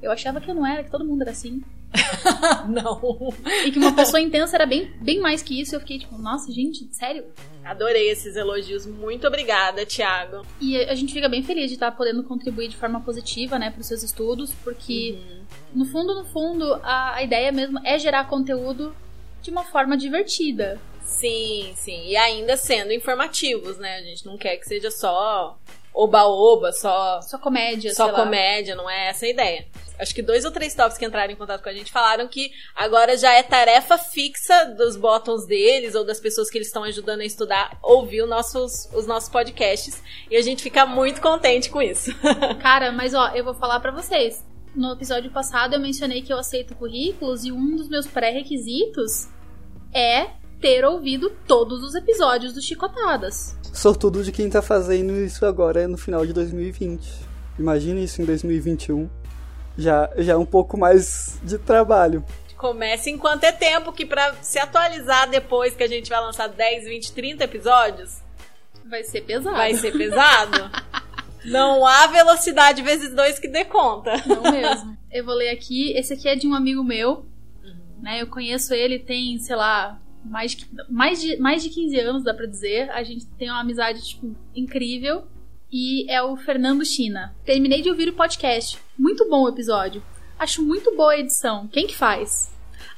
Eu 0.01 0.13
achava 0.13 0.41
que 0.41 0.51
eu 0.51 0.55
não 0.55 0.65
era, 0.65 0.85
que 0.85 0.91
todo 0.91 1.05
mundo 1.05 1.23
era 1.23 1.33
assim. 1.33 1.61
Não. 2.69 3.33
E 3.65 3.73
que 3.73 3.79
uma 3.79 3.93
pessoa 3.93 4.21
intensa 4.21 4.57
era 4.57 4.67
bem, 4.67 4.93
bem 5.01 5.21
mais 5.21 5.43
que 5.43 5.61
isso. 5.61 5.75
Eu 5.75 5.81
fiquei 5.81 5.99
tipo, 5.99 6.17
nossa, 6.19 6.53
gente, 6.53 6.87
sério? 6.95 7.25
Adorei 7.69 8.09
esses 8.09 8.35
elogios. 8.35 8.87
Muito 8.87 9.27
obrigada, 9.27 9.85
Thiago. 9.85 10.47
E 10.59 10.77
a 10.79 10.95
gente 10.95 11.13
fica 11.13 11.29
bem 11.29 11.43
feliz 11.43 11.69
de 11.69 11.75
estar 11.75 11.93
podendo 11.93 12.25
contribuir 12.25 12.69
de 12.69 12.77
forma 12.77 13.01
positiva, 13.01 13.59
né, 13.59 13.71
para 13.71 13.81
os 13.81 13.87
seus 13.87 14.03
estudos, 14.03 14.55
porque 14.65 15.19
no 15.75 15.85
fundo, 15.85 16.15
no 16.15 16.25
fundo, 16.25 16.75
a, 16.83 17.17
a 17.17 17.23
ideia 17.23 17.53
mesmo 17.53 17.79
é 17.85 17.99
gerar 17.99 18.27
conteúdo 18.27 18.97
de 19.43 19.51
uma 19.51 19.65
forma 19.65 19.99
divertida. 19.99 20.81
Sim, 21.03 21.73
sim. 21.75 22.07
E 22.07 22.17
ainda 22.17 22.57
sendo 22.57 22.93
informativos, 22.93 23.79
né? 23.79 23.97
A 23.97 24.03
gente 24.03 24.25
não 24.25 24.39
quer 24.39 24.57
que 24.57 24.67
seja 24.67 24.91
só 24.91 25.59
oba-oba, 25.93 26.73
só, 26.73 27.21
Só 27.23 27.39
comédia, 27.39 27.93
só 27.93 28.05
sei 28.05 28.13
lá. 28.13 28.25
comédia, 28.25 28.75
não 28.77 28.89
é 28.89 29.09
essa 29.09 29.27
a 29.27 29.29
ideia. 29.29 29.67
Acho 29.99 30.15
que 30.15 30.23
dois 30.23 30.45
ou 30.45 30.53
três 30.53 30.75
tops 30.75 30.97
que 30.97 31.05
entraram 31.05 31.33
em 31.33 31.37
contato 31.37 31.61
com 31.61 31.69
a 31.69 31.73
gente 31.73 31.91
falaram 31.91 32.29
que 32.29 32.53
agora 32.77 33.17
já 33.17 33.33
é 33.33 33.43
tarefa 33.43 33.99
fixa 33.99 34.67
dos 34.77 34.97
bottoms 34.97 35.45
deles 35.45 35.97
ou 35.97 36.05
das 36.05 36.21
pessoas 36.21 36.49
que 36.49 36.57
eles 36.57 36.69
estão 36.69 36.85
ajudando 36.85 37.21
a 37.21 37.25
estudar 37.25 37.77
ouvir 37.83 38.23
os 38.23 38.29
nossos, 38.29 38.89
os 38.95 39.09
nossos 39.09 39.29
podcasts. 39.29 40.01
E 40.31 40.37
a 40.37 40.41
gente 40.43 40.63
fica 40.63 40.87
muito 40.87 41.21
contente 41.21 41.69
com 41.69 41.83
isso. 41.83 42.13
Cara, 42.63 42.93
mas 42.93 43.13
ó, 43.13 43.31
eu 43.35 43.43
vou 43.45 43.55
falar 43.55 43.81
pra 43.81 43.91
vocês. 43.91 44.47
No 44.73 44.93
episódio 44.93 45.33
passado 45.33 45.75
eu 45.75 45.81
mencionei 45.81 46.23
que 46.23 46.33
eu 46.33 46.39
aceito 46.39 46.77
currículos 46.77 47.45
e 47.45 47.51
um 47.51 47.75
dos 47.75 47.89
meus 47.89 48.07
pré-requisitos 48.07 49.27
é 49.93 50.29
ter 50.61 50.85
ouvido 50.85 51.31
todos 51.49 51.83
os 51.83 51.97
episódios 51.97 52.53
do 52.53 52.63
Chicotadas. 52.63 53.58
Sortudo 53.73 54.23
de 54.25 54.33
quem 54.33 54.49
tá 54.51 54.61
fazendo 54.63 55.13
isso 55.17 55.45
agora 55.47 55.87
no 55.87 55.97
final 55.99 56.27
de 56.27 56.33
2020. 56.33 57.09
Imagine 57.59 58.05
isso 58.05 58.21
em 58.23 58.25
2021. 58.25 59.09
Já, 59.77 60.11
já 60.17 60.33
é 60.33 60.37
um 60.37 60.47
pouco 60.47 60.77
mais 60.77 61.39
de 61.43 61.59
trabalho. 61.59 62.25
Comece 62.57 63.09
enquanto 63.11 63.45
é 63.45 63.53
tempo, 63.53 63.93
que 63.93 64.05
pra 64.05 64.35
se 64.43 64.59
atualizar 64.59 65.31
depois 65.31 65.77
que 65.77 65.83
a 65.85 65.87
gente 65.87 66.09
vai 66.11 66.21
lançar 66.21 66.49
10, 66.49 66.85
20, 66.85 67.13
30 67.13 67.45
episódios, 67.45 68.17
Vai 68.85 69.05
ser 69.05 69.21
pesado. 69.21 69.55
vai 69.57 69.75
ser 69.75 69.93
pesado. 69.97 70.71
Não 71.45 71.87
há 71.87 72.07
velocidade 72.09 72.83
vezes 72.83 73.15
dois 73.15 73.39
que 73.39 73.47
dê 73.47 73.65
conta. 73.65 74.13
Não 74.27 74.43
mesmo. 74.51 74.99
Eu 75.13 75.25
vou 75.25 75.35
ler 75.35 75.51
aqui. 75.51 75.93
Esse 75.97 76.15
aqui 76.15 76.27
é 76.29 76.35
de 76.35 76.49
um 76.49 76.55
amigo 76.55 76.83
meu. 76.83 77.25
Né? 78.03 78.21
Eu 78.23 78.27
conheço 78.27 78.75
ele 78.75 78.99
tem, 78.99 79.39
sei 79.39 79.55
lá, 79.55 80.01
mais, 80.25 80.55
de- 80.55 80.67
mais, 80.89 81.21
de, 81.21 81.37
mais 81.39 81.63
de 81.63 81.71
15 81.71 82.01
anos, 82.01 82.25
dá 82.25 82.35
pra 82.35 82.47
dizer. 82.47 82.91
A 82.91 83.03
gente 83.03 83.27
tem 83.39 83.51
uma 83.51 83.61
amizade, 83.61 84.05
tipo, 84.07 84.35
incrível. 84.55 85.25
E 85.71 86.11
é 86.11 86.23
o 86.23 86.37
Fernando 86.37 86.85
China. 86.85 87.35
Terminei 87.45 87.83
de 87.83 87.91
ouvir 87.91 88.09
o 88.09 88.15
podcast. 88.15 88.79
Muito 88.99 89.29
bom 89.29 89.43
o 89.45 89.49
episódio. 89.49 90.03
Acho 90.39 90.63
muito 90.63 90.95
boa 90.97 91.13
a 91.13 91.19
edição. 91.19 91.69
Quem 91.69 91.87
que 91.87 91.95
faz? 91.97 92.51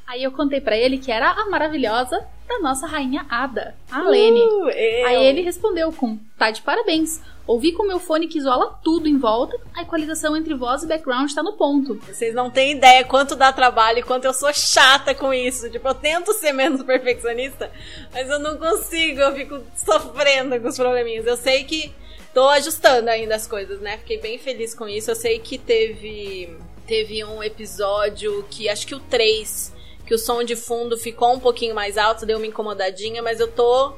Aí 0.06 0.22
eu 0.22 0.32
contei 0.32 0.60
pra 0.60 0.76
ele 0.76 0.98
que 0.98 1.10
era 1.10 1.30
a 1.30 1.48
maravilhosa 1.48 2.24
da 2.48 2.58
nossa 2.58 2.86
rainha 2.86 3.24
Ada, 3.28 3.74
a 3.90 4.02
Lene. 4.02 4.40
Uh. 4.40 4.66
Aí 5.06 5.24
ele 5.24 5.40
respondeu 5.40 5.92
com: 5.92 6.18
tá 6.36 6.50
de 6.50 6.62
parabéns. 6.62 7.20
Ouvi 7.50 7.72
com 7.72 7.82
meu 7.82 7.98
fone 7.98 8.28
que 8.28 8.38
isola 8.38 8.78
tudo 8.80 9.08
em 9.08 9.18
volta, 9.18 9.58
a 9.74 9.82
equalização 9.82 10.36
entre 10.36 10.54
voz 10.54 10.84
e 10.84 10.86
background 10.86 11.32
tá 11.32 11.42
no 11.42 11.54
ponto. 11.54 11.96
Vocês 12.06 12.32
não 12.32 12.48
têm 12.48 12.76
ideia 12.76 13.02
quanto 13.02 13.34
dá 13.34 13.52
trabalho 13.52 13.98
e 13.98 14.02
quanto 14.04 14.24
eu 14.24 14.32
sou 14.32 14.54
chata 14.54 15.16
com 15.16 15.34
isso. 15.34 15.68
Tipo, 15.68 15.88
eu 15.88 15.94
tento 15.96 16.32
ser 16.32 16.52
menos 16.52 16.80
perfeccionista, 16.86 17.68
mas 18.12 18.30
eu 18.30 18.38
não 18.38 18.56
consigo, 18.56 19.18
eu 19.18 19.34
fico 19.34 19.60
sofrendo 19.74 20.60
com 20.60 20.68
os 20.68 20.76
probleminhas. 20.76 21.26
Eu 21.26 21.36
sei 21.36 21.64
que 21.64 21.92
tô 22.32 22.48
ajustando 22.50 23.10
ainda 23.10 23.34
as 23.34 23.48
coisas, 23.48 23.80
né? 23.80 23.98
Fiquei 23.98 24.18
bem 24.18 24.38
feliz 24.38 24.72
com 24.72 24.86
isso. 24.86 25.10
Eu 25.10 25.16
sei 25.16 25.40
que 25.40 25.58
teve 25.58 26.56
teve 26.86 27.24
um 27.24 27.42
episódio 27.42 28.46
que 28.48 28.68
acho 28.68 28.86
que 28.86 28.94
o 28.94 29.00
3, 29.00 29.72
que 30.06 30.14
o 30.14 30.18
som 30.18 30.44
de 30.44 30.54
fundo 30.54 30.96
ficou 30.96 31.34
um 31.34 31.40
pouquinho 31.40 31.74
mais 31.74 31.98
alto, 31.98 32.24
deu 32.24 32.36
uma 32.36 32.46
incomodadinha, 32.46 33.20
mas 33.20 33.40
eu 33.40 33.50
tô 33.50 33.92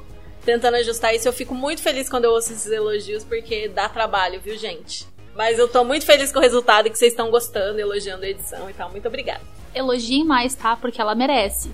tentando 0.45 0.75
ajustar 0.75 1.15
isso. 1.15 1.27
Eu 1.27 1.33
fico 1.33 1.53
muito 1.53 1.81
feliz 1.81 2.09
quando 2.09 2.25
eu 2.25 2.31
ouço 2.31 2.53
esses 2.53 2.71
elogios, 2.71 3.23
porque 3.23 3.67
dá 3.67 3.89
trabalho, 3.89 4.39
viu, 4.41 4.57
gente? 4.57 5.07
Mas 5.35 5.57
eu 5.57 5.67
tô 5.67 5.83
muito 5.83 6.05
feliz 6.05 6.31
com 6.31 6.39
o 6.39 6.41
resultado 6.41 6.87
e 6.87 6.89
que 6.91 6.97
vocês 6.97 7.13
estão 7.13 7.31
gostando, 7.31 7.79
elogiando 7.79 8.23
a 8.23 8.29
edição 8.29 8.69
e 8.69 8.73
tal. 8.73 8.89
Muito 8.91 9.07
obrigada. 9.07 9.41
Elogiem 9.73 10.23
mais, 10.23 10.53
tá? 10.53 10.75
Porque 10.75 11.01
ela 11.01 11.15
merece. 11.15 11.71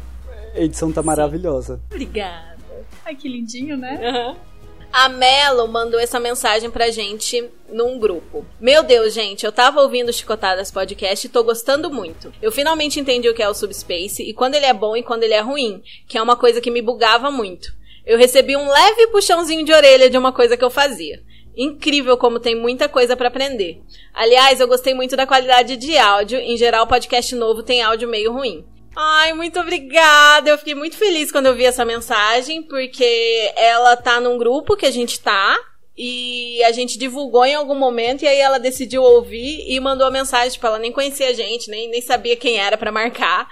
A 0.56 0.60
edição 0.62 0.92
tá 0.92 1.04
maravilhosa. 1.04 1.82
Obrigada. 1.92 2.58
Ai, 3.06 3.16
que 3.16 3.28
lindinho, 3.28 3.76
né? 3.76 4.00
Aham. 4.02 4.50
A 4.92 5.08
Melo 5.08 5.68
mandou 5.68 6.00
essa 6.00 6.20
mensagem 6.20 6.72
pra 6.72 6.90
gente 6.90 7.48
num 7.72 8.00
grupo. 8.00 8.44
Meu 8.60 8.82
Deus, 8.82 9.14
gente, 9.14 9.46
eu 9.46 9.52
tava 9.52 9.82
ouvindo 9.82 10.10
o 10.10 10.14
Chicotadas 10.14 10.72
Podcast 10.72 11.28
e 11.28 11.30
tô 11.30 11.44
gostando 11.44 11.92
muito. 11.92 12.34
Eu 12.42 12.52
finalmente 12.52 13.00
entendi 13.00 13.30
o 13.30 13.34
que 13.34 13.44
é 13.44 13.48
o 13.48 13.54
Subspace 13.54 14.24
e 14.24 14.34
quando 14.34 14.56
ele 14.56 14.66
é 14.66 14.74
bom 14.74 14.98
e 14.98 15.04
quando 15.04 15.24
ele 15.24 15.36
é 15.36 15.42
ruim, 15.42 15.84
que 16.08 16.18
é 16.18 16.22
uma 16.22 16.36
coisa 16.36 16.60
que 16.60 16.72
me 16.72 16.82
bugava 16.82 17.30
muito. 17.30 17.72
Eu 18.10 18.18
recebi 18.18 18.58
um 18.58 18.68
leve 18.68 19.06
puxãozinho 19.12 19.64
de 19.64 19.72
orelha 19.72 20.10
de 20.10 20.18
uma 20.18 20.34
coisa 20.34 20.58
que 20.58 20.64
eu 20.64 20.72
fazia. 20.72 21.22
Incrível 21.56 22.18
como 22.18 22.40
tem 22.40 22.56
muita 22.56 22.90
coisa 22.90 23.16
pra 23.16 23.28
aprender. 23.28 23.84
Aliás, 24.16 24.60
eu 24.60 24.68
gostei 24.68 24.96
muito 24.96 25.16
da 25.16 25.28
qualidade 25.28 25.78
de 25.78 25.96
áudio. 25.96 26.40
Em 26.40 26.58
geral, 26.58 26.88
podcast 26.88 27.36
novo 27.36 27.62
tem 27.62 27.84
áudio 27.84 28.10
meio 28.10 28.34
ruim. 28.34 28.66
Ai, 28.96 29.34
muito 29.34 29.60
obrigada. 29.60 30.50
Eu 30.50 30.58
fiquei 30.58 30.74
muito 30.74 30.98
feliz 30.98 31.32
quando 31.32 31.46
eu 31.46 31.54
vi 31.54 31.66
essa 31.66 31.86
mensagem, 31.86 32.64
porque 32.64 33.54
ela 33.56 33.96
tá 33.96 34.20
num 34.20 34.40
grupo 34.40 34.76
que 34.76 34.88
a 34.88 34.92
gente 34.92 35.20
tá. 35.20 35.56
E 35.96 36.64
a 36.64 36.72
gente 36.72 36.98
divulgou 36.98 37.46
em 37.46 37.54
algum 37.54 37.76
momento, 37.76 38.24
e 38.24 38.28
aí 38.28 38.40
ela 38.40 38.58
decidiu 38.58 39.04
ouvir 39.04 39.66
e 39.68 39.80
mandou 39.80 40.08
a 40.08 40.12
mensagem, 40.12 40.54
tipo, 40.54 40.66
ela 40.66 40.80
nem 40.80 40.92
conhecia 40.92 41.30
a 41.30 41.34
gente, 41.34 41.70
nem, 41.70 41.88
nem 41.88 42.02
sabia 42.02 42.36
quem 42.36 42.58
era 42.58 42.76
pra 42.76 42.92
marcar. 42.92 43.48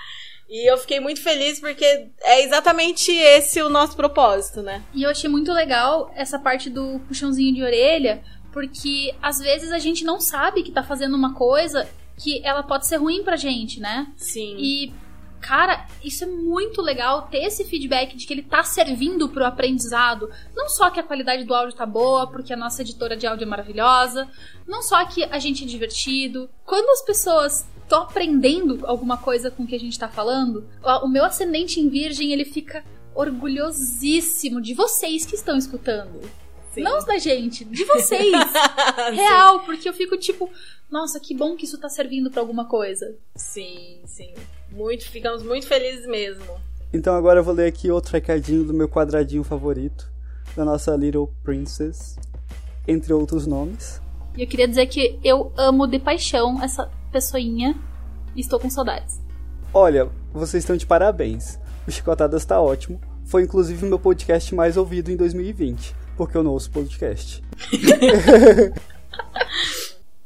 E 0.49 0.69
eu 0.69 0.77
fiquei 0.77 0.99
muito 0.99 1.21
feliz 1.21 1.59
porque 1.59 2.09
é 2.21 2.43
exatamente 2.43 3.11
esse 3.11 3.61
o 3.61 3.69
nosso 3.69 3.95
propósito, 3.95 4.61
né? 4.61 4.81
E 4.93 5.03
eu 5.03 5.09
achei 5.09 5.29
muito 5.29 5.51
legal 5.51 6.11
essa 6.15 6.39
parte 6.39 6.69
do 6.69 6.99
puxãozinho 7.07 7.53
de 7.53 7.63
orelha, 7.63 8.23
porque 8.53 9.13
às 9.21 9.39
vezes 9.39 9.71
a 9.71 9.77
gente 9.77 10.05
não 10.05 10.19
sabe 10.19 10.63
que 10.63 10.71
tá 10.71 10.83
fazendo 10.83 11.15
uma 11.15 11.33
coisa 11.33 11.87
que 12.17 12.41
ela 12.45 12.63
pode 12.63 12.87
ser 12.87 12.97
ruim 12.97 13.23
pra 13.23 13.35
gente, 13.35 13.79
né? 13.79 14.07
Sim. 14.15 14.55
E, 14.57 14.93
cara, 15.39 15.85
isso 16.03 16.23
é 16.23 16.27
muito 16.27 16.81
legal 16.81 17.27
ter 17.27 17.43
esse 17.43 17.63
feedback 17.65 18.15
de 18.15 18.25
que 18.25 18.33
ele 18.33 18.41
tá 18.41 18.63
servindo 18.63 19.29
pro 19.29 19.45
aprendizado. 19.45 20.29
Não 20.55 20.67
só 20.69 20.89
que 20.89 20.99
a 20.99 21.03
qualidade 21.03 21.43
do 21.43 21.53
áudio 21.53 21.75
tá 21.75 21.85
boa, 21.85 22.25
porque 22.25 22.53
a 22.53 22.57
nossa 22.57 22.81
editora 22.81 23.15
de 23.15 23.27
áudio 23.27 23.43
é 23.43 23.47
maravilhosa. 23.47 24.27
Não 24.65 24.81
só 24.81 25.05
que 25.05 25.23
a 25.25 25.37
gente 25.39 25.63
é 25.63 25.67
divertido. 25.67 26.49
Quando 26.65 26.89
as 26.89 27.03
pessoas 27.03 27.67
estão 27.87 28.03
aprendendo 28.03 28.85
alguma 28.85 29.17
coisa 29.17 29.49
com 29.49 29.63
o 29.63 29.67
que 29.67 29.75
a 29.75 29.79
gente 29.79 29.97
tá 29.97 30.09
falando, 30.09 30.67
o 30.83 31.05
o 31.05 31.09
meu 31.09 31.23
ascendente 31.23 31.79
em 31.79 31.87
virgem, 31.87 32.33
ele 32.33 32.43
fica 32.43 32.83
orgulhosíssimo 33.15 34.61
de 34.61 34.73
vocês 34.73 35.25
que 35.25 35.35
estão 35.35 35.57
escutando. 35.57 36.19
Sim. 36.73 36.81
Não 36.81 37.03
da 37.03 37.17
gente, 37.17 37.63
de 37.65 37.85
vocês. 37.85 38.31
Real, 39.13 39.61
porque 39.61 39.87
eu 39.87 39.93
fico 39.93 40.17
tipo, 40.17 40.49
nossa, 40.91 41.19
que 41.19 41.33
bom 41.33 41.55
que 41.55 41.65
isso 41.65 41.79
tá 41.79 41.89
servindo 41.89 42.29
pra 42.29 42.41
alguma 42.41 42.65
coisa. 42.65 43.15
Sim, 43.35 44.01
sim. 44.05 44.33
Muito, 44.69 45.09
ficamos 45.09 45.41
muito 45.41 45.65
felizes 45.65 46.05
mesmo. 46.05 46.45
Então 46.93 47.15
agora 47.15 47.39
eu 47.39 47.43
vou 47.43 47.53
ler 47.53 47.67
aqui 47.67 47.89
outro 47.89 48.11
recadinho 48.11 48.63
do 48.63 48.73
meu 48.73 48.87
quadradinho 48.87 49.43
favorito, 49.43 50.11
da 50.55 50.63
nossa 50.63 50.95
Little 50.95 51.33
Princess, 51.43 52.17
entre 52.87 53.13
outros 53.13 53.47
nomes. 53.47 54.01
E 54.35 54.43
eu 54.43 54.47
queria 54.47 54.67
dizer 54.67 54.85
que 54.85 55.19
eu 55.23 55.51
amo 55.57 55.87
de 55.87 55.97
paixão 55.97 56.61
essa 56.61 56.91
pessoinha 57.11 57.75
estou 58.35 58.59
com 58.59 58.69
saudades. 58.69 59.21
Olha, 59.73 60.09
vocês 60.33 60.63
estão 60.63 60.77
de 60.77 60.85
parabéns. 60.85 61.59
O 61.87 61.91
Chicotadas 61.91 62.45
tá 62.45 62.61
ótimo. 62.61 62.99
Foi 63.25 63.43
inclusive 63.43 63.85
o 63.85 63.89
meu 63.89 63.99
podcast 63.99 64.53
mais 64.55 64.77
ouvido 64.77 65.11
em 65.11 65.17
2020, 65.17 65.95
porque 66.15 66.37
eu 66.37 66.43
não 66.43 66.51
ouço 66.51 66.71
podcast. 66.71 67.43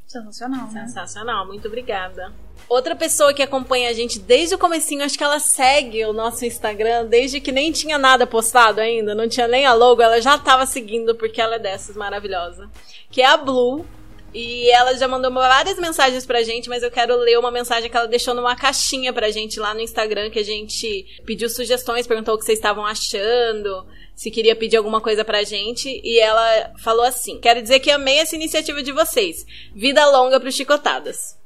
Sensacional, 0.05 0.69
né? 0.71 0.87
Sensacional, 0.87 1.47
muito 1.47 1.67
obrigada. 1.67 2.33
Outra 2.67 2.95
pessoa 2.95 3.33
que 3.33 3.41
acompanha 3.41 3.89
a 3.89 3.93
gente 3.93 4.19
desde 4.19 4.55
o 4.55 4.57
comecinho, 4.57 5.03
acho 5.03 5.17
que 5.17 5.23
ela 5.23 5.39
segue 5.39 6.05
o 6.05 6.13
nosso 6.13 6.45
Instagram 6.45 7.05
desde 7.05 7.39
que 7.39 7.51
nem 7.51 7.71
tinha 7.71 7.97
nada 7.97 8.27
postado 8.27 8.81
ainda, 8.81 9.15
não 9.15 9.27
tinha 9.27 9.47
nem 9.47 9.65
a 9.65 9.73
logo, 9.73 10.01
ela 10.01 10.21
já 10.21 10.37
tava 10.37 10.65
seguindo 10.65 11.15
porque 11.15 11.39
ela 11.39 11.55
é 11.55 11.59
dessas 11.59 11.95
maravilhosa. 11.95 12.69
Que 13.09 13.21
é 13.21 13.25
a 13.25 13.37
Blue. 13.37 13.85
E 14.33 14.69
ela 14.71 14.93
já 14.97 15.07
mandou 15.07 15.31
várias 15.31 15.77
mensagens 15.77 16.25
pra 16.25 16.41
gente, 16.41 16.69
mas 16.69 16.83
eu 16.83 16.89
quero 16.91 17.15
ler 17.17 17.37
uma 17.37 17.51
mensagem 17.51 17.89
que 17.89 17.97
ela 17.97 18.07
deixou 18.07 18.33
numa 18.33 18.55
caixinha 18.55 19.11
pra 19.11 19.29
gente 19.29 19.59
lá 19.59 19.73
no 19.73 19.81
Instagram, 19.81 20.29
que 20.29 20.39
a 20.39 20.43
gente 20.43 21.05
pediu 21.25 21.49
sugestões, 21.49 22.07
perguntou 22.07 22.35
o 22.35 22.37
que 22.37 22.45
vocês 22.45 22.57
estavam 22.57 22.85
achando, 22.85 23.85
se 24.15 24.31
queria 24.31 24.55
pedir 24.55 24.77
alguma 24.77 25.01
coisa 25.01 25.25
pra 25.25 25.43
gente, 25.43 25.99
e 26.03 26.17
ela 26.19 26.71
falou 26.81 27.03
assim: 27.03 27.39
Quero 27.41 27.61
dizer 27.61 27.79
que 27.81 27.91
amei 27.91 28.19
essa 28.19 28.35
iniciativa 28.35 28.81
de 28.81 28.93
vocês. 28.93 29.45
Vida 29.75 30.05
longa 30.09 30.39
pro 30.39 30.51
Chicotadas. 30.51 31.37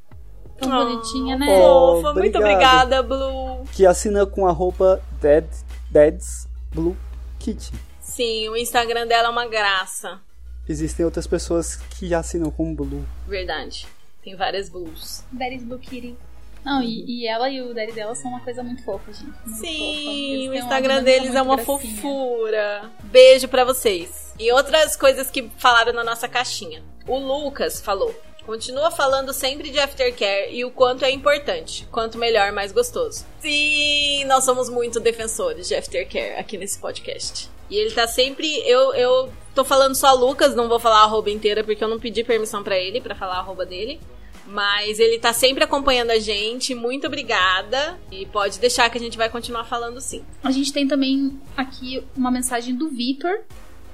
Tão 0.59 0.69
Oh, 0.69 0.85
bonitinha, 0.85 1.37
né? 1.37 1.47
Oh, 1.49 2.01
Fofa, 2.01 2.13
muito 2.13 2.37
obrigada, 2.37 3.01
Blue. 3.01 3.63
Que 3.73 3.85
assina 3.85 4.25
com 4.27 4.45
a 4.45 4.51
roupa 4.51 5.01
Dead, 5.19 5.45
Dead's 5.89 6.47
Blue 6.73 6.95
Kitty. 7.39 7.71
Sim, 7.99 8.47
o 8.49 8.55
Instagram 8.55 9.07
dela 9.07 9.27
é 9.27 9.31
uma 9.31 9.47
graça. 9.47 10.19
Existem 10.67 11.05
outras 11.05 11.27
pessoas 11.27 11.75
que 11.75 12.13
assinam 12.13 12.49
com 12.51 12.73
Blue. 12.73 13.05
Verdade. 13.27 13.87
Tem 14.23 14.35
várias 14.35 14.69
blues. 14.69 15.23
Daddy's 15.31 15.63
Blue 15.63 15.77
Kitty. 15.77 16.15
Não, 16.63 16.81
e, 16.81 17.05
e 17.21 17.27
ela 17.27 17.47
e 17.47 17.61
o 17.61 17.75
daddy 17.75 17.91
dela 17.91 18.15
são 18.15 18.31
uma 18.31 18.39
coisa 18.39 18.63
muito 18.63 18.83
fofa, 18.83 19.13
gente. 19.13 19.25
Muito 19.25 19.37
fofa. 19.43 19.59
Sim, 19.59 20.31
Eles 20.47 20.49
o 20.49 20.55
Instagram 20.65 21.03
deles 21.03 21.35
é 21.35 21.41
uma 21.43 21.57
gracinha. 21.57 21.79
fofura. 21.95 22.91
Beijo 23.03 23.47
pra 23.47 23.63
vocês. 23.63 24.33
E 24.39 24.51
outras 24.51 24.95
coisas 24.95 25.29
que 25.29 25.47
falaram 25.59 25.93
na 25.93 26.03
nossa 26.03 26.27
caixinha. 26.27 26.81
O 27.07 27.19
Lucas 27.19 27.79
falou: 27.79 28.19
Continua 28.45 28.91
falando 28.91 29.33
sempre 29.33 29.71
de 29.71 29.79
aftercare 29.79 30.55
e 30.55 30.63
o 30.63 30.69
quanto 30.69 31.03
é 31.03 31.09
importante. 31.09 31.87
Quanto 31.91 32.17
melhor, 32.17 32.51
mais 32.51 32.71
gostoso. 32.71 33.25
Sim, 33.39 34.23
nós 34.25 34.43
somos 34.43 34.69
muito 34.69 34.99
defensores 34.99 35.67
de 35.67 35.75
aftercare 35.75 36.35
aqui 36.39 36.57
nesse 36.57 36.77
podcast. 36.77 37.49
E 37.69 37.75
ele 37.75 37.91
tá 37.91 38.07
sempre. 38.07 38.47
Eu, 38.67 38.93
eu 38.93 39.33
tô 39.55 39.63
falando 39.63 39.95
só 39.95 40.13
Lucas, 40.13 40.53
não 40.55 40.69
vou 40.69 40.79
falar 40.79 40.99
a 40.99 41.03
arroba 41.03 41.31
inteira 41.31 41.63
porque 41.63 41.83
eu 41.83 41.87
não 41.87 41.99
pedi 41.99 42.23
permissão 42.23 42.63
para 42.63 42.77
ele 42.77 43.01
para 43.01 43.15
falar 43.15 43.35
a 43.35 43.39
arroba 43.39 43.65
dele. 43.65 43.99
Mas 44.45 44.99
ele 44.99 45.17
tá 45.17 45.33
sempre 45.33 45.63
acompanhando 45.63 46.11
a 46.11 46.19
gente. 46.19 46.75
Muito 46.75 47.07
obrigada. 47.07 47.99
E 48.11 48.27
pode 48.27 48.59
deixar 48.59 48.87
que 48.91 48.97
a 48.97 49.01
gente 49.01 49.17
vai 49.17 49.27
continuar 49.27 49.63
falando 49.63 49.99
sim. 49.99 50.23
A 50.43 50.51
gente 50.51 50.71
tem 50.71 50.87
também 50.87 51.39
aqui 51.57 52.03
uma 52.15 52.29
mensagem 52.29 52.75
do 52.75 52.89
Vitor, 52.89 53.39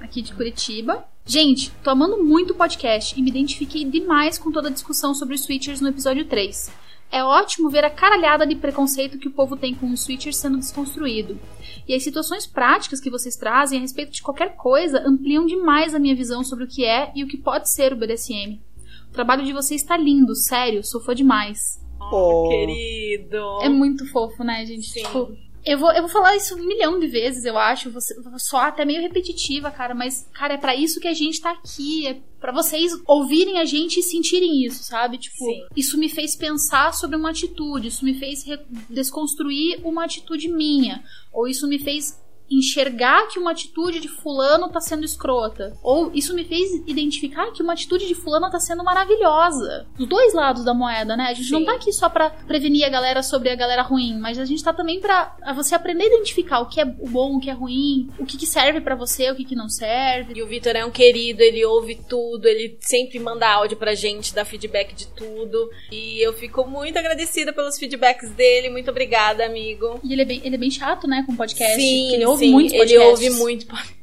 aqui 0.01 0.21
de 0.21 0.33
Curitiba. 0.33 1.05
Gente, 1.31 1.71
tô 1.81 1.91
amando 1.91 2.21
muito 2.21 2.51
o 2.51 2.57
podcast 2.57 3.17
e 3.17 3.23
me 3.23 3.29
identifiquei 3.29 3.85
demais 3.85 4.37
com 4.37 4.51
toda 4.51 4.67
a 4.67 4.71
discussão 4.71 5.15
sobre 5.15 5.35
os 5.35 5.45
switchers 5.45 5.79
no 5.79 5.87
episódio 5.87 6.25
3. 6.25 6.69
É 7.09 7.23
ótimo 7.23 7.69
ver 7.69 7.85
a 7.85 7.89
caralhada 7.89 8.45
de 8.45 8.57
preconceito 8.57 9.17
que 9.17 9.29
o 9.29 9.31
povo 9.31 9.55
tem 9.55 9.73
com 9.73 9.89
os 9.93 10.03
switchers 10.03 10.35
sendo 10.35 10.57
desconstruído. 10.57 11.39
E 11.87 11.95
as 11.95 12.03
situações 12.03 12.45
práticas 12.45 12.99
que 12.99 13.09
vocês 13.09 13.37
trazem 13.37 13.77
a 13.77 13.81
respeito 13.81 14.11
de 14.11 14.21
qualquer 14.21 14.57
coisa 14.57 15.01
ampliam 15.07 15.45
demais 15.45 15.95
a 15.95 15.99
minha 15.99 16.17
visão 16.17 16.43
sobre 16.43 16.65
o 16.65 16.67
que 16.67 16.83
é 16.83 17.13
e 17.15 17.23
o 17.23 17.27
que 17.29 17.37
pode 17.37 17.71
ser 17.71 17.93
o 17.93 17.95
BDSM. 17.95 18.59
O 19.07 19.13
trabalho 19.13 19.45
de 19.45 19.53
vocês 19.53 19.79
está 19.79 19.95
lindo, 19.95 20.35
sério, 20.35 20.83
sou 20.83 20.99
fã 20.99 21.15
demais. 21.15 21.81
Oh, 22.11 22.49
querido. 22.49 23.61
É 23.61 23.69
muito 23.69 24.05
fofo, 24.11 24.43
né, 24.43 24.65
gente? 24.65 24.89
Sim. 24.89 25.03
Tipo, 25.03 25.31
eu 25.63 25.77
vou, 25.77 25.91
eu 25.91 26.01
vou 26.01 26.09
falar 26.09 26.35
isso 26.35 26.55
um 26.55 26.65
milhão 26.65 26.99
de 26.99 27.07
vezes, 27.07 27.45
eu 27.45 27.57
acho. 27.57 27.91
Vou, 27.91 28.01
soar 28.39 28.67
até 28.67 28.83
meio 28.83 29.01
repetitiva, 29.01 29.69
cara. 29.69 29.93
Mas, 29.93 30.27
cara, 30.33 30.55
é 30.55 30.57
pra 30.57 30.75
isso 30.75 30.99
que 30.99 31.07
a 31.07 31.13
gente 31.13 31.39
tá 31.39 31.51
aqui. 31.51 32.07
É 32.07 32.19
pra 32.39 32.51
vocês 32.51 32.91
ouvirem 33.07 33.59
a 33.59 33.65
gente 33.65 33.99
e 33.99 34.03
sentirem 34.03 34.65
isso, 34.65 34.83
sabe? 34.83 35.17
Tipo, 35.19 35.45
Sim. 35.45 35.65
isso 35.75 35.97
me 35.97 36.09
fez 36.09 36.35
pensar 36.35 36.93
sobre 36.93 37.15
uma 37.15 37.29
atitude. 37.29 37.87
Isso 37.87 38.03
me 38.03 38.15
fez 38.15 38.43
desconstruir 38.89 39.79
uma 39.85 40.05
atitude 40.05 40.47
minha. 40.47 41.03
Ou 41.31 41.47
isso 41.47 41.67
me 41.67 41.77
fez 41.77 42.19
enxergar 42.51 43.27
que 43.27 43.39
uma 43.39 43.51
atitude 43.51 43.99
de 43.99 44.07
fulano 44.07 44.69
tá 44.69 44.79
sendo 44.79 45.05
escrota. 45.05 45.77
Ou 45.81 46.11
isso 46.13 46.33
me 46.33 46.43
fez 46.43 46.71
identificar 46.85 47.51
que 47.51 47.63
uma 47.63 47.73
atitude 47.73 48.07
de 48.07 48.15
fulano 48.15 48.49
tá 48.49 48.59
sendo 48.59 48.83
maravilhosa. 48.83 49.87
Os 49.97 50.07
dois 50.07 50.33
lados 50.33 50.63
da 50.63 50.73
moeda, 50.73 51.15
né? 51.15 51.27
A 51.29 51.33
gente 51.33 51.51
não 51.51 51.59
Sim. 51.59 51.65
tá 51.65 51.73
aqui 51.73 51.91
só 51.91 52.09
pra 52.09 52.29
prevenir 52.29 52.85
a 52.85 52.89
galera 52.89 53.23
sobre 53.23 53.49
a 53.49 53.55
galera 53.55 53.81
ruim, 53.81 54.17
mas 54.19 54.37
a 54.37 54.45
gente 54.45 54.63
tá 54.63 54.73
também 54.73 54.99
pra 54.99 55.35
você 55.55 55.75
aprender 55.75 56.03
a 56.03 56.07
identificar 56.07 56.59
o 56.59 56.67
que 56.67 56.81
é 56.81 56.83
o 56.83 57.07
bom, 57.07 57.37
o 57.37 57.39
que 57.39 57.49
é 57.49 57.53
ruim, 57.53 58.09
o 58.19 58.25
que, 58.25 58.37
que 58.37 58.45
serve 58.45 58.81
pra 58.81 58.95
você, 58.95 59.31
o 59.31 59.35
que, 59.35 59.45
que 59.45 59.55
não 59.55 59.69
serve. 59.69 60.33
E 60.35 60.41
o 60.41 60.47
Vitor 60.47 60.75
é 60.75 60.85
um 60.85 60.91
querido, 60.91 61.41
ele 61.41 61.63
ouve 61.65 61.95
tudo, 61.95 62.47
ele 62.47 62.77
sempre 62.81 63.19
manda 63.19 63.47
áudio 63.47 63.77
pra 63.77 63.95
gente, 63.95 64.33
dá 64.33 64.43
feedback 64.43 64.93
de 64.93 65.07
tudo. 65.07 65.69
E 65.91 66.19
eu 66.21 66.33
fico 66.33 66.67
muito 66.67 66.97
agradecida 66.97 67.53
pelos 67.53 67.77
feedbacks 67.77 68.31
dele. 68.31 68.69
Muito 68.69 68.89
obrigada, 68.89 69.45
amigo. 69.45 69.99
E 70.03 70.13
ele 70.13 70.21
é 70.21 70.25
bem, 70.25 70.41
ele 70.43 70.55
é 70.55 70.57
bem 70.57 70.71
chato, 70.71 71.07
né, 71.07 71.23
com 71.25 71.35
podcast. 71.35 71.75
Sim, 71.75 72.13
ele 72.13 72.25
ouve 72.25 72.40
sim, 72.45 72.51
muito 72.51 72.73
ele 72.73 72.79
podcasts. 72.97 73.09
ouve 73.09 73.29
muito. 73.29 73.65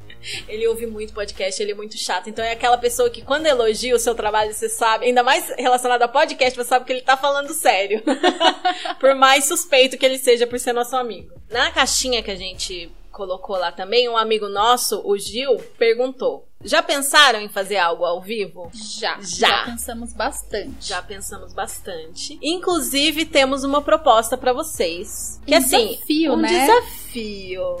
Ele 0.49 0.67
ouve 0.67 0.85
muito 0.85 1.13
podcast, 1.13 1.63
ele 1.63 1.71
é 1.71 1.75
muito 1.75 1.97
chato. 1.97 2.29
Então 2.29 2.43
é 2.43 2.51
aquela 2.51 2.77
pessoa 2.77 3.09
que 3.09 3.21
quando 3.21 3.45
elogia 3.45 3.95
o 3.95 3.99
seu 3.99 4.13
trabalho, 4.13 4.53
você 4.53 4.67
sabe, 4.67 5.05
ainda 5.05 5.23
mais 5.23 5.47
relacionado 5.57 6.01
a 6.01 6.09
podcast, 6.09 6.55
você 6.61 6.67
sabe 6.67 6.83
que 6.85 6.91
ele 6.91 7.01
tá 7.01 7.15
falando 7.15 7.53
sério. 7.53 8.03
por 8.99 9.15
mais 9.15 9.45
suspeito 9.45 9.97
que 9.97 10.05
ele 10.05 10.17
seja 10.17 10.45
por 10.45 10.59
ser 10.59 10.73
nosso 10.73 10.95
amigo. 10.97 11.31
Na 11.49 11.71
caixinha 11.71 12.21
que 12.21 12.29
a 12.29 12.35
gente 12.35 12.91
colocou 13.13 13.57
lá 13.57 13.71
também, 13.71 14.09
um 14.09 14.17
amigo 14.17 14.49
nosso, 14.49 15.01
o 15.05 15.17
Gil, 15.17 15.55
perguntou: 15.77 16.45
Já 16.65 16.83
pensaram 16.83 17.39
em 17.39 17.47
fazer 17.49 17.77
algo 17.77 18.03
ao 18.03 18.21
vivo? 18.21 18.69
Já, 18.73 19.17
Já. 19.21 19.47
já 19.47 19.63
pensamos 19.71 20.13
bastante. 20.13 20.75
Já 20.81 21.01
pensamos 21.01 21.53
bastante. 21.53 22.37
Inclusive, 22.43 23.23
temos 23.25 23.63
uma 23.63 23.81
proposta 23.81 24.37
pra 24.37 24.51
vocês. 24.51 25.39
Que 25.45 25.53
Um 25.53 25.57
assim, 25.57 25.87
desafio, 25.87 26.33
um 26.33 26.37
né? 26.37 26.49
desafio. 26.49 27.77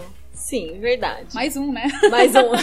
Sim, 0.49 0.79
verdade. 0.79 1.27
Mais 1.35 1.55
um, 1.55 1.71
né? 1.71 1.87
Mais 2.09 2.33
um. 2.33 2.55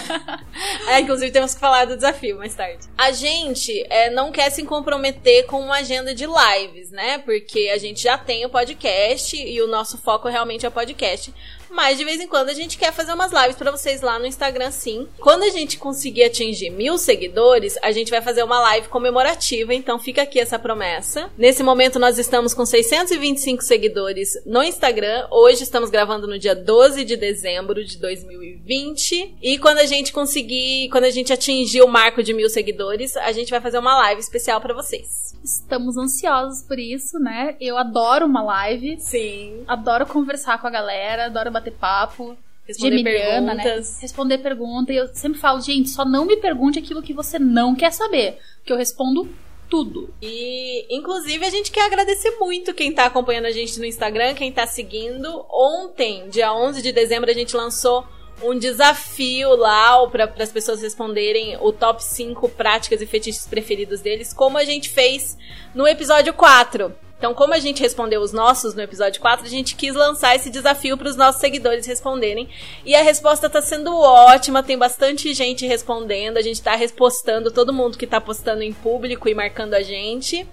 é, 0.90 0.98
inclusive, 0.98 1.30
temos 1.30 1.54
que 1.54 1.60
falar 1.60 1.84
do 1.84 1.94
desafio 1.94 2.36
mais 2.36 2.52
tarde. 2.52 2.80
A 2.98 3.12
gente 3.12 3.86
é, 3.88 4.10
não 4.10 4.32
quer 4.32 4.50
se 4.50 4.64
comprometer 4.64 5.46
com 5.46 5.60
uma 5.60 5.76
agenda 5.76 6.12
de 6.12 6.26
lives, 6.26 6.90
né? 6.90 7.18
Porque 7.18 7.70
a 7.72 7.78
gente 7.78 8.02
já 8.02 8.18
tem 8.18 8.44
o 8.44 8.48
podcast 8.48 9.36
e 9.36 9.62
o 9.62 9.68
nosso 9.68 9.98
foco 9.98 10.28
realmente 10.28 10.66
é 10.66 10.68
o 10.68 10.72
podcast. 10.72 11.32
Mas 11.70 11.98
de 11.98 12.04
vez 12.04 12.20
em 12.20 12.28
quando 12.28 12.48
a 12.48 12.54
gente 12.54 12.78
quer 12.78 12.92
fazer 12.92 13.12
umas 13.12 13.32
lives 13.32 13.56
pra 13.56 13.70
vocês 13.70 14.00
lá 14.00 14.18
no 14.18 14.26
Instagram, 14.26 14.70
sim. 14.70 15.08
Quando 15.18 15.42
a 15.42 15.50
gente 15.50 15.78
conseguir 15.78 16.24
atingir 16.24 16.70
mil 16.70 16.98
seguidores, 16.98 17.76
a 17.82 17.90
gente 17.92 18.10
vai 18.10 18.22
fazer 18.22 18.42
uma 18.42 18.60
live 18.60 18.88
comemorativa. 18.88 19.74
Então 19.74 19.98
fica 19.98 20.22
aqui 20.22 20.38
essa 20.38 20.58
promessa. 20.58 21.30
Nesse 21.36 21.62
momento 21.62 21.98
nós 21.98 22.18
estamos 22.18 22.54
com 22.54 22.64
625 22.64 23.62
seguidores 23.62 24.30
no 24.46 24.62
Instagram. 24.62 25.26
Hoje 25.30 25.62
estamos 25.62 25.90
gravando 25.90 26.26
no 26.26 26.38
dia 26.38 26.54
12 26.54 27.04
de 27.04 27.16
dezembro 27.16 27.84
de 27.84 27.98
2020. 27.98 29.36
E 29.42 29.58
quando 29.58 29.78
a 29.78 29.86
gente 29.86 30.12
conseguir, 30.12 30.88
quando 30.90 31.04
a 31.04 31.10
gente 31.10 31.32
atingir 31.32 31.82
o 31.82 31.88
marco 31.88 32.22
de 32.22 32.32
mil 32.32 32.48
seguidores, 32.48 33.16
a 33.16 33.32
gente 33.32 33.50
vai 33.50 33.60
fazer 33.60 33.78
uma 33.78 33.96
live 33.98 34.20
especial 34.20 34.60
pra 34.60 34.74
vocês. 34.74 35.34
Estamos 35.44 35.96
ansiosos 35.96 36.62
por 36.62 36.78
isso, 36.78 37.18
né? 37.18 37.56
Eu 37.60 37.76
adoro 37.76 38.26
uma 38.26 38.42
live. 38.42 38.98
Sim. 39.00 39.64
Adoro 39.68 40.06
conversar 40.06 40.60
com 40.60 40.66
a 40.66 40.70
galera, 40.70 41.26
adoro 41.26 41.52
bater 41.58 41.72
papo. 41.72 42.36
Responder 42.66 42.98
Geminiana, 42.98 43.54
né? 43.54 43.62
perguntas. 43.62 44.00
Responder 44.00 44.38
pergunta. 44.38 44.92
E 44.92 44.96
eu 44.96 45.08
sempre 45.14 45.38
falo, 45.38 45.60
gente, 45.60 45.88
só 45.88 46.04
não 46.04 46.24
me 46.24 46.36
pergunte 46.36 46.78
aquilo 46.78 47.02
que 47.02 47.12
você 47.12 47.38
não 47.38 47.74
quer 47.74 47.92
saber. 47.92 48.38
Porque 48.58 48.72
eu 48.72 48.76
respondo 48.76 49.28
tudo. 49.68 50.12
E, 50.20 50.86
inclusive, 50.94 51.44
a 51.44 51.50
gente 51.50 51.70
quer 51.70 51.86
agradecer 51.86 52.32
muito 52.38 52.74
quem 52.74 52.92
tá 52.92 53.06
acompanhando 53.06 53.46
a 53.46 53.52
gente 53.52 53.78
no 53.78 53.84
Instagram, 53.84 54.34
quem 54.34 54.50
tá 54.50 54.66
seguindo. 54.66 55.44
Ontem, 55.50 56.28
dia 56.28 56.52
11 56.52 56.82
de 56.82 56.92
dezembro, 56.92 57.30
a 57.30 57.34
gente 57.34 57.56
lançou 57.56 58.06
um 58.42 58.58
desafio 58.58 59.56
lá 59.56 60.06
para 60.08 60.30
as 60.38 60.52
pessoas 60.52 60.82
responderem 60.82 61.56
o 61.60 61.72
top 61.72 62.04
5 62.04 62.48
práticas 62.50 63.00
e 63.00 63.06
fetiches 63.06 63.46
preferidos 63.46 64.00
deles, 64.00 64.32
como 64.32 64.58
a 64.58 64.64
gente 64.64 64.90
fez 64.90 65.38
no 65.74 65.86
episódio 65.86 66.34
4. 66.34 67.05
Então, 67.18 67.32
como 67.32 67.54
a 67.54 67.58
gente 67.58 67.82
respondeu 67.82 68.20
os 68.20 68.32
nossos 68.32 68.74
no 68.74 68.82
episódio 68.82 69.20
4, 69.20 69.46
a 69.46 69.48
gente 69.48 69.74
quis 69.74 69.94
lançar 69.94 70.36
esse 70.36 70.50
desafio 70.50 70.98
para 70.98 71.08
os 71.08 71.16
nossos 71.16 71.40
seguidores 71.40 71.86
responderem. 71.86 72.48
E 72.84 72.94
a 72.94 73.02
resposta 73.02 73.48
tá 73.48 73.62
sendo 73.62 73.96
ótima, 73.96 74.62
tem 74.62 74.76
bastante 74.76 75.32
gente 75.32 75.66
respondendo, 75.66 76.36
a 76.36 76.42
gente 76.42 76.60
tá 76.60 76.74
respostando 76.74 77.50
todo 77.50 77.72
mundo 77.72 77.96
que 77.96 78.06
tá 78.06 78.20
postando 78.20 78.62
em 78.62 78.72
público 78.72 79.28
e 79.28 79.34
marcando 79.34 79.72
a 79.72 79.82
gente. 79.82 80.46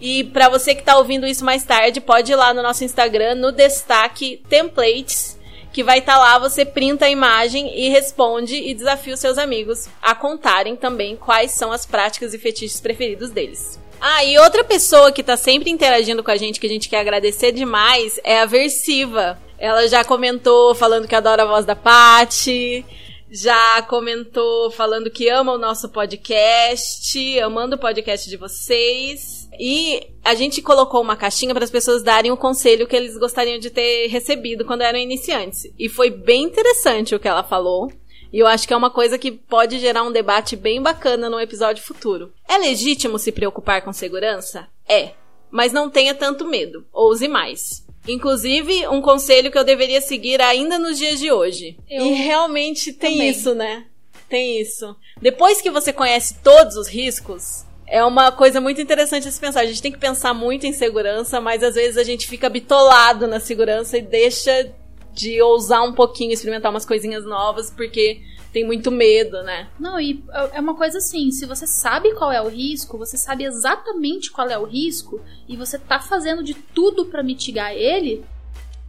E 0.00 0.24
pra 0.24 0.48
você 0.48 0.74
que 0.74 0.82
tá 0.82 0.98
ouvindo 0.98 1.26
isso 1.26 1.44
mais 1.44 1.62
tarde, 1.62 2.00
pode 2.00 2.32
ir 2.32 2.36
lá 2.36 2.52
no 2.52 2.62
nosso 2.62 2.82
Instagram, 2.82 3.36
no 3.36 3.52
destaque 3.52 4.42
templates, 4.48 5.38
que 5.72 5.84
vai 5.84 5.98
estar 6.00 6.18
lá, 6.18 6.38
você 6.38 6.64
printa 6.64 7.04
a 7.04 7.10
imagem 7.10 7.78
e 7.78 7.88
responde 7.88 8.56
e 8.56 8.74
desafia 8.74 9.14
os 9.14 9.20
seus 9.20 9.38
amigos 9.38 9.88
a 10.02 10.12
contarem 10.14 10.74
também 10.74 11.14
quais 11.14 11.52
são 11.52 11.70
as 11.70 11.86
práticas 11.86 12.34
e 12.34 12.38
fetiches 12.38 12.80
preferidos 12.80 13.30
deles. 13.30 13.78
Ah, 14.00 14.24
e 14.24 14.38
outra 14.38 14.64
pessoa 14.64 15.12
que 15.12 15.22
tá 15.22 15.36
sempre 15.36 15.70
interagindo 15.70 16.24
com 16.24 16.30
a 16.30 16.36
gente, 16.36 16.58
que 16.58 16.66
a 16.66 16.70
gente 16.70 16.88
quer 16.88 17.00
agradecer 17.00 17.52
demais, 17.52 18.18
é 18.24 18.40
a 18.40 18.46
Versiva. 18.46 19.38
Ela 19.58 19.86
já 19.88 20.02
comentou 20.02 20.74
falando 20.74 21.06
que 21.06 21.14
adora 21.14 21.42
a 21.42 21.46
voz 21.46 21.66
da 21.66 21.76
Paty, 21.76 22.82
já 23.30 23.82
comentou 23.82 24.70
falando 24.70 25.10
que 25.10 25.28
ama 25.28 25.52
o 25.52 25.58
nosso 25.58 25.90
podcast, 25.90 27.38
amando 27.40 27.76
o 27.76 27.78
podcast 27.78 28.28
de 28.28 28.38
vocês. 28.38 29.50
E 29.58 30.08
a 30.24 30.34
gente 30.34 30.62
colocou 30.62 31.02
uma 31.02 31.14
caixinha 31.14 31.54
para 31.54 31.64
as 31.64 31.70
pessoas 31.70 32.02
darem 32.02 32.30
o 32.30 32.38
conselho 32.38 32.86
que 32.86 32.96
eles 32.96 33.18
gostariam 33.18 33.58
de 33.58 33.68
ter 33.68 34.06
recebido 34.06 34.64
quando 34.64 34.80
eram 34.80 34.98
iniciantes. 34.98 35.70
E 35.78 35.90
foi 35.90 36.08
bem 36.08 36.44
interessante 36.44 37.14
o 37.14 37.20
que 37.20 37.28
ela 37.28 37.42
falou. 37.42 37.92
E 38.32 38.38
eu 38.38 38.46
acho 38.46 38.66
que 38.66 38.72
é 38.72 38.76
uma 38.76 38.90
coisa 38.90 39.18
que 39.18 39.32
pode 39.32 39.78
gerar 39.78 40.02
um 40.02 40.12
debate 40.12 40.56
bem 40.56 40.80
bacana 40.80 41.28
no 41.28 41.40
episódio 41.40 41.84
futuro. 41.84 42.32
É 42.48 42.58
legítimo 42.58 43.18
se 43.18 43.32
preocupar 43.32 43.82
com 43.82 43.92
segurança? 43.92 44.68
É. 44.88 45.10
Mas 45.50 45.72
não 45.72 45.90
tenha 45.90 46.14
tanto 46.14 46.46
medo. 46.46 46.86
Ouse 46.92 47.26
mais. 47.26 47.84
Inclusive, 48.06 48.86
um 48.88 49.02
conselho 49.02 49.50
que 49.50 49.58
eu 49.58 49.64
deveria 49.64 50.00
seguir 50.00 50.40
ainda 50.40 50.78
nos 50.78 50.96
dias 50.96 51.18
de 51.18 51.30
hoje. 51.30 51.76
Eu 51.88 52.06
e 52.06 52.12
realmente 52.12 52.92
tem 52.92 53.12
também. 53.12 53.30
isso, 53.30 53.54
né? 53.54 53.84
Tem 54.28 54.60
isso. 54.60 54.96
Depois 55.20 55.60
que 55.60 55.70
você 55.70 55.92
conhece 55.92 56.36
todos 56.42 56.76
os 56.76 56.88
riscos, 56.88 57.64
é 57.86 58.04
uma 58.04 58.30
coisa 58.30 58.60
muito 58.60 58.80
interessante 58.80 59.26
a 59.26 59.30
se 59.32 59.40
pensar. 59.40 59.60
A 59.60 59.66
gente 59.66 59.82
tem 59.82 59.90
que 59.90 59.98
pensar 59.98 60.32
muito 60.32 60.64
em 60.66 60.72
segurança, 60.72 61.40
mas 61.40 61.62
às 61.62 61.74
vezes 61.74 61.96
a 61.96 62.04
gente 62.04 62.28
fica 62.28 62.48
bitolado 62.48 63.26
na 63.26 63.40
segurança 63.40 63.98
e 63.98 64.02
deixa 64.02 64.72
de 65.12 65.40
ousar 65.42 65.82
um 65.82 65.92
pouquinho, 65.92 66.32
experimentar 66.32 66.70
umas 66.70 66.86
coisinhas 66.86 67.24
novas, 67.24 67.70
porque 67.70 68.22
tem 68.52 68.64
muito 68.64 68.90
medo, 68.90 69.42
né? 69.42 69.68
Não, 69.78 70.00
e 70.00 70.24
é 70.52 70.60
uma 70.60 70.74
coisa 70.74 70.98
assim, 70.98 71.30
se 71.30 71.46
você 71.46 71.66
sabe 71.66 72.12
qual 72.14 72.32
é 72.32 72.42
o 72.42 72.48
risco, 72.48 72.98
você 72.98 73.16
sabe 73.16 73.44
exatamente 73.44 74.30
qual 74.30 74.48
é 74.48 74.58
o 74.58 74.64
risco, 74.64 75.20
e 75.48 75.56
você 75.56 75.78
tá 75.78 76.00
fazendo 76.00 76.42
de 76.42 76.54
tudo 76.54 77.06
pra 77.06 77.22
mitigar 77.22 77.72
ele, 77.72 78.24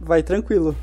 Vai 0.00 0.22
tranquilo. 0.22 0.76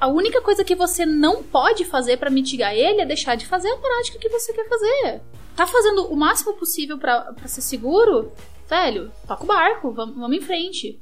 a 0.00 0.08
única 0.08 0.40
coisa 0.40 0.64
que 0.64 0.74
você 0.74 1.04
não 1.04 1.42
pode 1.42 1.84
fazer 1.84 2.16
pra 2.16 2.30
mitigar 2.30 2.74
ele 2.74 3.02
é 3.02 3.06
deixar 3.06 3.34
de 3.34 3.46
fazer 3.46 3.68
a 3.70 3.76
prática 3.76 4.18
que 4.18 4.28
você 4.30 4.52
quer 4.52 4.66
fazer. 4.68 5.20
Tá 5.54 5.66
fazendo 5.66 6.06
o 6.12 6.16
máximo 6.16 6.52
possível 6.54 6.98
pra 6.98 7.32
pra 7.32 7.48
ser 7.48 7.60
seguro? 7.62 8.32
velho, 8.68 9.12
toca 9.28 9.44
o 9.44 9.46
barco, 9.46 9.92
vamos, 9.92 10.16
vamos 10.16 10.36
em 10.36 10.40
frente. 10.40 11.00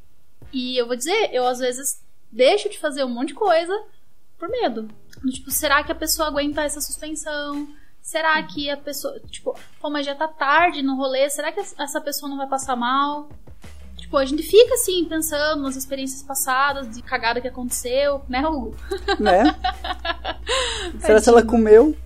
E 0.53 0.77
eu 0.77 0.87
vou 0.87 0.95
dizer, 0.97 1.31
eu 1.33 1.47
às 1.47 1.59
vezes 1.61 1.99
deixo 2.35 2.69
de 2.69 2.79
fazer 2.79 3.05
um 3.05 3.09
monte 3.09 3.29
de 3.29 3.35
coisa 3.35 3.73
por 4.39 4.49
medo. 4.49 4.89
Do 5.23 5.31
Tipo, 5.31 5.51
será 5.51 5.83
que 5.85 5.93
a 5.93 5.95
pessoa 5.95 6.29
aguenta 6.29 6.63
essa 6.63 6.81
suspensão? 6.81 7.69
Será 8.03 8.43
que 8.43 8.69
a 8.69 8.77
pessoa, 8.77 9.19
tipo, 9.31 9.59
pô, 9.81 9.89
mas 9.89 10.05
já 10.05 10.15
tá 10.15 10.29
tarde 10.29 10.83
no 10.83 10.97
rolê, 10.97 11.31
será 11.31 11.51
que 11.51 11.61
essa 11.61 12.01
pessoa 12.01 12.29
não 12.29 12.37
vai 12.37 12.47
passar 12.47 12.77
mal? 12.77 13.29
Tipo, 13.97 14.19
a 14.19 14.25
gente 14.27 14.43
fica 14.43 14.75
assim, 14.75 15.07
pensando 15.07 15.63
nas 15.63 15.77
experiências 15.77 16.23
passadas, 16.23 16.95
de 16.95 17.01
cagada 17.01 17.41
que 17.41 17.49
aconteceu, 17.49 18.23
né, 18.29 18.47
Hugo? 18.47 18.77
Né? 19.19 19.45
Será 21.01 21.21
se 21.21 21.29
ela 21.31 21.43
comeu? 21.43 21.97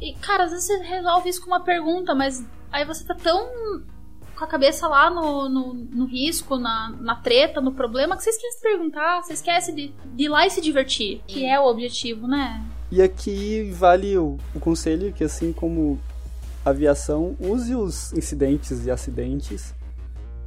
E, 0.00 0.14
cara, 0.14 0.44
às 0.44 0.50
vezes 0.50 0.66
você 0.66 0.76
resolve 0.82 1.30
isso 1.30 1.40
com 1.40 1.46
uma 1.46 1.60
pergunta, 1.60 2.14
mas 2.14 2.44
aí 2.70 2.84
você 2.84 3.04
tá 3.04 3.14
tão 3.14 3.82
com 4.40 4.44
a 4.46 4.48
cabeça 4.48 4.88
lá 4.88 5.10
no, 5.10 5.50
no, 5.50 5.74
no 5.74 6.06
risco, 6.06 6.56
na, 6.56 6.96
na 6.98 7.14
treta, 7.14 7.60
no 7.60 7.72
problema, 7.72 8.16
que 8.16 8.24
você 8.24 8.30
esquece 8.30 8.56
de 8.56 8.62
perguntar, 8.62 9.22
você 9.22 9.34
esquece 9.34 9.70
de, 9.70 9.92
de 10.14 10.24
ir 10.24 10.28
lá 10.30 10.46
e 10.46 10.50
se 10.50 10.62
divertir, 10.62 11.20
que 11.26 11.44
é 11.44 11.60
o 11.60 11.66
objetivo, 11.66 12.26
né? 12.26 12.64
E 12.90 13.02
aqui 13.02 13.70
vale 13.70 14.16
o, 14.16 14.38
o 14.54 14.58
conselho 14.58 15.12
que, 15.12 15.22
assim 15.22 15.52
como 15.52 16.00
aviação, 16.64 17.36
use 17.38 17.74
os 17.74 18.14
incidentes 18.14 18.86
e 18.86 18.90
acidentes 18.90 19.74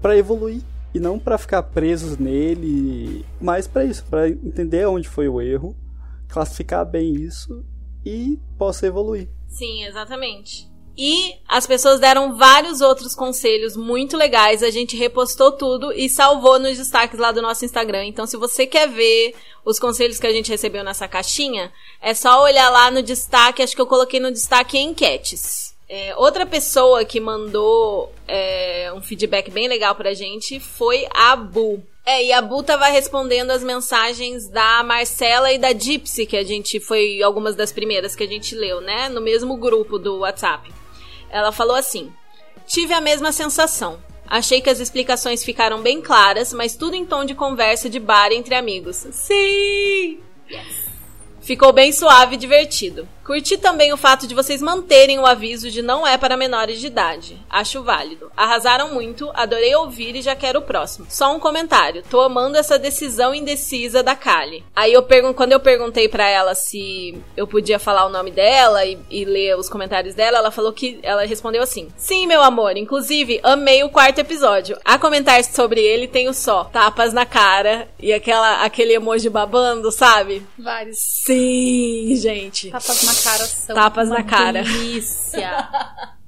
para 0.02 0.18
evoluir 0.18 0.64
e 0.92 1.00
não 1.00 1.20
para 1.20 1.38
ficar 1.38 1.62
presos 1.62 2.18
nele, 2.18 3.24
mas 3.40 3.68
para 3.68 3.86
isso, 3.86 4.04
para 4.06 4.28
entender 4.28 4.88
onde 4.88 5.08
foi 5.08 5.30
o 5.30 5.40
erro, 5.40 5.76
classificar 6.28 6.84
bem 6.84 7.14
isso 7.14 7.64
e 8.04 8.40
possa 8.58 8.88
evoluir. 8.88 9.30
Sim, 9.48 9.84
exatamente. 9.84 10.73
E 10.98 11.36
as 11.48 11.66
pessoas 11.66 12.00
deram 12.00 12.38
vários 12.38 12.80
outros 12.80 13.16
conselhos 13.16 13.76
muito 13.76 14.16
legais. 14.16 14.62
A 14.62 14.70
gente 14.70 14.96
repostou 14.96 15.52
tudo 15.52 15.92
e 15.92 16.08
salvou 16.08 16.60
nos 16.60 16.78
destaques 16.78 17.20
lá 17.20 17.32
do 17.32 17.42
nosso 17.42 17.66
Instagram. 17.66 18.06
Então, 18.06 18.28
se 18.28 18.38
você 18.38 18.68
quer 18.68 18.88
ver 18.88 19.34
os 19.66 19.80
conselhos 19.80 20.20
que 20.20 20.28
a 20.28 20.32
gente 20.32 20.52
recebeu 20.52 20.84
nessa 20.84 21.08
caixinha, 21.08 21.72
é 22.00 22.14
só 22.14 22.44
olhar 22.44 22.70
lá 22.70 22.92
no 22.92 23.02
destaque. 23.02 23.64
Acho 23.64 23.76
que 23.76 23.82
eu 23.82 23.88
coloquei 23.88 24.20
no 24.20 24.32
destaque 24.32 24.78
enquetes. 24.78 25.74
É, 25.90 26.16
outra 26.16 26.46
pessoa 26.46 27.04
que 27.04 27.20
mandou 27.20 28.12
é, 28.28 28.92
um 28.96 29.02
feedback 29.02 29.52
bem 29.52 29.68
legal 29.68 29.96
pra 29.96 30.14
gente 30.14 30.60
foi 30.60 31.08
a 31.14 31.36
Bu. 31.36 31.84
É, 32.06 32.24
e 32.24 32.32
a 32.32 32.42
Bu 32.42 32.62
tava 32.62 32.86
respondendo 32.88 33.52
as 33.52 33.64
mensagens 33.64 34.48
da 34.50 34.84
Marcela 34.84 35.52
e 35.52 35.58
da 35.58 35.72
Gypsy, 35.72 36.26
que 36.26 36.38
a 36.38 36.44
gente 36.44 36.80
foi 36.80 37.22
algumas 37.24 37.56
das 37.56 37.72
primeiras 37.72 38.16
que 38.16 38.24
a 38.24 38.28
gente 38.28 38.54
leu, 38.54 38.82
né? 38.82 39.10
No 39.10 39.22
mesmo 39.22 39.56
grupo 39.58 39.98
do 39.98 40.20
WhatsApp. 40.20 40.83
Ela 41.34 41.52
falou 41.52 41.76
assim: 41.76 42.14
Tive 42.68 42.94
a 42.94 43.02
mesma 43.02 43.32
sensação. 43.32 44.00
Achei 44.28 44.62
que 44.62 44.70
as 44.70 44.80
explicações 44.80 45.44
ficaram 45.44 45.82
bem 45.82 46.00
claras, 46.00 46.54
mas 46.54 46.76
tudo 46.76 46.96
em 46.96 47.06
tom 47.06 47.26
de 47.26 47.34
conversa 47.34 47.90
de 47.90 48.00
bar 48.00 48.32
entre 48.32 48.54
amigos. 48.56 49.08
Sim! 49.12 50.20
Ficou 51.42 51.74
bem 51.74 51.92
suave 51.92 52.36
e 52.36 52.38
divertido. 52.38 53.08
Curti 53.24 53.58
também 53.58 53.94
o 53.94 53.98
fato 53.98 54.28
de 54.28 54.36
vocês 54.36 54.62
manterem 54.62 55.18
o 55.18 55.26
aviso 55.26 55.72
de 55.72 55.82
não 55.82 56.06
é 56.06 56.18
para 56.18 56.36
menores 56.36 56.80
de 56.80 56.88
idade. 56.88 57.40
Acho 57.50 57.82
válido. 57.82 58.30
Arrasaram 58.36 58.94
muito, 58.94 59.32
adorei 59.34 59.74
ouvir 59.76 60.16
e 60.16 60.22
já 60.22 60.36
quero 60.36 60.60
o 60.60 60.64
próximo. 60.64 61.08
Só 61.10 61.34
um 61.34 61.40
comentário. 61.40 62.04
Tô 62.10 62.20
amando 62.20 62.58
essa 62.58 62.78
decisão 62.78 63.34
indecisa 63.34 64.04
da 64.04 64.16
Kali. 64.16 64.64
Aí 64.76 64.92
eu 64.92 65.04
pergun 65.04 65.34
quando 65.34 65.54
eu 65.54 65.60
perguntei 65.60 66.10
para 66.10 66.28
ela 66.28 66.54
se 66.54 67.18
eu 67.38 67.48
podia 67.48 67.80
falar 67.80 68.06
o 68.06 68.10
nome 68.10 68.30
dela 68.30 68.84
e, 68.86 69.00
e, 69.10 69.24
ler 69.24 69.58
os 69.58 69.70
comentários 69.70 70.14
dela, 70.14 70.40
ela 70.40 70.52
falou 70.52 70.74
que 70.74 71.00
ela 71.02 71.26
respondeu 71.26 71.64
assim: 71.64 71.88
"Sim, 71.96 72.28
meu 72.28 72.44
amor, 72.44 72.76
inclusive 72.76 73.40
amei 73.42 73.84
o 73.84 73.90
quarto 73.90 74.20
episódio. 74.20 74.78
A 74.84 75.00
comentar 75.00 75.42
sobre 75.46 75.82
ele 75.82 76.08
tenho 76.08 76.34
só 76.34 76.66
tapas 76.66 77.14
na 77.14 77.26
cara 77.26 77.88
e 78.00 78.12
aquela 78.12 78.64
aquele 78.64 78.94
emoji 78.94 79.30
babando, 79.30 79.92
sabe? 79.92 80.46
Vários. 80.60 80.98
Sim, 81.26 82.16
gente. 82.16 82.70
Tapas 82.70 83.04
na 83.04 83.13
cara 83.22 83.46
são 83.46 83.76
Tapas 83.76 84.08
uma 84.08 84.18
na 84.20 84.24
cara. 84.24 84.64
delícia. 84.64 85.70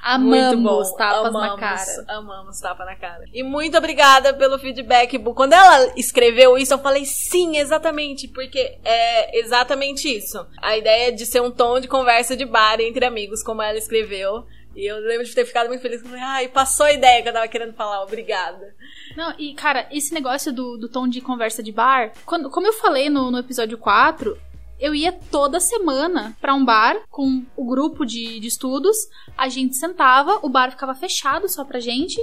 Amamos 0.00 0.92
tapas 0.92 1.32
na 1.32 1.44
Amamos, 1.46 1.60
cara. 1.60 2.04
Amamos 2.08 2.60
tapa 2.60 2.84
na 2.84 2.96
cara. 2.96 3.24
E 3.32 3.42
muito 3.42 3.76
obrigada 3.76 4.32
pelo 4.32 4.58
feedback. 4.58 5.18
Quando 5.34 5.52
ela 5.52 5.92
escreveu 5.96 6.56
isso, 6.56 6.72
eu 6.72 6.78
falei 6.78 7.04
sim, 7.04 7.58
exatamente, 7.58 8.28
porque 8.28 8.78
é 8.84 9.38
exatamente 9.38 10.08
isso. 10.08 10.46
A 10.62 10.76
ideia 10.78 11.12
de 11.12 11.26
ser 11.26 11.42
um 11.42 11.50
tom 11.50 11.78
de 11.80 11.88
conversa 11.88 12.36
de 12.36 12.44
bar 12.44 12.80
entre 12.80 13.04
amigos, 13.04 13.42
como 13.42 13.60
ela 13.60 13.76
escreveu. 13.76 14.46
E 14.74 14.86
eu 14.86 14.96
lembro 15.00 15.26
de 15.26 15.34
ter 15.34 15.44
ficado 15.44 15.66
muito 15.68 15.80
feliz. 15.82 16.00
Eu 16.00 16.08
Falei, 16.08 16.22
ai, 16.22 16.48
passou 16.48 16.86
a 16.86 16.92
ideia 16.92 17.20
que 17.20 17.28
eu 17.28 17.32
tava 17.32 17.48
querendo 17.48 17.74
falar. 17.74 18.02
Obrigada. 18.02 18.74
Não, 19.16 19.34
e 19.38 19.52
cara, 19.54 19.88
esse 19.90 20.14
negócio 20.14 20.52
do, 20.52 20.78
do 20.78 20.88
tom 20.88 21.08
de 21.08 21.20
conversa 21.20 21.62
de 21.62 21.72
bar, 21.72 22.12
quando, 22.24 22.48
como 22.48 22.66
eu 22.66 22.72
falei 22.72 23.10
no, 23.10 23.30
no 23.30 23.38
episódio 23.38 23.76
4, 23.76 24.38
eu 24.78 24.94
ia 24.94 25.12
toda 25.12 25.60
semana 25.60 26.36
pra 26.40 26.54
um 26.54 26.64
bar 26.64 26.96
com 27.10 27.44
o 27.56 27.64
grupo 27.64 28.04
de, 28.04 28.38
de 28.40 28.46
estudos, 28.46 28.96
a 29.36 29.48
gente 29.48 29.76
sentava, 29.76 30.38
o 30.42 30.48
bar 30.48 30.70
ficava 30.70 30.94
fechado 30.94 31.48
só 31.48 31.64
pra 31.64 31.80
gente. 31.80 32.20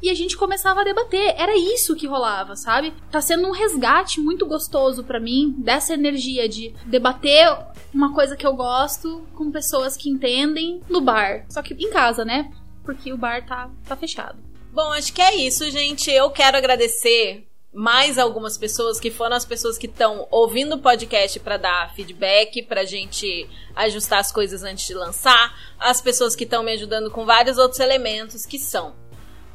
E 0.00 0.10
a 0.10 0.14
gente 0.14 0.36
começava 0.36 0.82
a 0.82 0.84
debater. 0.84 1.34
Era 1.36 1.56
isso 1.56 1.96
que 1.96 2.06
rolava, 2.06 2.54
sabe? 2.54 2.94
Tá 3.10 3.20
sendo 3.20 3.48
um 3.48 3.50
resgate 3.50 4.20
muito 4.20 4.46
gostoso 4.46 5.02
pra 5.02 5.18
mim 5.18 5.52
dessa 5.58 5.92
energia 5.92 6.48
de 6.48 6.72
debater 6.86 7.48
uma 7.92 8.14
coisa 8.14 8.36
que 8.36 8.46
eu 8.46 8.54
gosto 8.54 9.26
com 9.34 9.50
pessoas 9.50 9.96
que 9.96 10.08
entendem 10.08 10.80
no 10.88 11.00
bar. 11.00 11.44
Só 11.48 11.62
que 11.62 11.74
em 11.74 11.90
casa, 11.90 12.24
né? 12.24 12.48
Porque 12.84 13.12
o 13.12 13.18
bar 13.18 13.44
tá, 13.44 13.70
tá 13.88 13.96
fechado. 13.96 14.38
Bom, 14.72 14.92
acho 14.92 15.12
que 15.12 15.20
é 15.20 15.34
isso, 15.34 15.68
gente. 15.68 16.08
Eu 16.12 16.30
quero 16.30 16.56
agradecer 16.56 17.47
mais 17.78 18.18
algumas 18.18 18.58
pessoas 18.58 18.98
que 18.98 19.08
foram 19.08 19.36
as 19.36 19.44
pessoas 19.44 19.78
que 19.78 19.86
estão 19.86 20.26
ouvindo 20.32 20.74
o 20.74 20.80
podcast 20.80 21.38
para 21.38 21.56
dar 21.56 21.94
feedback, 21.94 22.60
pra 22.64 22.84
gente 22.84 23.48
ajustar 23.76 24.18
as 24.18 24.32
coisas 24.32 24.64
antes 24.64 24.84
de 24.84 24.94
lançar, 24.94 25.56
as 25.78 26.00
pessoas 26.00 26.34
que 26.34 26.42
estão 26.42 26.64
me 26.64 26.72
ajudando 26.72 27.08
com 27.08 27.24
vários 27.24 27.56
outros 27.56 27.78
elementos 27.78 28.44
que 28.44 28.58
são 28.58 28.96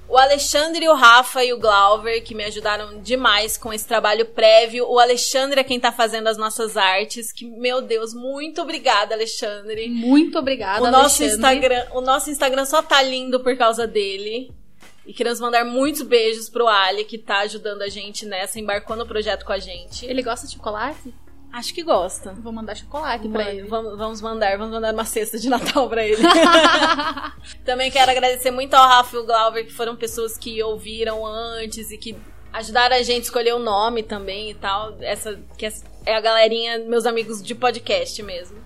o 0.08 0.18
Alexandre, 0.18 0.88
o 0.88 0.94
Rafa 0.94 1.44
e 1.44 1.52
o 1.52 1.60
Glauber, 1.60 2.24
que 2.24 2.34
me 2.34 2.46
ajudaram 2.46 3.02
demais 3.02 3.58
com 3.58 3.74
esse 3.74 3.88
trabalho 3.88 4.26
prévio. 4.28 4.86
O 4.88 5.00
Alexandre 5.00 5.60
é 5.60 5.64
quem 5.64 5.80
tá 5.80 5.92
fazendo 5.92 6.28
as 6.28 6.38
nossas 6.38 6.78
artes. 6.78 7.32
Que, 7.32 7.46
meu 7.46 7.82
Deus, 7.82 8.14
muito 8.14 8.62
obrigada, 8.62 9.16
Alexandre. 9.16 9.90
Muito 9.90 10.38
obrigada, 10.38 10.82
O 10.82 10.92
nosso, 10.92 11.24
Alexandre. 11.24 11.36
Instagram, 11.36 11.88
o 11.94 12.02
nosso 12.02 12.30
Instagram 12.30 12.66
só 12.66 12.82
tá 12.82 13.02
lindo 13.02 13.40
por 13.40 13.58
causa 13.58 13.88
dele. 13.88 14.54
E 15.06 15.14
queremos 15.14 15.40
mandar 15.40 15.66
muitos 15.66 16.02
beijos 16.02 16.50
pro 16.50 16.68
Ali, 16.68 17.04
que 17.04 17.18
tá 17.18 17.40
ajudando 17.40 17.82
a 17.82 17.90
gente 17.90 18.26
nessa, 18.26 18.60
embarcou 18.60 18.96
no 18.96 19.06
projeto 19.06 19.44
com 19.46 19.52
a 19.52 19.60
gente. 19.60 20.06
Ele 20.06 20.22
gosta 20.22 20.48
de 20.48 20.54
chocolate? 20.54 21.14
Acho 21.52 21.72
que 21.72 21.84
gosta. 21.84 22.34
Vou 22.34 22.52
mandar 22.52 22.74
chocolate 22.74 23.28
pra 23.28 23.44
Mãe, 23.44 23.58
ele. 23.60 23.68
Vamos, 23.68 23.96
vamos 23.96 24.22
mandar, 24.22 24.58
vamos 24.58 24.74
mandar 24.74 24.92
uma 24.92 25.06
cesta 25.06 25.38
de 25.38 25.50
Natal 25.50 25.88
pra 25.88 26.04
ele. 26.04 26.24
Também 27.64 27.92
quero 27.92 28.10
agradecer 28.10 28.50
muito 28.50 28.74
ao 28.74 28.88
Rafa 28.88 29.16
e 29.16 29.20
o 29.20 29.26
Glauber, 29.26 29.66
que 29.66 29.72
foram 29.72 29.96
pessoas 29.96 30.36
que 30.36 30.64
ouviram 30.64 31.24
antes 31.26 31.92
e 31.92 31.98
que 31.98 32.18
ajudaram 32.52 32.96
a 32.96 33.04
gente 33.04 33.20
a 33.20 33.26
escolher 33.26 33.54
o 33.54 33.60
nome 33.60 34.02
também 34.02 34.50
e 34.50 34.56
tal. 34.56 34.98
Essa 35.02 35.40
que 35.58 35.68
é 36.06 36.16
a 36.16 36.22
galerinha, 36.22 36.80
meus 36.80 37.06
amigos 37.06 37.44
de 37.44 37.54
podcast 37.54 38.22
mesmo. 38.24 38.58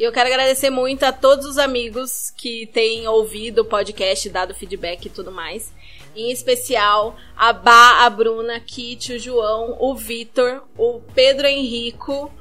E 0.00 0.02
eu 0.02 0.12
quero 0.12 0.30
agradecer 0.30 0.70
muito 0.70 1.02
a 1.02 1.12
todos 1.12 1.44
os 1.44 1.58
amigos 1.58 2.30
que 2.30 2.66
têm 2.68 3.06
ouvido 3.06 3.60
o 3.60 3.64
podcast, 3.66 4.30
dado 4.30 4.54
feedback 4.54 5.04
e 5.04 5.10
tudo 5.10 5.30
mais. 5.30 5.74
Em 6.16 6.32
especial, 6.32 7.18
a 7.36 7.52
Bá, 7.52 8.06
a 8.06 8.08
Bruna, 8.08 8.58
Kit, 8.60 9.12
o 9.12 9.18
João, 9.18 9.76
o 9.78 9.94
Vitor, 9.94 10.62
o 10.78 11.02
Pedro 11.14 11.46
Henrico, 11.46 12.32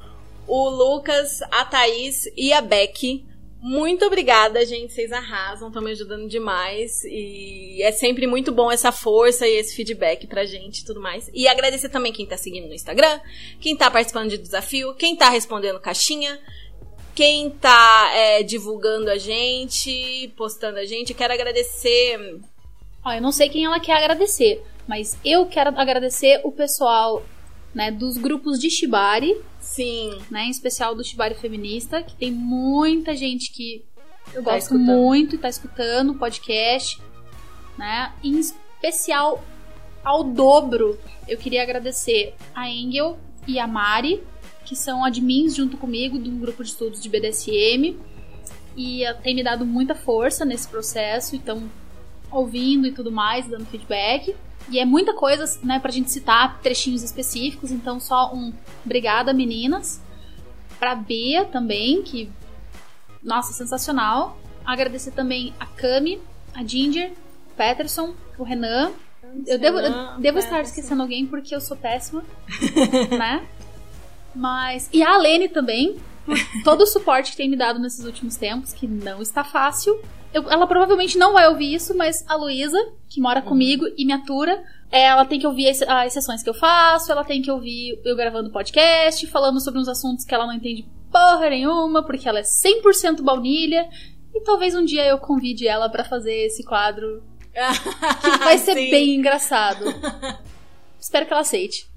o 0.48 0.70
Lucas, 0.70 1.42
a 1.52 1.66
Thaís 1.66 2.32
e 2.38 2.54
a 2.54 2.62
Beck. 2.62 3.26
Muito 3.60 4.06
obrigada, 4.06 4.66
gente. 4.66 4.94
Vocês 4.94 5.12
arrasam, 5.12 5.68
estão 5.68 5.84
me 5.84 5.92
ajudando 5.92 6.30
demais. 6.30 7.04
E 7.04 7.84
é 7.84 7.92
sempre 7.92 8.26
muito 8.26 8.54
bom 8.54 8.72
essa 8.72 8.90
força 8.90 9.46
e 9.46 9.58
esse 9.58 9.76
feedback 9.76 10.28
pra 10.28 10.46
gente 10.46 10.80
e 10.80 10.86
tudo 10.86 11.02
mais. 11.02 11.30
E 11.34 11.46
agradecer 11.46 11.90
também 11.90 12.14
quem 12.14 12.26
tá 12.26 12.38
seguindo 12.38 12.70
no 12.70 12.74
Instagram, 12.74 13.20
quem 13.60 13.76
tá 13.76 13.92
participando 13.92 14.30
de 14.30 14.38
desafio, 14.38 14.96
quem 14.96 15.14
tá 15.14 15.30
respondendo 15.30 15.78
caixinha, 15.78 16.40
quem 17.20 17.50
tá 17.50 18.12
é, 18.14 18.44
divulgando 18.44 19.10
a 19.10 19.18
gente, 19.18 20.32
postando 20.38 20.80
a 20.80 20.86
gente. 20.86 21.14
Quero 21.14 21.34
agradecer. 21.34 22.40
Ó, 23.04 23.12
eu 23.12 23.22
não 23.22 23.34
sei 23.34 23.50
quem 23.50 23.66
ela 23.66 23.78
quer 23.78 23.98
agradecer, 23.98 24.64
mas 24.88 25.18
eu 25.26 25.46
quero 25.46 25.78
agradecer 25.78 26.40
o 26.46 26.52
pessoal, 26.54 27.22
né, 27.76 27.92
dos 27.92 28.18
grupos 28.18 28.58
de 28.58 28.70
Shibari, 28.70 29.36
Sim, 29.60 30.18
né, 30.32 30.46
em 30.46 30.50
especial 30.50 30.96
do 30.96 31.04
Shibari 31.04 31.36
Feminista, 31.36 32.02
que 32.02 32.16
tem 32.16 32.32
muita 32.32 33.14
gente 33.14 33.52
que 33.52 33.84
eu 34.34 34.42
Tá 34.42 34.54
gosto 34.54 34.76
escutando. 34.76 34.86
muito 34.86 35.36
e 35.36 35.40
tá 35.40 35.50
escutando 35.50 36.12
o 36.12 36.18
podcast, 36.18 37.02
né? 37.78 38.14
Em 38.24 38.40
especial 38.40 39.44
ao 40.06 40.24
dobro, 40.24 40.98
eu 41.28 41.38
queria 41.38 41.64
agradecer 41.64 42.34
a 42.56 42.70
Engel 42.70 43.20
e 43.46 43.60
a 43.60 43.68
Mari, 43.68 44.24
que 44.70 44.76
são 44.76 45.04
admins 45.04 45.56
junto 45.56 45.78
comigo 45.78 46.20
de 46.20 46.30
um 46.30 46.38
grupo 46.38 46.64
de 46.64 46.70
estudos 46.70 47.02
de 47.02 47.10
BDSM 47.10 47.98
e 48.78 49.04
eh, 49.04 49.14
tem 49.16 49.34
me 49.34 49.44
dado 49.44 49.66
muita 49.66 49.96
força 49.96 50.46
nesse 50.46 50.68
processo, 50.68 51.36
então 51.36 51.68
ouvindo 52.32 52.86
e 52.86 52.92
tudo 52.92 53.12
mais, 53.12 53.48
dando 53.48 53.66
feedback. 53.66 54.36
E 54.70 54.78
é 54.78 54.86
muita 54.86 55.16
coisa, 55.16 55.60
né, 55.64 55.80
pra 55.80 55.90
gente 55.90 56.12
citar 56.12 56.62
trechinhos 56.62 57.02
específicos, 57.02 57.72
então 57.72 58.00
só 58.00 58.32
um 58.32 58.54
obrigada, 58.86 59.34
meninas. 59.34 60.00
Pra 60.78 60.94
Bia 60.94 61.46
também, 61.46 62.04
que. 62.04 62.30
Nossa, 63.24 63.52
sensacional. 63.54 64.38
Agradecer 64.64 65.12
também 65.12 65.52
a 65.60 65.66
Cami, 65.66 66.22
a 66.54 66.64
Ginger, 66.64 67.12
o 67.52 67.56
Peterson, 67.56 68.14
o 68.38 68.44
Renan. 68.44 68.92
Eu 69.48 69.58
devo, 69.58 69.80
eu 69.80 70.20
devo 70.20 70.38
estar 70.38 70.62
esquecendo 70.62 71.02
alguém 71.02 71.26
porque 71.26 71.56
eu 71.56 71.60
sou 71.60 71.76
péssima, 71.76 72.24
né? 73.18 73.48
Mas. 74.36 74.90
E 74.94 75.02
a 75.04 75.18
Lene 75.18 75.50
também, 75.50 75.98
por 76.26 76.38
todo 76.64 76.82
o 76.82 76.88
suporte 76.88 77.32
que 77.32 77.38
tem 77.38 77.50
me 77.50 77.56
dado 77.58 77.80
nesses 77.80 78.06
últimos 78.06 78.36
tempos, 78.36 78.74
que 78.74 78.88
não 78.88 79.22
está 79.22 79.44
fácil. 79.44 80.00
Eu- 80.34 80.50
ela 80.52 80.68
provavelmente 80.68 81.18
não 81.18 81.34
vai 81.34 81.48
ouvir 81.48 81.74
isso, 81.74 81.96
mas 81.98 82.24
a 82.28 82.36
Luísa, 82.36 82.78
que 83.10 83.20
mora 83.20 83.42
comigo 83.42 83.86
e 83.98 84.06
me 84.06 84.14
atura, 84.14 84.62
ela 84.92 85.26
tem 85.26 85.40
que 85.40 85.48
ouvir 85.48 85.68
as, 85.70 85.82
as 85.82 86.14
sessões 86.14 86.44
que 86.44 86.50
eu 86.50 86.54
faço, 86.54 87.12
ela 87.12 87.24
tem 87.24 87.42
que 87.42 87.50
ouvir 87.50 88.00
eu 88.06 88.16
gravando 88.16 88.52
podcast, 88.52 89.26
falando 89.28 89.60
sobre 89.60 89.80
uns 89.80 89.88
assuntos 89.88 90.24
que 90.26 90.34
ela 90.36 90.46
não 90.46 90.54
entende 90.54 90.86
porra 91.12 91.50
nenhuma, 91.50 92.04
porque 92.04 92.30
ela 92.30 92.40
é 92.40 92.44
100% 92.44 93.24
baunilha. 93.24 93.90
E 94.34 94.42
talvez 94.42 94.76
um 94.76 94.86
dia 94.86 95.08
eu 95.08 95.18
convide 95.18 95.68
ela 95.68 95.90
pra 95.90 96.04
fazer 96.04 96.46
esse 96.46 96.64
quadro, 96.64 97.24
que 98.22 98.38
vai 98.44 98.60
ser 98.60 98.76
bem 98.76 99.16
engraçado. 99.16 99.84
Espero 101.00 101.26
que 101.26 101.34
ela 101.34 101.42
aceite. 101.42 101.90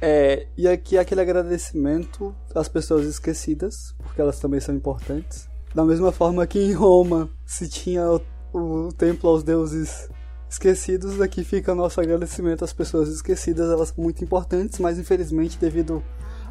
É, 0.00 0.46
e 0.56 0.68
aqui 0.68 0.98
aquele 0.98 1.20
agradecimento 1.20 2.34
às 2.54 2.68
pessoas 2.68 3.06
esquecidas, 3.06 3.94
porque 3.98 4.20
elas 4.20 4.38
também 4.38 4.60
são 4.60 4.74
importantes. 4.74 5.48
Da 5.74 5.84
mesma 5.84 6.12
forma 6.12 6.46
que 6.46 6.58
em 6.58 6.72
Roma 6.72 7.28
se 7.44 7.68
tinha 7.68 8.08
o, 8.08 8.20
o 8.52 8.92
templo 8.92 9.28
aos 9.30 9.42
deuses 9.42 10.08
esquecidos, 10.48 11.20
aqui 11.20 11.42
fica 11.42 11.74
nosso 11.74 12.00
agradecimento 12.00 12.64
às 12.64 12.72
pessoas 12.72 13.08
esquecidas, 13.08 13.70
elas 13.70 13.88
são 13.88 14.02
muito 14.02 14.22
importantes, 14.22 14.78
mas 14.78 14.98
infelizmente 14.98 15.58
devido 15.58 16.02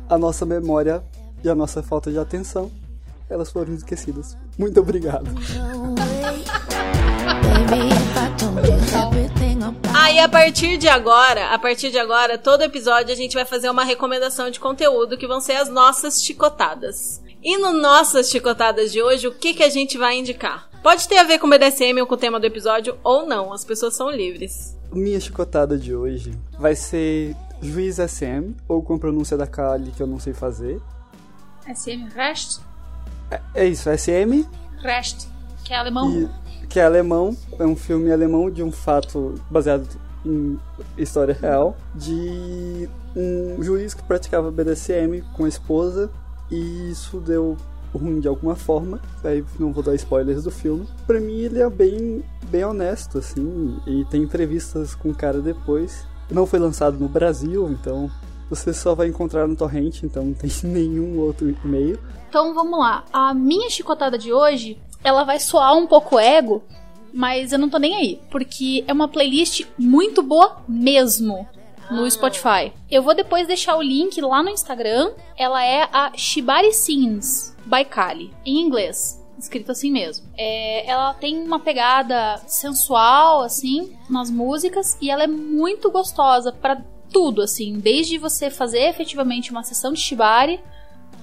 à 0.10 0.18
nossa 0.18 0.46
memória 0.46 1.04
e 1.44 1.50
à 1.50 1.56
nossa 1.56 1.82
falta 1.82 2.12
de 2.12 2.20
atenção, 2.20 2.70
elas 3.30 3.50
foram 3.50 3.74
esquecidas. 3.74 4.38
Muito 4.58 4.80
obrigado. 4.80 5.30
About 10.04 10.14
Aí 10.14 10.20
a 10.20 10.28
partir 10.28 10.78
de 10.78 10.90
agora, 10.90 11.54
a 11.54 11.58
partir 11.58 11.90
de 11.90 11.98
agora, 11.98 12.38
todo 12.38 12.62
episódio 12.62 13.14
a 13.14 13.16
gente 13.16 13.36
vai 13.36 13.46
fazer 13.46 13.70
uma 13.70 13.86
recomendação 13.86 14.50
de 14.50 14.60
conteúdo 14.60 15.18
que 15.18 15.26
vão 15.26 15.40
ser 15.40 15.54
as 15.54 15.70
nossas 15.70 16.22
chicotadas. 16.22 17.24
E 17.42 17.58
no 17.58 17.72
nossas 17.72 18.30
chicotadas 18.30 18.92
de 18.92 19.02
hoje, 19.02 19.28
o 19.28 19.34
que 19.34 19.54
que 19.54 19.64
a 19.64 19.70
gente 19.70 19.98
vai 19.98 20.18
indicar? 20.18 20.70
Pode 20.84 21.08
ter 21.08 21.18
a 21.18 21.24
ver 21.24 21.40
com 21.40 21.50
BDSM 21.50 22.02
ou 22.02 22.06
com 22.06 22.16
o 22.16 22.18
tema 22.18 22.38
do 22.38 22.46
episódio 22.46 22.98
ou 23.02 23.26
não, 23.26 23.54
as 23.54 23.64
pessoas 23.64 23.96
são 23.96 24.12
livres. 24.12 24.78
Minha 24.92 25.20
chicotada 25.22 25.78
de 25.78 25.96
hoje 25.96 26.38
vai 26.60 26.76
ser 26.76 27.34
Juiz 27.62 27.96
SM, 27.96 28.54
ou 28.68 28.84
com 28.84 28.96
a 28.96 29.00
pronúncia 29.00 29.38
da 29.38 29.48
Kali 29.48 29.92
que 29.92 30.04
eu 30.04 30.08
não 30.08 30.20
sei 30.20 30.34
fazer. 30.34 30.82
SM 31.66 32.10
Rest? 32.14 32.60
É 33.56 33.66
isso, 33.66 33.90
SM, 33.90 34.46
Rest, 34.82 35.28
que 35.64 35.74
é 35.74 35.78
alemão. 35.78 36.12
e, 36.12 36.43
que 36.74 36.80
é 36.80 36.86
alemão, 36.86 37.38
é 37.60 37.66
um 37.68 37.76
filme 37.76 38.12
alemão 38.12 38.50
de 38.50 38.64
um 38.64 38.72
fato 38.72 39.36
baseado 39.48 39.88
em 40.26 40.60
história 40.98 41.38
real, 41.40 41.78
de 41.94 42.90
um 43.16 43.62
juiz 43.62 43.94
que 43.94 44.02
praticava 44.02 44.50
BDSM 44.50 45.22
com 45.38 45.46
a 45.46 45.48
esposa, 45.48 46.10
e 46.50 46.90
isso 46.90 47.20
deu 47.20 47.56
ruim 47.94 48.20
de 48.20 48.28
alguma 48.28 48.56
forma, 48.56 49.00
aí 49.24 49.46
não 49.60 49.72
vou 49.72 49.84
dar 49.84 49.94
spoilers 49.94 50.46
do 50.46 50.50
filme. 50.50 50.88
Pra 51.06 51.20
mim 51.20 51.42
ele 51.42 51.62
é 51.62 51.70
bem, 51.70 52.24
bem 52.48 52.66
honesto, 52.66 53.20
assim, 53.20 53.78
e 53.86 54.04
tem 54.06 54.24
entrevistas 54.24 54.96
com 54.96 55.10
o 55.10 55.16
cara 55.16 55.42
depois. 55.42 56.08
Não 56.32 56.48
foi 56.48 56.58
lançado 56.58 56.98
no 56.98 57.08
Brasil, 57.08 57.70
então 57.70 58.10
você 58.50 58.74
só 58.74 58.96
vai 58.96 59.10
encontrar 59.10 59.48
no 59.48 59.56
torrent, 59.56 60.02
então 60.02 60.26
não 60.26 60.34
tem 60.34 60.50
nenhum 60.68 61.20
outro 61.20 61.56
meio. 61.64 62.00
Então 62.30 62.52
vamos 62.56 62.80
lá. 62.80 63.04
A 63.14 63.32
minha 63.32 63.70
chicotada 63.70 64.18
de 64.18 64.34
hoje, 64.34 64.80
ela 65.04 65.24
vai 65.24 65.40
soar 65.40 65.76
um 65.76 65.86
pouco 65.86 66.20
ego, 66.20 66.64
mas 67.14 67.52
eu 67.52 67.60
não 67.60 67.70
tô 67.70 67.78
nem 67.78 67.96
aí, 67.96 68.22
porque 68.32 68.84
é 68.88 68.94
uma 68.94 69.08
playlist 69.08 69.66
muito 69.78 70.24
boa 70.24 70.64
mesmo 70.68 71.48
no 71.92 72.10
Spotify. 72.10 72.74
Eu 72.90 73.04
vou 73.04 73.14
depois 73.14 73.48
deixar 73.48 73.76
o 73.76 73.82
link 73.82 74.20
lá 74.22 74.42
no 74.42 74.50
Instagram. 74.50 75.12
Ela 75.38 75.64
é 75.64 75.88
a 75.92 76.12
Shibari 76.16 76.74
Scenes 76.74 77.56
by 77.66 77.86
Kali, 77.86 78.34
em 78.46 78.60
inglês. 78.60 79.22
Escrito 79.38 79.72
assim 79.72 79.92
mesmo. 79.92 80.26
É, 80.38 80.90
ela 80.90 81.14
tem 81.14 81.44
uma 81.44 81.60
pegada 81.60 82.42
sensual, 82.48 83.42
assim, 83.42 83.96
nas 84.10 84.30
músicas, 84.30 84.98
e 85.02 85.10
ela 85.10 85.24
é 85.24 85.28
muito 85.28 85.92
gostosa 85.92 86.52
pra 86.52 86.82
tudo, 87.12 87.42
assim. 87.42 87.78
Desde 87.80 88.18
você 88.18 88.50
fazer 88.50 88.88
efetivamente 88.88 89.52
uma 89.52 89.64
sessão 89.64 89.92
de 89.92 90.00
Shibari, 90.00 90.60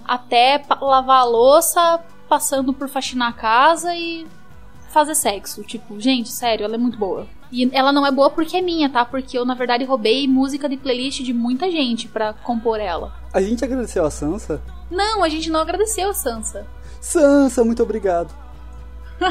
até 0.05 0.63
lavar 0.81 1.23
a 1.23 1.25
louça, 1.25 2.05
passando 2.31 2.73
por 2.73 2.89
faxinar 2.89 3.29
a 3.29 3.33
casa 3.33 3.95
e 3.95 4.27
fazer 4.91 5.15
sexo. 5.17 5.63
Tipo, 5.65 6.01
gente, 6.01 6.31
sério, 6.31 6.65
ela 6.65 6.77
é 6.77 6.79
muito 6.79 6.97
boa. 6.97 7.27
E 7.53 7.69
ela 7.77 7.91
não 7.93 8.07
é 8.07 8.13
boa 8.13 8.31
porque 8.31 8.57
é 8.57 8.61
minha, 8.63 8.89
tá? 8.89 9.05
Porque 9.05 9.37
eu, 9.37 9.45
na 9.45 9.55
verdade, 9.55 9.85
roubei 9.85 10.27
música 10.29 10.69
de 10.69 10.77
playlist 10.77 11.21
de 11.23 11.33
muita 11.35 11.69
gente 11.69 12.07
pra 12.07 12.33
compor 12.33 12.79
ela. 12.79 13.13
A 13.35 13.43
gente 13.43 13.65
agradeceu 13.65 14.05
a 14.07 14.11
Sansa. 14.11 14.63
Não, 14.89 15.23
a 15.25 15.29
gente 15.29 15.51
não 15.51 15.59
agradeceu 15.61 16.09
a 16.11 16.15
Sansa. 16.15 16.65
Sansa, 17.01 17.65
muito 17.65 17.83
obrigado. 17.83 18.33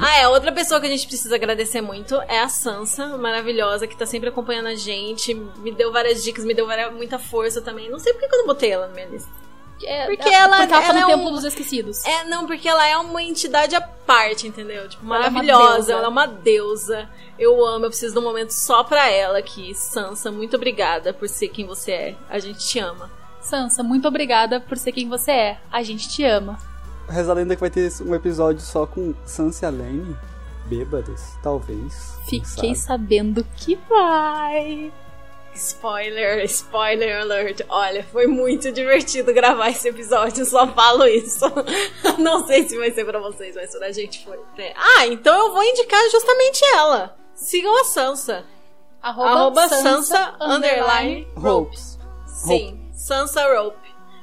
Ah, 0.00 0.18
é, 0.18 0.28
outra 0.28 0.52
pessoa 0.52 0.80
que 0.80 0.86
a 0.86 0.90
gente 0.90 1.06
precisa 1.06 1.34
agradecer 1.34 1.80
muito 1.80 2.14
é 2.22 2.40
a 2.40 2.48
Sansa, 2.48 3.16
maravilhosa, 3.18 3.86
que 3.86 3.96
tá 3.96 4.06
sempre 4.06 4.28
acompanhando 4.28 4.66
a 4.66 4.74
gente, 4.74 5.34
me 5.34 5.72
deu 5.72 5.92
várias 5.92 6.22
dicas, 6.22 6.44
me 6.44 6.54
deu 6.54 6.66
várias- 6.66 6.92
muita 6.94 7.18
força 7.18 7.60
também. 7.60 7.90
Não 7.90 7.98
sei 7.98 8.12
por 8.12 8.20
que 8.20 8.28
que 8.28 8.34
eu 8.34 8.38
não 8.40 8.46
botei 8.46 8.70
ela 8.70 8.88
na 8.88 8.94
minha 8.94 9.06
lista. 9.06 9.30
É, 9.84 10.06
Porque 10.06 10.28
é- 10.28 10.32
ela- 10.34 10.56
porque 10.58 10.72
ela 10.72 10.82
tá 10.82 10.88
ela 10.88 10.92
no 10.94 10.98
é 11.00 11.06
Templo 11.14 11.28
um- 11.28 11.32
dos 11.32 11.44
Esquecidos. 11.44 12.04
É, 12.04 12.24
não, 12.24 12.46
porque 12.46 12.68
ela 12.68 12.86
é 12.86 12.96
uma 12.96 13.22
entidade 13.22 13.74
à 13.74 13.80
parte, 13.80 14.46
entendeu? 14.46 14.88
Tipo, 14.88 15.04
Ela 15.06 15.16
é 15.16 15.28
uma 15.28 15.30
maravilhosa, 15.42 15.72
deusa. 15.74 15.92
ela 15.92 16.04
é 16.04 16.08
uma 16.08 16.26
deusa. 16.26 17.08
Eu 17.38 17.64
amo, 17.66 17.86
eu 17.86 17.90
preciso 17.90 18.12
de 18.14 18.18
um 18.18 18.22
momento 18.22 18.50
só 18.50 18.84
pra 18.84 19.08
ela 19.10 19.38
aqui. 19.38 19.74
Sansa, 19.74 20.30
muito 20.30 20.56
obrigada 20.56 21.12
por 21.12 21.28
ser 21.28 21.48
quem 21.48 21.66
você 21.66 21.90
é. 21.92 22.16
A 22.28 22.38
gente 22.38 22.58
te 22.66 22.78
ama. 22.78 23.10
Sansa, 23.40 23.82
muito 23.82 24.06
obrigada 24.06 24.60
por 24.60 24.78
ser 24.78 24.92
quem 24.92 25.08
você 25.08 25.30
é. 25.32 25.58
A 25.70 25.82
gente 25.82 26.08
te 26.08 26.24
ama. 26.24 26.58
Reza 27.08 27.32
a 27.32 27.34
lenda 27.34 27.54
que 27.56 27.60
vai 27.60 27.70
ter 27.70 27.90
um 28.02 28.14
episódio 28.14 28.60
só 28.60 28.86
com 28.86 29.12
Sansa 29.24 29.64
e 29.64 29.68
Alene. 29.68 30.16
Bêbadas, 30.66 31.36
talvez. 31.42 32.16
Fiquei 32.24 32.74
sabe. 32.74 32.76
sabendo 32.76 33.44
que 33.56 33.76
vai. 33.88 34.92
Spoiler, 35.54 36.44
spoiler 36.44 37.20
alert. 37.20 37.60
Olha, 37.68 38.02
foi 38.04 38.26
muito 38.26 38.72
divertido 38.72 39.32
gravar 39.34 39.68
esse 39.68 39.88
episódio, 39.88 40.44
só 40.46 40.66
falo 40.66 41.06
isso. 41.06 41.44
Não 42.18 42.46
sei 42.46 42.68
se 42.68 42.76
vai 42.76 42.90
ser 42.90 43.04
pra 43.04 43.18
vocês, 43.20 43.54
mas 43.54 43.70
pra 43.76 43.92
gente 43.92 44.24
foi. 44.24 44.38
É. 44.58 44.72
Ah, 44.76 45.06
então 45.06 45.46
eu 45.46 45.52
vou 45.52 45.62
indicar 45.62 46.00
justamente 46.10 46.64
ela. 46.74 47.16
Sigam 47.34 47.80
a 47.80 47.84
Sansa. 47.84 48.44
Arroba, 49.02 49.30
Arroba 49.30 49.68
Sansa, 49.68 49.82
Sansa, 49.82 50.36
underline 50.40 51.26
Ropes. 51.36 51.98
Sim, 52.26 52.88
Sansa 52.94 53.42
Rope. 53.52 53.81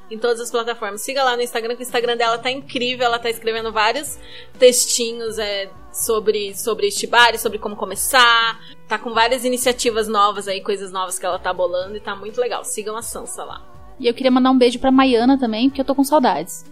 Em 0.09 0.17
todas 0.17 0.39
as 0.39 0.49
plataformas. 0.49 1.01
Siga 1.01 1.23
lá 1.23 1.35
no 1.35 1.41
Instagram, 1.41 1.75
que 1.75 1.81
o 1.81 1.83
Instagram 1.83 2.17
dela 2.17 2.37
tá 2.37 2.49
incrível. 2.49 3.05
Ela 3.05 3.19
tá 3.19 3.29
escrevendo 3.29 3.71
vários 3.71 4.17
textinhos 4.57 5.37
é, 5.37 5.69
sobre, 5.93 6.57
sobre 6.57 6.89
Shibari, 6.89 7.37
sobre 7.37 7.59
como 7.59 7.75
começar. 7.75 8.59
Tá 8.87 8.97
com 8.97 9.13
várias 9.13 9.45
iniciativas 9.45 10.07
novas 10.07 10.47
aí, 10.47 10.61
coisas 10.61 10.91
novas 10.91 11.19
que 11.19 11.25
ela 11.25 11.37
tá 11.37 11.53
bolando 11.53 11.95
e 11.95 11.99
tá 11.99 12.15
muito 12.15 12.41
legal. 12.41 12.63
Sigam 12.63 12.97
a 12.97 13.01
Sansa 13.01 13.43
lá. 13.43 13.61
E 13.99 14.07
eu 14.07 14.13
queria 14.13 14.31
mandar 14.31 14.51
um 14.51 14.57
beijo 14.57 14.79
pra 14.79 14.91
Maiana 14.91 15.37
também, 15.37 15.69
porque 15.69 15.81
eu 15.81 15.85
tô 15.85 15.93
com 15.93 16.03
saudades. 16.03 16.65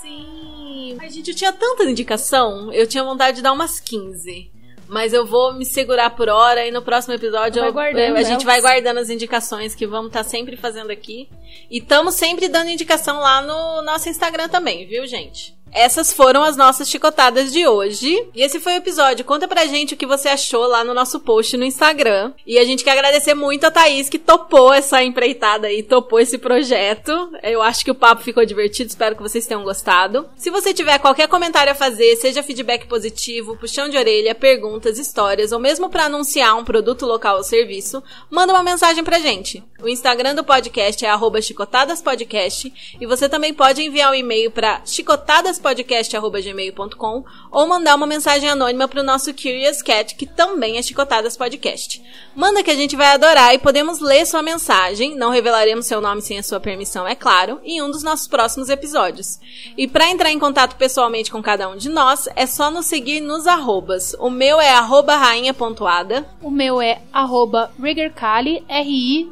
Sim. 0.00 0.96
Ai, 0.98 1.10
gente, 1.10 1.30
eu 1.30 1.36
tinha 1.36 1.52
tanta 1.52 1.84
indicação. 1.84 2.72
Eu 2.72 2.86
tinha 2.86 3.04
vontade 3.04 3.36
de 3.36 3.42
dar 3.42 3.52
umas 3.52 3.78
15. 3.78 4.50
Mas 4.90 5.12
eu 5.12 5.24
vou 5.24 5.52
me 5.54 5.64
segurar 5.64 6.10
por 6.10 6.28
hora 6.28 6.66
e 6.66 6.70
no 6.72 6.82
próximo 6.82 7.14
episódio 7.14 7.60
eu- 7.68 7.72
eu- 8.08 8.16
a 8.16 8.22
gente 8.24 8.44
vai 8.44 8.60
guardando 8.60 8.98
as 8.98 9.08
indicações 9.08 9.72
que 9.74 9.86
vamos 9.86 10.08
estar 10.08 10.24
sempre 10.24 10.56
fazendo 10.56 10.90
aqui. 10.90 11.28
E 11.70 11.78
estamos 11.78 12.14
sempre 12.16 12.48
dando 12.48 12.70
indicação 12.70 13.20
lá 13.20 13.40
no 13.40 13.82
nosso 13.82 14.08
Instagram 14.08 14.48
também, 14.48 14.86
viu, 14.86 15.06
gente? 15.06 15.54
Essas 15.72 16.12
foram 16.12 16.42
as 16.42 16.56
nossas 16.56 16.88
chicotadas 16.88 17.52
de 17.52 17.66
hoje. 17.66 18.28
E 18.34 18.42
esse 18.42 18.58
foi 18.58 18.74
o 18.74 18.76
episódio. 18.76 19.24
Conta 19.24 19.46
pra 19.46 19.66
gente 19.66 19.94
o 19.94 19.96
que 19.96 20.06
você 20.06 20.28
achou 20.28 20.66
lá 20.66 20.82
no 20.82 20.92
nosso 20.92 21.20
post 21.20 21.56
no 21.56 21.64
Instagram. 21.64 22.32
E 22.46 22.58
a 22.58 22.64
gente 22.64 22.82
quer 22.82 22.92
agradecer 22.92 23.34
muito 23.34 23.64
a 23.64 23.70
Thaís 23.70 24.08
que 24.08 24.18
topou 24.18 24.72
essa 24.72 25.02
empreitada 25.02 25.68
aí, 25.68 25.82
topou 25.82 26.18
esse 26.18 26.38
projeto. 26.38 27.30
Eu 27.42 27.62
acho 27.62 27.84
que 27.84 27.90
o 27.90 27.94
papo 27.94 28.22
ficou 28.22 28.44
divertido, 28.44 28.90
espero 28.90 29.14
que 29.14 29.22
vocês 29.22 29.46
tenham 29.46 29.62
gostado. 29.62 30.28
Se 30.36 30.50
você 30.50 30.74
tiver 30.74 30.98
qualquer 30.98 31.28
comentário 31.28 31.72
a 31.72 31.76
fazer, 31.76 32.16
seja 32.16 32.42
feedback 32.42 32.86
positivo, 32.86 33.56
puxão 33.56 33.88
de 33.88 33.96
orelha, 33.96 34.34
perguntas, 34.34 34.98
histórias, 34.98 35.52
ou 35.52 35.58
mesmo 35.58 35.88
pra 35.88 36.06
anunciar 36.06 36.56
um 36.56 36.64
produto 36.64 37.06
local 37.06 37.36
ou 37.36 37.44
serviço, 37.44 38.02
manda 38.28 38.52
uma 38.52 38.62
mensagem 38.62 39.04
pra 39.04 39.18
gente. 39.20 39.62
O 39.80 39.88
Instagram 39.88 40.34
do 40.34 40.44
podcast 40.44 41.04
é 41.04 41.10
chicotadaspodcast 41.40 42.72
e 43.00 43.06
você 43.06 43.28
também 43.28 43.54
pode 43.54 43.82
enviar 43.82 44.10
um 44.10 44.14
e-mail 44.14 44.50
pra 44.50 44.82
chicotadaspodcast 44.84 45.59
chicotadaspodcast.gmail.com 45.60 47.24
ou 47.50 47.66
mandar 47.66 47.94
uma 47.94 48.06
mensagem 48.06 48.48
anônima 48.48 48.88
pro 48.88 49.02
nosso 49.02 49.34
Curious 49.34 49.82
Cat, 49.82 50.14
que 50.14 50.24
também 50.26 50.78
é 50.78 50.82
Chicotadas 50.82 51.36
Podcast. 51.36 52.02
Manda 52.34 52.62
que 52.62 52.70
a 52.70 52.74
gente 52.74 52.96
vai 52.96 53.08
adorar 53.08 53.54
e 53.54 53.58
podemos 53.58 54.00
ler 54.00 54.26
sua 54.26 54.42
mensagem, 54.42 55.14
não 55.16 55.30
revelaremos 55.30 55.86
seu 55.86 56.00
nome 56.00 56.22
sem 56.22 56.38
a 56.38 56.42
sua 56.42 56.58
permissão, 56.58 57.06
é 57.06 57.14
claro, 57.14 57.60
em 57.62 57.82
um 57.82 57.90
dos 57.90 58.02
nossos 58.02 58.26
próximos 58.26 58.68
episódios. 58.68 59.38
E 59.76 59.86
para 59.86 60.08
entrar 60.10 60.30
em 60.30 60.38
contato 60.38 60.76
pessoalmente 60.76 61.30
com 61.30 61.42
cada 61.42 61.68
um 61.68 61.76
de 61.76 61.90
nós, 61.90 62.26
é 62.34 62.46
só 62.46 62.70
nos 62.70 62.86
seguir 62.86 63.20
nos 63.20 63.46
arrobas. 63.46 64.16
O 64.18 64.30
meu 64.30 64.58
é 64.60 64.70
arroba 64.70 65.14
rainha.ada. 65.16 66.26
O 66.42 66.50
meu 66.50 66.80
é 66.80 67.02
arroba 67.12 67.70
riggerkali, 67.80 68.64
R-I-G-G-E-R-K-A-L-I. 68.68 69.30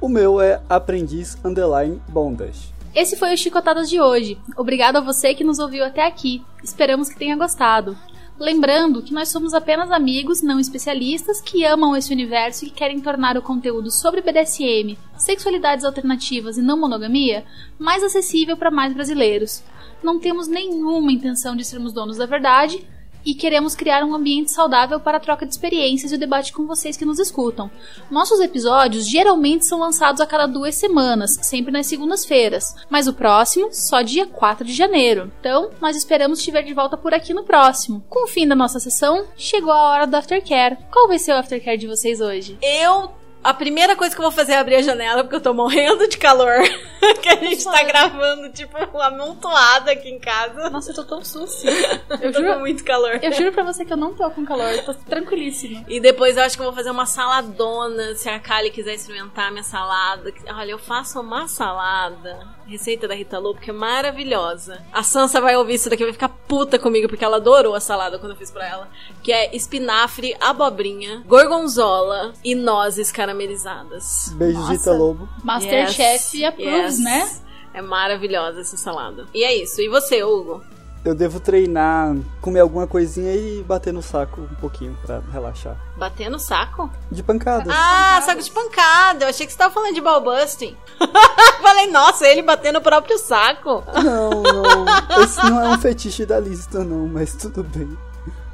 O 0.00 0.08
meu 0.08 0.40
é 0.40 0.60
aprendiz 0.68 1.36
underline 1.44 2.00
bondage. 2.08 2.77
Esse 2.94 3.16
foi 3.16 3.34
o 3.34 3.36
Chicotadas 3.36 3.88
de 3.88 4.00
hoje. 4.00 4.38
Obrigado 4.56 4.96
a 4.96 5.00
você 5.00 5.34
que 5.34 5.44
nos 5.44 5.58
ouviu 5.58 5.84
até 5.84 6.06
aqui. 6.06 6.42
Esperamos 6.64 7.08
que 7.08 7.18
tenha 7.18 7.36
gostado. 7.36 7.96
Lembrando 8.38 9.02
que 9.02 9.12
nós 9.12 9.28
somos 9.28 9.52
apenas 9.52 9.90
amigos, 9.90 10.42
não 10.42 10.60
especialistas, 10.60 11.40
que 11.40 11.64
amam 11.64 11.96
esse 11.96 12.12
universo 12.12 12.64
e 12.64 12.68
que 12.68 12.74
querem 12.74 13.00
tornar 13.00 13.36
o 13.36 13.42
conteúdo 13.42 13.90
sobre 13.90 14.22
BDSM, 14.22 14.96
sexualidades 15.16 15.84
alternativas 15.84 16.56
e 16.56 16.62
não 16.62 16.78
monogamia 16.78 17.44
mais 17.78 18.02
acessível 18.02 18.56
para 18.56 18.70
mais 18.70 18.94
brasileiros. 18.94 19.62
Não 20.02 20.20
temos 20.20 20.46
nenhuma 20.46 21.10
intenção 21.10 21.56
de 21.56 21.64
sermos 21.64 21.92
donos 21.92 22.16
da 22.16 22.26
verdade 22.26 22.86
e 23.28 23.34
queremos 23.34 23.74
criar 23.74 24.02
um 24.04 24.14
ambiente 24.14 24.50
saudável 24.50 24.98
para 24.98 25.18
a 25.18 25.20
troca 25.20 25.44
de 25.44 25.52
experiências 25.52 26.10
e 26.10 26.14
o 26.14 26.18
debate 26.18 26.50
com 26.50 26.66
vocês 26.66 26.96
que 26.96 27.04
nos 27.04 27.18
escutam. 27.18 27.70
Nossos 28.10 28.40
episódios 28.40 29.06
geralmente 29.06 29.66
são 29.66 29.78
lançados 29.78 30.22
a 30.22 30.26
cada 30.26 30.46
duas 30.46 30.76
semanas, 30.76 31.36
sempre 31.42 31.70
nas 31.70 31.86
segundas-feiras, 31.86 32.74
mas 32.88 33.06
o 33.06 33.12
próximo 33.12 33.68
só 33.70 34.00
dia 34.00 34.24
4 34.24 34.64
de 34.64 34.72
janeiro. 34.72 35.30
Então, 35.40 35.70
nós 35.78 35.94
esperamos 35.94 36.38
estiver 36.38 36.62
de 36.62 36.72
volta 36.72 36.96
por 36.96 37.12
aqui 37.12 37.34
no 37.34 37.44
próximo. 37.44 38.02
Com 38.08 38.24
o 38.24 38.28
fim 38.28 38.48
da 38.48 38.56
nossa 38.56 38.80
sessão, 38.80 39.26
chegou 39.36 39.72
a 39.72 39.90
hora 39.90 40.06
do 40.06 40.16
aftercare. 40.16 40.78
Qual 40.90 41.06
vai 41.06 41.18
ser 41.18 41.32
o 41.32 41.36
aftercare 41.36 41.76
de 41.76 41.86
vocês 41.86 42.22
hoje? 42.22 42.56
Eu. 42.62 43.27
A 43.42 43.54
primeira 43.54 43.94
coisa 43.96 44.14
que 44.14 44.20
eu 44.20 44.24
vou 44.24 44.32
fazer 44.32 44.52
é 44.52 44.58
abrir 44.58 44.76
a 44.76 44.82
janela, 44.82 45.22
porque 45.22 45.36
eu 45.36 45.40
tô 45.40 45.54
morrendo 45.54 46.08
de 46.08 46.18
calor. 46.18 46.60
que 47.22 47.28
a 47.28 47.36
gente 47.36 47.64
tá 47.64 47.82
gravando, 47.84 48.50
tipo, 48.50 48.76
amontoada 49.00 49.92
aqui 49.92 50.08
em 50.10 50.18
casa. 50.18 50.68
Nossa, 50.68 50.90
eu 50.90 50.94
tô 50.96 51.04
tão 51.04 51.24
sucia. 51.24 51.70
Eu 52.10 52.16
Eu 52.28 52.32
tô 52.32 52.40
juro, 52.40 52.54
com 52.54 52.60
muito 52.60 52.84
calor. 52.84 53.18
eu 53.22 53.32
juro 53.32 53.52
pra 53.52 53.62
você 53.62 53.84
que 53.84 53.92
eu 53.92 53.96
não 53.96 54.12
tô 54.14 54.28
com 54.30 54.44
calor, 54.44 54.70
eu 54.72 54.84
tô 54.84 54.92
tranquilíssima. 54.94 55.84
E 55.88 56.00
depois 56.00 56.36
eu 56.36 56.42
acho 56.42 56.56
que 56.56 56.62
eu 56.62 56.66
vou 56.66 56.74
fazer 56.74 56.90
uma 56.90 57.06
saladona, 57.06 58.14
se 58.16 58.28
a 58.28 58.38
Kali 58.40 58.70
quiser 58.70 58.94
experimentar 58.94 59.50
minha 59.50 59.62
salada. 59.62 60.32
Olha, 60.50 60.72
eu 60.72 60.78
faço 60.78 61.20
uma 61.20 61.46
salada. 61.48 62.57
Receita 62.68 63.08
da 63.08 63.14
Rita 63.14 63.38
Lobo, 63.38 63.58
que 63.58 63.70
é 63.70 63.72
maravilhosa. 63.72 64.84
A 64.92 65.02
Sansa 65.02 65.40
vai 65.40 65.56
ouvir 65.56 65.74
isso 65.74 65.88
daqui 65.88 66.02
e 66.02 66.06
vai 66.06 66.12
ficar 66.12 66.28
puta 66.28 66.78
comigo, 66.78 67.08
porque 67.08 67.24
ela 67.24 67.38
adorou 67.38 67.74
a 67.74 67.80
salada 67.80 68.18
quando 68.18 68.32
eu 68.32 68.36
fiz 68.36 68.50
pra 68.50 68.68
ela. 68.68 68.88
Que 69.22 69.32
é 69.32 69.56
espinafre, 69.56 70.36
abobrinha, 70.38 71.22
gorgonzola 71.26 72.34
e 72.44 72.54
nozes 72.54 73.10
caramelizadas. 73.10 74.30
Beijo, 74.34 74.58
Nossa. 74.58 74.72
Rita 74.72 74.92
Lobo. 74.92 75.28
Masterchef 75.42 76.44
approves, 76.44 76.98
yes. 76.98 77.04
né? 77.04 77.40
É 77.72 77.80
maravilhosa 77.80 78.60
essa 78.60 78.76
salada. 78.76 79.26
E 79.32 79.42
é 79.42 79.54
isso. 79.54 79.80
E 79.80 79.88
você, 79.88 80.22
Hugo? 80.22 80.62
Eu 81.04 81.14
devo 81.14 81.40
treinar, 81.40 82.14
comer 82.40 82.60
alguma 82.60 82.86
coisinha 82.86 83.32
e 83.34 83.62
bater 83.62 83.92
no 83.92 84.02
saco 84.02 84.40
um 84.40 84.54
pouquinho 84.56 84.96
pra 85.04 85.20
relaxar. 85.32 85.76
Bater 85.96 86.28
no 86.28 86.38
saco? 86.38 86.90
De 87.10 87.22
pancada. 87.22 87.70
Ah, 87.72 88.20
saco 88.24 88.42
de 88.42 88.50
pancada. 88.50 89.24
Eu 89.24 89.28
achei 89.28 89.46
que 89.46 89.52
você 89.52 89.58
tava 89.58 89.72
falando 89.72 89.94
de 89.94 90.00
ballbusting. 90.00 90.76
Falei, 91.62 91.86
nossa, 91.90 92.26
ele 92.26 92.42
batendo 92.42 92.78
o 92.78 92.82
próprio 92.82 93.16
saco. 93.18 93.84
Não, 94.02 94.42
não. 94.42 95.22
Esse 95.22 95.42
não 95.44 95.64
é 95.64 95.68
um 95.68 95.78
fetiche 95.78 96.26
da 96.26 96.40
lista, 96.40 96.84
não, 96.84 97.06
mas 97.06 97.34
tudo 97.34 97.62
bem. 97.62 97.96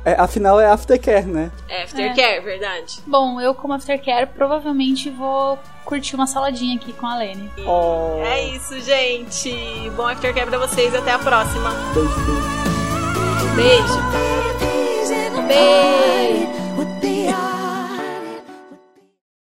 É, 0.05 0.13
afinal, 0.19 0.61
é 0.61 0.67
aftercare, 0.67 1.25
né? 1.25 1.51
É, 1.69 1.85
aftercare, 1.85 2.41
verdade. 2.41 3.01
Bom, 3.07 3.41
eu 3.41 3.55
como 3.55 3.73
aftercare 3.73 4.27
provavelmente 4.27 5.09
vou 5.09 5.59
curtir 5.85 6.15
uma 6.15 6.27
saladinha 6.27 6.77
aqui 6.77 6.93
com 6.93 7.07
a 7.07 7.17
Lene. 7.17 7.51
Oh, 7.67 8.23
É 8.25 8.45
isso, 8.45 8.79
gente. 8.81 9.51
Bom 9.97 10.07
aftercare 10.07 10.47
pra 10.49 10.59
vocês 10.59 10.93
e 10.93 10.97
até 10.97 11.13
a 11.13 11.19
próxima. 11.19 11.71
beijo, 13.57 13.85
beijo. 14.13 15.47
Beijo. 15.47 15.47
Beijo. 15.47 17.01
Beijo. 17.01 17.64